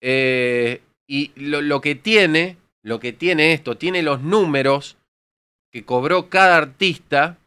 Eh, 0.01 0.81
y 1.07 1.31
lo, 1.35 1.61
lo 1.61 1.79
que 1.79 1.93
tiene, 1.93 2.57
lo 2.81 2.99
que 2.99 3.13
tiene 3.13 3.53
esto, 3.53 3.77
tiene 3.77 4.01
los 4.01 4.21
números 4.21 4.97
que 5.71 5.85
cobró 5.85 6.27
cada 6.29 6.57
artista 6.57 7.37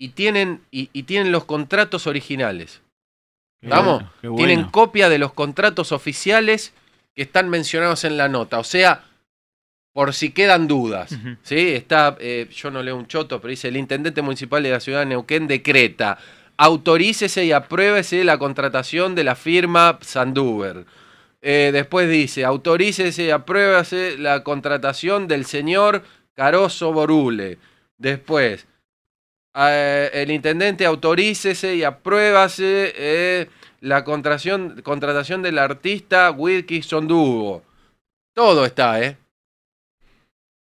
y 0.00 0.08
tienen, 0.08 0.62
y, 0.72 0.90
y 0.92 1.04
tienen 1.04 1.30
los 1.30 1.44
contratos 1.44 2.08
originales. 2.08 2.82
Qué 3.60 3.68
¿Vamos? 3.68 4.02
bueno, 4.20 4.36
Tienen 4.36 4.64
copia 4.64 5.08
de 5.08 5.18
los 5.18 5.32
contratos 5.32 5.92
oficiales 5.92 6.74
que 7.14 7.22
están 7.22 7.48
mencionados 7.48 8.04
en 8.04 8.16
la 8.16 8.28
nota. 8.28 8.58
O 8.58 8.64
sea, 8.64 9.04
por 9.92 10.14
si 10.14 10.30
quedan 10.30 10.66
dudas. 10.66 11.16
¿sí? 11.42 11.70
Está, 11.70 12.16
eh, 12.20 12.48
yo 12.50 12.70
no 12.70 12.82
leo 12.82 12.96
un 12.96 13.06
choto, 13.06 13.40
pero 13.40 13.50
dice, 13.50 13.68
el 13.68 13.76
intendente 13.76 14.22
municipal 14.22 14.62
de 14.62 14.70
la 14.70 14.80
ciudad 14.80 15.00
de 15.00 15.06
Neuquén 15.06 15.46
decreta, 15.46 16.18
autorícese 16.56 17.44
y 17.44 17.52
apruébese 17.52 18.24
la 18.24 18.38
contratación 18.38 19.14
de 19.14 19.24
la 19.24 19.34
firma 19.34 19.98
Sanduber. 20.00 20.86
Eh, 21.42 21.70
después 21.72 22.08
dice, 22.08 22.44
autorícese 22.44 23.24
y 23.24 23.30
apruébase 23.30 24.16
la 24.16 24.44
contratación 24.44 25.28
del 25.28 25.44
señor 25.44 26.04
Caroso 26.34 26.92
Borule. 26.92 27.58
Después, 27.98 28.66
eh, 29.54 30.10
el 30.14 30.30
intendente 30.30 30.86
autorícese 30.86 31.74
y 31.76 31.84
apruébase 31.84 32.92
eh, 32.96 33.48
la 33.80 34.04
contratación, 34.04 35.42
del 35.42 35.58
artista 35.58 36.30
Wilkison 36.30 37.06
Dugo. 37.06 37.62
Todo 38.34 38.64
está, 38.64 39.02
¿eh? 39.02 39.18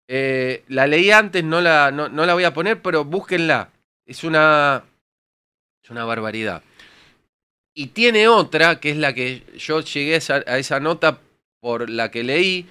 Eh, 0.09 0.65
la 0.69 0.87
leí 0.89 1.11
antes, 1.13 1.45
no 1.45 1.61
la, 1.61 1.93
no, 1.93 2.09
la 2.09 2.35
voy 2.35 2.45
a 2.45 2.55
poner, 2.55 2.83
pero 2.83 3.05
búsquenla. 3.05 3.71
Es 4.07 4.25
una, 4.25 4.83
es 5.85 5.91
una 5.91 6.05
barbaridad. 6.05 6.65
Y 7.75 7.89
tiene 7.89 8.27
otra, 8.27 8.81
que 8.81 8.91
es 8.91 8.97
la 8.97 9.15
que 9.15 9.45
yo 9.57 9.81
llegué 9.81 10.15
a 10.17 10.59
esa, 10.59 10.81
nota 10.81 11.21
por 11.61 11.89
la 11.89 12.11
que 12.11 12.25
leí, 12.25 12.69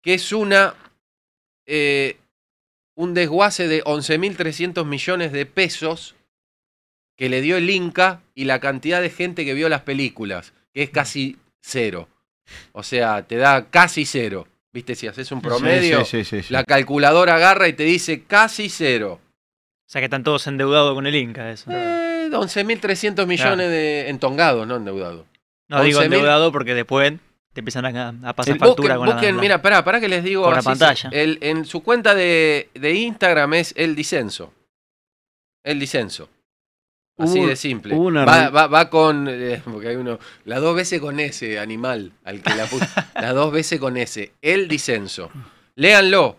que 0.00 0.14
es 0.14 0.30
una, 0.30 0.74
un 2.94 3.14
desguace 3.14 3.68
de 3.68 3.82
11.300 3.84 4.84
millones 4.84 5.32
de 5.32 5.46
pesos 5.46 6.14
que 7.16 7.28
le 7.28 7.40
dio 7.40 7.56
el 7.56 7.70
Inca 7.70 8.20
y 8.34 8.44
la 8.44 8.60
cantidad 8.60 9.00
de 9.00 9.10
gente 9.10 9.44
que 9.44 9.54
vio 9.54 9.68
las 9.68 9.82
películas, 9.82 10.52
que 10.72 10.82
es 10.82 10.90
casi 10.90 11.38
cero. 11.60 12.08
O 12.72 12.82
sea, 12.82 13.22
te 13.22 13.36
da 13.36 13.66
casi 13.70 14.04
cero. 14.04 14.46
¿Viste? 14.72 14.96
Si 14.96 15.06
haces 15.06 15.30
un 15.30 15.40
promedio, 15.40 16.04
sí, 16.04 16.24
sí, 16.24 16.38
sí, 16.38 16.42
sí. 16.42 16.52
la 16.52 16.64
calculadora 16.64 17.36
agarra 17.36 17.68
y 17.68 17.74
te 17.74 17.84
dice 17.84 18.24
casi 18.24 18.68
cero. 18.68 19.20
O 19.22 19.90
sea 19.90 20.00
que 20.00 20.06
están 20.06 20.24
todos 20.24 20.48
endeudados 20.48 20.94
con 20.94 21.06
el 21.06 21.14
Inca, 21.14 21.50
eso. 21.50 21.70
Eh, 21.70 22.28
11.300 22.32 23.26
millones 23.26 23.70
de 23.70 24.08
entongados, 24.08 24.66
no 24.66 24.76
endeudados. 24.76 25.26
No 25.68 25.82
digo 25.84 26.00
11.000. 26.00 26.04
endeudado 26.06 26.50
porque 26.50 26.74
después 26.74 27.12
te 27.54 27.60
empiezan 27.60 27.86
a, 27.96 28.08
a 28.28 28.32
pasar 28.34 28.52
El- 28.54 28.58
factura 28.60 28.96
busquen, 28.96 28.98
con 28.98 29.08
la- 29.08 29.14
busquen, 29.14 29.36
la- 29.36 29.40
mira, 29.40 29.62
pará, 29.62 29.82
pará 29.82 29.98
que 30.00 30.08
les 30.08 30.22
digo. 30.22 30.50
la 30.50 30.58
así 30.58 30.66
pantalla. 30.66 31.08
el- 31.12 31.38
en 31.40 31.64
su 31.64 31.82
cuenta 31.82 32.14
de, 32.14 32.68
de 32.74 32.92
Instagram 32.94 33.54
es 33.54 33.72
el 33.76 33.94
disenso. 33.96 34.52
El 35.62 35.80
disenso. 35.80 36.28
Así 37.16 37.38
Hubo- 37.38 37.46
de 37.48 37.56
simple. 37.56 37.94
una 37.94 38.24
Va, 38.24 38.50
va- 38.50 38.66
va 38.66 38.90
con. 38.90 39.28
eh, 39.30 39.62
porque 39.64 39.88
hay 39.88 39.96
uno. 39.96 40.18
Las 40.44 40.60
dos 40.60 40.74
veces 40.76 41.00
con 41.00 41.20
ese 41.20 41.58
animal 41.60 42.12
al 42.24 42.42
que 42.42 42.54
la 42.54 42.66
las 43.14 43.34
dos 43.34 43.52
veces 43.52 43.78
con 43.80 43.96
ese. 43.96 44.32
El 44.42 44.66
disenso. 44.68 45.30
Léanlo. 45.76 46.36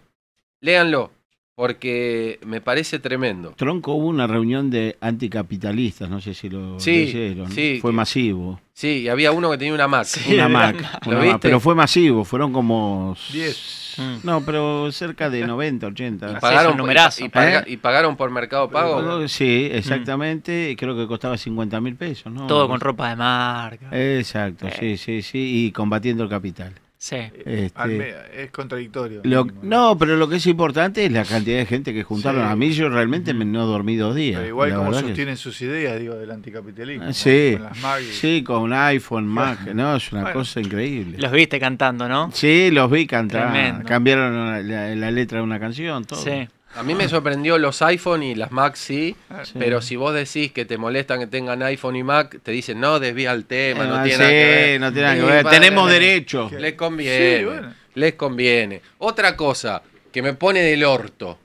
Léanlo. 0.61 1.11
Porque 1.56 2.38
me 2.45 2.60
parece 2.60 2.99
tremendo. 2.99 3.53
Tronco 3.56 3.94
hubo 3.94 4.07
una 4.07 4.27
reunión 4.27 4.69
de 4.69 4.98
anticapitalistas, 4.99 6.10
no 6.10 6.19
sé 6.19 6.34
si 6.34 6.49
lo 6.49 6.77
Sí, 6.82 7.06
leyeron. 7.06 7.49
sí, 7.49 7.80
Fue 7.82 7.94
masivo. 7.94 8.60
Sí, 8.73 9.03
y 9.03 9.07
había 9.07 9.32
uno 9.32 9.49
que 9.52 9.57
tenía 9.57 9.73
una 9.73 9.88
Mac. 9.88 10.06
una 10.30 10.49
Mac. 10.49 10.76
¿Lo 11.06 11.11
una 11.11 11.18
Mac, 11.19 11.26
viste? 11.27 11.40
Pero 11.48 11.61
fue 11.61 11.73
masivo, 11.73 12.26
fueron 12.26 12.52
como... 12.52 13.15
10. 13.32 13.95
No, 14.23 14.41
pero 14.41 14.91
cerca 14.91 15.30
de 15.30 15.48
90, 15.48 15.88
80. 15.88 16.32
Y 16.32 16.36
pagaron, 16.41 16.76
por- 16.76 16.91
y, 16.91 17.30
paga- 17.30 17.60
¿Eh? 17.61 17.64
y 17.68 17.77
pagaron 17.77 18.18
por 18.18 18.30
Mercado 18.32 18.69
Pago. 18.69 19.26
Sí, 19.30 19.69
exactamente. 19.72 20.72
y 20.72 20.76
Creo 20.76 20.98
que 20.98 21.07
costaba 21.07 21.38
50 21.38 21.80
mil 21.80 21.95
pesos, 21.95 22.34
¿no? 22.34 22.48
Todo 22.48 22.68
con 22.68 22.82
ropa 22.82 23.07
de 23.11 23.15
marca. 23.15 23.88
Exacto, 23.94 24.68
sí, 24.77 24.98
sí, 24.98 25.22
sí. 25.22 25.68
Y 25.68 25.72
combatiendo 25.72 26.23
el 26.23 26.30
capital. 26.30 26.73
Sí. 27.06 27.18
Este, 27.45 28.15
es 28.45 28.49
contradictorio. 28.49 29.22
lo- 29.26 29.45
no, 29.61 29.95
pero 29.95 30.15
lo 30.15 30.27
que 30.27 30.38
es 30.38 30.48
importante 30.48 31.06
es 31.06 31.11
la 31.11 31.23
cantidad 31.23 31.60
de 31.60 31.68
gente 31.68 31.94
que 31.94 32.02
juntaron. 32.02 32.41
Sí. 32.41 32.48
A 32.52 32.56
mí 32.56 32.72
yo 32.72 32.90
realmente 32.90 33.32
me 33.36 33.45
no 33.45 33.68
dormí 33.68 33.95
dos 33.95 34.15
días. 34.15 34.38
Pero 34.38 34.48
igual 34.49 34.69
la 34.72 34.76
como 34.77 34.90
que- 34.91 34.99
sostienen 35.02 35.38
sus 35.38 35.61
ideas, 35.61 35.99
digo, 35.99 36.15
del 36.15 36.32
anticapitalismo. 36.32 37.06
Ah. 37.10 37.14
Sí, 37.14 37.57
Con 37.60 37.64
las 37.64 38.02
y- 38.02 38.06
sí, 38.11 38.44
con 38.44 38.73
iPhone, 38.73 39.27
Mac, 39.27 39.68
no, 39.76 39.95
es 39.98 40.11
una 40.14 40.22
Bueno. 40.23 40.40
cosa 40.40 40.60
increíble. 40.61 41.18
Los 41.19 41.32
viste 41.32 41.60
cantando, 41.60 42.10
¿no? 42.10 42.32
Sí, 42.34 42.72
los 42.72 42.90
vi 42.90 43.06
cantar, 43.06 43.84
cambiaron 43.84 44.36
la, 44.36 44.61
la- 44.64 44.95
la 44.95 45.11
letra 45.11 45.38
de 45.38 45.44
una 45.44 45.60
canción, 45.60 46.06
todo. 46.06 46.19
Sí. 46.23 46.48
A 46.76 46.84
mí 46.84 46.93
me 46.93 47.07
sorprendió 47.07 47.57
los 47.57 47.81
iPhone 47.81 48.22
y 48.23 48.35
las 48.35 48.52
Mac 48.52 48.76
sí, 48.76 49.15
Sí. 49.43 49.53
pero 49.57 49.81
si 49.81 49.95
vos 49.95 50.14
decís 50.14 50.52
que 50.52 50.65
te 50.65 50.77
molestan 50.77 51.19
que 51.19 51.27
tengan 51.27 51.64
iPhone 51.64 51.95
y 51.95 52.03
Mac, 52.03 52.38
te 52.43 52.52
dicen, 52.52 52.80
no, 52.80 52.99
desvía 52.99 53.31
el 53.31 53.45
tema, 53.45 53.85
no 53.85 53.95
Ah, 53.95 54.03
tiene 54.03 54.23
sí, 54.26 54.30
que 54.30 54.45
ver. 54.45 54.80
no 54.81 54.91
tiene 54.91 55.07
nada 55.07 55.15
que 55.19 55.31
ver, 55.31 55.43
padre, 55.43 55.60
tenemos 55.60 55.89
les- 55.89 55.99
derecho. 55.99 56.49
Les 56.60 56.73
conviene, 56.73 57.38
Sí, 57.39 57.45
bueno. 57.45 57.73
les 57.93 58.14
conviene. 58.15 58.81
Otra 58.97 59.35
cosa 59.38 59.81
que 60.11 60.22
me 60.22 60.34
pone 60.34 60.61
del 60.61 60.84
orto, 60.84 61.39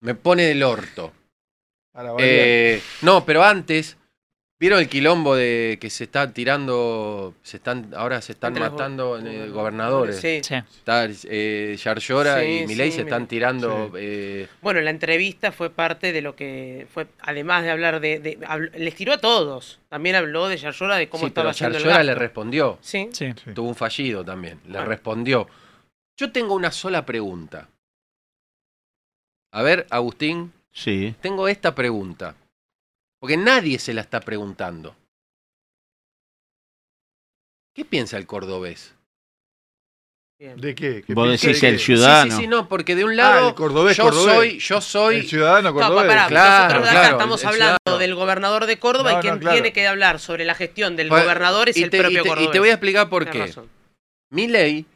me 0.00 0.14
pone 0.14 0.44
del 0.44 0.62
orto. 0.62 1.12
Eh, 2.18 2.80
no, 3.02 3.24
pero 3.26 3.42
antes, 3.44 3.96
¿vieron 4.60 4.78
el 4.78 4.88
quilombo 4.88 5.34
de 5.34 5.78
que 5.80 5.88
se 5.90 6.04
están 6.04 6.32
tirando, 6.34 7.34
se 7.42 7.56
están, 7.56 7.92
ahora 7.96 8.20
se 8.20 8.32
están 8.32 8.52
Entre 8.56 8.68
matando 8.70 9.18
eh, 9.18 9.48
gobernadores? 9.48 10.20
Sí. 10.20 10.40
Sí. 10.44 10.54
Está 10.54 11.08
eh, 11.24 11.76
Yarlora 11.82 12.40
Sí, 12.40 12.60
y 12.62 12.66
Milei 12.66 12.90
sí, 12.90 12.96
se 12.98 13.02
están 13.02 13.26
tirando... 13.26 13.90
eh, 13.96 14.46
Bueno, 14.60 14.80
la 14.82 14.90
entrevista 14.90 15.50
fue 15.50 15.70
parte 15.70 16.12
de 16.12 16.20
lo 16.22 16.36
que 16.36 16.86
fue, 16.92 17.06
además 17.20 17.64
de 17.64 17.70
hablar 17.70 18.00
de, 18.00 18.20
de- 18.20 18.38
habl- 18.40 18.70
les 18.74 18.94
tiró 18.94 19.14
a 19.14 19.18
todos. 19.18 19.80
También 19.88 20.14
habló 20.14 20.46
de 20.48 20.58
Yarlora 20.58 20.96
de 20.96 21.08
cómo 21.08 21.24
sí, 21.26 21.30
pero 21.34 21.48
estaba 21.48 21.50
haciendo 21.50 21.78
el 21.78 21.82
Yarlora 21.84 22.04
le 22.04 22.14
respondió. 22.14 22.78
Sí. 22.82 23.08
Sí. 23.12 23.32
Tuvo 23.54 23.68
un 23.68 23.74
fallido 23.74 24.24
también. 24.24 24.60
Le 24.66 24.72
Bueno. 24.72 24.86
respondió. 24.86 25.48
Yo 26.18 26.30
tengo 26.30 26.54
una 26.54 26.70
sola 26.70 27.06
pregunta. 27.06 27.66
A 29.52 29.62
ver, 29.62 29.86
Agustín, 29.90 30.52
Sí. 30.70 31.14
tengo 31.20 31.48
esta 31.48 31.74
pregunta. 31.74 32.36
Porque 33.20 33.36
nadie 33.36 33.78
se 33.78 33.92
la 33.94 34.00
está 34.00 34.20
preguntando. 34.20 34.96
¿Qué 37.74 37.84
piensa 37.84 38.16
el 38.16 38.26
cordobés? 38.26 38.94
¿De 40.38 40.74
qué? 40.74 41.02
¿Qué 41.06 41.12
Vos 41.12 41.26
piensa 41.28 41.46
decís 41.48 41.60
de 41.60 41.68
el 41.68 41.76
qué? 41.76 41.82
ciudadano. 41.84 42.30
Sí, 42.30 42.36
sí, 42.36 42.42
sí, 42.44 42.48
no, 42.48 42.66
porque 42.66 42.96
de 42.96 43.04
un 43.04 43.10
Ah, 43.12 43.14
lado 43.14 43.48
el 43.50 43.54
cordobés, 43.54 43.94
yo 43.96 44.04
cordobés. 44.04 44.34
soy, 44.34 44.58
yo 44.58 44.80
soy, 44.80 45.16
El 45.16 45.28
ciudadano 45.28 45.68
No, 45.68 45.74
cordobés. 45.74 46.06
pará, 46.06 46.26
Claro, 46.28 46.62
nosotros 46.64 46.82
acá 46.88 46.90
claro, 47.00 47.16
estamos 47.16 47.44
hablando 47.44 47.76
ciudadano. 47.84 47.98
del 48.00 48.14
gobernador 48.14 48.64
de 48.66 48.78
Córdoba 48.78 49.12
No, 49.12 49.18
y 49.18 49.20
quien 49.20 49.34
no, 49.34 49.40
claro. 49.40 49.54
tiene 49.56 49.72
que 49.74 49.86
hablar 49.86 50.18
sobre 50.18 50.46
la 50.46 50.54
gestión 50.54 50.96
del 50.96 51.08
Pues, 51.08 51.22
gobernador 51.24 51.68
es 51.68 51.76
y 51.76 51.82
el 51.82 51.90
te- 51.90 51.98
y 51.98 52.00
propio 52.00 52.22
te- 52.22 52.28
y 52.28 52.30
cordobés. 52.30 52.52
te 52.52 52.58
voy 52.58 52.68
a 52.70 52.72
explicar 52.72 53.08
por 53.10 53.26
Tenés 53.26 53.54
qué. 53.54 53.62
Milei 54.30 54.86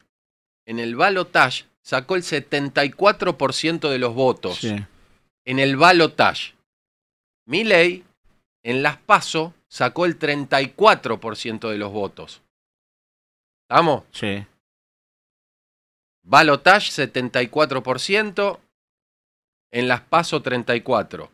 en 0.66 0.78
el 0.78 0.96
balotage 0.96 1.66
sacó 1.82 2.16
el 2.16 2.22
74% 2.22 3.90
de 3.90 3.98
los 3.98 4.14
votos. 4.14 4.56
Sí. 4.60 4.74
En 5.44 5.58
el 5.58 5.76
balotage. 5.76 6.54
Milei 7.46 8.02
en 8.64 8.82
las 8.82 8.96
PASO 8.96 9.54
sacó 9.68 10.06
el 10.06 10.18
34% 10.18 11.70
de 11.70 11.78
los 11.78 11.92
votos. 11.92 12.42
¿Estamos? 13.68 14.02
Sí. 14.10 14.44
Balotage 16.24 16.90
74%, 16.90 18.58
en 19.72 19.88
las 19.88 20.00
PASO 20.00 20.42
34%. 20.42 21.30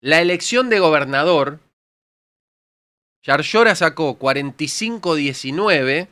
La 0.00 0.20
elección 0.20 0.68
de 0.68 0.78
gobernador, 0.78 1.58
Yarlora 3.24 3.74
sacó 3.74 4.16
45-19 4.18 6.08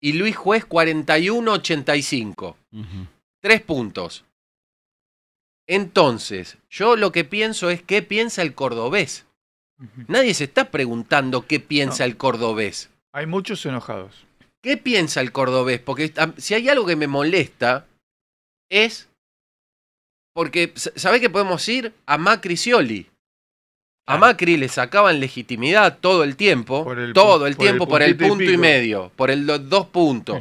y 0.00 0.14
Luis 0.14 0.36
Juez 0.36 0.66
41-85. 0.66 2.56
Ujú. 2.72 3.06
Tres 3.40 3.60
puntos. 3.62 4.24
Entonces, 5.68 6.58
yo 6.68 6.96
lo 6.96 7.12
que 7.12 7.24
pienso 7.24 7.70
es 7.70 7.82
qué 7.82 8.02
piensa 8.02 8.42
el 8.42 8.54
cordobés. 8.54 9.26
Nadie 10.08 10.34
se 10.34 10.44
está 10.44 10.70
preguntando 10.70 11.46
qué 11.46 11.58
piensa 11.60 12.04
el 12.04 12.16
cordobés. 12.16 12.90
Hay 13.12 13.26
muchos 13.26 13.64
enojados. 13.66 14.24
¿Qué 14.62 14.76
piensa 14.76 15.20
el 15.20 15.32
cordobés? 15.32 15.80
Porque 15.80 16.12
a- 16.16 16.32
si 16.36 16.54
hay 16.54 16.68
algo 16.68 16.86
que 16.86 16.96
me 16.96 17.06
molesta 17.06 17.86
es 18.70 19.08
porque, 20.34 20.72
¿sabés 20.76 21.20
que 21.20 21.30
podemos 21.30 21.66
ir 21.68 21.92
a 22.06 22.18
Macri 22.18 22.56
Scioli? 22.56 23.06
A 24.06 24.16
Macri 24.18 24.56
le 24.56 24.68
sacaban 24.68 25.20
legitimidad 25.20 25.98
todo 26.00 26.24
el 26.24 26.36
tiempo, 26.36 26.84
Por 26.84 26.98
el 26.98 27.12
todo 27.12 27.46
el 27.46 27.56
por 27.56 27.64
el 27.64 27.70
tiempo 27.70 27.88
por 27.88 28.02
el 28.02 28.10
y 28.10 28.14
punto 28.14 28.44
y, 28.44 28.56
medio, 28.58 29.12
por 29.16 29.30
el 29.30 29.46
do- 29.46 29.58
dos 29.58 29.86
puntos. 29.86 30.40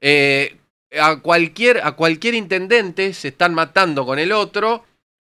Eh, 0.00 0.56
a 0.98 1.16
cualquier, 1.20 1.80
a 1.84 1.92
cualquier 1.92 2.34
intendente 2.34 3.12
se 3.12 3.28
están 3.28 3.52
matando 3.54 4.06
con 4.06 4.18
el 4.18 4.32
otro. 4.32 4.84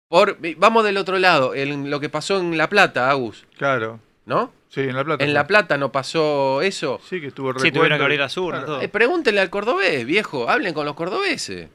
Por, 0.09 0.39
vamos 0.57 0.85
del 0.85 0.97
otro 0.97 1.19
lado, 1.19 1.55
en 1.55 1.91
lo 1.91 2.01
que 2.01 2.09
pasó 2.09 2.39
en 2.39 2.57
La 2.57 2.69
Plata, 2.69 3.11
Agus. 3.11 3.45
Claro. 3.57 4.01
¿No? 4.25 4.53
Sí, 4.71 4.81
en 4.81 4.97
La 4.97 5.05
Plata. 5.05 5.25
En. 5.25 5.35
La 5.35 5.47
Plata 5.47 5.77
no 5.79 5.93
pasó 5.93 6.63
eso. 6.63 7.01
Sí, 7.09 7.21
que 7.21 7.29
estuvo 7.29 7.59
Sí, 7.59 7.71
tuvieron 7.73 7.99
que 7.99 8.05
abrir 8.05 8.23
a 8.23 8.29
sur, 8.29 8.65
todo. 8.65 8.81
Eh, 8.81 8.89
pregúntenle 8.89 9.41
al 9.41 9.51
cordobés, 9.51 10.05
viejo. 10.07 10.49
Hablen 10.49 10.73
con 10.75 10.87
los 10.87 10.95
cordobeses. 10.95 11.69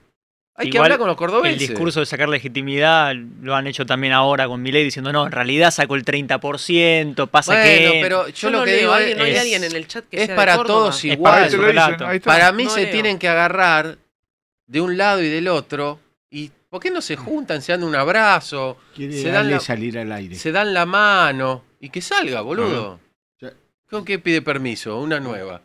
Hay 0.55 0.69
que 0.69 0.77
hablar 0.77 0.99
con 0.99 1.07
los 1.07 1.17
cordobeses. 1.17 1.59
El 1.63 1.67
discurso 1.67 1.99
de 1.99 2.05
sacar 2.05 2.29
legitimidad 2.29 3.15
lo 3.41 3.55
han 3.55 3.65
hecho 3.65 3.87
también 3.87 4.13
ahora 4.13 4.47
con 4.47 4.61
Milei 4.61 4.83
diciendo, 4.83 5.11
no, 5.11 5.25
en 5.25 5.31
realidad 5.31 5.71
sacó 5.71 5.95
el 5.95 6.05
30%, 6.05 7.27
pasa 7.27 7.53
Bueno, 7.53 7.91
que... 7.93 7.99
pero 8.03 8.27
yo, 8.27 8.33
Yo 8.33 8.49
lo 8.51 8.59
no 8.59 8.63
que 8.65 8.71
leo, 8.71 8.79
digo 8.81 8.93
alguien- 8.93 9.17
no 9.17 9.23
hay 9.23 9.35
alguien 9.35 9.63
en 9.63 9.75
el 9.75 9.87
chat 9.87 10.05
que 10.09 10.17
es 10.17 10.25
sea 10.27 10.35
de 10.35 10.37
para 10.37 10.57
Córdoba. 10.57 10.79
todos 10.79 10.97
Es 10.99 11.05
igual. 11.05 11.49
para. 11.97 12.19
Para 12.19 12.51
mí 12.51 12.65
No 12.65 12.69
se 12.69 12.83
leo. 12.83 12.91
tienen 12.91 13.17
que 13.17 13.27
agarrar 13.27 13.97
de 14.67 14.81
un 14.81 14.95
lado 14.95 15.23
y 15.23 15.27
del 15.29 15.47
otro. 15.47 15.99
¿Y 16.73 16.75
por 16.75 16.81
qué 16.81 16.89
no 16.89 17.01
se 17.01 17.15
juntan, 17.15 17.61
se 17.61 17.71
dan 17.71 17.83
un 17.83 17.93
abrazo, 17.93 18.79
Quiere 18.95 19.13
se 19.13 19.25
dan, 19.25 19.33
darle 19.33 19.51
la, 19.51 19.59
salir 19.59 19.95
al 19.99 20.11
aire. 20.11 20.33
se 20.33 20.51
dan 20.51 20.73
la 20.73 20.87
mano 20.87 21.65
y 21.79 21.89
que 21.89 22.01
salga, 22.01 22.41
boludo? 22.41 22.99
¿Con 23.87 24.03
qué 24.03 24.17
pide 24.17 24.41
permiso? 24.41 24.99
Una 24.99 25.19
nueva. 25.19 25.61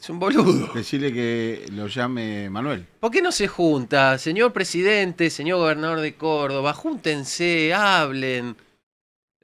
es 0.00 0.10
un 0.10 0.18
boludo. 0.18 0.72
Decirle 0.74 1.12
que 1.12 1.66
lo 1.70 1.86
llame 1.86 2.50
Manuel. 2.50 2.84
¿Por 2.98 3.12
qué 3.12 3.22
no 3.22 3.30
se 3.30 3.46
junta? 3.46 4.18
Señor 4.18 4.52
presidente, 4.52 5.30
señor 5.30 5.58
gobernador 5.58 6.00
de 6.00 6.16
Córdoba, 6.16 6.72
júntense, 6.72 7.72
hablen. 7.72 8.56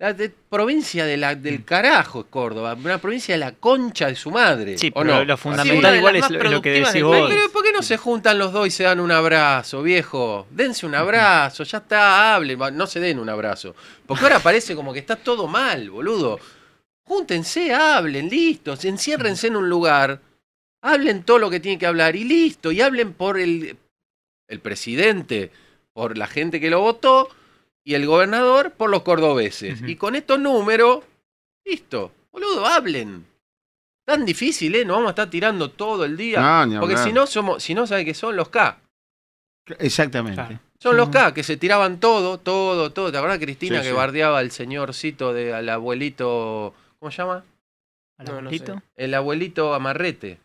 La 0.00 0.12
de- 0.12 0.28
provincia 0.30 1.04
de 1.04 1.16
la, 1.16 1.34
del 1.34 1.64
carajo 1.64 2.20
es 2.20 2.26
Córdoba, 2.30 2.74
una 2.74 2.98
provincia 2.98 3.34
de 3.34 3.38
la 3.40 3.52
concha 3.52 4.06
de 4.06 4.14
su 4.14 4.30
madre. 4.30 4.78
Sí, 4.78 4.92
¿o 4.94 5.00
pero 5.02 5.14
no? 5.16 5.24
lo 5.24 5.36
fundamental 5.36 5.96
igual 5.96 6.16
es 6.16 6.30
lo, 6.30 6.42
lo 6.44 6.62
que 6.62 6.70
decís 6.70 7.02
vos. 7.02 7.28
Pero 7.28 7.50
¿por 7.50 7.64
qué 7.64 7.72
no 7.72 7.82
se 7.82 7.96
juntan 7.96 8.38
los 8.38 8.52
dos 8.52 8.68
y 8.68 8.70
se 8.70 8.84
dan 8.84 9.00
un 9.00 9.10
abrazo, 9.10 9.82
viejo? 9.82 10.46
Dense 10.50 10.86
un 10.86 10.94
abrazo, 10.94 11.64
ya 11.64 11.78
está, 11.78 12.34
hablen. 12.36 12.58
No 12.74 12.86
se 12.86 13.00
den 13.00 13.18
un 13.18 13.28
abrazo. 13.28 13.74
Porque 14.06 14.22
ahora 14.22 14.38
parece 14.38 14.76
como 14.76 14.92
que 14.92 15.00
está 15.00 15.16
todo 15.16 15.48
mal, 15.48 15.90
boludo. 15.90 16.38
Júntense, 17.04 17.72
hablen, 17.74 18.28
listo. 18.28 18.76
Enciérrense 18.80 19.48
en 19.48 19.56
un 19.56 19.68
lugar. 19.68 20.20
Hablen 20.80 21.24
todo 21.24 21.38
lo 21.40 21.50
que 21.50 21.58
tienen 21.58 21.78
que 21.80 21.86
hablar 21.86 22.14
y 22.14 22.22
listo. 22.22 22.70
Y 22.70 22.80
hablen 22.82 23.14
por 23.14 23.36
el, 23.36 23.76
el 24.46 24.60
presidente, 24.60 25.50
por 25.92 26.16
la 26.16 26.28
gente 26.28 26.60
que 26.60 26.70
lo 26.70 26.80
votó 26.82 27.30
y 27.88 27.94
el 27.94 28.04
gobernador 28.04 28.72
por 28.72 28.90
los 28.90 29.00
cordobeses. 29.00 29.80
Y 29.86 29.96
con 29.96 30.14
estos 30.14 30.38
números, 30.38 31.04
listo. 31.64 32.12
Boludo, 32.30 32.66
hablen. 32.66 33.24
Tan 34.04 34.26
difícil, 34.26 34.74
¿eh? 34.74 34.84
Nos 34.84 34.96
vamos 34.96 35.08
a 35.08 35.12
estar 35.12 35.30
tirando 35.30 35.70
todo 35.70 36.04
el 36.04 36.14
día. 36.14 36.66
No, 36.66 36.80
porque 36.80 36.98
si 36.98 37.14
no, 37.14 37.26
somos, 37.26 37.62
si 37.62 37.74
no, 37.74 37.86
¿sabe 37.86 38.04
que 38.04 38.12
son 38.12 38.36
los 38.36 38.50
K? 38.50 38.78
Exactamente. 39.78 40.60
Son 40.78 40.98
los 40.98 41.08
K, 41.08 41.32
que 41.32 41.42
se 41.42 41.56
tiraban 41.56 41.98
todo, 41.98 42.38
todo, 42.38 42.92
todo. 42.92 43.10
¿Te 43.10 43.16
acuerdas, 43.16 43.38
Cristina, 43.38 43.78
Sí, 43.78 43.84
que 43.84 43.88
sí. 43.90 43.96
bardeaba 43.96 44.38
al 44.38 44.50
señorcito, 44.50 45.32
de, 45.32 45.54
al 45.54 45.66
abuelito. 45.70 46.74
¿Cómo 46.98 47.10
se 47.10 47.18
llama? 47.22 47.42
¿Al 48.18 48.26
No, 48.26 48.32
no 48.32 48.38
abuelito? 48.40 48.74
sé. 48.74 48.80
El 48.96 49.14
abuelito 49.14 49.72
Amarrete. 49.72 50.38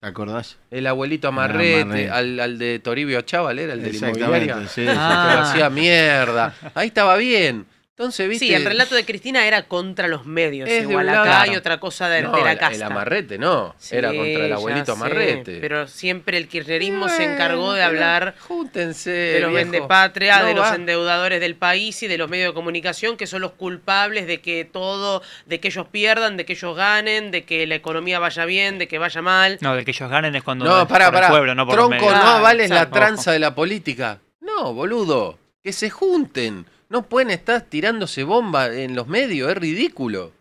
¿Te 0.00 0.06
acordás? 0.06 0.56
El 0.70 0.86
abuelito 0.86 1.28
Amarrete, 1.28 1.82
Amarrete. 1.82 2.10
al, 2.10 2.40
al 2.40 2.58
de 2.58 2.78
Toribio 2.78 3.20
Chaval, 3.20 3.58
¿era 3.58 3.74
el 3.74 3.80
de 3.82 3.88
la 3.88 3.92
Exactamente, 3.92 4.24
inmobiliaria? 4.46 4.68
sí, 4.68 4.74
Que 4.76 4.80
sí. 4.80 4.84
lo 4.86 4.92
Ah. 4.96 5.42
hacía 5.50 5.68
mierda. 5.70 6.54
Ahí 6.74 6.88
estaba 6.88 7.16
bien. 7.18 7.66
Entonces, 8.00 8.30
viste. 8.30 8.46
Sí, 8.46 8.54
el 8.54 8.64
relato 8.64 8.94
de 8.94 9.04
Cristina 9.04 9.46
era 9.46 9.64
contra 9.64 10.08
los 10.08 10.24
medios. 10.24 10.66
Es 10.70 10.86
de 10.86 10.90
igual 10.90 11.06
acá 11.10 11.24
lado. 11.26 11.40
hay 11.42 11.54
otra 11.56 11.78
cosa 11.78 12.08
de, 12.08 12.22
No, 12.22 12.32
de 12.32 12.42
la 12.42 12.52
el- 12.52 12.58
casta. 12.58 12.74
El 12.76 12.82
amarrete 12.82 13.36
no. 13.36 13.74
Sí, 13.78 13.94
era 13.94 14.08
contra 14.08 14.46
el 14.46 14.52
abuelito 14.54 14.86
sé, 14.86 14.92
amarrete. 14.92 15.58
Pero 15.60 15.86
siempre 15.86 16.38
el 16.38 16.48
kirchnerismo 16.48 17.00
Bueno, 17.00 17.14
se 17.14 17.24
encargó 17.24 17.74
de 17.74 17.82
hablar 17.82 18.34
Júntense. 18.40 19.10
de 19.10 19.40
los 19.40 19.52
vendepatria, 19.52 20.38
No 20.40 20.46
de 20.46 20.54
los 20.54 20.64
va- 20.64 20.74
endeudadores 20.76 21.40
del 21.40 21.56
país 21.56 22.02
y 22.02 22.06
de 22.08 22.16
los 22.16 22.30
medios 22.30 22.48
de 22.48 22.54
comunicación 22.54 23.18
que 23.18 23.26
son 23.26 23.42
los 23.42 23.52
culpables 23.52 24.26
de 24.26 24.40
que 24.40 24.64
todo, 24.64 25.20
de 25.44 25.60
que 25.60 25.68
ellos 25.68 25.86
pierdan, 25.92 26.38
de 26.38 26.46
que 26.46 26.54
ellos 26.54 26.74
ganen, 26.74 27.30
de 27.30 27.44
que 27.44 27.66
la 27.66 27.74
economía 27.74 28.18
vaya 28.18 28.46
bien, 28.46 28.78
de 28.78 28.88
que 28.88 28.96
vaya 28.96 29.20
mal. 29.20 29.58
No, 29.60 29.74
del 29.76 29.84
que 29.84 29.90
ellos 29.90 30.08
ganen 30.08 30.34
es 30.36 30.42
cuando 30.42 30.64
No, 30.64 30.80
es 30.80 30.88
para, 30.88 31.04
por 31.08 31.14
el 31.16 31.20
para. 31.20 31.28
pueblo, 31.28 31.54
no 31.54 31.66
por 31.66 31.76
los 31.76 31.88
Tronco, 31.88 32.02
medios. 32.06 32.14
no 32.14 32.20
Claro, 32.22 32.38
avales 32.38 32.70
la 32.70 32.88
tranza 32.88 33.32
de 33.32 33.40
la 33.40 33.54
política. 33.54 34.20
No, 34.40 34.72
boludo. 34.72 35.38
Que 35.62 35.74
se 35.74 35.90
junten. 35.90 36.64
No 36.90 37.02
pueden 37.02 37.30
estar 37.30 37.62
tirándose 37.62 38.24
bomba 38.24 38.66
en 38.74 38.94
los 38.94 39.06
medios, 39.06 39.50
es 39.50 39.56
ridículo. 39.56 40.32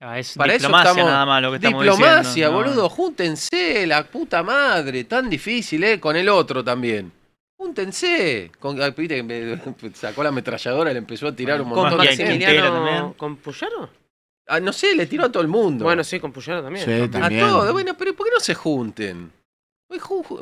Ah, 0.00 0.18
es 0.18 0.34
Para 0.34 0.54
eso 0.54 0.62
diplomacia 0.66 0.90
estamos. 0.92 1.10
nada 1.10 1.26
más 1.26 1.42
lo 1.42 1.50
que 1.50 1.56
estamos 1.56 1.82
diplomacia, 1.82 2.18
diciendo. 2.22 2.50
no. 2.52 2.56
boludo. 2.58 2.88
Júntense, 2.88 3.86
la 3.86 4.02
puta 4.04 4.42
madre. 4.42 5.04
Tan 5.04 5.28
difícil, 5.28 5.84
¿eh? 5.84 6.00
Con 6.00 6.16
el 6.16 6.28
otro 6.30 6.64
también. 6.64 7.12
Júntense. 7.58 8.50
Con, 8.58 8.76
viste 8.96 9.16
que 9.16 9.22
me- 9.22 9.92
sacó 9.94 10.22
la 10.22 10.30
ametralladora 10.30 10.90
y 10.90 10.94
le 10.94 10.98
empezó 11.00 11.28
a 11.28 11.36
tirar 11.36 11.60
un 11.60 11.68
montón 11.68 12.00
de 12.00 12.16
gente. 12.16 13.14
con 13.18 13.36
Puyaro. 13.36 13.90
Ah, 14.48 14.58
no 14.58 14.72
sé, 14.72 14.94
le 14.96 15.06
tiró 15.06 15.26
a 15.26 15.30
todo 15.30 15.42
el 15.42 15.48
mundo. 15.48 15.84
Bueno, 15.84 16.02
sí, 16.02 16.18
con 16.18 16.32
Puyaro 16.32 16.62
también. 16.62 16.86
Sí, 16.86 16.92
a 16.92 17.10
también. 17.10 17.46
todo. 17.46 17.70
Bueno, 17.72 17.94
pero 17.98 18.16
¿por 18.16 18.26
qué 18.26 18.32
no 18.32 18.40
se 18.40 18.54
junten? 18.54 19.30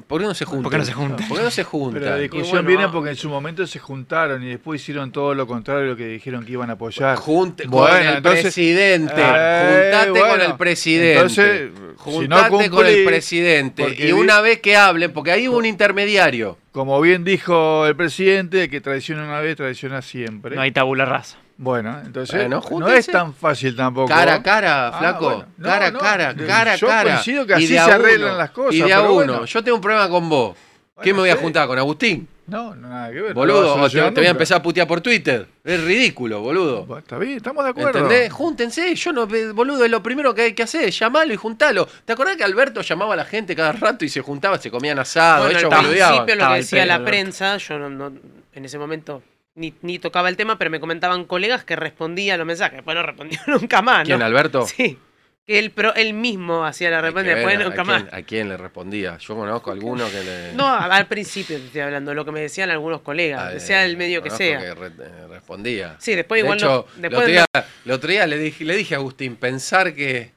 ¿Por 0.06 0.20
qué 0.20 0.26
no 0.26 0.34
se 0.34 0.44
juntan? 0.44 0.62
¿Por 0.62 0.72
qué 0.72 0.78
no 0.78 0.84
se 0.84 0.92
juntan? 0.92 1.28
¿Por 1.28 1.38
qué 1.38 1.44
no 1.44 1.50
se 1.50 1.64
juntan? 1.64 2.00
Pero 2.00 2.10
la 2.10 2.18
discusión 2.18 2.64
bueno, 2.64 2.68
viene 2.68 2.88
porque 2.92 3.10
en 3.10 3.16
su 3.16 3.30
momento 3.30 3.66
se 3.66 3.78
juntaron 3.78 4.42
y 4.42 4.48
después 4.48 4.82
hicieron 4.82 5.10
todo 5.10 5.34
lo 5.34 5.46
contrario 5.46 5.82
de 5.84 5.88
lo 5.88 5.96
que 5.96 6.06
dijeron 6.06 6.44
que 6.44 6.52
iban 6.52 6.68
a 6.68 6.74
apoyar. 6.74 7.16
Junte 7.16 7.64
con 7.66 7.90
el 7.90 8.16
entonces- 8.16 8.42
presidente. 8.42 9.14
Eh, 9.16 9.90
juntate 9.90 10.20
con 10.20 10.40
el 10.42 10.56
presidente. 10.56 11.12
entonces, 11.14 11.70
si 12.04 12.28
no 12.28 12.36
juntate 12.36 12.70
con 12.70 12.86
el 12.86 13.04
presidente. 13.04 13.96
Y 13.98 14.12
una 14.12 14.42
vez 14.42 14.60
que 14.60 14.76
hablen, 14.76 15.12
porque 15.12 15.32
ahí 15.32 15.48
hubo 15.48 15.56
un 15.56 15.66
intermediario. 15.66 16.58
Como 16.72 17.00
bien 17.00 17.24
dijo 17.24 17.86
el 17.86 17.96
presidente, 17.96 18.64
el 18.64 18.70
que 18.70 18.82
traiciona 18.82 19.24
una 19.24 19.40
vez, 19.40 19.56
traiciona 19.56 20.02
siempre. 20.02 20.56
No 20.56 20.62
hay 20.62 20.72
tabula 20.72 21.06
rasa. 21.06 21.38
Bueno, 21.60 22.00
entonces 22.04 22.36
Bueno, 22.36 22.62
no 22.70 22.88
es 22.88 23.06
tan 23.08 23.34
fácil 23.34 23.74
tampoco. 23.74 24.08
Cara 24.08 24.34
a 24.34 24.42
cara, 24.42 24.88
Ah, 24.88 24.98
flaco. 25.00 25.24
bueno. 25.24 25.46
No, 25.56 25.64
cara 25.68 25.86
a 25.86 25.90
no, 25.90 25.98
cara, 25.98 26.34
cara 26.46 26.72
a 26.72 26.76
yo 26.76 26.86
cara. 26.86 27.10
coincido 27.14 27.44
que 27.46 27.52
Y 27.54 27.56
así 27.56 27.66
se 27.66 27.78
arreglan 27.80 28.30
uno, 28.30 28.38
las 28.38 28.50
cosas, 28.50 28.74
Y 28.74 28.82
de 28.82 28.92
a 28.92 28.98
pero 28.98 29.12
uno. 29.14 29.24
bueno. 29.32 29.44
Yo 29.44 29.64
tengo 29.64 29.74
un 29.76 29.80
problema 29.82 30.08
con 30.08 30.28
vos. 30.28 30.56
¿Qué 31.02 31.12
me 31.12 31.20
voy 31.20 31.30
a 31.30 31.36
juntar 31.36 31.66
con 31.66 31.76
Agustín? 31.78 32.28
No, 32.46 32.74
no, 32.74 32.88
nada 32.88 33.10
que 33.12 33.20
ver. 33.20 33.34
Boludo, 33.34 33.74
te, 33.90 34.10
voy 34.10 34.26
a 34.26 34.30
empezar 34.30 34.58
a 34.58 34.62
putear 34.62 34.86
por 34.86 35.00
Twitter. 35.02 35.46
Es 35.62 35.82
ridículo, 35.84 36.40
boludo. 36.40 36.98
Está 36.98 37.18
bien, 37.18 37.36
estamos 37.36 37.62
de 37.62 37.70
acuerdo. 37.70 37.98
¿Entendés? 37.98 38.32
Júntense, 38.32 38.94
yo 38.94 39.12
no, 39.12 39.26
boludo, 39.52 39.84
es 39.84 39.90
lo 39.90 40.02
primero 40.02 40.34
que 40.34 40.42
hay 40.42 40.52
que 40.54 40.62
hacer, 40.62 40.90
llamalo 40.90 41.34
y 41.34 41.36
juntalo. 41.36 41.86
¿Te 42.04 42.12
acordás 42.14 42.36
que 42.36 42.44
Alberto 42.44 42.80
llamaba 42.80 43.12
a 43.14 43.16
la 43.16 43.24
gente 43.26 43.54
cada 43.54 43.72
rato 43.72 44.04
y 44.04 44.08
se 44.08 44.22
juntaba, 44.22 44.58
se 44.58 44.70
comían 44.70 44.98
asado, 44.98 45.44
Bueno, 45.44 45.58
ellos 45.58 45.72
al 45.72 45.78
principio 45.86 46.36
lo 46.36 46.48
que 46.48 46.54
decía 46.54 46.86
la 46.86 47.04
prensa, 47.04 47.56
yo 47.58 47.78
no, 47.78 47.90
no- 47.90 48.12
en 48.54 48.64
ese 48.64 48.78
momento 48.78 49.22
ni, 49.58 49.74
ni 49.82 49.98
tocaba 49.98 50.28
el 50.28 50.36
tema, 50.36 50.56
pero 50.58 50.70
me 50.70 50.80
comentaban 50.80 51.24
colegas 51.24 51.64
que 51.64 51.76
respondían 51.76 52.38
los 52.38 52.46
mensajes. 52.46 52.76
Después 52.76 52.94
no 52.96 53.02
respondió 53.02 53.38
nunca 53.46 53.82
más, 53.82 54.00
¿no? 54.00 54.04
¿Quién, 54.16 54.22
Alberto? 54.22 54.66
Sí. 54.66 54.98
Que 55.46 55.58
él, 55.58 55.70
pero 55.70 55.94
él 55.94 56.12
mismo 56.12 56.66
hacía 56.66 56.90
la 56.90 56.98
que 56.98 57.02
respuesta, 57.04 57.34
después 57.34 57.56
a, 57.56 57.64
nunca 57.64 57.80
a 57.80 57.84
más. 57.84 58.02
quién, 58.04 58.14
a 58.14 58.22
quién 58.22 58.48
le 58.50 58.56
respondía. 58.58 59.16
Yo 59.16 59.34
conozco 59.34 59.70
a 59.70 59.72
alguno 59.72 60.04
que 60.10 60.22
le... 60.22 60.52
No, 60.52 60.66
al 60.68 61.06
principio 61.06 61.56
te 61.56 61.64
estoy 61.64 61.80
hablando, 61.80 62.12
lo 62.12 62.24
que 62.26 62.32
me 62.32 62.40
decían 62.40 62.68
algunos 62.68 63.00
colegas, 63.00 63.42
Ah, 63.42 63.50
que 63.52 63.56
eh, 63.56 63.60
sea 63.60 63.84
el 63.86 63.96
medio 63.96 64.22
que 64.22 64.28
sea. 64.28 64.74
re- 64.74 64.88
eh, 64.88 65.26
respondía. 65.30 65.96
Sí, 66.00 66.14
después 66.14 66.42
De 66.42 66.44
igual 66.46 66.58
hecho, 66.58 66.86
no- 66.90 66.94
el, 66.96 67.00
después 67.02 67.20
otro 67.22 67.32
día, 67.32 67.44
el 67.86 67.90
otro 67.92 68.10
día 68.10 68.26
le 68.26 68.38
dije, 68.38 68.64
le 68.66 68.76
dije 68.76 68.94
a 68.94 68.98
Agustín, 68.98 69.36
pensar 69.36 69.94
que 69.94 70.32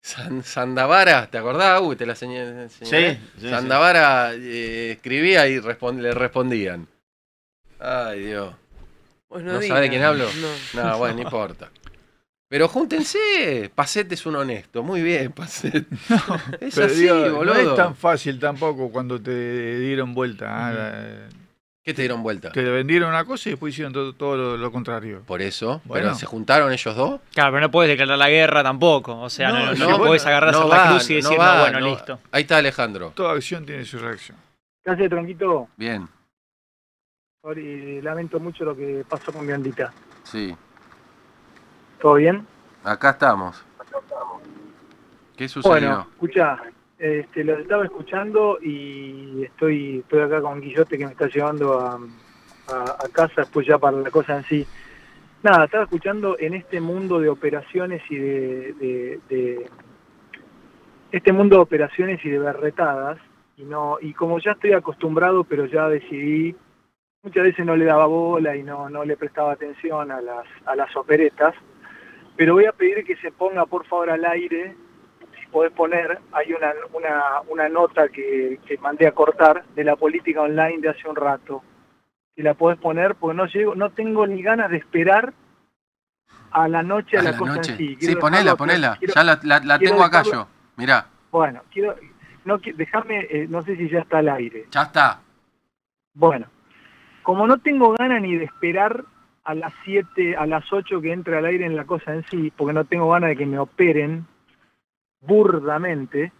San- 0.00 0.44
Sandavara, 0.44 1.28
¿te 1.28 1.38
acordás? 1.38 1.80
Uy, 1.80 1.96
te 1.96 2.06
la 2.06 2.14
señalé. 2.14 2.68
Sí, 2.68 2.84
sí, 2.84 3.18
Sandavara 3.50 4.34
eh, 4.34 4.92
escribía 4.92 5.48
y 5.48 5.60
le 5.60 6.12
respondían. 6.14 6.86
Ay, 7.84 8.20
Dios. 8.20 8.54
Pues 9.28 9.42
¿No, 9.44 9.52
digas. 9.58 9.66
sabe 9.68 9.80
de 9.82 9.88
quién 9.90 10.02
hablo? 10.02 10.26
No. 10.74 10.82
No, 10.82 10.98
bueno, 10.98 11.16
no 11.16 11.22
importa. 11.22 11.70
Pero 12.48 12.68
júntense. 12.68 13.70
Pacete 13.74 14.14
es 14.14 14.24
un 14.26 14.36
honesto. 14.36 14.82
Muy 14.82 15.02
bien, 15.02 15.32
Pacete. 15.32 15.86
es 16.60 16.74
Pero 16.74 16.86
así, 16.86 17.02
digo, 17.02 17.34
boludo. 17.36 17.54
no 17.54 17.70
es 17.70 17.74
tan 17.76 17.96
fácil 17.96 18.38
tampoco 18.38 18.90
cuando 18.90 19.20
te 19.20 19.78
dieron 19.80 20.14
vuelta. 20.14 20.46
ah, 20.48 21.28
¿Qué 21.82 21.92
te 21.92 22.00
dieron 22.02 22.22
vuelta? 22.22 22.50
Te 22.52 22.62
vendieron 22.62 23.10
una 23.10 23.24
cosa 23.26 23.48
y 23.48 23.52
después 23.52 23.74
hicieron 23.74 23.92
todo, 23.92 24.12
todo 24.14 24.36
lo, 24.36 24.56
lo 24.56 24.72
contrario. 24.72 25.22
Por 25.26 25.42
eso. 25.42 25.82
Bueno. 25.84 26.04
¿Pero 26.06 26.14
se 26.16 26.24
juntaron 26.26 26.72
ellos 26.72 26.96
dos? 26.96 27.20
Claro, 27.34 27.50
pero 27.52 27.60
no 27.62 27.70
puedes 27.70 27.90
declarar 27.90 28.16
la 28.18 28.30
guerra 28.30 28.62
tampoco. 28.62 29.20
O 29.20 29.28
sea, 29.28 29.50
no, 29.50 29.58
No, 29.58 29.72
no, 29.74 29.74
no, 29.74 29.90
no 29.90 29.98
puedes 29.98 30.24
agarrar 30.24 30.52
no 30.52 30.66
va, 30.68 30.84
la 30.84 30.90
cruz 30.92 31.10
y 31.10 31.14
no 31.14 31.16
decir, 31.28 31.38
va, 31.40 31.54
no, 31.56 31.60
bueno, 31.62 31.80
no- 31.80 31.86
listo. 31.88 32.20
Ahí 32.30 32.42
está 32.42 32.56
Alejandro. 32.58 33.12
Toda 33.14 33.32
acción 33.34 33.66
tiene 33.66 33.84
su 33.84 33.98
reacción. 33.98 34.38
¿Qué 34.82 34.90
hace, 34.92 35.08
Tronquito? 35.08 35.68
Bien, 35.76 36.08
Sorry, 37.54 38.00
lamento 38.00 38.40
mucho 38.40 38.64
lo 38.64 38.74
que 38.74 39.04
pasó 39.06 39.30
con 39.30 39.46
Biondita. 39.46 39.92
sí. 40.22 40.56
¿Todo 42.00 42.14
bien? 42.14 42.46
Acá 42.82 43.10
estamos. 43.10 43.62
¿Qué 45.36 45.46
sucedió? 45.46 45.70
Bueno, 45.72 46.06
escucha, 46.12 46.58
este, 46.98 47.44
lo 47.44 47.58
estaba 47.58 47.84
escuchando 47.84 48.58
y 48.62 49.42
estoy, 49.44 49.98
estoy 49.98 50.20
acá 50.22 50.40
con 50.40 50.60
Guillote 50.62 50.96
que 50.98 51.04
me 51.06 51.12
está 51.12 51.28
llevando 51.28 51.78
a, 51.80 51.98
a- 52.68 52.96
a 53.04 53.08
casa 53.12 53.42
después 53.42 53.66
ya 53.66 53.76
para 53.78 53.98
la 53.98 54.10
cosa 54.10 54.36
en 54.38 54.44
sí. 54.44 54.66
Nada, 55.42 55.66
estaba 55.66 55.84
escuchando 55.84 56.38
en 56.38 56.54
este 56.54 56.80
mundo 56.80 57.18
de 57.20 57.28
operaciones 57.28 58.02
y 58.10 58.16
de, 58.16 58.72
de- 58.74 59.20
de- 59.28 59.70
este 61.12 61.32
mundo 61.32 61.56
de 61.56 61.62
operaciones 61.62 62.24
y 62.24 62.30
de 62.30 62.38
berretadas, 62.38 63.18
y 63.58 63.62
no 63.64 63.98
y 64.00 64.12
como 64.14 64.38
ya 64.40 64.52
estoy 64.52 64.72
acostumbrado, 64.72 65.44
pero 65.44 65.64
ya 65.66 65.88
decidí, 65.88 66.54
muchas 67.24 67.42
veces 67.42 67.64
no 67.66 67.74
le 67.74 67.86
daba 67.86 68.06
bola 68.06 68.54
y 68.54 68.62
no, 68.62 68.88
no 68.88 69.04
le 69.04 69.16
prestaba 69.16 69.52
atención 69.52 70.12
a 70.12 70.20
las, 70.20 70.46
a 70.66 70.76
las 70.76 70.94
operetas, 70.96 71.54
pero 72.36 72.54
voy 72.54 72.66
a 72.66 72.72
pedir 72.72 73.04
que 73.04 73.16
se 73.16 73.32
ponga 73.32 73.66
por 73.66 73.86
favor 73.86 74.10
al 74.10 74.24
aire, 74.26 74.76
si 75.40 75.46
podés 75.48 75.72
poner, 75.72 76.18
hay 76.32 76.52
una, 76.52 76.72
una, 76.92 77.40
una 77.48 77.68
nota 77.68 78.08
que, 78.08 78.60
que 78.66 78.76
mandé 78.78 79.06
a 79.06 79.12
cortar 79.12 79.64
de 79.74 79.84
la 79.84 79.96
política 79.96 80.42
online 80.42 80.78
de 80.80 80.90
hace 80.90 81.08
un 81.08 81.16
rato. 81.16 81.62
Si 82.36 82.42
la 82.42 82.54
podés 82.54 82.78
poner, 82.78 83.14
porque 83.14 83.36
no 83.36 83.46
llego, 83.46 83.74
no 83.74 83.90
tengo 83.90 84.26
ni 84.26 84.42
ganas 84.42 84.70
de 84.70 84.76
esperar 84.78 85.32
a 86.50 86.68
la 86.68 86.82
noche 86.82 87.16
a, 87.16 87.20
A 87.20 87.22
la, 87.22 87.30
la 87.30 87.36
cosa 87.38 87.54
noche. 87.56 87.72
en 87.78 88.00
sí. 88.00 88.16
Ponela, 88.16 88.56
ponela. 88.56 88.96
quiero- 88.98 89.14
ya 89.14 89.24
la, 89.24 89.40
la- 89.42 89.60
la 89.60 89.78
tengo 89.78 90.02
acá 90.02 90.22
yo. 90.22 90.46
Mirá, 90.76 91.06
Bueno, 91.30 91.62
quiero, 91.72 91.94
no, 92.44 92.58
déjame, 92.58 93.20
eh, 93.30 93.46
no 93.48 93.62
sé 93.62 93.76
si 93.76 93.88
ya 93.88 94.00
está 94.00 94.18
al 94.18 94.28
aire. 94.28 94.66
ya 94.70 94.82
está. 94.82 95.20
Bueno, 96.14 96.46
como 97.24 97.48
no 97.48 97.58
tengo 97.58 97.94
ganas 97.94 98.22
ni 98.22 98.36
de 98.36 98.44
esperar 98.44 99.04
a 99.42 99.54
las 99.54 99.72
7, 99.84 100.36
a 100.36 100.46
las 100.46 100.72
8 100.72 101.00
que 101.00 101.12
entre 101.12 101.36
al 101.36 101.46
aire 101.46 101.66
en 101.66 101.74
la 101.74 101.84
cosa 101.84 102.14
en 102.14 102.24
sí, 102.26 102.52
porque 102.56 102.72
no 102.72 102.84
tengo 102.84 103.10
ganas 103.10 103.30
de 103.30 103.36
que 103.36 103.46
me 103.46 103.58
operen 103.58 104.26
burdamente, 105.20 106.32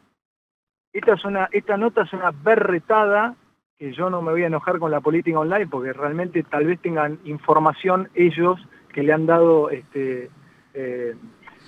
esta, 0.93 1.15
es 1.15 1.25
una, 1.25 1.49
esta 1.51 1.77
nota 1.77 2.03
es 2.03 2.13
una 2.13 2.31
berretada 2.31 3.35
que 3.77 3.93
yo 3.93 4.11
no 4.11 4.23
me 4.23 4.31
voy 4.31 4.45
a 4.45 4.47
enojar 4.47 4.79
con 4.79 4.93
la 4.93 5.01
política 5.01 5.41
online 5.41 5.67
porque 5.67 5.93
realmente 5.93 6.45
tal 6.45 6.67
vez 6.67 6.81
tengan 6.81 7.19
información 7.25 8.09
ellos 8.15 8.61
que 8.93 9.03
le 9.03 9.13
han 9.13 9.27
dado 9.27 9.71
este, 9.71 10.31
eh, 10.73 11.17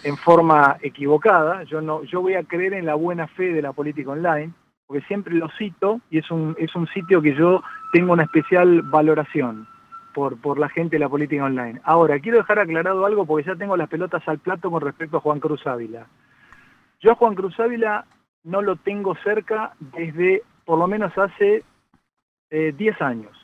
en 0.05 0.17
forma 0.17 0.77
equivocada. 0.81 1.65
Yo 1.65 1.81
no, 1.81 2.05
yo 2.05 2.23
voy 2.23 2.35
a 2.35 2.45
creer 2.45 2.75
en 2.75 2.87
la 2.87 2.95
buena 2.95 3.27
fe 3.27 3.53
de 3.53 3.63
la 3.63 3.73
política 3.73 4.11
online, 4.11 4.53
porque 4.87 5.05
siempre 5.07 5.35
lo 5.35 5.49
cito 5.59 6.01
y 6.09 6.19
es 6.19 6.31
un, 6.31 6.55
es 6.59 6.75
un 6.77 6.87
sitio 6.89 7.21
que 7.21 7.35
yo 7.35 7.63
tengo 7.93 8.13
una 8.13 8.25
especial 8.25 8.83
valoración 8.83 9.67
por, 10.15 10.41
por 10.41 10.59
la 10.59 10.69
gente 10.69 10.97
de 10.97 11.01
la 11.01 11.09
política 11.09 11.45
online. 11.45 11.81
Ahora, 11.85 12.19
quiero 12.21 12.39
dejar 12.39 12.59
aclarado 12.59 13.05
algo 13.05 13.27
porque 13.27 13.49
ya 13.49 13.57
tengo 13.57 13.77
las 13.77 13.89
pelotas 13.89 14.27
al 14.29 14.39
plato 14.39 14.71
con 14.71 14.81
respecto 14.81 15.19
a 15.19 15.21
Juan 15.21 15.41
Cruz 15.41 15.67
Ávila. 15.67 16.07
Yo 17.01 17.13
a 17.13 17.15
Juan 17.17 17.35
Cruz 17.35 17.59
Ávila 17.61 18.07
no 18.45 18.63
lo 18.63 18.77
tengo 18.77 19.15
cerca 19.17 19.73
desde 19.79 20.43
por 20.65 20.79
lo 20.79 20.87
menos 20.87 21.17
hace 21.17 21.63
eh, 22.51 22.73
10 22.77 23.03
años. 23.03 23.37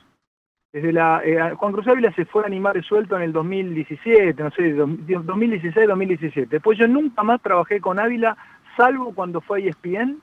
Desde 0.72 0.92
la, 0.92 1.20
eh, 1.22 1.54
Juan 1.54 1.72
Cruz 1.72 1.86
Ávila 1.86 2.12
se 2.12 2.24
fue 2.24 2.42
a 2.42 2.46
animar 2.46 2.82
suelto 2.82 3.16
en 3.16 3.22
el 3.22 3.32
2017, 3.32 4.42
no 4.42 4.50
sé, 4.52 4.74
2016-2017. 4.74 6.48
Después 6.48 6.78
yo 6.78 6.88
nunca 6.88 7.22
más 7.22 7.42
trabajé 7.42 7.80
con 7.80 8.00
Ávila, 8.00 8.36
salvo 8.76 9.14
cuando 9.14 9.42
fue 9.42 9.62
a 9.62 9.68
ESPN, 9.68 10.22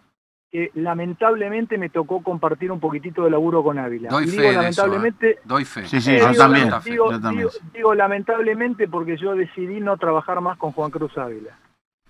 que 0.51 0.71
lamentablemente 0.75 1.77
me 1.77 1.89
tocó 1.89 2.23
compartir 2.23 2.71
un 2.71 2.79
poquitito 2.79 3.23
de 3.23 3.29
laburo 3.29 3.63
con 3.63 3.77
Ávila. 3.77 4.09
Doy 4.09 4.25
fe 4.25 4.31
digo 4.31 4.43
de 4.43 4.49
eso, 4.49 4.55
lamentablemente, 4.61 5.29
¿eh? 5.31 5.39
Doy 5.45 5.65
fe. 5.65 5.85
Sí, 5.85 6.01
sí, 6.01 6.11
eh, 6.15 6.19
yo 6.19 6.29
digo, 6.29 6.37
también. 6.43 6.69
Digo, 6.83 7.11
Yo 7.11 7.21
también. 7.21 7.47
digo- 7.47 7.71
digo 7.73 7.93
lamentablemente 7.95 8.87
porque 8.87 9.15
yo 9.17 9.35
decidí 9.35 9.79
no 9.79 9.97
trabajar 9.97 10.41
más 10.41 10.57
con 10.57 10.71
Juan 10.71 10.89
Cruz 10.91 11.15
Ávila. 11.17 11.57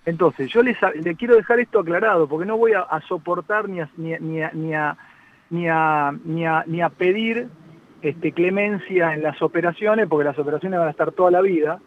Entonces, 0.05 0.49
yo 0.51 0.63
les, 0.63 0.81
a- 0.81 0.91
le 0.91 1.15
quiero 1.15 1.35
dejar 1.35 1.59
esto 1.59 1.79
aclarado, 1.79 2.27
porque 2.27 2.45
no 2.45 2.57
voy 2.57 2.71
a, 2.73 2.81
a 2.81 3.01
soportar 3.01 3.67
ni 3.67 3.81
a, 3.81 3.89
ni, 3.97 4.13
a- 4.13 4.19
ni, 4.19 4.41
a, 4.41 4.51
ni, 4.53 4.73
a, 4.73 4.97
ni, 5.49 5.67
a, 5.67 6.11
ni, 6.23 6.45
a, 6.45 6.63
ni 6.65 6.81
a 6.81 6.89
pedir 6.89 7.49
este, 8.01 8.31
clemencia 8.31 9.13
en 9.13 9.21
las 9.21 9.41
operaciones, 9.41 10.07
porque 10.07 10.23
las 10.23 10.39
operaciones 10.39 10.79
van 10.79 10.87
a 10.87 10.91
estar 10.91 11.11
toda 11.11 11.29
la 11.31 11.41
vida, 11.41 11.79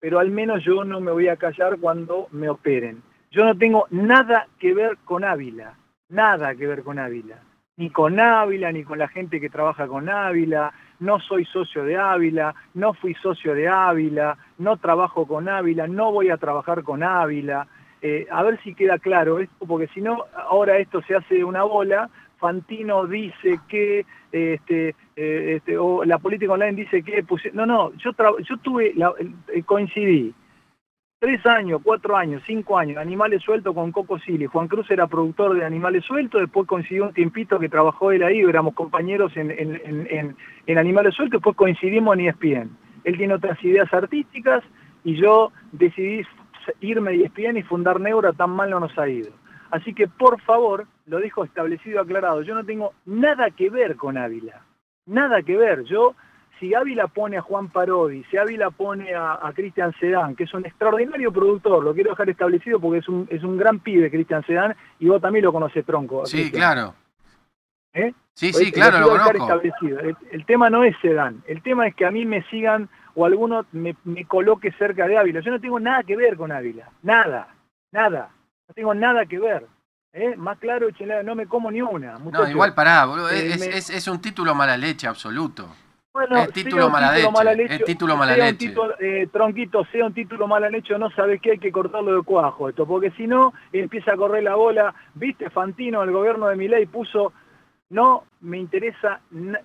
pero 0.00 0.18
al 0.18 0.32
menos 0.32 0.64
yo 0.64 0.82
no 0.84 1.00
me 1.00 1.12
voy 1.12 1.28
a 1.28 1.36
callar 1.36 1.78
cuando 1.78 2.26
me 2.32 2.48
operen. 2.50 3.00
Yo 3.30 3.44
no 3.44 3.56
tengo 3.56 3.86
nada 3.90 4.48
que 4.58 4.74
ver 4.74 4.98
con 5.04 5.24
Ávila, 5.24 5.74
nada 6.14 6.54
que 6.54 6.66
ver 6.66 6.82
con 6.82 6.98
Ávila, 6.98 7.38
ni 7.76 7.90
con 7.90 8.18
Ávila, 8.20 8.72
ni 8.72 8.84
con 8.84 8.98
la 8.98 9.08
gente 9.08 9.40
que 9.40 9.50
trabaja 9.50 9.86
con 9.86 10.08
Ávila, 10.08 10.72
no 11.00 11.18
soy 11.20 11.44
socio 11.44 11.84
de 11.84 11.96
Ávila, 11.96 12.54
no 12.74 12.94
fui 12.94 13.14
socio 13.14 13.54
de 13.54 13.68
Ávila, 13.68 14.36
no 14.58 14.76
trabajo 14.76 15.26
con 15.26 15.48
Ávila, 15.48 15.86
no 15.88 16.12
voy 16.12 16.30
a 16.30 16.36
trabajar 16.36 16.82
con 16.82 17.02
Ávila. 17.02 17.66
Eh, 18.00 18.26
a 18.30 18.42
ver 18.42 18.60
si 18.62 18.74
queda 18.74 18.98
claro 18.98 19.38
esto, 19.38 19.66
porque 19.66 19.88
si 19.88 20.00
no, 20.00 20.24
ahora 20.36 20.78
esto 20.78 21.02
se 21.02 21.16
hace 21.16 21.42
una 21.42 21.64
bola. 21.64 22.08
Fantino 22.38 23.06
dice 23.06 23.58
que, 23.68 24.04
este, 24.30 24.94
eh, 25.16 25.54
este, 25.56 25.78
o 25.78 26.04
la 26.04 26.18
política 26.18 26.52
online 26.52 26.74
dice 26.74 27.02
que, 27.02 27.24
no, 27.54 27.64
no, 27.64 27.92
yo, 27.94 28.12
tra- 28.12 28.38
yo 28.42 28.56
tuve, 28.58 28.92
la- 28.94 29.14
coincidí, 29.64 30.34
tres 31.18 31.44
años, 31.46 31.80
cuatro 31.82 32.16
años, 32.16 32.42
cinco 32.46 32.78
años, 32.78 32.98
Animales 32.98 33.42
Sueltos 33.42 33.74
con 33.74 33.92
Coco 33.92 34.18
Silly. 34.18 34.46
Juan 34.46 34.68
Cruz 34.68 34.90
era 34.90 35.06
productor 35.06 35.54
de 35.54 35.64
Animales 35.64 36.04
Sueltos, 36.04 36.40
después 36.42 36.66
coincidió 36.66 37.04
un 37.04 37.12
tiempito 37.14 37.58
que 37.58 37.68
trabajó 37.68 38.12
él 38.12 38.22
ahí, 38.22 38.40
éramos 38.40 38.74
compañeros 38.74 39.34
en, 39.36 39.50
en- 39.50 40.36
en- 40.66 40.78
Animales 40.78 41.14
Sueltos, 41.14 41.38
después 41.40 41.56
coincidimos 41.56 42.14
en 42.18 42.26
ESPN. 42.28 42.70
Él 43.04 43.16
tiene 43.16 43.34
otras 43.34 43.62
ideas 43.64 43.92
artísticas 43.92 44.62
y 45.02 45.16
yo 45.16 45.52
decidí 45.72 46.22
irme 46.80 47.12
de 47.12 47.24
ESPN 47.24 47.56
y 47.58 47.62
fundar 47.62 48.00
Neura, 48.00 48.32
tan 48.32 48.50
mal 48.50 48.70
no 48.70 48.80
nos 48.80 48.96
ha 48.98 49.08
ido. 49.08 49.30
Así 49.70 49.92
que, 49.94 50.06
por 50.08 50.40
favor, 50.42 50.86
lo 51.06 51.18
dejo 51.18 51.44
establecido, 51.44 52.00
aclarado, 52.00 52.42
yo 52.42 52.54
no 52.54 52.64
tengo 52.64 52.92
nada 53.06 53.50
que 53.50 53.70
ver 53.70 53.96
con 53.96 54.16
Ávila, 54.16 54.62
nada 55.06 55.42
que 55.42 55.56
ver. 55.56 55.84
Yo 55.84 56.14
si 56.64 56.74
Ávila 56.74 57.08
pone 57.08 57.36
a 57.36 57.42
Juan 57.42 57.68
Parodi, 57.68 58.24
si 58.30 58.38
Ávila 58.38 58.70
pone 58.70 59.14
a, 59.14 59.34
a 59.46 59.52
Cristian 59.52 59.92
Sedán, 60.00 60.34
que 60.34 60.44
es 60.44 60.54
un 60.54 60.64
extraordinario 60.64 61.30
productor, 61.30 61.84
lo 61.84 61.92
quiero 61.92 62.10
dejar 62.10 62.30
establecido 62.30 62.80
porque 62.80 63.00
es 63.00 63.08
un, 63.08 63.26
es 63.30 63.42
un 63.44 63.58
gran 63.58 63.80
pibe 63.80 64.10
Cristian 64.10 64.42
Sedán, 64.46 64.74
y 64.98 65.08
vos 65.08 65.20
también 65.20 65.44
lo 65.44 65.52
conocés, 65.52 65.84
Tronco. 65.84 66.24
Sí, 66.24 66.50
claro. 66.50 66.94
¿Eh? 67.92 68.14
Sí, 68.34 68.52
sí, 68.54 68.72
claro, 68.72 68.98
lo 69.00 69.08
conozco. 69.10 69.60
El, 69.82 70.16
el 70.30 70.46
tema 70.46 70.70
no 70.70 70.84
es 70.84 70.96
Sedán, 71.02 71.42
el 71.46 71.62
tema 71.62 71.86
es 71.86 71.94
que 71.94 72.06
a 72.06 72.10
mí 72.10 72.24
me 72.24 72.42
sigan 72.44 72.88
o 73.14 73.26
alguno 73.26 73.66
me, 73.72 73.94
me 74.04 74.24
coloque 74.24 74.72
cerca 74.72 75.06
de 75.06 75.18
Ávila. 75.18 75.40
Yo 75.40 75.50
no 75.50 75.60
tengo 75.60 75.78
nada 75.78 76.02
que 76.02 76.16
ver 76.16 76.36
con 76.38 76.50
Ávila, 76.50 76.88
nada, 77.02 77.48
nada, 77.92 78.30
no 78.68 78.74
tengo 78.74 78.94
nada 78.94 79.26
que 79.26 79.38
ver. 79.38 79.66
¿eh? 80.14 80.34
Más 80.36 80.58
claro, 80.58 80.88
no 81.24 81.34
me 81.34 81.46
como 81.46 81.70
ni 81.70 81.82
una. 81.82 82.18
No, 82.18 82.48
igual 82.48 82.72
pará, 82.74 83.04
boludo. 83.04 83.28
Eh, 83.30 83.48
Es, 83.52 83.60
me- 83.60 83.76
es- 83.76 83.90
es 83.90 84.08
un 84.08 84.20
título 84.20 84.54
mala 84.54 84.76
leche 84.78 85.06
absoluto. 85.06 85.68
Bueno, 86.14 86.36
es 86.38 86.52
título 86.52 86.88
mala 86.88 87.12
título 87.12 87.32
leche, 87.32 87.32
mala 87.32 87.54
leche, 87.54 87.74
es 87.74 87.84
título 87.84 88.16
mala 88.16 88.36
leche. 88.36 88.68
título, 88.68 88.94
eh, 89.00 89.28
tronquito, 89.32 89.84
sea 89.86 90.06
un 90.06 90.14
título 90.14 90.46
mal 90.46 90.72
hecho, 90.72 90.96
no 90.96 91.10
sabes 91.10 91.40
qué 91.40 91.50
hay 91.50 91.58
que 91.58 91.72
cortarlo 91.72 92.14
de 92.14 92.22
cuajo 92.22 92.68
esto, 92.68 92.86
porque 92.86 93.10
si 93.16 93.26
no 93.26 93.52
empieza 93.72 94.12
a 94.12 94.16
correr 94.16 94.44
la 94.44 94.54
bola, 94.54 94.94
viste, 95.14 95.50
Fantino, 95.50 96.04
el 96.04 96.12
gobierno 96.12 96.46
de 96.46 96.54
Milei 96.54 96.86
puso, 96.86 97.32
no 97.90 98.22
me 98.42 98.58
interesa 98.58 99.22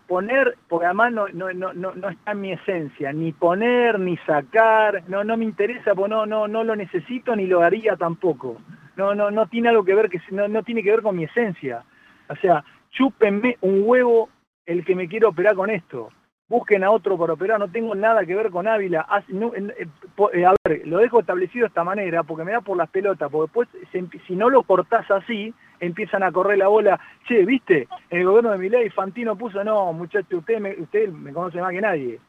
poner, 0.07 0.57
porque 0.67 0.87
además 0.87 1.13
no, 1.13 1.27
no, 1.27 1.53
no, 1.53 1.71
no, 1.71 1.93
no 1.93 2.09
está 2.09 2.31
en 2.31 2.41
mi 2.41 2.51
esencia, 2.53 3.13
ni 3.13 3.31
poner, 3.31 3.99
ni 3.99 4.17
sacar, 4.25 5.03
no, 5.07 5.23
no 5.23 5.37
me 5.37 5.45
interesa, 5.45 5.93
porque 5.93 6.09
no, 6.09 6.25
no, 6.25 6.47
no 6.47 6.63
lo 6.63 6.75
necesito 6.75 7.35
ni 7.35 7.45
lo 7.45 7.61
haría 7.61 7.95
tampoco. 7.95 8.57
No, 8.95 9.13
no, 9.13 9.29
no 9.29 9.45
tiene 9.45 9.69
algo 9.69 9.85
que 9.85 9.93
ver, 9.93 10.09
que 10.09 10.19
no, 10.31 10.47
no 10.47 10.63
tiene 10.63 10.81
que 10.81 10.89
ver 10.89 11.03
con 11.03 11.15
mi 11.15 11.25
esencia. 11.25 11.83
O 12.27 12.35
sea, 12.37 12.63
chúpenme 12.89 13.55
un 13.61 13.83
huevo 13.85 14.29
el 14.65 14.83
que 14.83 14.95
me 14.95 15.07
quiere 15.07 15.27
operar 15.27 15.53
con 15.53 15.69
esto 15.69 16.09
busquen 16.49 16.83
a 16.83 16.91
otro 16.91 17.17
para 17.17 17.33
operar, 17.33 17.59
no 17.59 17.69
tengo 17.69 17.93
nada 17.95 18.25
que 18.25 18.35
ver 18.35 18.49
con 18.49 18.67
Ávila. 18.67 19.05
Eh, 19.29 19.87
eh, 20.33 20.45
a 20.45 20.53
ver, 20.67 20.87
lo 20.87 20.97
dejo 20.97 21.19
establecido 21.19 21.63
de 21.63 21.67
esta 21.67 21.83
manera 21.83 22.23
porque 22.23 22.43
me 22.43 22.51
da 22.51 22.61
por 22.61 22.75
las 22.75 22.89
pelotas, 22.89 23.29
porque 23.31 23.67
después 23.91 24.21
si 24.27 24.35
no 24.35 24.49
lo 24.49 24.63
cortás 24.63 25.09
así, 25.11 25.53
empiezan 25.79 26.23
a 26.23 26.31
correr 26.31 26.57
la 26.57 26.67
bola, 26.67 26.99
che, 27.27 27.45
¿viste? 27.45 27.87
El 28.09 28.25
gobierno 28.25 28.51
de 28.51 28.57
Milei, 28.57 28.89
Fantino 28.89 29.35
puso, 29.37 29.63
no, 29.63 29.93
muchacho, 29.93 30.39
usted 30.39 30.59
me, 30.59 30.73
usted 30.79 31.09
me 31.09 31.31
conoce 31.31 31.61
más 31.61 31.71
que 31.71 31.81
nadie. 31.81 32.19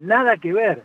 Nada 0.00 0.36
que 0.36 0.52
ver. 0.52 0.82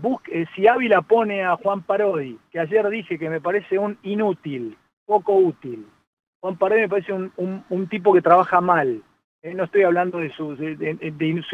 Busque, 0.00 0.42
eh, 0.42 0.46
si 0.54 0.68
Ávila 0.68 1.00
pone 1.02 1.42
a 1.42 1.56
Juan 1.56 1.82
Parodi, 1.82 2.38
que 2.52 2.60
ayer 2.60 2.86
dije 2.90 3.18
que 3.18 3.30
me 3.30 3.40
parece 3.40 3.78
un 3.78 3.98
inútil, 4.02 4.76
poco 5.06 5.34
útil. 5.34 5.86
Juan 6.40 6.56
Parodi 6.56 6.82
me 6.82 6.88
parece 6.88 7.12
un- 7.12 7.64
un 7.68 7.88
tipo 7.88 8.12
que 8.12 8.22
trabaja 8.22 8.60
mal. 8.60 9.02
No 9.42 9.64
estoy 9.64 9.84
hablando 9.84 10.18
de 10.18 10.30
su, 10.32 10.52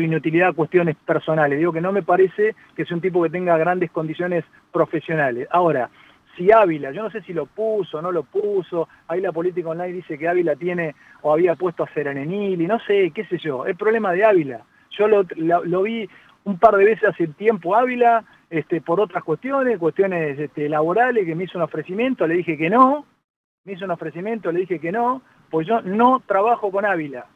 inutilidad 0.03 0.49
a 0.49 0.53
cuestiones 0.53 0.97
personales. 1.07 1.57
Digo 1.59 1.73
que 1.73 1.81
no 1.81 1.93
me 1.93 2.03
parece 2.03 2.57
que 2.75 2.85
sea 2.85 2.97
un 2.97 3.01
tipo 3.01 3.23
que 3.23 3.31
tenga 3.31 3.57
grandes 3.57 3.93
condiciones 3.93 4.45
profesionales. 4.73 5.47
Ahora, 5.53 5.89
si 6.37 6.51
Ávila, 6.51 6.91
yo 6.91 7.05
no 7.05 7.11
sé 7.11 7.23
si 7.23 7.33
lo 7.33 7.47
puso 7.47 8.03
no 8.03 8.11
lo 8.11 8.25
puso, 8.25 8.89
ahí 9.07 9.21
la 9.21 9.31
política 9.31 9.69
online 9.69 9.93
dice 9.93 10.19
que 10.19 10.27
Ávila 10.27 10.57
tiene 10.57 10.97
o 11.23 11.33
había 11.33 11.55
puesto 11.55 11.85
a 11.85 11.89
Serenenili, 11.95 12.67
no 12.67 12.81
sé, 12.81 13.13
qué 13.15 13.25
sé 13.27 13.39
yo, 13.39 13.65
es 13.67 13.77
problema 13.77 14.13
de 14.13 14.25
Ávila. 14.25 14.63
Yo 14.91 15.07
lo, 15.07 15.25
lo- 15.37 15.65
lo 15.65 15.83
vi 15.83 16.09
un 16.45 16.59
par 16.59 16.75
de 16.77 16.85
veces 16.85 17.09
hace 17.09 17.29
tiempo 17.29 17.77
Ávila, 17.77 18.25
este, 18.51 18.81
por 18.81 19.01
otras 19.01 19.23
cuestiones, 19.23 19.79
cuestiones 19.79 20.37
este, 20.41 20.69
laborales, 20.69 21.25
que 21.25 21.37
me 21.37 21.45
hizo 21.45 21.57
un 21.57 21.63
ofrecimiento, 21.65 22.27
le 22.27 22.35
dije 22.35 22.59
que 22.59 22.69
no, 22.69 23.07
me 23.65 23.75
hizo 23.75 23.85
un 23.85 23.93
ofrecimiento, 23.93 24.51
le 24.51 24.61
dije 24.61 24.81
que 24.81 24.91
no, 24.91 25.23
pues 25.51 25.69
yo 25.69 25.81
no 25.83 26.21
trabajo 26.27 26.71
con 26.73 26.85
Ávila. 26.85 27.27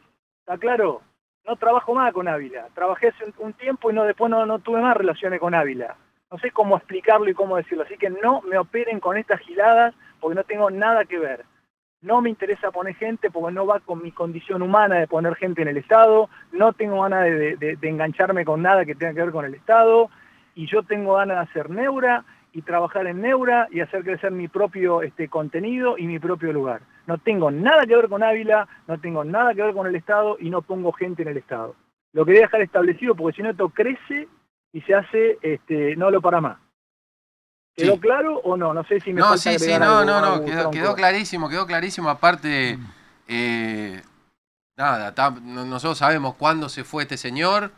¿Está 0.51 0.59
claro? 0.59 1.01
No 1.47 1.55
trabajo 1.55 1.93
más 1.95 2.11
con 2.11 2.27
Ávila. 2.27 2.67
Trabajé 2.75 3.07
hace 3.07 3.23
un, 3.37 3.53
tiempo 3.53 3.89
y 3.89 3.93
no 3.93 4.03
después 4.03 4.29
no, 4.29 4.59
tuve 4.59 4.81
más 4.81 4.97
relaciones 4.97 5.39
con 5.39 5.55
Ávila. 5.55 5.95
No 6.29 6.37
sé 6.39 6.51
cómo 6.51 6.75
explicarlo 6.75 7.29
y 7.29 7.33
cómo 7.33 7.55
decirlo. 7.55 7.85
Así 7.85 7.95
que 7.97 8.09
no 8.09 8.41
me 8.41 8.57
operen 8.57 8.99
con 8.99 9.15
estas 9.15 9.39
giladas 9.39 9.95
porque 10.19 10.35
no 10.35 10.43
tengo 10.43 10.69
nada 10.69 11.05
que 11.05 11.19
ver. 11.19 11.45
No 12.01 12.19
me 12.19 12.29
interesa 12.29 12.69
poner 12.69 12.95
gente 12.95 13.31
porque 13.31 13.53
no 13.53 13.65
va 13.65 13.79
con 13.79 14.03
mi 14.03 14.11
condición 14.11 14.61
humana 14.61 14.95
de 14.99 15.07
poner 15.07 15.35
gente 15.35 15.61
en 15.61 15.69
el 15.69 15.77
Estado, 15.77 16.29
no 16.51 16.73
tengo 16.73 17.01
ganas 17.01 17.23
de- 17.23 17.77
de 17.79 17.89
engancharme 17.89 18.43
con 18.43 18.61
nada 18.61 18.83
que 18.83 18.95
tenga 18.95 19.13
que 19.13 19.21
ver 19.21 19.31
con 19.31 19.45
el 19.45 19.55
Estado, 19.55 20.09
y 20.53 20.67
yo 20.67 20.83
tengo 20.83 21.13
ganas 21.13 21.37
de 21.37 21.43
hacer 21.43 21.69
Neura 21.69 22.25
y 22.53 22.61
trabajar 22.61 23.07
en 23.07 23.21
Neura 23.21 23.67
y 23.71 23.79
hacer 23.79 24.03
crecer 24.03 24.31
mi 24.31 24.47
propio 24.47 25.01
este, 25.01 25.29
contenido 25.29 25.97
y 25.97 26.05
mi 26.07 26.19
propio 26.19 26.51
lugar. 26.51 26.81
No 27.07 27.17
tengo 27.17 27.49
nada 27.49 27.85
que 27.85 27.95
ver 27.95 28.09
con 28.09 28.23
Ávila, 28.23 28.67
no 28.87 28.99
tengo 28.99 29.23
nada 29.23 29.53
que 29.53 29.61
ver 29.61 29.73
con 29.73 29.87
el 29.87 29.95
Estado 29.95 30.37
y 30.39 30.49
no 30.49 30.61
pongo 30.61 30.91
gente 30.91 31.21
en 31.21 31.29
el 31.29 31.37
Estado. 31.37 31.75
Lo 32.13 32.25
quería 32.25 32.41
dejar 32.41 32.61
establecido 32.61 33.15
porque 33.15 33.37
si 33.37 33.41
no 33.43 33.51
esto 33.51 33.69
crece 33.69 34.27
y 34.73 34.81
se 34.81 34.93
hace, 34.93 35.37
este, 35.41 35.95
no 35.95 36.11
lo 36.11 36.21
para 36.21 36.41
más. 36.41 36.57
¿Quedó 37.73 37.97
claro 37.99 38.39
o 38.39 38.57
no? 38.57 38.73
No 38.73 38.83
sé 38.83 38.99
si 38.99 39.13
me 39.13 39.21
No, 39.21 39.27
falta 39.27 39.41
sí, 39.41 39.59
sí, 39.59 39.71
no, 39.79 39.99
algo, 39.99 40.05
no, 40.05 40.39
no, 40.39 40.71
quedó, 40.71 40.93
clarísimo, 40.93 41.49
quedó 41.49 41.65
clarísimo. 41.65 42.09
Aparte, 42.09 42.77
eh, 43.27 44.01
nada, 44.75 45.13
nosotros 45.41 45.97
sabemos 45.97 46.35
cuándo 46.35 46.67
se 46.67 46.83
fue 46.83 47.03
este 47.03 47.15
señor, 47.15 47.71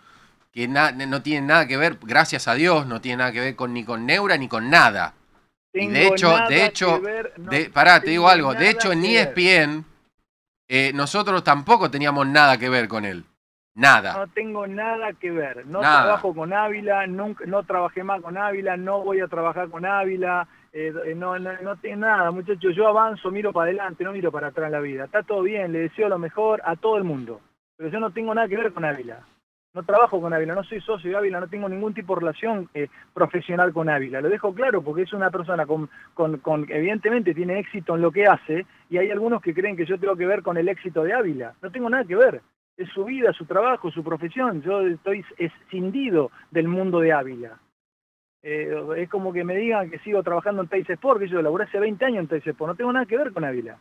que 0.53 0.67
no 0.67 1.21
tiene 1.23 1.47
nada 1.47 1.67
que 1.67 1.77
ver, 1.77 1.97
gracias 2.03 2.47
a 2.47 2.53
Dios, 2.53 2.85
no 2.85 3.01
tiene 3.01 3.17
nada 3.17 3.31
que 3.31 3.39
ver 3.41 3.55
con 3.55 3.73
ni 3.73 3.83
con 3.83 4.05
Neura 4.05 4.37
ni 4.37 4.47
con 4.47 4.69
nada. 4.69 5.15
Y 5.73 5.87
de 5.87 6.07
hecho, 6.07 6.37
de 6.47 6.65
hecho, 6.65 7.01
ver, 7.01 7.33
no 7.37 7.49
de, 7.49 7.71
pará, 7.71 7.99
te 7.99 8.11
digo 8.11 8.29
algo, 8.29 8.53
de 8.53 8.69
hecho 8.69 8.91
en. 8.91 9.03
ESPN 9.03 9.83
eh, 10.67 10.91
nosotros 10.93 11.43
tampoco 11.43 11.89
teníamos 11.91 12.27
nada 12.27 12.57
que 12.57 12.69
ver 12.69 12.87
con 12.87 13.03
él. 13.03 13.25
Nada. 13.75 14.13
No 14.13 14.27
tengo 14.27 14.67
nada 14.67 15.13
que 15.13 15.31
ver. 15.31 15.65
No 15.65 15.81
Nada. 15.81 16.03
trabajo 16.03 16.33
con 16.35 16.53
Ávila, 16.53 17.07
nunca, 17.07 17.43
no 17.47 17.63
trabajé 17.63 18.03
más 18.03 18.21
con 18.21 18.37
Ávila, 18.37 18.77
no 18.77 19.01
voy 19.01 19.19
a 19.19 19.27
trabajar 19.27 19.69
con 19.69 19.85
Ávila. 19.85 20.47
eh, 20.71 20.93
eh, 21.05 21.15
no, 21.15 21.37
no, 21.39 21.51
no 21.61 21.75
tengo 21.77 21.97
nada, 21.97 22.29
muchachos. 22.29 22.75
Yo 22.75 22.87
avanzo, 22.87 23.31
miro 23.31 23.51
para 23.51 23.69
adelante, 23.69 24.03
no 24.03 24.11
miro 24.13 24.31
para 24.31 24.47
atrás 24.47 24.67
en 24.67 24.73
la 24.73 24.79
vida. 24.79 25.05
Está 25.05 25.23
todo 25.23 25.41
bien, 25.41 25.71
le 25.71 25.79
deseo 25.79 26.07
lo 26.07 26.19
mejor 26.19 26.61
a 26.65 26.75
todo 26.75 26.97
el 26.97 27.03
mundo. 27.03 27.41
Pero 27.75 27.89
yo 27.89 27.99
no 27.99 28.11
tengo 28.11 28.33
nada 28.35 28.47
que 28.47 28.57
ver 28.57 28.71
con 28.73 28.85
Ávila. 28.85 29.19
No 29.73 29.81
trabajo 29.81 30.21
con 30.21 30.31
Ávila, 30.31 30.53
no 30.53 30.63
soy 30.63 30.81
socio 30.81 31.09
de 31.09 31.17
Ávila, 31.17 31.39
no 31.39 31.47
tengo 31.47 31.67
ningún 31.67 31.95
tipo 31.95 32.13
de 32.13 32.19
relación 32.19 32.69
eh, 32.75 32.89
profesional 33.11 33.73
con 33.73 33.89
Ávila. 33.89 34.21
Lo 34.21 34.29
dejo 34.29 34.53
claro 34.53 34.83
porque 34.83 35.01
es 35.01 35.13
una 35.13 35.31
persona 35.31 35.65
con, 35.65 35.89
con, 36.13 36.37
con, 36.37 36.67
evidentemente 36.69 37.33
tiene 37.33 37.57
éxito 37.57 37.95
en 37.95 38.01
lo 38.03 38.11
que 38.11 38.25
hace 38.27 38.67
y 38.91 38.99
hay 38.99 39.09
algunos 39.09 39.41
que 39.41 39.53
creen 39.53 39.75
que 39.75 39.87
yo 39.87 39.99
tengo 39.99 40.15
que 40.15 40.27
ver 40.27 40.43
con 40.43 40.57
el 40.57 40.69
éxito 40.69 41.03
de 41.03 41.13
Ávila. 41.13 41.55
No 41.59 41.71
tengo 41.71 41.89
nada 41.89 42.03
que 42.03 42.15
ver. 42.15 42.41
Es 42.77 42.87
su 42.89 43.03
vida, 43.03 43.33
su 43.33 43.45
trabajo, 43.45 43.89
su 43.89 44.03
profesión. 44.03 44.61
Yo 44.61 44.81
estoy 44.81 45.25
escindido 45.37 46.29
del 46.51 46.67
mundo 46.67 46.99
de 46.99 47.11
Ávila. 47.11 47.57
Eh, 48.43 48.75
es 48.97 49.09
como 49.09 49.33
que 49.33 49.43
me 49.43 49.55
digan 49.55 49.89
que 49.89 49.97
sigo 49.99 50.21
trabajando 50.21 50.61
en 50.61 50.67
Teis 50.67 50.87
Sport, 50.87 51.19
que 51.19 51.29
yo 51.29 51.41
laburé 51.41 51.63
hace 51.63 51.79
20 51.79 52.05
años 52.05 52.19
en 52.19 52.27
Teis 52.27 52.45
Sport. 52.45 52.71
No 52.71 52.75
tengo 52.75 52.93
nada 52.93 53.07
que 53.07 53.17
ver 53.17 53.33
con 53.33 53.43
Ávila. 53.43 53.79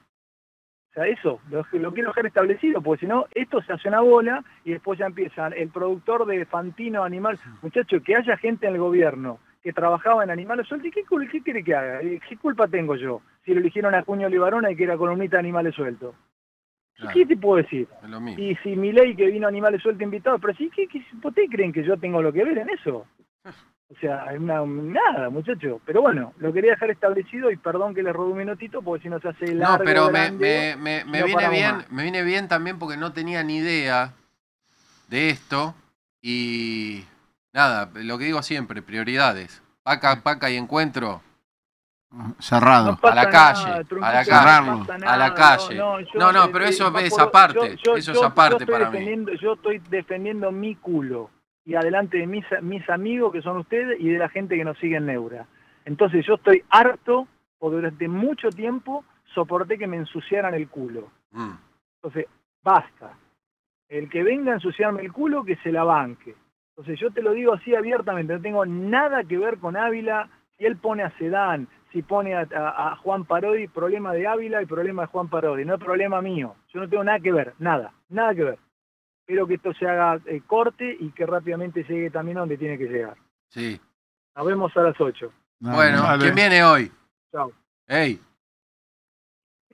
O 0.93 0.95
sea, 0.95 1.07
eso, 1.07 1.41
lo, 1.51 1.65
lo 1.73 1.95
quiero 1.95 2.11
dejar 2.11 2.27
establecido, 2.27 2.83
porque 2.83 3.01
si 3.01 3.07
no, 3.07 3.25
esto 3.35 3.63
se 3.63 3.73
hace 3.73 3.89
una 3.89 4.01
bola 4.01 4.45
y 4.63 4.73
después 4.73 4.99
ya 4.99 5.07
empiezan 5.07 5.55
el 5.55 5.71
productor 5.71 6.27
de 6.27 6.45
Fantino 6.45 7.03
Animal. 7.03 7.39
Muchachos, 7.63 8.03
que 8.05 8.15
haya 8.15 8.37
gente 8.37 8.67
en 8.67 8.75
el 8.75 8.81
gobierno 8.81 9.39
que 9.63 9.73
trabajaba 9.73 10.23
en 10.23 10.31
animales 10.31 10.67
sueltos, 10.67 10.89
¿y 10.89 10.91
qué, 10.91 11.03
qué 11.31 11.43
quiere 11.43 11.65
que 11.65 11.75
haga? 11.75 12.01
¿Qué 12.01 12.37
culpa 12.37 12.69
tengo 12.69 12.97
yo 12.97 13.23
si 13.45 13.55
lo 13.55 13.61
eligieron 13.61 13.95
a 13.95 14.03
Cuño 14.03 14.29
Libarona 14.29 14.71
y 14.71 14.77
que 14.77 14.85
era 14.85 14.99
columnista 14.99 15.37
de 15.37 15.41
animales 15.41 15.75
sueltos? 15.75 16.15
Claro. 16.95 17.13
¿Qué 17.15 17.25
te 17.25 17.37
puedo 17.39 17.63
decir? 17.63 17.89
Es 18.03 18.11
lo 18.11 18.21
mismo. 18.21 18.43
Y 18.43 18.55
si 18.57 18.77
mi 18.77 18.93
ley 18.93 19.17
que 19.17 19.27
vino 19.27 19.47
a 19.47 19.49
Animales 19.49 19.81
Sueltos 19.81 20.03
invitado, 20.03 20.39
pero 20.39 20.55
sí, 20.55 20.71
¿qué, 20.75 20.87
qué, 20.89 21.03
¿por 21.23 21.33
qué 21.33 21.49
creen 21.49 21.73
que 21.73 21.85
yo 21.85 21.97
tengo 21.97 22.21
lo 22.21 22.33
que 22.33 22.45
ver 22.45 22.59
en 22.59 22.69
eso? 22.69 23.07
O 23.95 24.01
sea, 24.01 24.25
es 24.33 24.41
una- 24.41 24.65
nada, 24.65 25.29
muchacho. 25.29 25.81
Pero 25.85 26.01
bueno, 26.03 26.33
lo 26.39 26.53
quería 26.53 26.71
dejar 26.73 26.91
establecido 26.91 27.51
y 27.51 27.57
perdón 27.57 27.95
que 27.95 28.03
le 28.03 28.13
robé 28.13 28.33
un 28.33 28.39
minutito 28.39 28.81
porque 28.81 29.03
si 29.03 29.09
no 29.09 29.21
se 29.21 29.29
hace 29.29 29.55
largo. 29.55 29.79
No, 29.79 29.85
pero 29.85 30.07
me, 30.07 30.13
grande, 30.13 30.75
me, 30.79 31.05
me, 31.05 31.11
me 31.11 31.21
no 31.21 31.27
viene 31.27 31.49
bien, 31.51 31.77
más. 31.77 31.91
me 31.91 32.03
viene 32.05 32.23
bien 32.23 32.49
también 32.49 32.79
porque 32.79 32.97
no 32.97 33.13
tenía 33.13 33.43
ni 33.43 33.57
idea 33.59 34.13
de 35.09 35.31
esto 35.31 35.75
y 36.23 37.05
nada, 37.53 37.91
lo 37.95 38.17
que 38.19 38.25
digo 38.25 38.43
siempre, 38.43 38.81
prioridades. 38.83 39.63
Paca, 39.83 40.23
paca 40.23 40.49
y 40.49 40.57
encuentro 40.57 41.21
Cerrado. 42.39 42.99
a 43.03 43.15
la 43.15 43.31
calle, 43.31 43.85
a 44.03 44.13
la 44.13 44.61
no 44.61 44.79
pasa 44.81 44.95
a 44.95 44.99
nada, 44.99 45.17
la 45.17 45.35
calle. 45.35 45.75
no, 45.75 46.01
yo, 46.01 46.07
No, 46.15 46.33
no, 46.33 46.45
eh, 46.45 46.51
pero 46.53 46.65
eso 46.67 46.99
es 46.99 47.19
aparte, 47.19 47.55
yo- 47.55 47.93
yo- 47.93 47.97
eso 47.97 48.13
yo- 48.13 48.21
es 48.21 48.27
aparte 48.27 48.67
para 48.67 48.91
mí. 48.91 49.25
Yo 49.41 49.55
estoy 49.55 49.79
defendiendo 49.91 50.53
mi 50.53 50.77
culo 50.77 51.31
y 51.65 51.75
adelante 51.75 52.19
de 52.19 52.27
mis, 52.27 52.45
mis 52.63 52.89
amigos 52.91 53.33
que 53.33 53.43
son 53.43 53.57
ustedes 53.59 54.01
y 54.01 54.09
de 54.09 54.19
la 54.19 54.29
gente 54.29 54.57
que 54.57 54.65
nos 54.65 54.79
sigue 54.79 54.97
en 54.97 55.07
Neura. 55.07 55.47
Entonces 55.85 56.25
yo 56.27 56.35
estoy 56.35 56.63
harto, 56.71 57.29
porque 57.59 57.77
durante 57.77 58.09
mucho 58.09 58.51
tiempo 58.51 59.05
soporté 59.35 59.79
que 59.79 59.87
me 59.87 59.97
ensuciaran 59.97 60.55
el 60.55 60.69
culo. 60.69 61.09
Mm. 61.33 61.53
Entonces, 61.97 62.27
basta. 62.63 63.13
El 63.89 64.09
que 64.09 64.23
venga 64.23 64.53
a 64.53 64.55
ensuciarme 64.55 65.03
el 65.03 65.13
culo, 65.13 65.45
que 65.45 65.57
se 65.57 65.71
la 65.71 65.85
banque. 65.85 66.35
Entonces, 66.71 66.99
yo 66.99 67.11
te 67.11 67.23
lo 67.23 67.33
digo 67.33 67.53
así 67.55 67.75
abiertamente, 67.75 68.33
no 68.33 68.41
tengo 68.41 68.65
nada 68.67 69.23
que 69.25 69.39
ver 69.39 69.59
con 69.59 69.77
Ávila. 69.77 70.29
Si 70.57 70.65
él 70.65 70.77
pone 70.77 71.03
a 71.03 71.11
Sedán, 71.19 71.69
si 71.93 72.03
pone 72.03 72.35
a, 72.35 72.47
a- 72.55 72.93
a 72.93 72.97
Juan 72.97 73.25
Parodi, 73.25 73.69
problema 73.69 74.13
de 74.13 74.27
Ávila 74.27 74.63
y 74.63 74.67
problema 74.67 75.03
de 75.03 75.09
Juan 75.09 75.29
Parodi, 75.29 75.65
no 75.65 75.75
es 75.75 75.81
problema 75.81 76.23
mío. 76.23 76.55
Yo 76.73 76.81
no 76.81 76.89
tengo 76.89 77.05
nada 77.05 77.21
que 77.21 77.33
ver, 77.33 77.53
nada, 77.59 77.93
nada 78.09 78.35
que 78.35 78.45
ver. 78.45 78.59
Espero 79.27 79.47
que 79.47 79.55
esto 79.55 79.73
se 79.75 79.87
haga 79.87 80.19
eh, 80.27 80.43
corte 80.47 80.97
y 80.99 81.11
que 81.13 81.25
rápidamente 81.27 81.85
llegue 81.89 82.11
también 82.11 82.37
a 82.39 82.41
donde 82.41 82.59
tiene 82.59 82.77
que 82.77 82.87
llegar. 82.87 83.17
Sí. 83.49 83.81
Nos 84.37 84.47
vemos 84.47 84.77
a 84.77 84.83
las 84.83 85.01
8. 85.01 85.33
Bueno, 85.61 86.03
¿quién 86.19 86.35
viene 86.35 86.65
hoy? 86.65 86.91
Chao. 87.31 87.53
Ey, 87.87 88.19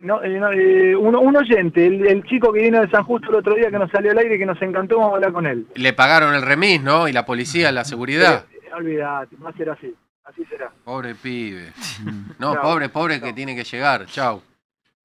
No, 0.00 0.22
eh, 0.22 0.38
no, 0.38 0.52
eh, 0.52 0.94
un, 0.94 1.14
un 1.16 1.36
oyente, 1.36 1.86
el, 1.86 2.06
el 2.06 2.22
chico 2.24 2.52
que 2.52 2.60
vino 2.62 2.80
de 2.80 2.90
San 2.90 3.04
Justo 3.04 3.30
el 3.30 3.36
otro 3.36 3.54
día 3.54 3.70
que 3.70 3.78
nos 3.78 3.90
salió 3.90 4.10
al 4.12 4.18
aire 4.18 4.36
que 4.38 4.46
nos 4.46 4.60
encantó, 4.60 4.96
vamos 4.98 5.12
a 5.12 5.16
hablar 5.16 5.32
con 5.32 5.46
él. 5.46 5.66
le 5.74 5.92
pagaron 5.92 6.34
el 6.34 6.42
remis, 6.42 6.82
¿no? 6.82 7.08
Y 7.08 7.12
la 7.12 7.24
policía, 7.24 7.72
la 7.72 7.84
seguridad. 7.84 8.44
Eh, 8.52 8.70
olvidate, 8.74 9.36
va 9.36 9.50
a 9.50 9.52
ser 9.54 9.70
así. 9.70 9.94
Así 10.24 10.44
será. 10.44 10.70
Pobre 10.84 11.14
pibe. 11.14 11.72
No, 12.38 12.52
Chao. 12.54 12.62
pobre, 12.62 12.88
pobre 12.90 13.20
que 13.20 13.32
tiene 13.32 13.56
que 13.56 13.64
llegar. 13.64 14.04
Chau. 14.06 14.42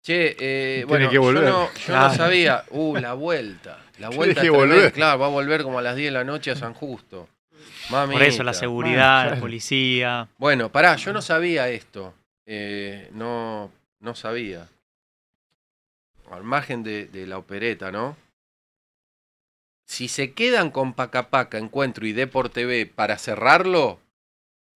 Che, 0.04 0.36
eh, 0.38 0.86
bueno, 0.86 1.10
que 1.10 1.18
volver. 1.18 1.44
yo, 1.46 1.50
no, 1.50 1.74
yo 1.74 1.86
Claro. 1.86 2.08
no 2.10 2.14
sabía. 2.16 2.64
Uh, 2.72 2.98
la 2.98 3.14
vuelta. 3.14 3.80
La 4.00 4.10
vuelta 4.10 4.42
que 4.42 4.50
volver. 4.50 4.92
Claro, 4.92 5.18
va 5.20 5.26
a 5.28 5.30
volver 5.30 5.64
como 5.64 5.80
a 5.80 5.82
las 5.82 5.96
10 5.96 6.08
de 6.08 6.12
la 6.12 6.24
noche 6.26 6.52
a 6.52 6.56
San 6.56 6.74
Justo. 6.74 7.30
Mamita. 7.90 8.20
Por 8.20 8.28
eso 8.28 8.44
la 8.44 8.54
seguridad, 8.54 9.32
la 9.32 9.40
policía. 9.40 10.28
Bueno, 10.38 10.70
pará, 10.70 10.96
yo 10.98 11.14
no 11.14 11.22
sabía 11.22 11.70
esto. 11.70 12.14
Eh, 12.46 13.10
no, 13.14 13.72
no 14.02 14.16
sabía. 14.16 14.68
Al 16.32 16.44
margen 16.44 16.84
de, 16.84 17.06
de 17.08 17.26
la 17.28 17.38
opereta, 17.38 17.92
¿no? 17.92 18.18
Si 19.86 20.08
se 20.08 20.34
quedan 20.34 20.72
con 20.72 20.94
Paca 20.94 21.30
Paca, 21.30 21.58
Encuentro 21.58 22.06
y 22.08 22.14
Deport 22.14 22.52
TV 22.54 22.86
para 22.86 23.18
cerrarlo 23.18 24.00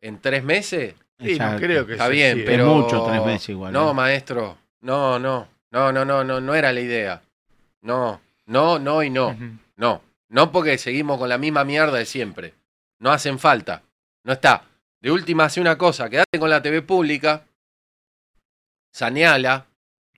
en 0.01 0.19
tres 0.19 0.43
meses, 0.43 0.95
Sí, 1.19 1.39
no 1.39 1.55
creo 1.57 1.85
que 1.87 1.93
está 1.93 2.05
sea 2.05 2.11
bien, 2.13 2.43
pero... 2.45 2.65
Es 2.65 2.83
mucho 2.83 3.05
tres 3.09 3.25
meses 3.25 3.49
igual, 3.49 3.73
No, 3.73 3.89
¿eh? 3.89 3.93
maestro. 3.95 4.57
No, 4.81 5.19
no. 5.19 5.47
No, 5.71 5.91
no, 5.91 6.05
no, 6.05 6.23
no, 6.23 6.39
no 6.39 6.55
era 6.55 6.71
la 6.71 6.79
idea. 6.81 7.21
No, 7.81 8.21
no, 8.45 8.79
no 8.79 9.03
y 9.03 9.09
no. 9.09 9.35
No, 9.75 10.01
no 10.29 10.51
porque 10.51 10.77
seguimos 10.77 11.17
con 11.19 11.29
la 11.29 11.37
misma 11.37 11.63
mierda 11.63 11.97
de 11.97 12.05
siempre. 12.05 12.53
No 12.99 13.11
hacen 13.11 13.37
falta. 13.39 13.83
No 14.23 14.33
está. 14.33 14.63
De 15.01 15.11
última, 15.11 15.45
hace 15.45 15.61
una 15.61 15.77
cosa. 15.77 16.09
Quédate 16.09 16.39
con 16.39 16.49
la 16.49 16.61
TV 16.61 16.81
pública. 16.81 17.43
Saneala. 18.91 19.65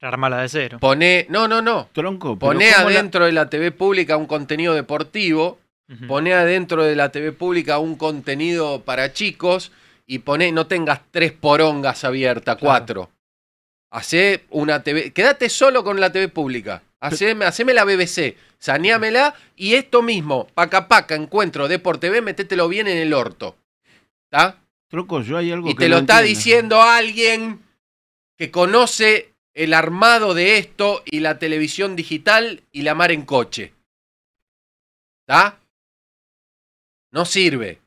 Armala 0.02 0.41
de 0.41 0.49
cero. 0.49 0.77
Poné. 0.80 1.26
No, 1.30 1.48
no, 1.48 1.61
no. 1.61 1.90
Tronco, 1.91 2.38
Poné 2.40 2.72
¿cómo 2.77 2.90
la- 2.90 2.95
adentro 2.99 3.26
de 3.26 3.34
la 3.34 3.49
TV 3.49 3.72
pública 3.72 4.15
un 4.18 4.27
contenido 4.27 4.73
deportivo. 4.73 5.60
Ujú. 5.91 6.07
Poné 6.07 6.34
adentro 6.34 6.84
de 6.84 6.95
la 6.95 7.10
TV 7.11 7.34
pública 7.34 7.80
un 7.80 7.95
contenido 7.95 8.81
para 8.84 9.11
chicos. 9.11 9.72
Y 10.06 10.19
poné, 10.19 10.52
no 10.52 10.65
tengas 10.68 11.02
tres 11.11 11.34
porongas 11.34 12.03
abiertas, 12.03 12.57
cuatro. 12.60 13.10
Hacé 13.91 14.45
una 14.49 14.84
TV. 14.84 15.11
Quédate 15.11 15.49
solo 15.49 15.84
con 15.84 15.99
la 15.99 16.11
TV 16.11 16.28
pública. 16.28 16.84
Haceme, 16.99 17.45
haceme 17.45 17.74
la 17.74 17.86
BBC, 17.86 18.36
saneámela 18.57 19.34
y 19.56 19.76
esto 19.76 20.02
mismo, 20.02 20.48
paca 20.53 20.90
paca, 20.90 21.16
encuentro 21.16 21.70
Deport 21.70 22.02
TV, 22.02 22.22
metételo 22.22 22.68
bien 22.68 22.88
en 22.88 22.98
el 22.98 23.14
orto. 23.14 23.56
¿Está? 24.26 24.60
Tronco, 24.90 25.22
yo 25.22 25.38
hay 25.38 25.52
algo 25.52 25.70
Y 25.70 25.76
que 25.76 25.86
te 25.86 25.90
no 25.90 25.95
lo 25.95 26.02
está 26.02 26.20
entiendo. 26.20 26.28
diciendo 26.38 26.82
alguien 26.82 27.61
que 28.38 28.52
conoce 28.52 29.34
el 29.53 29.74
armado 29.74 30.34
de 30.34 30.57
esto 30.57 31.03
y 31.06 31.22
la 31.22 31.40
televisión 31.40 31.95
digital 31.95 32.64
y 32.72 32.82
la 32.82 32.95
mar 32.95 33.11
en 33.11 33.24
coche. 33.24 33.74
¿Está? 35.22 35.57
No 37.11 37.24
sirve. 37.26 37.80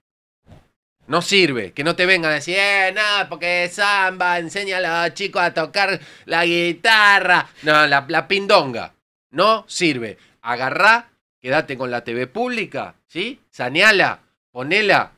No 1.07 1.23
sirve. 1.23 1.73
Que 1.73 1.85
no 1.85 1.97
te 1.97 2.07
vengan 2.07 2.31
a 2.31 2.35
decir, 2.35 2.57
eh, 2.59 2.95
porque 3.29 3.69
samba 3.70 4.39
enseña 4.39 4.79
a 4.79 5.07
los 5.07 5.15
chicos 5.15 5.43
a 5.43 5.55
tocar 5.55 6.01
la 6.27 6.45
guitarra. 6.45 7.49
No, 7.62 7.87
la, 7.87 8.05
la 8.09 8.29
pindonga. 8.29 8.95
No 9.31 9.65
sirve. 9.69 10.19
Agarrá, 10.43 11.11
quédate 11.41 11.77
con 11.77 11.91
la 11.91 12.05
TV 12.05 12.27
pública, 12.27 12.95
¿sí? 13.07 13.41
Saneala, 13.51 14.20
ponela 14.51 15.12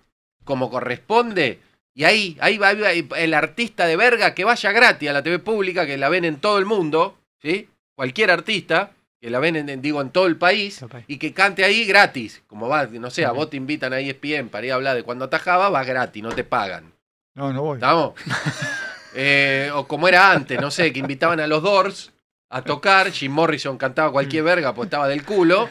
como 0.45 0.71
corresponde. 0.71 1.61
Y 1.95 2.05
ahí, 2.05 2.37
ahí 2.41 2.59
va 2.59 2.69
ahí 2.69 3.09
el 3.17 3.35
artista 3.35 3.87
de 3.87 3.97
verga 3.97 4.35
que 4.35 4.45
vaya 4.45 4.73
gratis 4.73 5.09
a 5.09 5.13
la 5.13 5.23
TV 5.23 5.39
pública, 5.39 5.87
que 5.87 5.97
la 5.97 6.09
ven 6.09 6.25
en 6.25 6.41
todo 6.41 6.59
el 6.59 6.67
mundo, 6.67 7.19
¿sí? 7.41 7.69
Cualquier 7.95 8.31
artista 8.31 8.93
que 9.25 9.31
la 9.31 9.39
ven, 9.39 9.57
en, 9.57 9.81
digo, 9.81 10.03
en 10.03 10.11
todo 10.11 10.27
el 10.27 10.37
país 10.37 10.85
y 11.07 11.17
que 11.17 11.33
cante 11.33 11.65
ahí 11.65 11.87
gratis. 11.87 12.43
Como 12.47 12.69
va, 12.69 12.85
no 12.85 13.11
sé, 13.11 13.25
a 13.25 13.33
vos 13.33 13.49
te 13.49 13.57
invitan 13.57 13.95
a 13.95 13.99
E 13.99 14.11
ESPN 14.11 14.51
para 14.51 14.67
ir 14.67 14.73
a 14.73 14.75
hablar 14.75 14.95
de 14.95 15.03
cuando 15.03 15.25
atajaba, 15.25 15.71
va 15.71 15.83
gratis, 15.83 16.23
no 16.23 16.29
te 16.29 16.45
pagan. 16.45 16.93
No, 17.35 17.51
no 17.51 17.63
voy. 17.63 17.77
¿Estamos? 17.77 18.13
Eh, 19.17 19.71
o 19.73 19.87
como 19.87 20.09
era 20.09 20.33
antes, 20.33 20.61
no 20.61 20.73
sé, 20.73 20.93
que 20.93 20.99
invitaban 20.99 21.39
a 21.39 21.47
los 21.47 21.63
Doors 21.63 22.13
a 22.51 22.63
tocar, 22.63 23.13
Jim 23.13 23.31
Morrison 23.31 23.79
cantaba 23.79 24.11
cualquier 24.11 24.43
verga, 24.43 24.75
pues 24.75 24.89
estaba 24.89 25.07
del 25.07 25.25
culo, 25.25 25.71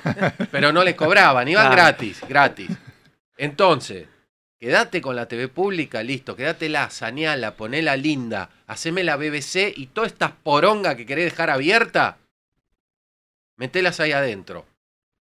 pero 0.49 0.71
no 0.71 0.81
les 0.81 0.95
cobraban, 0.95 1.45
iban 1.49 1.65
Claro. 1.65 1.75
gratis, 1.75 2.21
gratis. 2.25 2.69
Entonces, 3.37 4.07
quédate 4.57 5.01
con 5.01 5.17
la 5.17 5.27
TV 5.27 5.49
pública, 5.49 6.01
listo, 6.03 6.37
quédatela, 6.37 6.89
saneala, 6.89 7.55
ponela 7.57 7.97
linda, 7.97 8.49
haceme 8.65 9.03
la 9.03 9.17
BBC 9.17 9.73
y 9.75 9.87
todas 9.87 10.13
estas 10.13 10.31
porongas 10.31 10.95
que 10.95 11.05
querés 11.05 11.25
dejar 11.25 11.49
abierta, 11.49 12.19
metelas 13.63 14.01
ahí 14.01 14.11
adentro. 14.11 14.65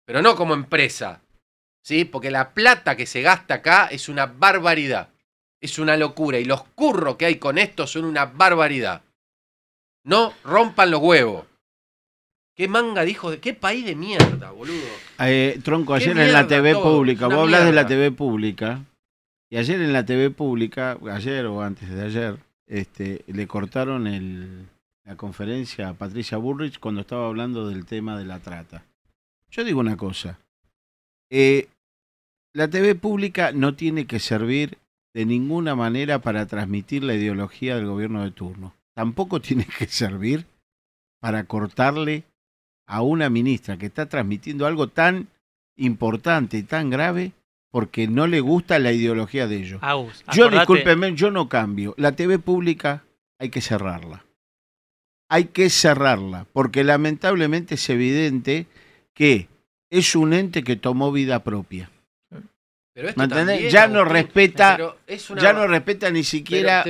Pero 0.05 0.21
no 0.21 0.35
como 0.35 0.55
empresa, 0.55 1.21
¿sí? 1.81 2.05
Porque 2.05 2.33
la 2.33 2.55
plata 2.55 2.97
que 2.97 3.07
se 3.07 3.23
gasta 3.23 3.55
acá 3.55 3.87
es 3.87 4.09
una 4.09 4.27
barbaridad. 4.27 5.11
Es 5.61 5.79
una 5.79 5.97
locura. 5.97 6.41
Y 6.41 6.45
los 6.45 6.65
curros 6.75 7.15
que 7.15 7.27
hay 7.27 7.37
con 7.37 7.57
esto 7.57 7.87
son 7.87 8.05
una 8.05 8.25
barbaridad. 8.25 9.03
No 10.05 10.35
rompan 10.43 10.91
los 10.91 11.01
huevos. 11.01 11.47
¿Qué 12.57 12.67
manga 12.67 13.05
dijo? 13.05 13.31
de 13.31 13.39
¿Qué 13.39 13.55
país 13.55 13.85
de 13.85 13.95
mierda, 13.95 14.51
boludo? 14.51 14.91
Eh, 15.21 15.61
tronco, 15.63 15.95
ayer 15.95 16.19
en 16.19 16.33
la 16.33 16.49
TV 16.49 16.73
todo, 16.73 16.83
pública, 16.83 17.29
una 17.29 17.37
vos 17.37 17.45
hablas 17.45 17.65
de 17.65 17.73
la. 17.73 17.87
TV 17.87 18.11
pública, 18.11 18.81
y 19.51 19.57
ayer 19.57 19.81
en 19.81 19.93
la 19.93 20.05
TV 20.05 20.31
pública, 20.31 20.99
ayer 21.13 21.47
o 21.47 21.63
antes 21.63 21.89
de 21.89 22.03
ayer, 22.03 22.39
este, 22.67 23.25
le 23.29 23.47
cortaron 23.47 24.09
el, 24.09 24.67
la 25.05 25.17
conferencia 25.17 25.89
a 25.89 25.95
Patricia 25.95 26.39
Burrich 26.39 26.79
cuando 26.79 27.01
estaba 27.03 27.27
hablando 27.27 27.69
del 27.69 27.85
tema 27.87 28.19
de 28.19 28.25
la 28.25 28.39
trata. 28.41 28.85
Yo 29.51 29.65
digo 29.65 29.81
una 29.81 29.97
cosa, 29.97 30.39
eh, 31.31 31.69
la 32.55 32.69
TV 32.69 32.95
pública 32.95 33.53
no 33.53 33.75
tiene 33.75 34.07
que 34.07 34.19
servir 34.19 34.79
de 35.15 35.27
ninguna 35.27 35.75
manera 35.75 36.21
para 36.21 36.47
transmitir 36.47 37.05
la 37.05 37.15
ideología 37.15 37.77
del 37.77 37.87
gobierno 37.87 38.23
de 38.25 38.31
turno. 38.31 38.75
Tampoco 38.95 39.41
tiene 39.41 39.67
que 39.79 39.87
servir 39.87 40.47
para 41.21 41.45
cortarle 41.45 42.25
a 42.87 43.03
una 43.03 43.31
ministra 43.31 43.77
que 43.77 43.87
está 43.87 44.07
transmitiendo 44.07 44.67
algo 44.67 44.89
tan 44.89 45.29
importante 45.77 46.59
y 46.59 46.63
tan 46.63 46.91
grave 46.91 47.33
porque 47.71 48.07
no 48.07 48.27
le 48.27 48.41
gusta 48.41 48.79
la 48.79 48.93
ideología 48.93 49.47
de 49.47 49.57
ellos. 49.57 49.81
Agus, 49.83 50.25
Yo, 50.33 50.51
discúlpeme, 50.51 51.15
yo 51.15 51.31
no 51.31 51.49
cambio. 51.49 51.95
La 51.97 52.13
TV 52.13 52.39
pública 52.39 53.03
hay 53.39 53.49
que 53.49 53.63
cerrarla. 53.63 54.25
Hay 55.35 55.47
que 55.47 55.71
cerrarla, 55.71 56.45
porque 56.53 56.85
lamentablemente 56.85 57.77
es 57.77 57.89
evidente 57.89 58.67
que 59.15 59.49
es 59.91 60.15
un 60.15 60.35
ente 60.35 60.63
que 60.63 60.77
tomó 60.77 61.11
vida 61.11 61.39
propia. 61.43 61.91
Pero 62.95 63.09
esto 63.09 63.27
Ya 63.71 63.89
no 63.89 64.01
Agustín, 64.01 64.13
respeta, 64.15 64.77
pero 64.77 64.99
es 65.07 65.31
una- 65.31 65.41
ya 65.43 65.53
no 65.55 65.67
respeta 65.67 66.11
ni 66.11 66.23
siquiera 66.25 66.85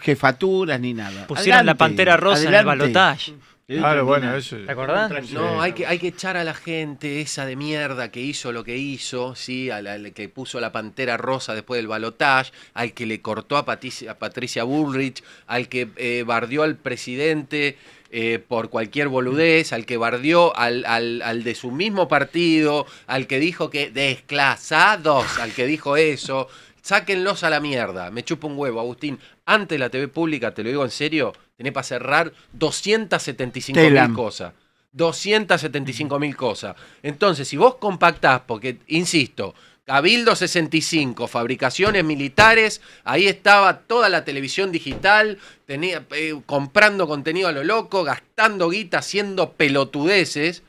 jefaturas 0.00 0.80
ni 0.80 0.94
nada. 0.94 1.26
Pusieron 1.26 1.66
la 1.66 1.72
Adelante, 1.72 1.78
pantera 1.78 2.16
rosa 2.16 2.42
en 2.42 2.48
el 2.48 2.54
adelante. 2.54 2.78
balotaje. 2.84 3.32
Claro, 3.68 4.04
bueno, 4.04 4.34
eso. 4.36 4.56
¿Te 4.56 4.72
acordás? 4.72 5.08
No, 5.34 5.62
hay 5.62 5.72
que, 5.72 5.86
hay 5.86 5.98
que 5.98 6.08
echar 6.08 6.36
a 6.36 6.44
la 6.44 6.52
gente 6.52 7.20
esa 7.20 7.46
de 7.46 7.56
mierda 7.56 8.10
que 8.10 8.20
hizo 8.20 8.52
lo 8.52 8.64
que 8.64 8.76
hizo, 8.76 9.34
¿sí? 9.34 9.70
Al, 9.70 9.86
al 9.86 10.12
que 10.12 10.28
puso 10.28 10.60
la 10.60 10.72
pantera 10.72 11.16
rosa 11.16 11.54
después 11.54 11.78
del 11.78 11.86
balotage, 11.86 12.52
al 12.74 12.92
que 12.92 13.06
le 13.06 13.20
cortó 13.22 13.56
a 13.56 13.64
Patricia, 13.64 14.10
a 14.12 14.18
Patricia 14.18 14.64
Bullrich, 14.64 15.22
al 15.46 15.68
que 15.68 15.88
eh, 15.96 16.24
bardeó 16.26 16.64
al 16.64 16.76
presidente 16.76 17.78
eh, 18.10 18.40
por 18.46 18.68
cualquier 18.68 19.08
boludez, 19.08 19.72
al 19.72 19.86
que 19.86 19.96
bardeó 19.96 20.54
al, 20.54 20.84
al- 20.84 21.22
al 21.22 21.42
de 21.44 21.54
su 21.54 21.70
mismo 21.70 22.08
partido, 22.08 22.84
al 23.06 23.26
que 23.26 23.38
dijo 23.38 23.70
que 23.70 23.90
desclasados, 23.90 25.38
al 25.38 25.52
que 25.52 25.66
dijo 25.66 25.96
eso. 25.96 26.48
Sáquenlos 26.82 27.44
a 27.44 27.50
la 27.50 27.60
mierda. 27.60 28.10
Me 28.10 28.24
chupa 28.24 28.48
un 28.48 28.58
huevo, 28.58 28.80
Agustín. 28.80 29.18
Antes 29.46 29.78
la 29.78 29.88
TV 29.88 30.08
pública, 30.08 30.52
te 30.52 30.62
lo 30.62 30.68
digo 30.68 30.84
en 30.84 30.90
serio, 30.90 31.32
tenés 31.56 31.72
para 31.72 31.84
cerrar 31.84 32.32
275 32.52 33.80
mil 33.80 34.12
cosas. 34.12 34.52
275 34.92 36.18
mil 36.18 36.36
cosas. 36.36 36.76
Entonces, 37.02 37.48
si 37.48 37.56
vos 37.56 37.76
compactás, 37.76 38.42
porque, 38.46 38.78
insisto, 38.88 39.54
Cabildo 39.84 40.36
65, 40.36 41.26
fabricaciones 41.26 42.04
militares, 42.04 42.80
ahí 43.02 43.26
estaba 43.26 43.80
toda 43.80 44.08
la 44.08 44.24
televisión 44.24 44.70
digital, 44.70 45.38
tenía, 45.66 46.06
eh, 46.12 46.40
comprando 46.46 47.08
contenido 47.08 47.48
a 47.48 47.52
lo 47.52 47.64
loco, 47.64 48.04
gastando 48.04 48.70
guita, 48.70 48.98
haciendo 48.98 49.54
pelotudeces, 49.54 50.62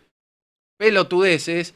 pelotudeces, 0.77 1.76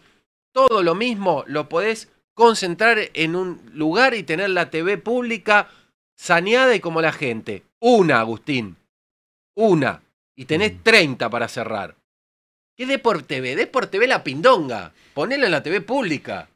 todo 0.52 0.82
lo 0.82 0.96
mismo 0.96 1.44
lo 1.46 1.70
podés 1.70 2.10
concentrar 2.38 3.00
en 3.16 3.36
un 3.36 3.60
lugar 3.74 4.14
y 4.14 4.22
tener 4.22 4.52
la 4.52 4.70
TV 4.70 5.00
pública 5.00 5.70
saneada 6.16 6.76
y 6.76 6.80
como 6.80 7.02
la 7.02 7.12
gente. 7.12 7.64
Una, 7.80 8.20
Agustín. 8.20 8.78
Una. 9.56 10.04
Y 10.36 10.46
tenés 10.46 10.84
30 10.84 11.32
para 11.32 11.48
cerrar. 11.48 11.96
¿Qué 12.76 12.86
de 12.86 13.00
por 13.00 13.24
TV? 13.24 13.56
De 13.56 13.66
por 13.66 13.88
TV 13.88 14.06
la 14.06 14.24
pindonga. 14.24 14.94
Ponelo 15.16 15.46
en 15.48 15.52
la 15.52 15.64
TV 15.64 15.82
pública. 15.82 16.48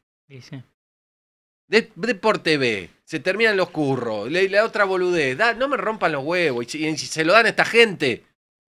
De, 1.68 1.90
de 1.96 2.14
por 2.14 2.38
TV. 2.38 2.90
Se 3.04 3.18
terminan 3.18 3.56
los 3.56 3.70
curros. 3.70 4.30
La, 4.30 4.40
la 4.42 4.64
otra 4.64 4.84
boludez. 4.84 5.36
Da- 5.36 5.54
no 5.54 5.66
me 5.66 5.76
rompan 5.76 6.12
los 6.12 6.22
huevos. 6.22 6.64
Y 6.64 6.68
si, 6.68 6.86
y 6.86 6.96
si 6.96 7.06
se 7.06 7.24
lo 7.24 7.32
dan 7.32 7.46
a 7.46 7.48
esta 7.48 7.64
gente. 7.64 8.24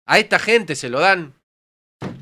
A 0.07 0.18
esta 0.18 0.40
gente 0.40 0.76
se 0.76 0.90
lo 0.90 0.99
dan. 0.99 1.36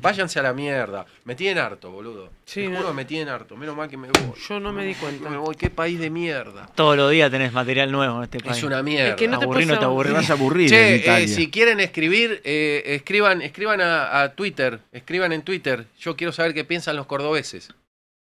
Váyanse 0.04 0.38
a 0.38 0.42
la 0.42 0.52
mierda. 0.52 1.04
Me 1.24 1.34
tienen 1.34 1.58
harto, 1.58 1.90
boludo. 1.90 2.30
Sí, 2.44 2.60
Te 2.62 2.68
no. 2.68 2.76
juro 2.76 2.88
que 2.90 2.94
me 2.94 3.04
tienen 3.04 3.28
harto. 3.30 3.56
Menos 3.56 3.74
mal 3.76 3.88
que 3.88 3.96
me 3.96 4.08
voy. 4.08 4.38
Yo 4.48 4.60
no 4.60 4.72
me 4.72 4.84
di 4.84 4.94
cuenta. 4.94 5.28
Me 5.30 5.36
voy. 5.36 5.54
Qué 5.56 5.70
país 5.70 5.98
de 5.98 6.10
mierda. 6.10 6.66
Todos 6.74 6.96
los 6.96 7.10
días 7.10 7.30
tenés 7.30 7.52
material 7.52 7.90
nuevo 7.90 8.18
en 8.18 8.24
este 8.24 8.38
país. 8.38 8.58
Es 8.58 8.62
una 8.64 8.82
mierda. 8.82 9.10
Es 9.10 9.16
que 9.16 9.26
no 9.26 9.38
te 9.38 9.44
Aburrir 9.44 9.66
no 9.66 9.78
te 9.78 9.84
aburrís. 9.84 10.12
Vas 10.12 10.30
a 10.30 10.32
aburrir 10.34 10.68
Che, 10.68 11.04
en 11.06 11.22
eh, 11.22 11.26
si 11.28 11.50
quieren 11.50 11.80
escribir, 11.80 12.40
eh, 12.44 12.82
escriban, 12.86 13.40
escriban 13.42 13.80
a, 13.80 14.20
a 14.22 14.34
Twitter, 14.34 14.78
escriban 14.92 15.32
en 15.32 15.42
Twitter. 15.42 15.86
Yo 15.98 16.14
quiero 16.16 16.32
saber 16.32 16.54
qué 16.54 16.64
piensan 16.64 16.96
los 16.96 17.06
cordobeses. 17.06 17.72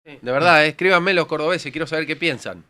De 0.06 0.32
verdad, 0.32 0.64
eh, 0.66 0.70
escríbanme 0.70 1.14
los 1.14 1.26
cordobeses, 1.26 1.72
quiero 1.72 1.88
saber 1.88 2.06
qué 2.08 2.16
piensan. 2.16 2.64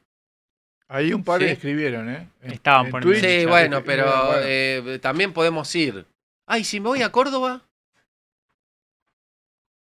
Ahí 0.88 1.13
un 1.13 1.23
par 1.23 1.39
Sí. 1.41 1.47
escribieron, 1.47 2.09
¿eh? 2.09 2.27
En- 2.43 2.51
Estaban 2.51 2.88
en 2.88 2.91
poniendo- 2.91 3.19
Twitch, 3.19 3.39
Sí, 3.41 3.45
bueno, 3.45 3.81
pero 3.85 4.05
bueno. 4.27 4.41
eh, 4.43 4.99
también 5.01 5.31
podemos 5.31 5.73
ir. 5.75 6.05
Ay, 6.45 6.65
si 6.65 6.79
me 6.81 6.88
voy 6.89 7.01
a 7.01 7.09
Córdoba, 7.11 7.61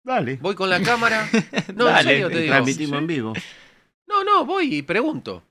Dale. 0.04 0.36
voy 0.36 0.54
con 0.54 0.70
la 0.70 0.80
cámara. 0.82 1.28
No, 1.74 1.88
en 1.88 1.94
Dale, 1.94 2.10
serio 2.10 2.28
te 2.30 2.38
digo. 2.40 2.52
Transmitimos 2.52 2.98
en 2.98 3.06
vivo. 3.06 3.32
No, 4.06 4.24
no, 4.24 4.44
voy 4.46 4.76
y 4.76 4.82
pregunto. 4.82 5.42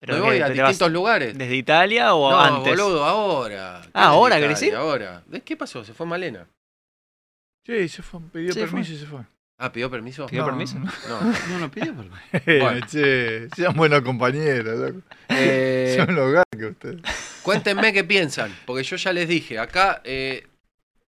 Pero 0.00 0.14
me 0.14 0.20
que 0.20 0.26
voy 0.26 0.36
a 0.38 0.40
vas 0.48 0.52
distintos 0.54 0.92
lugares. 0.92 1.36
¿Desde 1.36 1.56
Italia 1.56 2.14
o 2.14 2.30
No, 2.30 2.40
antes? 2.40 2.76
boludo, 2.76 3.04
ahora. 3.04 3.80
¿Qué 3.82 3.90
Ah, 3.94 4.06
¿ahora 4.08 4.36
de 4.36 4.42
querés 4.42 4.62
ir? 4.62 4.68
Italia? 4.68 4.84
Ahora. 4.84 5.22
¿De 5.26 5.40
¿Qué 5.40 5.56
pasó? 5.56 5.84
¿Se 5.84 5.94
fue 5.94 6.06
Malena? 6.06 6.46
Sí, 7.66 7.88
se 7.88 8.02
fue, 8.02 8.20
pidió 8.32 8.52
Se 8.52 8.60
permiso 8.60 8.88
fue. 8.90 8.96
y 8.96 9.00
se 9.00 9.06
fue. 9.06 9.20
Ah, 9.58 9.72
¿pidió 9.72 9.90
permiso? 9.90 10.26
¿Pidió 10.26 10.42
No, 10.42 10.48
permiso? 10.48 10.78
no. 10.78 10.84
No. 11.08 11.20
No, 11.50 11.58
no 11.58 11.70
pidió 11.70 11.94
perdón. 11.94 12.12
Bueno. 12.46 12.86
Che, 12.86 13.48
sean 13.56 13.74
buenos 13.74 14.02
compañeros, 14.02 14.78
loco. 14.78 15.00
Eh, 15.30 15.96
Son 15.98 16.14
los 16.14 16.32
gatos 16.32 16.62
ustedes. 16.70 17.00
Cuéntenme 17.42 17.92
qué 17.92 18.04
piensan, 18.04 18.54
porque 18.66 18.82
yo 18.84 18.96
ya 18.96 19.12
les 19.12 19.28
dije, 19.28 19.58
acá 19.58 20.00
eh, 20.04 20.46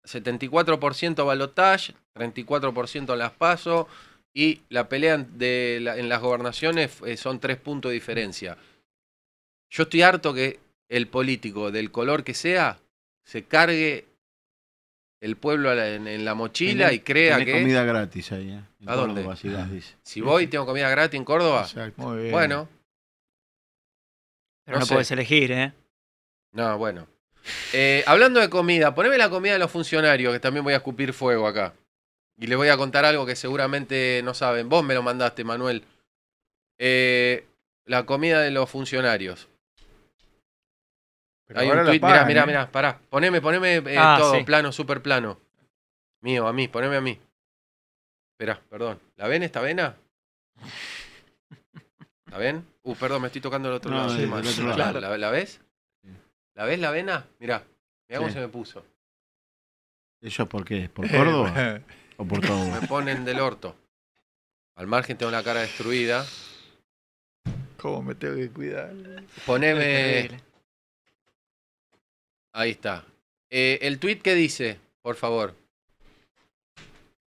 74% 0.05 1.24
balotage, 1.27 1.94
34% 2.14 3.12
en 3.12 3.18
las 3.18 3.32
PASO 3.32 3.89
y 4.35 4.62
la 4.68 4.89
pelea 4.89 5.18
de 5.18 5.78
la- 5.81 5.97
en 5.98 6.09
las 6.09 6.20
gobernaciones 6.20 7.01
eh, 7.06 7.16
son 7.16 7.40
tres 7.40 7.56
puntos 7.59 7.90
de 7.90 7.94
diferencia. 7.94 8.56
Yo 9.70 9.85
estoy 9.85 10.02
harto 10.02 10.32
que 10.35 10.59
el 10.89 11.06
político, 11.09 11.70
del 11.70 11.90
color 11.93 12.24
que 12.24 12.35
sea, 12.35 12.78
se 13.24 13.44
cargue 13.44 14.06
el 15.20 15.36
pueblo 15.36 15.72
en, 15.72 16.06
en 16.09 16.24
la 16.24 16.35
mochila 16.35 16.89
Tenés- 16.90 16.94
y 16.94 17.01
crea 17.01 17.36
tenés 17.36 17.47
que 17.55 17.60
comida 17.60 17.85
gratis 17.85 18.32
ahí, 18.32 18.51
¿eh? 18.51 18.62
En 18.81 18.89
¿A 18.89 18.94
dónde? 18.94 19.22
Dice. 19.70 19.97
si 20.02 20.20
voy 20.22 20.47
tengo 20.47 20.64
comida 20.66 20.89
gratis 20.89 21.18
en 21.18 21.24
Córdoba, 21.24 21.62
Exacto. 21.62 22.02
Muy 22.02 22.18
bien. 22.18 22.32
bueno, 22.32 22.68
Pero 24.64 24.77
no, 24.77 24.81
no 24.81 24.86
sé. 24.86 24.94
podés 24.94 25.10
elegir, 25.10 25.52
¿eh? 25.52 25.72
No, 26.52 26.78
bueno. 26.78 27.06
Eh, 27.72 28.04
hablando 28.06 28.40
de 28.40 28.50
comida, 28.50 28.94
poneme 28.94 29.16
la 29.18 29.30
comida 29.30 29.52
de 29.54 29.58
los 29.58 29.70
funcionarios, 29.70 30.32
que 30.32 30.40
también 30.40 30.64
voy 30.64 30.74
a 30.74 30.78
escupir 30.78 31.12
fuego 31.12 31.46
acá. 31.46 31.74
Y 32.36 32.46
les 32.46 32.56
voy 32.56 32.68
a 32.68 32.76
contar 32.76 33.04
algo 33.04 33.26
que 33.26 33.36
seguramente 33.36 34.20
no 34.24 34.34
saben. 34.34 34.68
Vos 34.68 34.82
me 34.84 34.94
lo 34.94 35.02
mandaste, 35.02 35.44
Manuel. 35.44 35.84
Eh, 36.78 37.46
la 37.84 38.04
comida 38.06 38.40
de 38.40 38.50
los 38.50 38.68
funcionarios. 38.70 39.48
Pero 41.46 41.60
Hay 41.60 41.68
un 41.68 41.78
tweet, 41.84 41.92
mirá, 41.94 42.00
pagan, 42.00 42.26
mirá, 42.28 42.42
¿eh? 42.42 42.46
mirá, 42.46 42.70
pará. 42.70 43.00
Poneme, 43.10 43.40
poneme 43.40 43.76
eh, 43.76 43.96
Ah, 43.98 44.16
todo, 44.18 44.34
sí. 44.36 44.44
plano, 44.44 44.70
super 44.72 45.02
plano. 45.02 45.38
Mío, 46.22 46.46
a 46.46 46.52
mí, 46.52 46.68
poneme 46.68 46.96
a 46.96 47.00
mí. 47.00 47.18
Esperá, 48.34 48.60
perdón. 48.70 49.00
¿La 49.16 49.26
ven 49.28 49.42
esta 49.42 49.60
vena? 49.60 49.96
¿La 52.30 52.38
ven? 52.38 52.64
Uh, 52.84 52.94
perdón, 52.94 53.22
me 53.22 53.26
estoy 53.26 53.40
tocando 53.42 53.68
el 53.68 53.74
otro 53.74 53.90
No, 53.90 53.96
lado. 54.06 54.10
sí, 54.16 54.24
otro 54.24 54.64
lado. 54.64 54.74
Claro, 54.76 55.00
¿la, 55.00 55.18
la 55.18 55.30
ves? 55.30 55.60
¿La 56.61 56.66
ves 56.66 56.78
la 56.78 56.91
vena? 56.91 57.27
Mirá, 57.39 57.65
mirá 58.07 58.19
cómo 58.19 58.28
Sí. 58.28 58.35
se 58.35 58.41
me 58.41 58.49
puso. 58.49 58.85
¿Eso 60.20 60.47
por 60.47 60.62
qué? 60.66 60.91
¿Por 60.91 61.07
Córdoba? 61.11 61.81
¿O 62.19 62.24
por 62.27 62.43
todo? 62.43 62.66
Me 62.78 62.87
ponen 62.87 63.24
del 63.24 63.41
orto. 63.41 63.74
Al 64.74 64.87
margen 64.87 65.16
tengo 65.16 65.32
la 65.32 65.43
cara 65.43 65.61
destruida. 65.62 66.27
¿Cómo 67.78 68.03
me 68.03 68.15
tengo 68.15 68.37
que 68.37 68.51
cuidar? 68.51 68.93
Poneme. 69.47 70.39
Ahí 72.53 72.73
está. 72.73 73.07
Eh, 73.49 73.78
el 73.81 73.99
tweet 73.99 74.19
que 74.19 74.35
dice, 74.35 74.78
por 75.01 75.16
favor. 75.16 75.55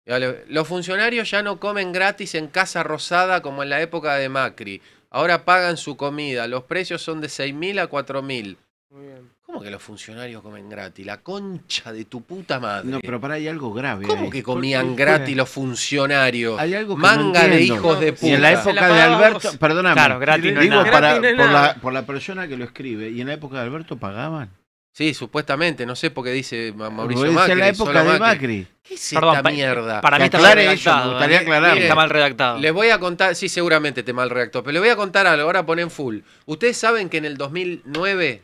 Dale, 0.04 0.44
Los 0.46 0.68
funcionarios 0.68 1.28
ya 1.28 1.42
no 1.42 1.58
comen 1.58 1.90
gratis 1.90 2.36
en 2.36 2.46
Casa 2.46 2.84
Rosada 2.84 3.42
como 3.42 3.64
en 3.64 3.70
la 3.70 3.80
época 3.80 4.14
de 4.14 4.28
Macri. 4.28 4.80
Ahora 5.10 5.44
pagan 5.44 5.78
su 5.78 5.96
comida. 5.96 6.46
Los 6.46 6.62
precios 6.62 7.02
son 7.02 7.20
de 7.20 7.26
6.000 7.26 7.80
a 7.80 7.90
4.000. 7.90 8.56
Muy 8.90 9.06
bien. 9.06 9.28
¿Cómo 9.44 9.60
que 9.60 9.70
los 9.70 9.82
funcionarios 9.82 10.42
comen 10.42 10.68
gratis? 10.68 11.04
La 11.04 11.20
concha 11.20 11.92
de 11.92 12.04
tu 12.04 12.22
puta 12.22 12.60
madre. 12.60 12.88
No, 12.88 13.00
pero 13.00 13.20
para 13.20 13.34
hay 13.34 13.48
algo 13.48 13.72
grave. 13.72 14.06
¿Cómo 14.06 14.24
ahí. 14.24 14.30
que 14.30 14.42
comían 14.42 14.88
¿Por- 14.88 14.96
gratis 14.96 15.36
los 15.36 15.48
funcionarios? 15.48 16.58
Hay 16.60 16.74
algo 16.74 16.94
que 16.94 17.02
Manga 17.02 17.42
no 17.42 17.48
de 17.54 17.62
hijos 17.62 18.00
de 18.00 18.12
puta. 18.12 18.26
Y 18.26 18.32
en 18.34 18.42
la 18.42 18.52
época 18.52 18.88
de 18.88 19.00
Alberto, 19.02 19.50
perdóname, 19.58 19.94
Claro, 19.94 20.18
gratis 20.20 20.52
no 20.52 20.60
es 20.60 20.62
digo 20.62 20.76
nada. 20.76 20.90
para, 20.92 21.08
Gratis 21.18 21.22
no 21.22 21.28
es 21.28 21.36
por, 21.36 21.46
nada. 21.46 21.66
la, 21.68 21.74
por 21.80 21.92
la 21.92 22.06
persona 22.06 22.46
que 22.48 22.56
lo 22.56 22.64
escribe, 22.64 23.10
y 23.10 23.20
en 23.20 23.26
la 23.26 23.34
época 23.34 23.56
de 23.56 23.62
Alberto 23.64 23.96
pagaban. 23.96 24.50
Sí, 24.92 25.12
supuestamente, 25.12 25.84
no 25.84 25.94
sé 25.94 26.10
por 26.10 26.24
qué 26.24 26.30
dice 26.30 26.72
Ma- 26.74 26.88
Mauricio 26.88 27.30
Macri. 27.30 27.52
en 27.52 27.58
la 27.58 27.68
época 27.68 28.02
de 28.04 28.18
Macri. 28.18 28.66
¿Qué 28.82 28.94
es 28.94 29.10
Perdón, 29.12 29.30
esta 29.34 29.42
pa- 29.42 29.50
mierda? 29.50 30.00
Para 30.00 30.18
mí 30.18 30.24
está 30.24 30.38
mal 30.38 30.46
aclare 30.52 30.72
eso, 30.72 30.72
redactado. 30.90 31.04
me 31.04 31.10
gustaría 31.12 31.36
¿eh? 31.36 31.40
aclararlo. 31.40 31.82
Está 31.82 31.94
mal 31.94 32.10
redactado. 32.10 32.58
Les 32.60 32.72
voy 32.72 32.88
a 32.88 32.98
contar, 32.98 33.34
sí, 33.34 33.48
seguramente 33.50 34.02
te 34.02 34.12
mal 34.14 34.30
redactó, 34.30 34.62
pero 34.62 34.72
les 34.72 34.80
voy 34.80 34.88
a 34.90 34.96
contar 34.96 35.26
algo, 35.26 35.42
ahora 35.44 35.66
ponen 35.66 35.90
full. 35.90 36.20
Ustedes 36.46 36.78
saben 36.78 37.10
que 37.10 37.18
en 37.18 37.26
el 37.26 37.36
2009, 37.36 38.42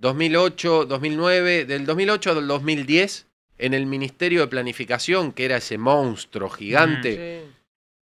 2008, 0.00 0.86
2009, 0.86 1.64
del 1.66 1.86
2008 1.86 2.32
al 2.32 2.46
2010, 2.48 3.26
en 3.58 3.74
el 3.74 3.86
Ministerio 3.86 4.40
de 4.40 4.46
Planificación, 4.48 5.32
que 5.32 5.44
era 5.44 5.58
ese 5.58 5.76
monstruo 5.78 6.48
gigante, 6.50 7.44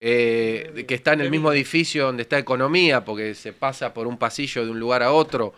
eh, 0.01 0.71
de- 0.73 0.85
que 0.85 0.95
está 0.95 1.13
en 1.13 1.21
el 1.21 1.29
mismo 1.31 1.51
edificio 1.53 2.05
donde 2.05 2.23
está 2.23 2.37
Economía, 2.39 3.05
porque 3.05 3.35
se 3.35 3.53
pasa 3.53 3.93
por 3.93 4.07
un 4.07 4.17
pasillo 4.17 4.65
de 4.65 4.71
un 4.71 4.79
lugar 4.79 5.03
a 5.03 5.11
otro, 5.13 5.53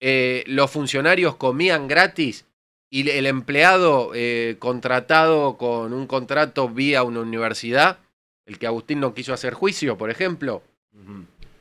eh, 0.00 0.44
los 0.46 0.70
funcionarios 0.70 1.36
comían 1.36 1.88
gratis 1.88 2.44
y 2.90 3.08
el 3.08 3.26
empleado 3.26 4.12
eh, 4.14 4.56
contratado 4.58 5.56
con 5.56 5.92
un 5.94 6.06
contrato 6.06 6.68
vía 6.68 7.02
una 7.02 7.20
universidad, 7.20 7.98
el 8.44 8.58
que 8.58 8.66
Agustín 8.66 9.00
no 9.00 9.14
quiso 9.14 9.32
hacer 9.32 9.54
juicio, 9.54 9.96
por 9.96 10.10
ejemplo, 10.10 10.62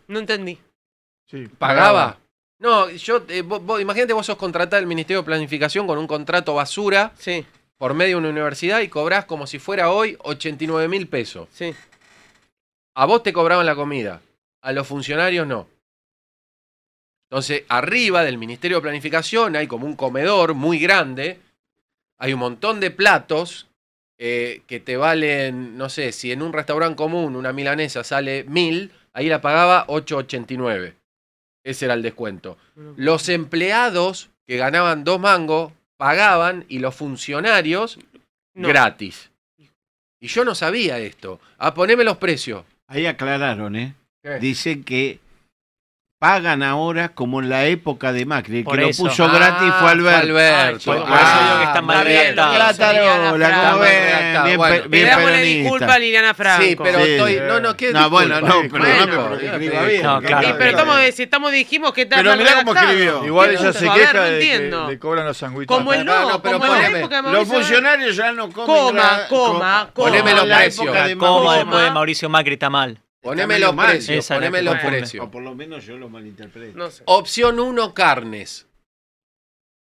No 0.07 0.19
entendí. 0.19 0.59
Sí, 1.27 1.47
pagaba. 1.57 2.19
No, 2.59 2.89
yo, 2.89 3.23
eh, 3.27 3.41
vos- 3.41 3.61
vos- 3.63 3.81
imagínate 3.81 4.13
vos 4.13 4.25
sos 4.25 4.37
contratado 4.37 4.79
del 4.79 4.87
Ministerio 4.87 5.21
de 5.21 5.25
Planificación 5.25 5.87
con 5.87 5.97
un 5.97 6.07
contrato 6.07 6.53
basura 6.55 7.11
Sí, 7.17 7.45
por 7.77 7.93
medio 7.93 8.15
de 8.15 8.19
una 8.21 8.29
universidad 8.29 8.79
y 8.79 8.87
cobrás 8.87 9.25
como 9.25 9.45
si 9.45 9.59
fuera 9.59 9.91
hoy 9.91 10.17
89 10.21 10.87
mil 10.87 11.07
pesos. 11.07 11.47
sí. 11.51 11.73
A 12.97 13.05
vos 13.05 13.23
te 13.23 13.33
cobraban 13.33 13.65
la 13.65 13.75
comida, 13.75 14.21
a 14.61 14.71
los 14.71 14.87
funcionarios 14.87 15.45
no. 15.45 15.67
Entonces, 17.29 17.63
arriba 17.67 18.23
del 18.23 18.37
Ministerio 18.37 18.77
de 18.77 18.83
Planificación 18.83 19.57
hay 19.57 19.67
como 19.67 19.85
un 19.85 19.97
comedor 19.97 20.53
muy 20.53 20.79
grande, 20.79 21.39
hay 22.17 22.31
un 22.31 22.39
montón 22.39 22.79
de 22.79 22.91
platos 22.91 23.67
eh, 24.17 24.61
que 24.67 24.79
te 24.79 24.95
valen, 24.95 25.77
no 25.77 25.89
sé, 25.89 26.13
si 26.13 26.31
en 26.31 26.41
un 26.41 26.53
restaurante 26.53 26.95
común 26.95 27.35
una 27.35 27.51
milanesa 27.51 28.05
sale 28.05 28.45
mil, 28.45 28.93
ahí 29.11 29.27
la 29.27 29.41
pagaba 29.41 29.85
8.89. 29.87 30.93
Ese 31.65 31.85
era 31.85 31.95
el 31.95 32.01
descuento. 32.03 32.57
Los 32.95 33.27
empleados 33.27 34.29
que 34.47 34.55
ganaban 34.55 35.03
dos 35.03 35.19
mangos 35.19 35.73
pagaban 35.97 36.63
y 36.69 36.79
los 36.79 36.95
funcionarios 36.95 37.99
No. 38.53 38.67
gratis. 38.69 39.31
Y 40.21 40.27
yo 40.27 40.45
no 40.45 40.55
sabía 40.55 40.99
esto. 40.99 41.41
A 41.57 41.73
poneme 41.73 42.03
los 42.05 42.17
precios. 42.17 42.63
Ahí 42.87 43.05
aclararon, 43.07 43.75
¿eh? 43.75 43.95
¿Qué? 44.23 44.39
Dice 44.39 44.81
que 44.83 45.19
pagan 46.25 46.63
ahora 46.63 47.09
como 47.09 47.39
en 47.39 47.49
la 47.49 47.65
época 47.65 48.11
de 48.11 48.25
Macri. 48.25 48.59
El 48.59 48.65
que 48.65 48.89
eso. 48.89 49.03
lo 49.03 49.09
puso 49.09 49.25
Ah, 49.25 49.31
gratis 49.35 49.59
fue 49.69 49.79
fue 49.79 49.91
Alberto. 49.91 50.21
Alberto. 50.21 50.85
Por- 50.85 51.05
por 51.05 51.17
eso 51.17 51.43
digo 51.43 51.57
que 51.59 51.63
está 51.65 51.81
mal 51.83 51.97
está 51.97 52.09
bien. 52.09 52.35
redactado. 52.35 53.37
Redactado. 53.37 53.79
bien, 54.45 54.57
Bueno, 54.57 54.89
bien 54.89 55.43
disculpa 55.43 55.93
a 55.93 55.99
Liliana 55.99 56.33
Franco. 56.33 56.63
Sí, 56.63 56.75
pero 56.81 56.99
Sí. 57.05 57.11
estoy. 57.11 57.39
No, 57.47 57.59
no, 57.59 57.77
¿qué 57.77 57.91
No, 57.93 58.09
bueno, 58.09 58.41
disculpa? 58.41 58.55
no, 58.55 58.69
bueno, 58.69 59.05
pero- 59.05 59.57
bien. 59.59 60.01
No, 60.03 60.13
porque- 60.15 60.27
claro. 60.27 60.55
Pero 60.57 60.69
estamos, 60.71 60.99
si 61.13 61.23
estamos 61.23 61.51
dijimos 61.51 61.93
que 61.93 62.01
está 62.01 62.15
Pero 62.17 62.29
mal 62.31 62.39
mirá 62.39 62.49
cómo 62.55 62.73
redactado. 62.73 62.91
escribió. 62.91 63.25
Igual 63.25 63.49
¿Qué 63.49 63.55
ella 63.57 63.73
se 63.73 63.79
queja 63.79 64.13
no 64.13 64.21
de 64.23 64.39
que 64.39 64.71
le 64.89 64.99
cobran 64.99 65.25
los 65.27 65.37
sándwiches. 65.37 65.67
Como 65.77 65.93
el 65.93 66.05
No, 66.05 66.21
no, 66.21 66.29
no, 66.31 66.41
pero 66.41 66.59
como 66.59 66.65
en 66.73 66.79
la 66.79 66.85
poneme. 66.87 66.99
época 67.01 67.21
de 67.21 67.31
Los 67.31 67.47
funcionarios 67.47 68.15
ya 68.15 68.31
no 68.31 68.49
comen. 68.49 68.65
Coma, 68.65 69.19
coma, 69.29 69.89
como 69.93 70.07
Poneme 70.07 70.31
los 70.33 70.45
precios. 70.45 70.85
época 70.85 71.07
de 71.07 71.17
¿Cómo 71.17 71.43
Macri. 71.43 71.59
después 71.59 71.83
de 71.83 71.91
Mauricio 71.91 72.29
Macri 72.29 72.53
está 72.53 72.69
mal? 72.71 72.97
Poneme 73.25 73.59
los 73.59 73.75
precios. 73.75 74.27
Poneme 74.27 74.61
los 74.61 74.77
precios. 74.79 75.25
O 75.25 75.31
por 75.31 75.41
lo 75.43 75.55
menos 75.55 75.85
yo 75.85 75.97
lo 75.97 76.09
malinterpreto. 76.09 76.77
No 76.77 76.91
sé. 76.91 77.03
Opción 77.07 77.59
1, 77.59 77.93
carnes. 77.93 78.67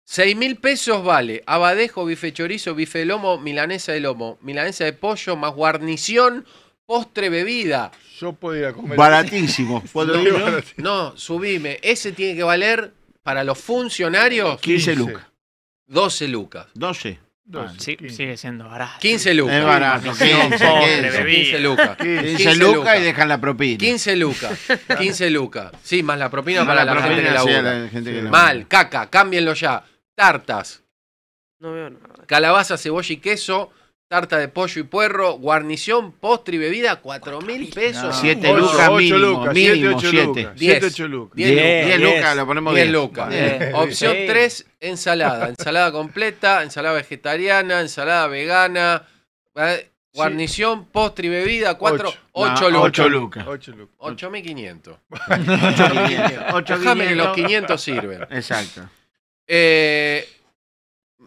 6 0.05 0.35
mil 0.35 0.57
pesos 0.57 1.03
vale 1.03 1.43
abadejo, 1.47 2.05
bife 2.05 2.31
chorizo, 2.33 2.75
bife 2.75 2.99
de 2.99 3.05
lomo, 3.05 3.39
milanesa 3.39 3.93
de 3.93 4.01
lomo, 4.01 4.37
milanesa 4.41 4.83
de 4.83 4.93
pollo, 4.93 5.35
más 5.37 5.53
guarnición, 5.55 6.45
postre, 6.85 7.29
bebida. 7.29 7.91
Yo 8.19 8.33
puedo 8.33 8.57
ir 8.59 8.65
a 8.65 8.73
comer. 8.73 8.97
Baratísimo. 8.97 9.81
¿Puedo 9.93 10.13
Sí, 10.15 10.27
ir, 10.27 10.33
no? 10.33 10.43
baratísimo. 10.43 10.83
No, 10.83 11.17
subime. 11.17 11.79
Ese 11.81 12.11
tiene 12.11 12.35
que 12.35 12.43
valer 12.43 12.93
para 13.23 13.43
los 13.43 13.57
funcionarios 13.57 14.59
15 14.61 14.95
lucas. 14.95 15.25
12 15.87 16.27
lucas. 16.27 16.67
12. 16.75 17.19
Dos, 17.45 17.73
Sí, 17.77 17.97
quince. 17.97 18.15
sigue 18.15 18.37
siendo 18.37 18.69
barato. 18.69 18.99
15 19.01 19.33
lucas. 19.33 19.55
Es 19.55 19.65
barato. 19.65 20.11
15, 20.13 20.25
Postre, 20.49 21.01
15. 21.01 21.09
bebida. 21.11 21.35
15 21.35 21.59
lucas. 21.59 21.97
15 21.97 22.55
lucas 22.55 22.99
y 22.99 23.01
dejan 23.03 23.27
la 23.29 23.41
propina. 23.41 23.77
15 23.77 24.15
lucas. 24.15 24.59
15 24.97 25.29
lucas. 25.29 25.71
Sí, 25.83 26.03
más 26.03 26.17
la 26.17 26.29
propina 26.31 26.59
Más 26.63 26.67
para 26.67 26.85
la 26.85 26.93
la, 26.93 27.01
gente 27.01 27.21
que 27.21 27.29
propina, 27.31 27.43
sí, 27.43 27.49
a 27.49 27.53
labura. 27.61 27.79
la 27.83 27.89
gente 27.89 28.09
que 28.11 28.15
Sí. 28.17 28.23
labura. 28.23 28.31
Mal, 28.43 28.67
caca, 28.67 29.09
cámbienlo 29.09 29.53
ya. 29.53 29.83
Tartas, 30.15 30.83
No 31.59 31.73
veo 31.73 31.89
nada. 31.89 32.25
calabaza, 32.27 32.77
cebolla 32.77 33.13
y 33.13 33.17
queso, 33.17 33.71
tarta 34.13 34.37
de 34.37 34.47
pollo 34.47 34.79
y 34.79 34.83
puerro, 34.83 35.33
guarnición, 35.39 36.11
postre 36.11 36.57
y 36.57 36.59
bebida, 36.59 36.97
4 36.97 37.41
mil 37.41 37.67
pesos. 37.69 38.03
No. 38.03 38.13
Siete 38.13 38.47
Ocho, 38.51 38.59
lucas 38.59 38.91
mínimo, 38.91 39.17
lucas, 39.17 39.53
mínimo, 39.55 39.73
siete, 39.73 39.87
ocho 39.95 40.09
siete. 40.11 40.25
lucas, 40.27 40.55
Diez. 40.59 40.71
siete, 40.71 40.85
ocho 40.85 41.07
lucas. 41.07 41.35
10 41.35 41.49
Diez. 41.49 41.57
lucas. 41.63 41.87
10 41.87 41.97
Diez. 41.99 42.15
lucas, 42.15 42.35
lo 42.37 42.45
ponemos 42.45 42.75
10 42.75 42.85
10. 42.85 42.93
lucas. 42.93 43.29
Bien. 43.29 43.71
Opción 43.73 44.13
Sí. 44.13 44.25
3, 44.27 44.65
ensalada. 44.81 45.49
Ensalada 45.49 45.91
completa, 45.91 46.61
ensalada 46.61 46.93
vegetariana, 46.95 47.81
ensalada 47.81 48.27
vegana, 48.27 49.01
eh, 49.55 49.89
guarnición, 50.13 50.85
postre 50.85 51.25
y 51.25 51.29
bebida, 51.31 51.73
4, 51.79 52.09
Ocho. 52.09 52.19
8 52.33 52.61
No, 52.61 52.69
lucas. 52.69 52.89
ocho 52.89 53.09
lucas. 53.09 53.45
8 53.47 53.71
lucas. 53.71 53.95
8.500. 53.99 54.99
8 56.53 56.77
Déjame 56.77 57.07
que 57.07 57.15
los 57.15 57.33
500 57.33 57.81
sirven. 57.81 58.21
Exacto. 58.29 58.87
Eh, 59.47 60.29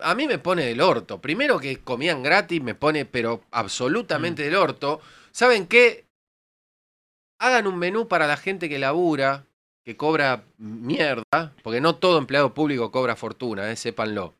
a 0.01 0.15
mí 0.15 0.27
me 0.27 0.39
pone 0.39 0.65
del 0.65 0.81
orto. 0.81 1.21
Primero 1.21 1.59
que 1.59 1.79
comían 1.79 2.23
gratis, 2.23 2.63
me 2.63 2.75
pone, 2.75 3.05
pero 3.05 3.43
absolutamente 3.51 4.43
del 4.43 4.55
orto. 4.55 5.01
¿Saben 5.33 5.67
qué? 5.67 6.07
Hagan 7.39 7.67
un 7.67 7.79
menú 7.79 8.09
para 8.09 8.27
la 8.27 8.37
gente 8.37 8.69
que 8.69 8.79
labura, 8.79 9.47
que 9.85 9.97
cobra 9.97 10.45
mierda, 10.59 11.55
porque 11.63 11.81
no 11.81 11.97
todo 11.97 12.19
empleado 12.19 12.55
público 12.55 12.91
cobra 12.91 13.15
fortuna, 13.17 13.71
eh, 13.71 13.77
sépanlo. 13.77 14.35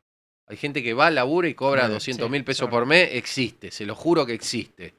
Hay 0.47 0.57
gente 0.57 0.81
que 0.81 0.93
va, 0.93 1.11
labura 1.11 1.47
y 1.47 1.53
cobra 1.53 1.85
Eh, 1.85 1.89
200 1.89 2.25
sí, 2.25 2.31
mil 2.31 2.43
pesos 2.43 2.69
por 2.69 2.85
mes. 2.85 3.09
Existe, 3.13 3.71
se 3.71 3.85
lo 3.85 3.95
juro 3.95 4.25
que 4.25 4.33
existe. 4.33 4.95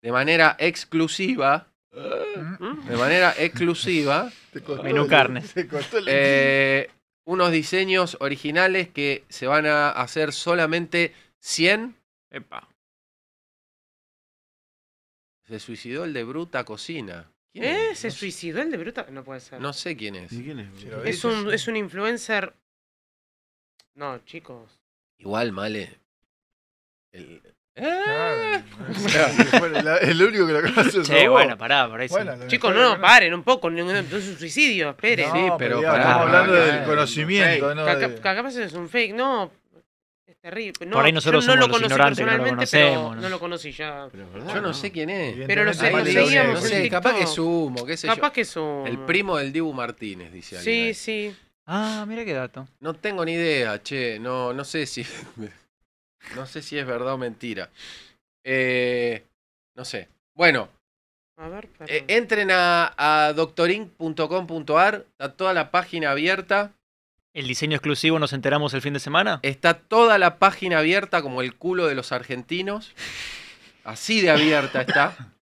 de 0.01 0.11
manera 0.13 0.55
exclusiva 0.59 1.67
de 1.91 2.95
manera 2.95 3.35
exclusiva 3.37 4.31
Menú 4.83 5.07
carne. 5.07 5.43
eh, 6.07 6.89
unos 7.25 7.51
diseños 7.51 8.15
originales 8.21 8.87
que 8.87 9.25
se 9.27 9.45
van 9.45 9.65
a 9.65 9.89
hacer 9.89 10.31
solamente 10.31 11.13
100. 11.41 11.97
Se 15.49 15.59
suicidó 15.59 16.05
el 16.05 16.13
de 16.13 16.23
Bruta 16.23 16.63
Cocina. 16.63 17.25
¿Quién 17.51 17.65
¿Eh? 17.65 17.89
es? 17.91 17.99
¿Se 17.99 18.11
suicidó 18.11 18.61
el 18.61 18.69
de 18.69 18.77
Bruta? 18.77 19.07
No 19.09 19.23
puede 19.23 19.39
ser. 19.39 19.59
No 19.59 19.73
sé 19.73 19.97
quién 19.97 20.15
es. 20.15 20.31
Es 20.31 21.25
un, 21.25 21.51
es 21.51 21.67
un 21.67 21.75
influencer. 21.75 22.53
No, 23.95 24.19
chicos. 24.19 24.79
Igual, 25.17 25.51
Male. 25.51 25.99
El... 27.11 27.41
el 27.79 28.63
único 30.21 30.45
que 30.45 30.53
lo 30.53 30.61
conoce 30.61 31.01
Che, 31.01 31.27
bueno, 31.29 31.57
pará, 31.57 31.87
por 31.89 32.01
ahí 32.01 32.09
sí. 32.09 32.13
Bueno, 32.13 32.31
a 32.33 32.35
lo 32.35 32.47
Chicos, 32.47 32.75
no, 32.75 32.95
no, 32.95 33.01
paren 33.01 33.33
un 33.33 33.43
poco. 33.43 33.69
No, 33.69 33.85
no, 33.85 33.93
no 33.93 33.99
es 34.17 34.27
un 34.27 34.37
suicidio, 34.37 34.89
espere. 34.91 35.25
No, 35.27 35.33
Sí, 35.33 35.39
pero 35.57 35.57
pero 35.57 35.81
pará, 35.81 35.97
estamos 36.03 36.27
hablando 36.27 36.51
pará, 36.53 36.65
del 36.65 36.75
pará. 36.75 36.85
conocimiento, 36.85 37.75
no 37.75 37.85
de- 37.85 38.19
capaz 38.19 38.55
es 38.57 38.73
un 38.73 38.89
fake, 38.89 39.13
no. 39.15 39.51
Es 40.41 40.49
terrible. 40.51 40.85
No, 40.85 40.93
Por 40.95 41.05
ahí 41.05 41.11
nosotros 41.11 41.45
yo 41.45 41.55
no 41.55 41.61
somos 41.63 41.67
lo 41.67 41.79
los 41.79 41.91
ignorantes 41.91 42.17
que 42.19 42.25
no 42.25 42.31
lo 42.37 42.43
pero 42.43 42.55
conocemos, 42.55 43.15
¿no? 43.15 43.21
no 43.21 43.29
lo 43.29 43.39
conocí 43.39 43.71
ya. 43.73 44.07
Yo 44.53 44.61
no 44.61 44.73
sé 44.73 44.91
quién 44.91 45.09
es. 45.09 45.47
Pero 45.47 45.65
lo 45.65 45.73
sé- 45.73 45.91
seguíamos 46.13 46.61
no 46.63 46.67
sé, 46.69 46.89
capaz 46.89 47.11
que 47.11 47.17
TikTok. 47.19 47.35
sumo, 47.35 47.85
qué 47.85 47.97
sé 47.97 48.07
yo. 48.07 48.15
Capaz 48.15 48.31
que 48.31 48.45
sumo. 48.45 48.87
El 48.87 48.99
primo 48.99 49.37
del 49.37 49.51
Dibu 49.51 49.73
Martínez, 49.73 50.31
dice 50.31 50.57
alguien. 50.57 50.75
Sí, 50.75 50.87
ahí. 50.87 50.93
sí. 51.33 51.37
Ah, 51.65 52.05
mira 52.07 52.23
qué 52.23 52.33
dato. 52.33 52.67
No 52.79 52.93
tengo 52.93 53.25
ni 53.25 53.33
idea, 53.33 53.83
che. 53.83 54.17
No, 54.19 54.53
no 54.53 54.63
sé 54.63 54.85
si. 54.85 55.05
no 56.35 56.45
sé 56.45 56.61
si 56.61 56.77
es 56.77 56.85
verdad 56.87 57.13
o 57.13 57.17
mentira. 57.17 57.69
Eh, 58.45 59.23
no 59.75 59.83
sé. 59.83 60.07
Bueno, 60.35 60.69
A 61.37 61.49
ver, 61.49 61.67
eh, 61.87 62.05
entren 62.07 62.49
a, 62.51 62.93
a 62.97 63.33
doctorin.com.ar. 63.33 65.05
Está 65.11 65.33
toda 65.33 65.53
la 65.53 65.69
página 65.69 66.11
abierta. 66.11 66.71
¿El 67.33 67.47
diseño 67.47 67.75
exclusivo 67.75 68.17
nos 68.19 68.33
enteramos 68.33 68.73
el 68.73 68.81
fin 68.81 68.93
de 68.93 68.99
semana? 68.99 69.39
Está 69.43 69.75
toda 69.75 70.17
la 70.17 70.39
página 70.39 70.79
abierta 70.79 71.21
como 71.21 71.41
el 71.41 71.55
culo 71.55 71.85
de 71.87 71.95
los 71.95 72.11
argentinos. 72.11 72.93
Así 73.83 74.21
de 74.21 74.29
abierta 74.31 74.81
está. 74.81 75.33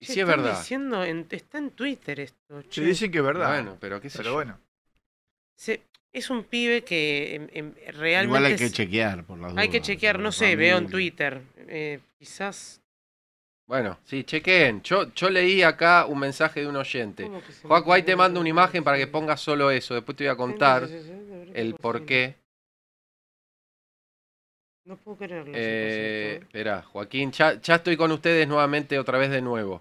Y 0.00 0.06
Che, 0.06 0.12
sí 0.12 0.20
es 0.20 0.26
verdad. 0.28 0.56
Diciendo 0.56 1.02
en- 1.02 1.26
está 1.30 1.58
en 1.58 1.72
Twitter 1.72 2.20
esto. 2.20 2.62
Se 2.62 2.68
che. 2.68 2.84
dicen 2.84 3.10
que 3.10 3.18
es 3.18 3.24
verdad. 3.24 3.48
Bueno, 3.48 3.76
pero 3.80 4.00
qué 4.00 4.08
sé 4.08 4.18
Pero 4.18 4.30
yo. 4.30 4.34
bueno. 4.34 4.60
Se- 5.56 5.82
es 6.12 6.30
un 6.30 6.44
pibe 6.44 6.84
que 6.84 7.34
em, 7.34 7.48
em, 7.52 7.74
realmente. 7.96 8.26
Igual 8.26 8.44
hay 8.44 8.54
que 8.54 8.66
es- 8.66 8.72
chequear 8.72 9.24
por 9.24 9.40
las 9.40 9.56
Hay 9.56 9.68
que 9.70 9.80
chequear, 9.80 10.20
no 10.20 10.30
sé, 10.30 10.54
veo 10.54 10.78
en. 10.78 10.88
Twitter. 10.88 11.42
Eh, 11.66 11.98
quizás. 12.16 12.80
Bueno, 13.68 13.98
sí, 14.04 14.24
chequen. 14.24 14.80
Yo, 14.82 15.12
yo 15.12 15.28
leí 15.28 15.62
acá 15.62 16.06
un 16.06 16.18
mensaje 16.18 16.60
de 16.60 16.68
un 16.68 16.76
oyente. 16.76 17.24
¿Cómo 17.24 17.42
que 17.42 17.52
se 17.52 17.68
Juaco, 17.68 17.92
ahí 17.92 18.02
te 18.02 18.16
mando 18.16 18.40
una 18.40 18.48
imagen 18.48 18.82
para 18.82 18.96
que 18.96 19.06
pongas 19.06 19.42
solo 19.42 19.70
eso. 19.70 19.92
Después 19.92 20.16
te 20.16 20.24
voy 20.24 20.32
a 20.32 20.36
contar 20.36 20.88
el 21.52 21.74
por 21.74 22.06
qué. 22.06 22.36
No 24.86 24.96
puedo 24.96 25.18
creerlo. 25.18 25.52
Eh, 25.54 26.30
chicos, 26.36 26.46
espera, 26.46 26.82
Joaquín, 26.82 27.30
ya, 27.30 27.60
ya 27.60 27.74
estoy 27.74 27.98
con 27.98 28.10
ustedes 28.10 28.48
nuevamente, 28.48 28.98
otra 28.98 29.18
vez 29.18 29.30
de 29.30 29.42
nuevo. 29.42 29.80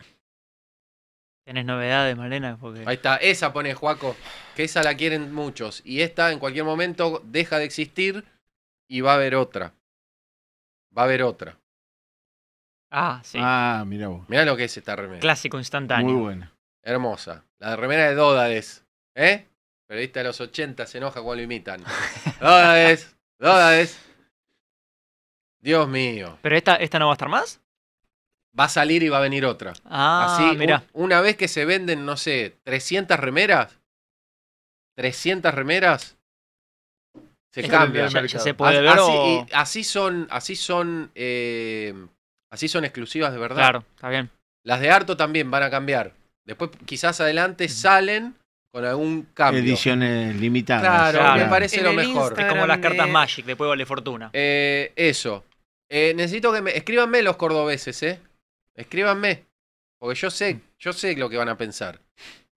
¿Tenés 1.45 1.63
novedades, 1.63 2.17
Malena? 2.17 2.57
Porque... 2.59 2.83
Ahí 2.85 2.95
está, 2.95 3.15
esa 3.15 3.53
pone 3.53 3.73
Juaco, 3.73 4.17
que 4.53 4.65
esa 4.65 4.83
la 4.83 4.95
quieren 4.95 5.33
muchos. 5.33 5.81
Y 5.85 6.01
esta 6.01 6.33
en 6.33 6.39
cualquier 6.39 6.65
momento 6.65 7.21
deja 7.23 7.57
de 7.57 7.63
existir 7.63 8.25
y 8.89 8.99
va 8.99 9.13
a 9.13 9.15
haber 9.15 9.35
otra. 9.35 9.73
Va 10.95 11.03
a 11.03 11.05
haber 11.05 11.23
otra. 11.23 11.57
Ah, 12.91 13.21
sí. 13.23 13.37
Ah, 13.41 13.83
mira 13.85 14.07
vos. 14.07 14.27
Mirá 14.29 14.45
lo 14.45 14.55
que 14.55 14.63
es 14.65 14.77
esta 14.77 14.95
remera. 14.95 15.19
Clásico 15.19 15.57
instantáneo. 15.57 16.13
Muy 16.13 16.21
buena. 16.21 16.53
Hermosa. 16.83 17.43
La 17.59 17.75
remera 17.75 18.07
de 18.07 18.15
Dódades. 18.15 18.85
¿Eh? 19.15 19.45
Periodista 19.87 20.19
de 20.21 20.25
los 20.25 20.39
80 20.39 20.85
se 20.85 20.97
enoja 20.97 21.21
cuando 21.21 21.35
lo 21.37 21.41
imitan. 21.43 21.83
Dódades. 22.39 23.15
Dódades. 23.39 23.99
Dios 25.59 25.87
mío. 25.87 26.37
¿Pero 26.41 26.55
esta, 26.55 26.75
esta 26.75 26.99
no 26.99 27.07
va 27.07 27.13
a 27.13 27.15
estar 27.15 27.29
más? 27.29 27.59
Va 28.57 28.65
a 28.65 28.69
salir 28.69 29.03
y 29.03 29.09
va 29.09 29.17
a 29.17 29.21
venir 29.21 29.45
otra. 29.45 29.73
Ah, 29.85 30.35
Así, 30.35 30.57
mirá. 30.57 30.83
un- 30.93 31.05
una 31.05 31.21
vez 31.21 31.35
que 31.35 31.47
se 31.47 31.65
venden, 31.65 32.05
no 32.05 32.15
sé, 32.17 32.57
300 32.63 33.19
remeras, 33.19 33.77
300 34.95 35.53
remeras, 35.53 36.17
se 37.51 37.67
cambia. 37.67 38.07
ya- 38.07 38.25
ya 38.25 38.39
se 38.39 38.53
puede 38.53 38.81
ver 38.81 38.89
así, 38.89 39.01
o- 39.03 39.45
y 39.47 39.53
así 39.53 39.83
son, 39.83 40.27
así 40.31 40.55
son, 40.55 41.11
eh, 41.15 41.93
así 42.51 42.67
son 42.67 42.85
exclusivas 42.85 43.31
de 43.33 43.39
verdad. 43.39 43.57
Claro, 43.57 43.85
está 43.95 44.09
bien. 44.09 44.29
Las 44.63 44.79
de 44.81 44.89
Arto 44.91 45.15
también 45.17 45.49
van 45.51 45.63
a 45.63 45.69
cambiar. 45.69 46.13
Después 46.45 46.71
quizás 46.85 47.19
adelante 47.21 47.67
salen 47.69 48.35
con 48.71 48.85
algún 48.85 49.23
cambio. 49.33 49.61
Ediciones 49.61 50.35
limitadas. 50.35 50.83
Claro, 50.83 51.19
Claro. 51.19 51.43
me 51.43 51.49
parece 51.49 51.77
En 51.79 51.83
lo 51.85 51.93
mejor. 51.93 52.39
Es 52.39 52.45
como 52.47 52.67
las 52.67 52.77
cartas 52.79 53.05
de- 53.05 53.11
Magic, 53.11 53.45
después 53.45 53.67
vale 53.67 53.85
fortuna. 53.85 54.29
Eh, 54.33 54.91
eso. 54.95 55.43
Eh, 55.89 56.13
necesito 56.15 56.51
que 56.53 56.61
me 56.61 56.75
escríbanme 56.75 57.21
los 57.21 57.37
cordobeses, 57.37 58.01
¿eh? 58.03 58.19
Escríbanme. 58.75 59.45
Porque 59.99 60.15
yo 60.19 60.29
sé, 60.29 60.59
yo 60.79 60.93
sé 60.93 61.15
lo 61.15 61.29
que 61.29 61.37
van 61.37 61.49
a 61.49 61.57
pensar. 61.57 61.99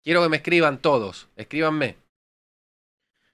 Quiero 0.02 0.23
que 0.23 0.28
me 0.31 0.39
escriban 0.39 0.78
todos. 0.78 1.28
Escríbanme. 1.36 1.97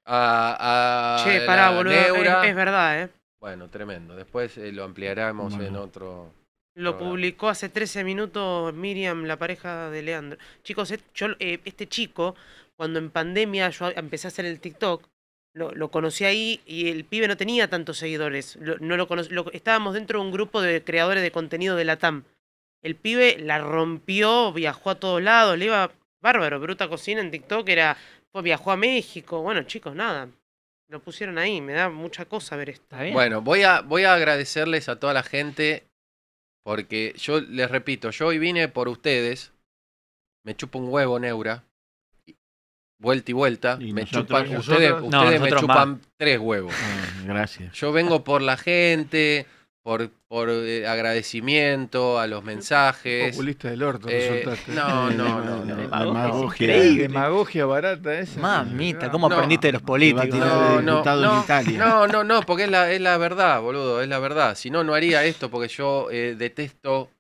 A, 0.06 1.16
a 1.20 1.24
Che, 1.24 1.40
pará, 1.46 1.70
boludo. 1.70 1.94
Es, 1.94 2.12
Neura. 2.12 2.46
es 2.46 2.54
verdad, 2.54 3.02
¿eh? 3.02 3.08
Bueno, 3.40 3.68
tremendo. 3.68 4.14
Después 4.16 4.56
eh, 4.58 4.72
lo 4.72 4.84
ampliaremos 4.84 5.54
en 5.54 5.76
otro. 5.76 6.32
Lo 6.76 6.98
publicó 6.98 7.48
hace 7.48 7.68
13 7.68 8.02
minutos 8.04 8.74
Miriam, 8.74 9.24
la 9.24 9.36
pareja 9.38 9.90
de 9.90 10.02
Leandro. 10.02 10.38
Chicos, 10.62 10.92
yo, 11.14 11.28
eh, 11.38 11.60
este 11.64 11.86
chico, 11.88 12.34
cuando 12.76 12.98
en 12.98 13.10
pandemia 13.10 13.70
yo 13.70 13.90
empecé 13.94 14.26
a 14.26 14.28
hacer 14.28 14.44
el 14.44 14.58
TikTok, 14.60 15.06
lo, 15.54 15.70
lo 15.72 15.88
conocí 15.90 16.24
ahí 16.24 16.60
y 16.66 16.88
el 16.90 17.04
pibe 17.04 17.28
no 17.28 17.36
tenía 17.36 17.68
tantos 17.70 17.98
seguidores. 17.98 18.56
Lo- 18.56 18.76
no 18.78 18.96
lo 18.96 19.06
conoc- 19.06 19.30
lo- 19.30 19.52
estábamos 19.52 19.94
dentro 19.94 20.18
de 20.18 20.26
un 20.26 20.32
grupo 20.32 20.60
de 20.60 20.82
creadores 20.82 21.22
de 21.22 21.30
contenido 21.30 21.76
de 21.76 21.84
la 21.84 21.96
TAM. 21.96 22.24
El 22.82 22.96
pibe 22.96 23.36
la 23.38 23.58
rompió, 23.60 24.52
viajó 24.52 24.90
a 24.90 24.94
todos 24.96 25.22
lados, 25.22 25.56
le 25.56 25.66
iba 25.66 25.92
bárbaro. 26.20 26.58
Bruta 26.58 26.88
Cocina 26.88 27.20
en 27.20 27.30
TikTok 27.30 27.68
era, 27.68 27.96
pues 28.32 28.42
viajó 28.44 28.72
a 28.72 28.76
México. 28.76 29.42
Bueno, 29.42 29.62
chicos, 29.62 29.94
nada. 29.94 30.28
Lo 30.88 31.00
pusieron 31.00 31.38
ahí, 31.38 31.60
me 31.60 31.72
da 31.72 31.88
mucha 31.88 32.24
cosa 32.24 32.56
ver 32.56 32.70
esto. 32.70 32.96
Bueno, 33.12 33.40
voy 33.40 33.62
a, 33.62 33.80
voy 33.80 34.02
a 34.04 34.14
agradecerles 34.14 34.88
a 34.88 34.98
toda 34.98 35.14
la 35.14 35.22
gente. 35.22 35.84
Porque 36.64 37.14
yo 37.18 37.40
les 37.40 37.70
repito, 37.70 38.10
yo 38.10 38.26
hoy 38.28 38.38
vine 38.38 38.68
por 38.68 38.88
ustedes. 38.88 39.52
Me 40.44 40.56
chupa 40.56 40.78
un 40.78 40.88
huevo, 40.88 41.18
Neura. 41.18 41.64
Vuelta 43.00 43.30
y 43.30 43.34
vuelta. 43.34 43.76
Y 43.80 43.92
me 43.92 44.02
nosotros- 44.02 44.26
chupan, 44.26 44.52
nosotros- 44.52 45.02
ustedes, 45.02 45.10
No, 45.10 45.40
me 45.44 45.50
chupan 45.60 46.00
tres 46.18 46.38
huevos. 46.38 46.74
Ah, 46.76 47.22
gracias. 47.26 47.74
Yo 47.74 47.92
vengo 47.92 48.24
por 48.24 48.40
la 48.40 48.56
gente, 48.56 49.46
por, 49.84 50.08
por 50.28 50.48
eh, 50.50 50.86
agradecimiento 50.88 52.18
a 52.18 52.26
los 52.26 52.42
mensajes. 52.42 53.32
Populista 53.32 53.68
del 53.68 53.82
orto, 53.82 54.08
Eh, 54.08 54.42
resultaste. 54.44 54.72
no, 54.74 55.10
no, 55.10 55.44
no, 55.44 55.64
no. 55.64 55.76
Demagogia. 55.76 56.66
increíble. 56.74 57.02
Demagogia 57.02 57.66
barata 57.66 58.18
esa. 58.18 58.40
Mamita, 58.40 59.10
¿cómo 59.10 59.28
No. 59.28 59.34
aprendiste 59.34 59.68
de 59.68 59.72
los 59.74 59.82
a 59.82 59.84
políticos? 59.84 60.30
tirar 60.30 60.48
No, 60.48 60.76
de 60.78 60.82
no, 60.82 60.92
diputado 60.92 61.20
en 61.24 61.30
no, 61.30 61.42
Italia. 61.42 61.78
no, 61.78 62.06
no, 62.06 62.24
no, 62.24 62.40
porque 62.42 62.64
es 62.64 62.70
la, 62.70 62.90
es 62.90 63.00
la 63.02 63.18
verdad, 63.18 63.60
boludo, 63.60 64.00
es 64.00 64.08
la 64.08 64.18
verdad. 64.18 64.54
Si 64.56 64.70
no, 64.70 64.84
no 64.84 64.94
haría 64.94 65.22
esto 65.24 65.50
porque 65.50 65.68
yo 65.68 66.08
eh, 66.10 66.34
detesto, 66.36 67.10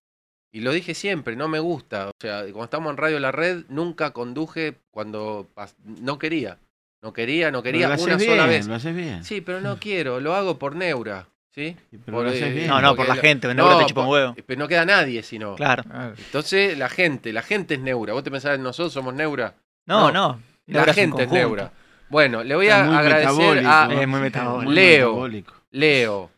y 0.50 0.60
lo 0.60 0.72
dije 0.72 0.94
siempre, 0.94 1.36
no 1.36 1.48
me 1.48 1.58
gusta. 1.58 2.08
O 2.08 2.12
sea, 2.18 2.40
cuando 2.44 2.64
estamos 2.64 2.90
en 2.92 2.96
Radio 2.96 3.20
La 3.20 3.30
Red, 3.32 3.64
nunca 3.68 4.12
conduje 4.12 4.76
cuando 4.90 5.48
pas- 5.54 5.74
no 5.84 6.18
quería. 6.18 6.58
No 7.02 7.12
quería, 7.12 7.50
no 7.50 7.62
Pero 7.62 7.72
quería 7.72 7.88
lo 7.88 8.02
una 8.02 8.14
haces 8.14 8.26
sola 8.26 8.46
bien, 8.46 8.48
vez. 8.60 8.66
Lo 8.66 8.74
haces 8.76 8.96
bien. 8.96 9.22
Sí, 9.24 9.42
pero 9.42 9.60
no 9.60 9.76
quiero, 9.80 10.20
lo 10.20 10.34
hago 10.34 10.58
por 10.58 10.74
Neura. 10.76 11.28
¿Sí? 11.54 11.76
pero 12.04 12.24
lo 12.24 12.30
haces 12.30 12.52
bien. 12.52 12.66
No, 12.66 12.80
no, 12.80 12.96
por 12.96 13.06
la 13.06 13.14
gente, 13.14 13.52
Neura 13.54 13.78
te 13.78 13.86
chupa 13.86 14.00
un 14.00 14.08
huevo. 14.08 14.34
Pero 14.44 14.58
no 14.58 14.66
queda 14.66 14.84
nadie 14.84 15.22
si 15.22 15.38
no. 15.38 15.54
Claro. 15.54 15.84
Entonces, 16.18 16.76
la 16.76 16.88
gente, 16.88 17.32
la 17.32 17.42
gente 17.42 17.74
es 17.74 17.80
Neura. 17.80 18.12
¿Vos 18.12 18.24
te 18.24 18.30
pensás 18.32 18.58
nosotros 18.58 18.92
somos 18.92 19.14
Neura? 19.14 19.54
No, 19.86 20.10
no. 20.10 20.40
La 20.66 20.82
es 20.82 20.94
gente 20.96 21.22
es. 21.22 21.30
Neura. 21.30 21.70
Bueno, 22.08 22.42
le 22.42 22.56
voy 22.56 22.68
a 22.68 22.98
agradecer 22.98 23.64
a 23.66 23.88
Es 23.92 24.08
muy 24.08 24.20
metabólico. 24.20 24.72
Leo. 24.72 25.08
metabólico. 25.10 25.54
Leo, 25.70 26.30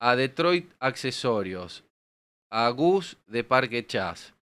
a 0.00 0.16
Detroit 0.16 0.72
Accesorios, 0.80 1.84
a 2.50 2.68
Gus 2.70 3.18
de 3.26 3.44
Parque 3.44 3.86
Chas, 3.86 4.34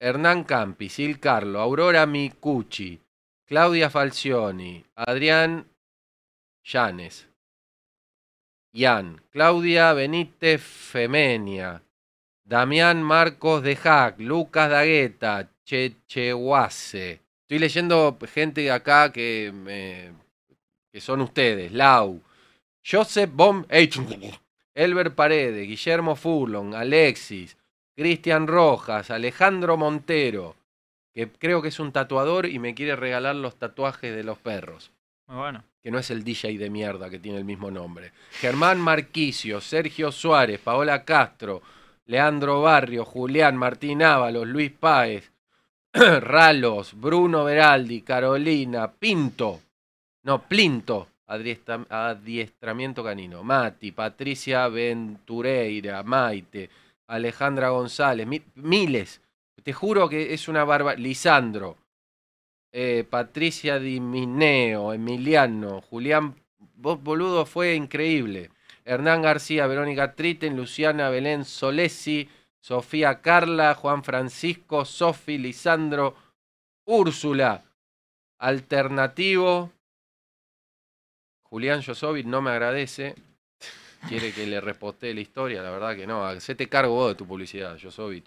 Hernán 0.00 0.44
Campi, 0.44 0.88
Sil 0.88 1.20
Carlo, 1.20 1.60
Aurora 1.60 2.06
Micucci, 2.06 3.00
Claudia 3.46 3.88
Falcioni, 3.90 4.84
Adrián 4.96 5.66
Llanes, 6.64 7.28
Ian, 8.76 9.22
Claudia 9.30 9.92
Benítez 9.92 10.60
Femenia, 10.60 11.80
Damián 12.42 13.04
Marcos 13.04 13.62
de 13.62 13.76
Hack, 13.76 14.18
Lucas 14.18 14.68
Dagueta, 14.68 15.48
Chechehuase. 15.64 17.20
Estoy 17.42 17.60
leyendo 17.60 18.18
gente 18.26 18.72
acá 18.72 19.12
que, 19.12 20.10
que 20.90 21.00
son 21.00 21.20
ustedes. 21.20 21.70
Lau, 21.70 22.20
Joseph 22.84 23.30
Bom, 23.32 23.64
Elber 24.74 25.14
Paredes, 25.14 25.68
Guillermo 25.68 26.16
Furlong, 26.16 26.74
Alexis, 26.74 27.56
Cristian 27.94 28.48
Rojas, 28.48 29.12
Alejandro 29.12 29.76
Montero, 29.76 30.56
que 31.14 31.30
creo 31.30 31.62
que 31.62 31.68
es 31.68 31.78
un 31.78 31.92
tatuador 31.92 32.46
y 32.46 32.58
me 32.58 32.74
quiere 32.74 32.96
regalar 32.96 33.36
los 33.36 33.54
tatuajes 33.54 34.16
de 34.16 34.24
los 34.24 34.38
perros. 34.38 34.90
Muy 35.28 35.36
bueno. 35.36 35.64
Que 35.84 35.90
no 35.90 35.98
es 35.98 36.10
el 36.10 36.24
DJ 36.24 36.56
de 36.56 36.70
mierda 36.70 37.10
que 37.10 37.18
tiene 37.18 37.36
el 37.36 37.44
mismo 37.44 37.70
nombre. 37.70 38.10
Germán 38.40 38.80
Marquicio, 38.80 39.60
Sergio 39.60 40.10
Suárez, 40.10 40.58
Paola 40.58 41.04
Castro, 41.04 41.60
Leandro 42.06 42.62
Barrio, 42.62 43.04
Julián 43.04 43.54
Martín 43.58 44.02
Ábalos, 44.02 44.46
Luis 44.48 44.72
Páez, 44.72 45.30
Ralos, 45.92 46.94
Bruno 46.98 47.44
Veraldi, 47.44 48.00
Carolina, 48.00 48.90
Pinto, 48.90 49.60
no, 50.22 50.40
Plinto, 50.44 51.06
adiestra- 51.26 51.84
adiestramiento 51.90 53.04
canino, 53.04 53.44
Mati, 53.44 53.92
Patricia 53.92 54.68
Ventureira, 54.68 56.02
Maite, 56.02 56.70
Alejandra 57.08 57.68
González, 57.68 58.26
mi- 58.26 58.40
miles, 58.54 59.20
te 59.62 59.74
juro 59.74 60.08
que 60.08 60.32
es 60.32 60.48
una 60.48 60.64
barba, 60.64 60.94
Lisandro, 60.94 61.76
eh, 62.76 63.06
Patricia 63.08 63.78
Di 63.78 64.00
Mineo, 64.00 64.92
Emiliano, 64.92 65.80
Julián, 65.80 66.34
vos 66.74 67.00
boludo, 67.00 67.46
fue 67.46 67.76
increíble. 67.76 68.50
Hernán 68.84 69.22
García, 69.22 69.68
Verónica 69.68 70.14
Triten, 70.16 70.56
Luciana 70.56 71.08
Belén 71.08 71.44
Solesi, 71.44 72.28
Sofía 72.60 73.20
Carla, 73.20 73.76
Juan 73.76 74.02
Francisco, 74.02 74.84
Sofi, 74.84 75.38
Lisandro, 75.38 76.16
Úrsula, 76.84 77.62
Alternativo, 78.40 79.70
Julián 81.44 81.80
Josovic 81.80 82.26
no 82.26 82.42
me 82.42 82.50
agradece, 82.50 83.14
quiere 84.08 84.32
que 84.32 84.48
le 84.48 84.60
repostee 84.60 85.14
la 85.14 85.20
historia, 85.20 85.62
la 85.62 85.70
verdad 85.70 85.94
que 85.94 86.08
no, 86.08 86.26
hacete 86.26 86.68
cargo 86.68 86.94
vos 86.94 87.10
de 87.10 87.14
tu 87.14 87.24
publicidad, 87.24 87.78
Josovic. 87.80 88.24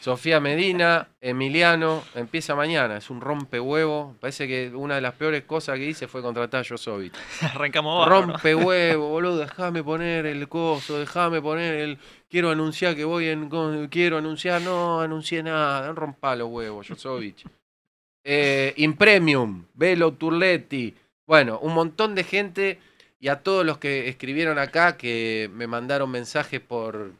Sofía 0.00 0.38
Medina, 0.38 1.08
Emiliano, 1.20 2.04
empieza 2.14 2.54
mañana, 2.54 2.98
es 2.98 3.10
un 3.10 3.20
rompehuevo. 3.20 4.16
Parece 4.20 4.46
que 4.46 4.70
una 4.74 4.94
de 4.94 5.00
las 5.00 5.14
peores 5.14 5.42
cosas 5.42 5.76
que 5.76 5.86
hice 5.86 6.06
fue 6.06 6.22
contratar 6.22 6.60
a 6.60 6.68
Josovic. 6.68 7.12
Arrancamos 7.54 7.98
bárbaro. 7.98 8.26
Rompehuevo, 8.26 9.08
boludo, 9.08 9.38
déjame 9.38 9.82
poner 9.82 10.26
el 10.26 10.48
coso, 10.48 10.98
déjame 10.98 11.42
poner 11.42 11.74
el. 11.74 11.98
Quiero 12.30 12.50
anunciar 12.50 12.94
que 12.94 13.04
voy 13.04 13.28
en. 13.28 13.48
Quiero 13.88 14.18
anunciar, 14.18 14.62
no 14.62 15.00
anuncié 15.00 15.42
nada, 15.42 15.92
rompa 15.92 16.36
los 16.36 16.48
huevos, 16.48 16.86
Josovic. 16.88 17.44
Eh, 18.24 18.74
Impremium, 18.76 19.64
Velo 19.74 20.12
Turletti, 20.12 20.94
bueno, 21.26 21.58
un 21.60 21.74
montón 21.74 22.14
de 22.14 22.24
gente 22.24 22.78
y 23.20 23.28
a 23.28 23.42
todos 23.42 23.64
los 23.64 23.78
que 23.78 24.08
escribieron 24.08 24.58
acá 24.58 24.96
que 24.96 25.50
me 25.52 25.66
mandaron 25.66 26.10
mensajes 26.10 26.60
por, 26.60 27.12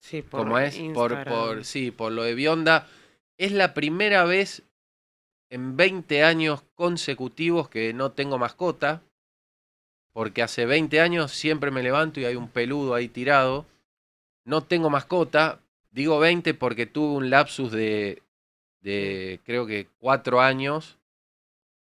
Sí, 0.00 0.22
por 0.22 0.40
¿Cómo 0.40 0.58
es? 0.58 0.78
Por, 0.94 1.64
sí, 1.64 1.90
por 1.90 2.12
lo 2.12 2.22
de 2.22 2.34
Bionda. 2.34 2.88
Es 3.38 3.52
la 3.52 3.74
primera 3.74 4.24
vez 4.24 4.62
en 5.50 5.76
20 5.76 6.24
años 6.24 6.62
consecutivos 6.74 7.68
que 7.68 7.92
no 7.92 8.12
tengo 8.12 8.38
mascota. 8.38 9.02
Porque 10.12 10.42
hace 10.42 10.66
20 10.66 11.00
años 11.00 11.30
siempre 11.30 11.70
me 11.70 11.82
levanto 11.82 12.18
y 12.18 12.24
hay 12.24 12.34
un 12.34 12.48
peludo 12.48 12.94
ahí 12.94 13.08
tirado. 13.08 13.66
No 14.44 14.62
tengo 14.62 14.90
mascota. 14.90 15.60
Digo 15.90 16.18
20 16.18 16.54
porque 16.54 16.86
tuve 16.86 17.16
un 17.16 17.30
lapsus 17.30 17.70
de, 17.70 18.22
de 18.80 19.40
creo 19.44 19.66
que 19.66 19.86
4 19.98 20.40
años 20.40 20.98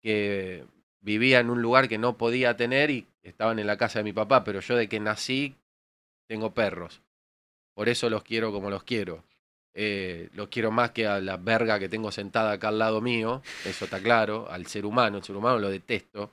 que 0.00 0.64
vivía 1.00 1.40
en 1.40 1.50
un 1.50 1.60
lugar 1.60 1.88
que 1.88 1.98
no 1.98 2.16
podía 2.16 2.56
tener 2.56 2.90
y 2.90 3.06
estaban 3.22 3.58
en 3.58 3.66
la 3.66 3.76
casa 3.76 3.98
de 3.98 4.04
mi 4.04 4.12
papá. 4.12 4.44
Pero 4.44 4.60
yo 4.60 4.76
de 4.76 4.88
que 4.88 5.00
nací 5.00 5.56
tengo 6.26 6.54
perros. 6.54 7.02
Por 7.76 7.90
eso 7.90 8.08
los 8.08 8.22
quiero 8.22 8.50
como 8.52 8.70
los 8.70 8.82
quiero. 8.84 9.22
Eh, 9.74 10.30
los 10.32 10.48
quiero 10.48 10.70
más 10.70 10.92
que 10.92 11.06
a 11.06 11.20
la 11.20 11.36
verga 11.36 11.78
que 11.78 11.90
tengo 11.90 12.10
sentada 12.10 12.52
acá 12.52 12.68
al 12.68 12.78
lado 12.78 13.02
mío, 13.02 13.42
eso 13.66 13.84
está 13.84 14.00
claro, 14.00 14.48
al 14.50 14.66
ser 14.66 14.86
humano, 14.86 15.18
el 15.18 15.22
ser 15.24 15.36
humano 15.36 15.58
lo 15.58 15.68
detesto. 15.68 16.30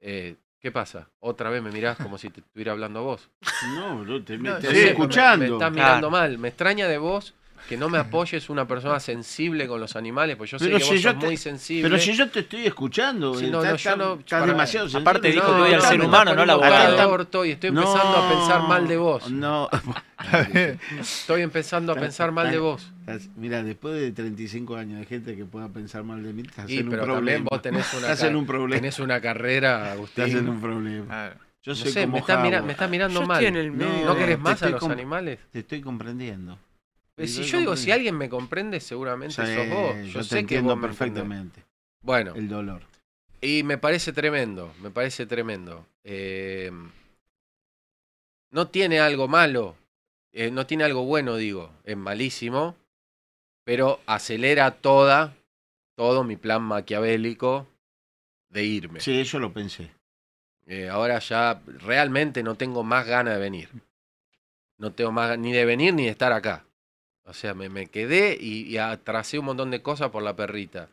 Eh, 0.00 0.36
¿Qué 0.58 0.72
pasa? 0.72 1.10
Otra 1.20 1.50
vez 1.50 1.62
me 1.62 1.70
mirás 1.70 1.98
como 1.98 2.16
si 2.16 2.30
te 2.30 2.40
estuviera 2.40 2.72
hablando 2.72 3.00
a 3.00 3.02
vos. 3.02 3.28
No, 3.76 3.98
bro, 4.00 4.24
te, 4.24 4.38
No, 4.38 4.52
te 4.58 4.68
estoy 4.68 4.72
me- 4.84 4.90
escuchando. 4.92 5.44
Me, 5.44 5.52
estás 5.52 5.72
mirando 5.72 6.10
mal. 6.10 6.38
Me 6.38 6.48
extraña 6.48 6.88
de 6.88 6.96
vos 6.96 7.34
que 7.68 7.76
no 7.78 7.88
me 7.88 7.96
apoyes 7.98 8.50
una 8.50 8.66
persona 8.68 9.00
sensible 9.00 9.66
con 9.66 9.80
los 9.80 9.96
animales, 9.96 10.36
pues 10.36 10.50
yo 10.50 10.58
sé 10.58 10.66
Pero 10.66 10.78
que 10.78 10.84
si 10.84 10.90
vos 10.94 11.00
yo 11.02 11.10
sos 11.12 11.18
te- 11.20 11.26
muy 11.26 11.36
sensible. 11.38 11.88
Pero 11.88 11.98
si 12.02 12.12
yo 12.14 12.28
te 12.30 12.40
estoy 12.40 12.66
escuchando, 12.66 13.34
Sí, 13.34 13.48
no, 13.50 13.62
estás, 13.64 13.84
no, 13.84 13.90
yo 13.90 13.96
no- 13.96 14.20
estás 14.20 14.40
para- 14.40 14.46
demasiado 14.52 14.86
sensible. 14.86 15.10
Aparte 15.10 15.28
dijo 15.32 15.48
No, 15.48 15.56
que 15.56 15.62
odia 15.62 15.76
al 15.76 15.82
no, 15.82 15.88
ser 15.88 15.98
no, 15.98 16.04
humano, 16.06 16.34
no 16.34 16.42
al 16.42 16.50
abogado. 16.50 16.74
Atenta, 16.74 17.22
estoy, 17.22 17.50
empezando 17.52 18.16
a 18.18 18.28
pensar 18.30 18.62
mal 18.68 18.86
de 18.88 18.96
vos. 18.96 19.30
No. 19.30 19.68
Estoy 21.00 21.42
empezando 21.42 21.92
a 21.92 21.96
pensar 21.96 22.32
mal 22.32 22.50
de 22.50 22.58
vos. 22.58 22.90
Mira, 23.36 23.62
después 23.62 23.94
de 23.94 24.12
35 24.12 24.76
años 24.76 24.98
de 25.00 25.06
gente 25.06 25.36
que 25.36 25.44
pueda 25.44 25.68
pensar 25.68 26.04
mal 26.04 26.22
de 26.22 26.32
mí, 26.32 26.42
estás 26.46 26.68
Y 26.70 26.78
en 26.78 26.84
un 26.86 26.90
pero 26.90 27.04
problema. 27.04 27.18
también 27.18 27.44
vos 27.44 27.62
tenés 27.62 27.92
una, 27.94 28.00
Estás 28.12 28.22
en 28.28 28.36
un 28.36 28.46
problema. 28.46 28.80
tenés 28.80 28.98
una 28.98 29.20
carrera, 29.20 29.92
Agustín. 29.92 30.24
Estás 30.24 30.40
en 30.40 30.48
un 30.48 30.60
problema. 30.60 31.30
Yo 31.62 31.72
No 31.72 31.76
soy 31.76 31.92
sé, 31.92 32.00
como 32.02 32.12
me 32.14 32.18
estás, 32.20 32.42
mira- 32.42 32.62
me 32.62 32.72
estás 32.72 32.90
mirando 32.90 33.20
Yo 33.20 33.26
mal. 33.26 33.42
estoy 33.42 33.46
en 33.58 33.64
el 33.64 33.72
medio. 33.72 34.04
¿No 34.06 34.14
querés 34.16 34.36
te 34.36 34.42
más 34.42 34.62
a 34.62 34.68
los 34.70 34.80
com- 34.80 34.90
animales? 34.92 35.38
Te 35.50 35.60
estoy 35.60 35.80
comprendiendo. 35.80 36.58
Te 37.14 37.28
Si 37.28 37.44
yo 37.44 37.58
digo, 37.58 37.76
si 37.76 37.92
alguien 37.92 38.16
me 38.16 38.28
comprende, 38.28 38.80
seguramente 38.80 39.34
Sí, 39.46 39.54
sos 39.54 39.68
vos. 39.68 39.96
Yo, 39.96 40.02
yo 40.04 40.18
te 40.20 40.24
sé 40.24 40.34
que 40.34 40.40
entiendo 40.40 40.76
me 40.76 40.88
entendés. 40.88 40.98
perfectamente. 40.98 41.64
Bueno. 42.02 42.34
El 42.34 42.48
dolor. 42.48 42.82
Y 43.40 43.62
me 43.62 43.78
parece 43.78 44.12
tremendo, 44.12 44.72
me 44.80 44.90
parece 44.90 45.26
tremendo. 45.26 45.86
Eh, 46.02 46.72
no 48.50 48.68
tiene 48.68 49.00
algo 49.00 49.28
malo, 49.28 49.76
eh, 50.32 50.50
no 50.50 50.66
tiene 50.66 50.84
algo 50.84 51.04
bueno, 51.04 51.36
digo, 51.36 51.70
es 51.84 51.96
malísimo, 51.96 52.76
pero 53.64 54.00
acelera 54.06 54.70
toda, 54.70 55.34
todo 55.94 56.24
mi 56.24 56.36
plan 56.36 56.62
maquiavélico 56.62 57.66
de 58.48 58.64
irme. 58.64 59.00
Sí, 59.00 59.22
yo 59.24 59.38
lo 59.38 59.52
pensé. 59.52 59.90
Eh, 60.66 60.88
ahora 60.88 61.18
ya 61.18 61.60
realmente 61.66 62.42
no 62.42 62.54
tengo 62.54 62.82
más 62.82 63.06
ganas 63.06 63.34
de 63.34 63.40
venir. 63.40 63.68
No 64.78 64.92
tengo 64.92 65.12
más 65.12 65.38
ni 65.38 65.52
de 65.52 65.64
venir 65.64 65.92
ni 65.94 66.04
de 66.04 66.10
estar 66.10 66.32
acá. 66.32 66.64
O 67.24 67.32
sea, 67.32 67.54
me, 67.54 67.68
me 67.68 67.86
quedé 67.86 68.36
y, 68.38 68.62
y 68.66 68.78
atrasé 68.78 69.38
un 69.38 69.46
montón 69.46 69.70
de 69.70 69.82
cosas 69.82 70.10
por 70.10 70.22
la 70.22 70.36
perrita. 70.36 70.88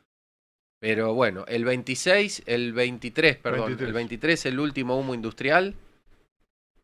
Pero 0.81 1.13
bueno, 1.13 1.45
el 1.47 1.63
26, 1.63 2.43
el 2.47 2.73
23, 2.73 3.37
perdón, 3.37 3.67
23. 3.67 3.87
el 3.87 3.93
23, 3.93 4.45
el 4.47 4.59
último 4.59 4.97
humo 4.97 5.13
industrial. 5.13 5.75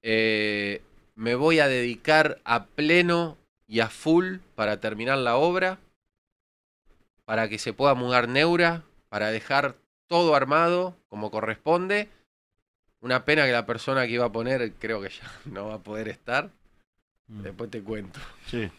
Eh, 0.03 0.84
me 1.15 1.34
voy 1.34 1.57
a 1.60 1.68
dedicar 1.68 2.40
a 2.44 2.65
pleno 2.65 3.38
y 3.65 3.80
a 3.80 3.90
full 3.90 4.38
para 4.53 4.80
terminar 4.80 5.18
la 5.18 5.38
obra, 5.38 5.80
para 7.26 7.49
que 7.49 7.57
se 7.57 7.74
pueda 7.74 7.95
mudar 7.95 8.30
Neura, 8.30 8.84
para 9.10 9.32
dejar 9.32 9.76
todo 10.06 10.36
armado 10.36 10.95
como 11.10 11.32
corresponde. 11.32 12.07
Una 13.02 13.26
pena 13.26 13.45
que 13.48 13.52
la 13.52 13.65
persona 13.65 14.06
que 14.06 14.14
iba 14.14 14.26
a 14.26 14.32
poner 14.32 14.74
creo 14.74 15.02
que 15.02 15.10
ya 15.10 15.32
no 15.45 15.69
va 15.69 15.76
a 15.76 15.84
poder 15.84 16.07
estar. 16.07 16.52
Después 17.26 17.72
te 17.72 17.82
cuento. 17.82 18.19
Sí. 18.45 18.69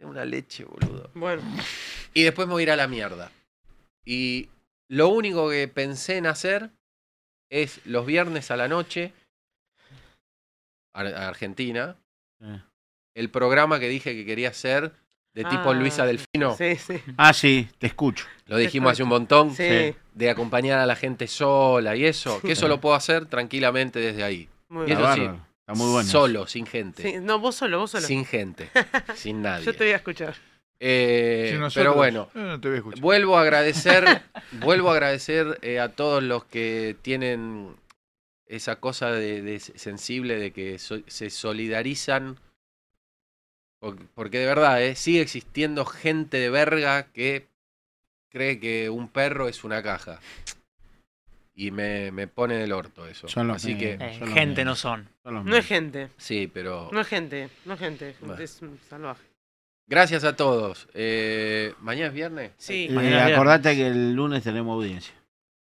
Es 0.00 0.06
una 0.06 0.24
leche, 0.24 0.64
boludo. 0.64 1.10
Bueno. 1.14 1.42
Y 2.14 2.22
después 2.22 2.46
me 2.46 2.54
voy 2.54 2.62
a 2.62 2.64
ir 2.64 2.70
a 2.70 2.76
la 2.76 2.86
mierda. 2.88 3.30
Y 4.04 4.48
lo 4.88 5.08
único 5.08 5.50
que 5.50 5.68
pensé 5.68 6.16
en 6.16 6.26
hacer 6.26 6.70
es 7.50 7.80
los 7.84 8.06
viernes 8.06 8.50
a 8.50 8.56
la 8.56 8.68
noche, 8.68 9.12
a 10.94 11.28
Argentina, 11.28 11.96
Eh. 12.40 12.60
el 13.16 13.30
programa 13.30 13.80
que 13.80 13.88
dije 13.88 14.14
que 14.14 14.24
quería 14.24 14.50
hacer 14.50 14.92
de 15.34 15.44
tipo 15.44 15.70
Ah, 15.70 15.74
Luisa 15.74 16.06
Delfino. 16.06 16.56
Sí, 16.56 16.76
sí. 16.76 17.00
Ah, 17.16 17.32
sí, 17.32 17.68
te 17.78 17.86
escucho. 17.88 18.26
Lo 18.46 18.56
dijimos 18.56 18.92
hace 18.92 19.02
un 19.02 19.08
montón. 19.08 19.54
Sí. 19.54 19.94
De 20.14 20.30
acompañar 20.30 20.78
a 20.78 20.86
la 20.86 20.96
gente 20.96 21.26
sola 21.28 21.94
y 21.96 22.04
eso. 22.04 22.40
Que 22.40 22.52
eso 22.52 22.62
Sí. 22.66 22.68
lo 22.68 22.80
puedo 22.80 22.94
hacer 22.94 23.26
tranquilamente 23.26 23.98
desde 24.00 24.24
ahí. 24.24 24.48
Muy 24.68 24.84
y 24.84 24.86
bien. 24.86 24.98
eso 25.00 25.14
sí, 25.14 25.28
está 25.68 25.74
muy 25.74 25.92
bueno. 25.92 26.08
solo, 26.08 26.46
sin 26.46 26.66
gente. 26.66 27.02
Sí, 27.02 27.18
No, 27.20 27.38
vos 27.38 27.54
solo, 27.56 27.78
vos 27.78 27.90
solo. 27.90 28.06
Sin 28.06 28.24
gente. 28.24 28.70
sin 29.14 29.42
nadie. 29.42 29.64
Yo 29.66 29.72
te 29.74 29.84
voy 29.84 29.92
a 29.92 29.96
escuchar. 29.96 30.34
Eh, 30.80 31.50
Si 31.52 31.58
nosotros- 31.58 31.74
pero 31.74 31.94
bueno, 31.94 32.30
no 32.34 32.60
te 32.60 32.68
voy 32.68 32.76
a 32.76 32.78
escuchar. 32.78 33.00
vuelvo 33.00 33.36
a 33.36 33.42
agradecer, 33.42 34.22
vuelvo 34.52 34.90
a 34.90 34.92
agradecer 34.94 35.58
eh, 35.62 35.80
a 35.80 35.88
todos 35.90 36.22
los 36.22 36.44
que 36.44 36.96
tienen 37.02 37.74
esa 38.46 38.76
cosa 38.76 39.10
de, 39.10 39.42
de 39.42 39.60
sensible 39.60 40.36
de 40.38 40.52
que 40.52 40.78
so- 40.78 41.02
se 41.06 41.30
solidarizan. 41.30 42.38
Porque, 43.80 44.04
porque 44.14 44.38
de 44.38 44.46
verdad, 44.46 44.82
eh, 44.82 44.96
sigue 44.96 45.20
existiendo 45.20 45.84
gente 45.84 46.36
de 46.38 46.50
verga 46.50 47.04
que 47.12 47.46
cree 48.30 48.58
que 48.58 48.90
un 48.90 49.08
perro 49.08 49.48
es 49.48 49.64
una 49.64 49.82
caja. 49.82 50.20
Y 51.60 51.72
me, 51.72 52.12
me 52.12 52.28
pone 52.28 52.54
del 52.56 52.72
orto 52.72 53.04
eso. 53.08 53.26
Son 53.26 53.48
los 53.48 53.56
Así 53.56 53.76
que. 53.76 53.96
menos, 53.96 54.14
Eh, 54.14 54.18
son 54.20 54.28
los 54.28 54.38
gente 54.38 54.64
no 54.64 54.76
son. 54.76 55.08
Son 55.24 55.34
los 55.34 55.44
No 55.44 55.56
es 55.56 55.66
gente. 55.66 56.08
Sí, 56.16 56.48
pero. 56.52 56.88
No 56.92 57.00
es 57.00 57.08
gente. 57.08 57.50
No 57.64 57.74
es 57.74 57.80
gente. 57.80 58.14
Bueno. 58.20 58.40
Es 58.40 58.62
un 58.62 58.78
salvaje. 58.88 59.24
Gracias 59.88 60.22
a 60.22 60.36
todos. 60.36 60.86
Eh, 60.94 61.74
¿Mañana 61.80 62.06
es 62.08 62.14
viernes? 62.14 62.52
Sí. 62.58 62.84
Eh, 62.88 62.96
viernes. 62.96 63.34
acordate 63.34 63.74
que 63.74 63.88
el 63.88 64.14
lunes 64.14 64.44
tenemos 64.44 64.72
audiencia. 64.72 65.12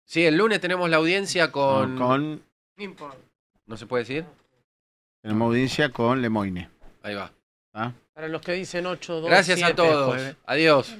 Sí, 0.04 0.26
el 0.26 0.36
lunes 0.36 0.60
tenemos 0.60 0.90
la 0.90 0.98
audiencia 0.98 1.50
con. 1.50 1.98
Con, 1.98 2.44
No 2.76 2.84
importa. 2.84 3.18
¿No 3.66 3.78
se 3.78 3.86
puede 3.86 4.04
decir? 4.04 4.26
tenemos 5.22 5.46
audiencia 5.46 5.90
con 5.94 6.22
Lemoine. 6.22 6.70
Ahí 7.04 7.16
va. 7.16 7.32
¿ah? 7.74 7.94
Para 8.14 8.28
los 8.28 8.42
que 8.42 8.52
dicen 8.52 8.86
8, 8.86 9.22
2, 9.22 9.30
Gracias 9.30 9.62
a 9.64 9.68
7 9.68 9.74
todos. 9.76 10.08
jueves. 10.16 10.36
Adiós. 10.46 10.94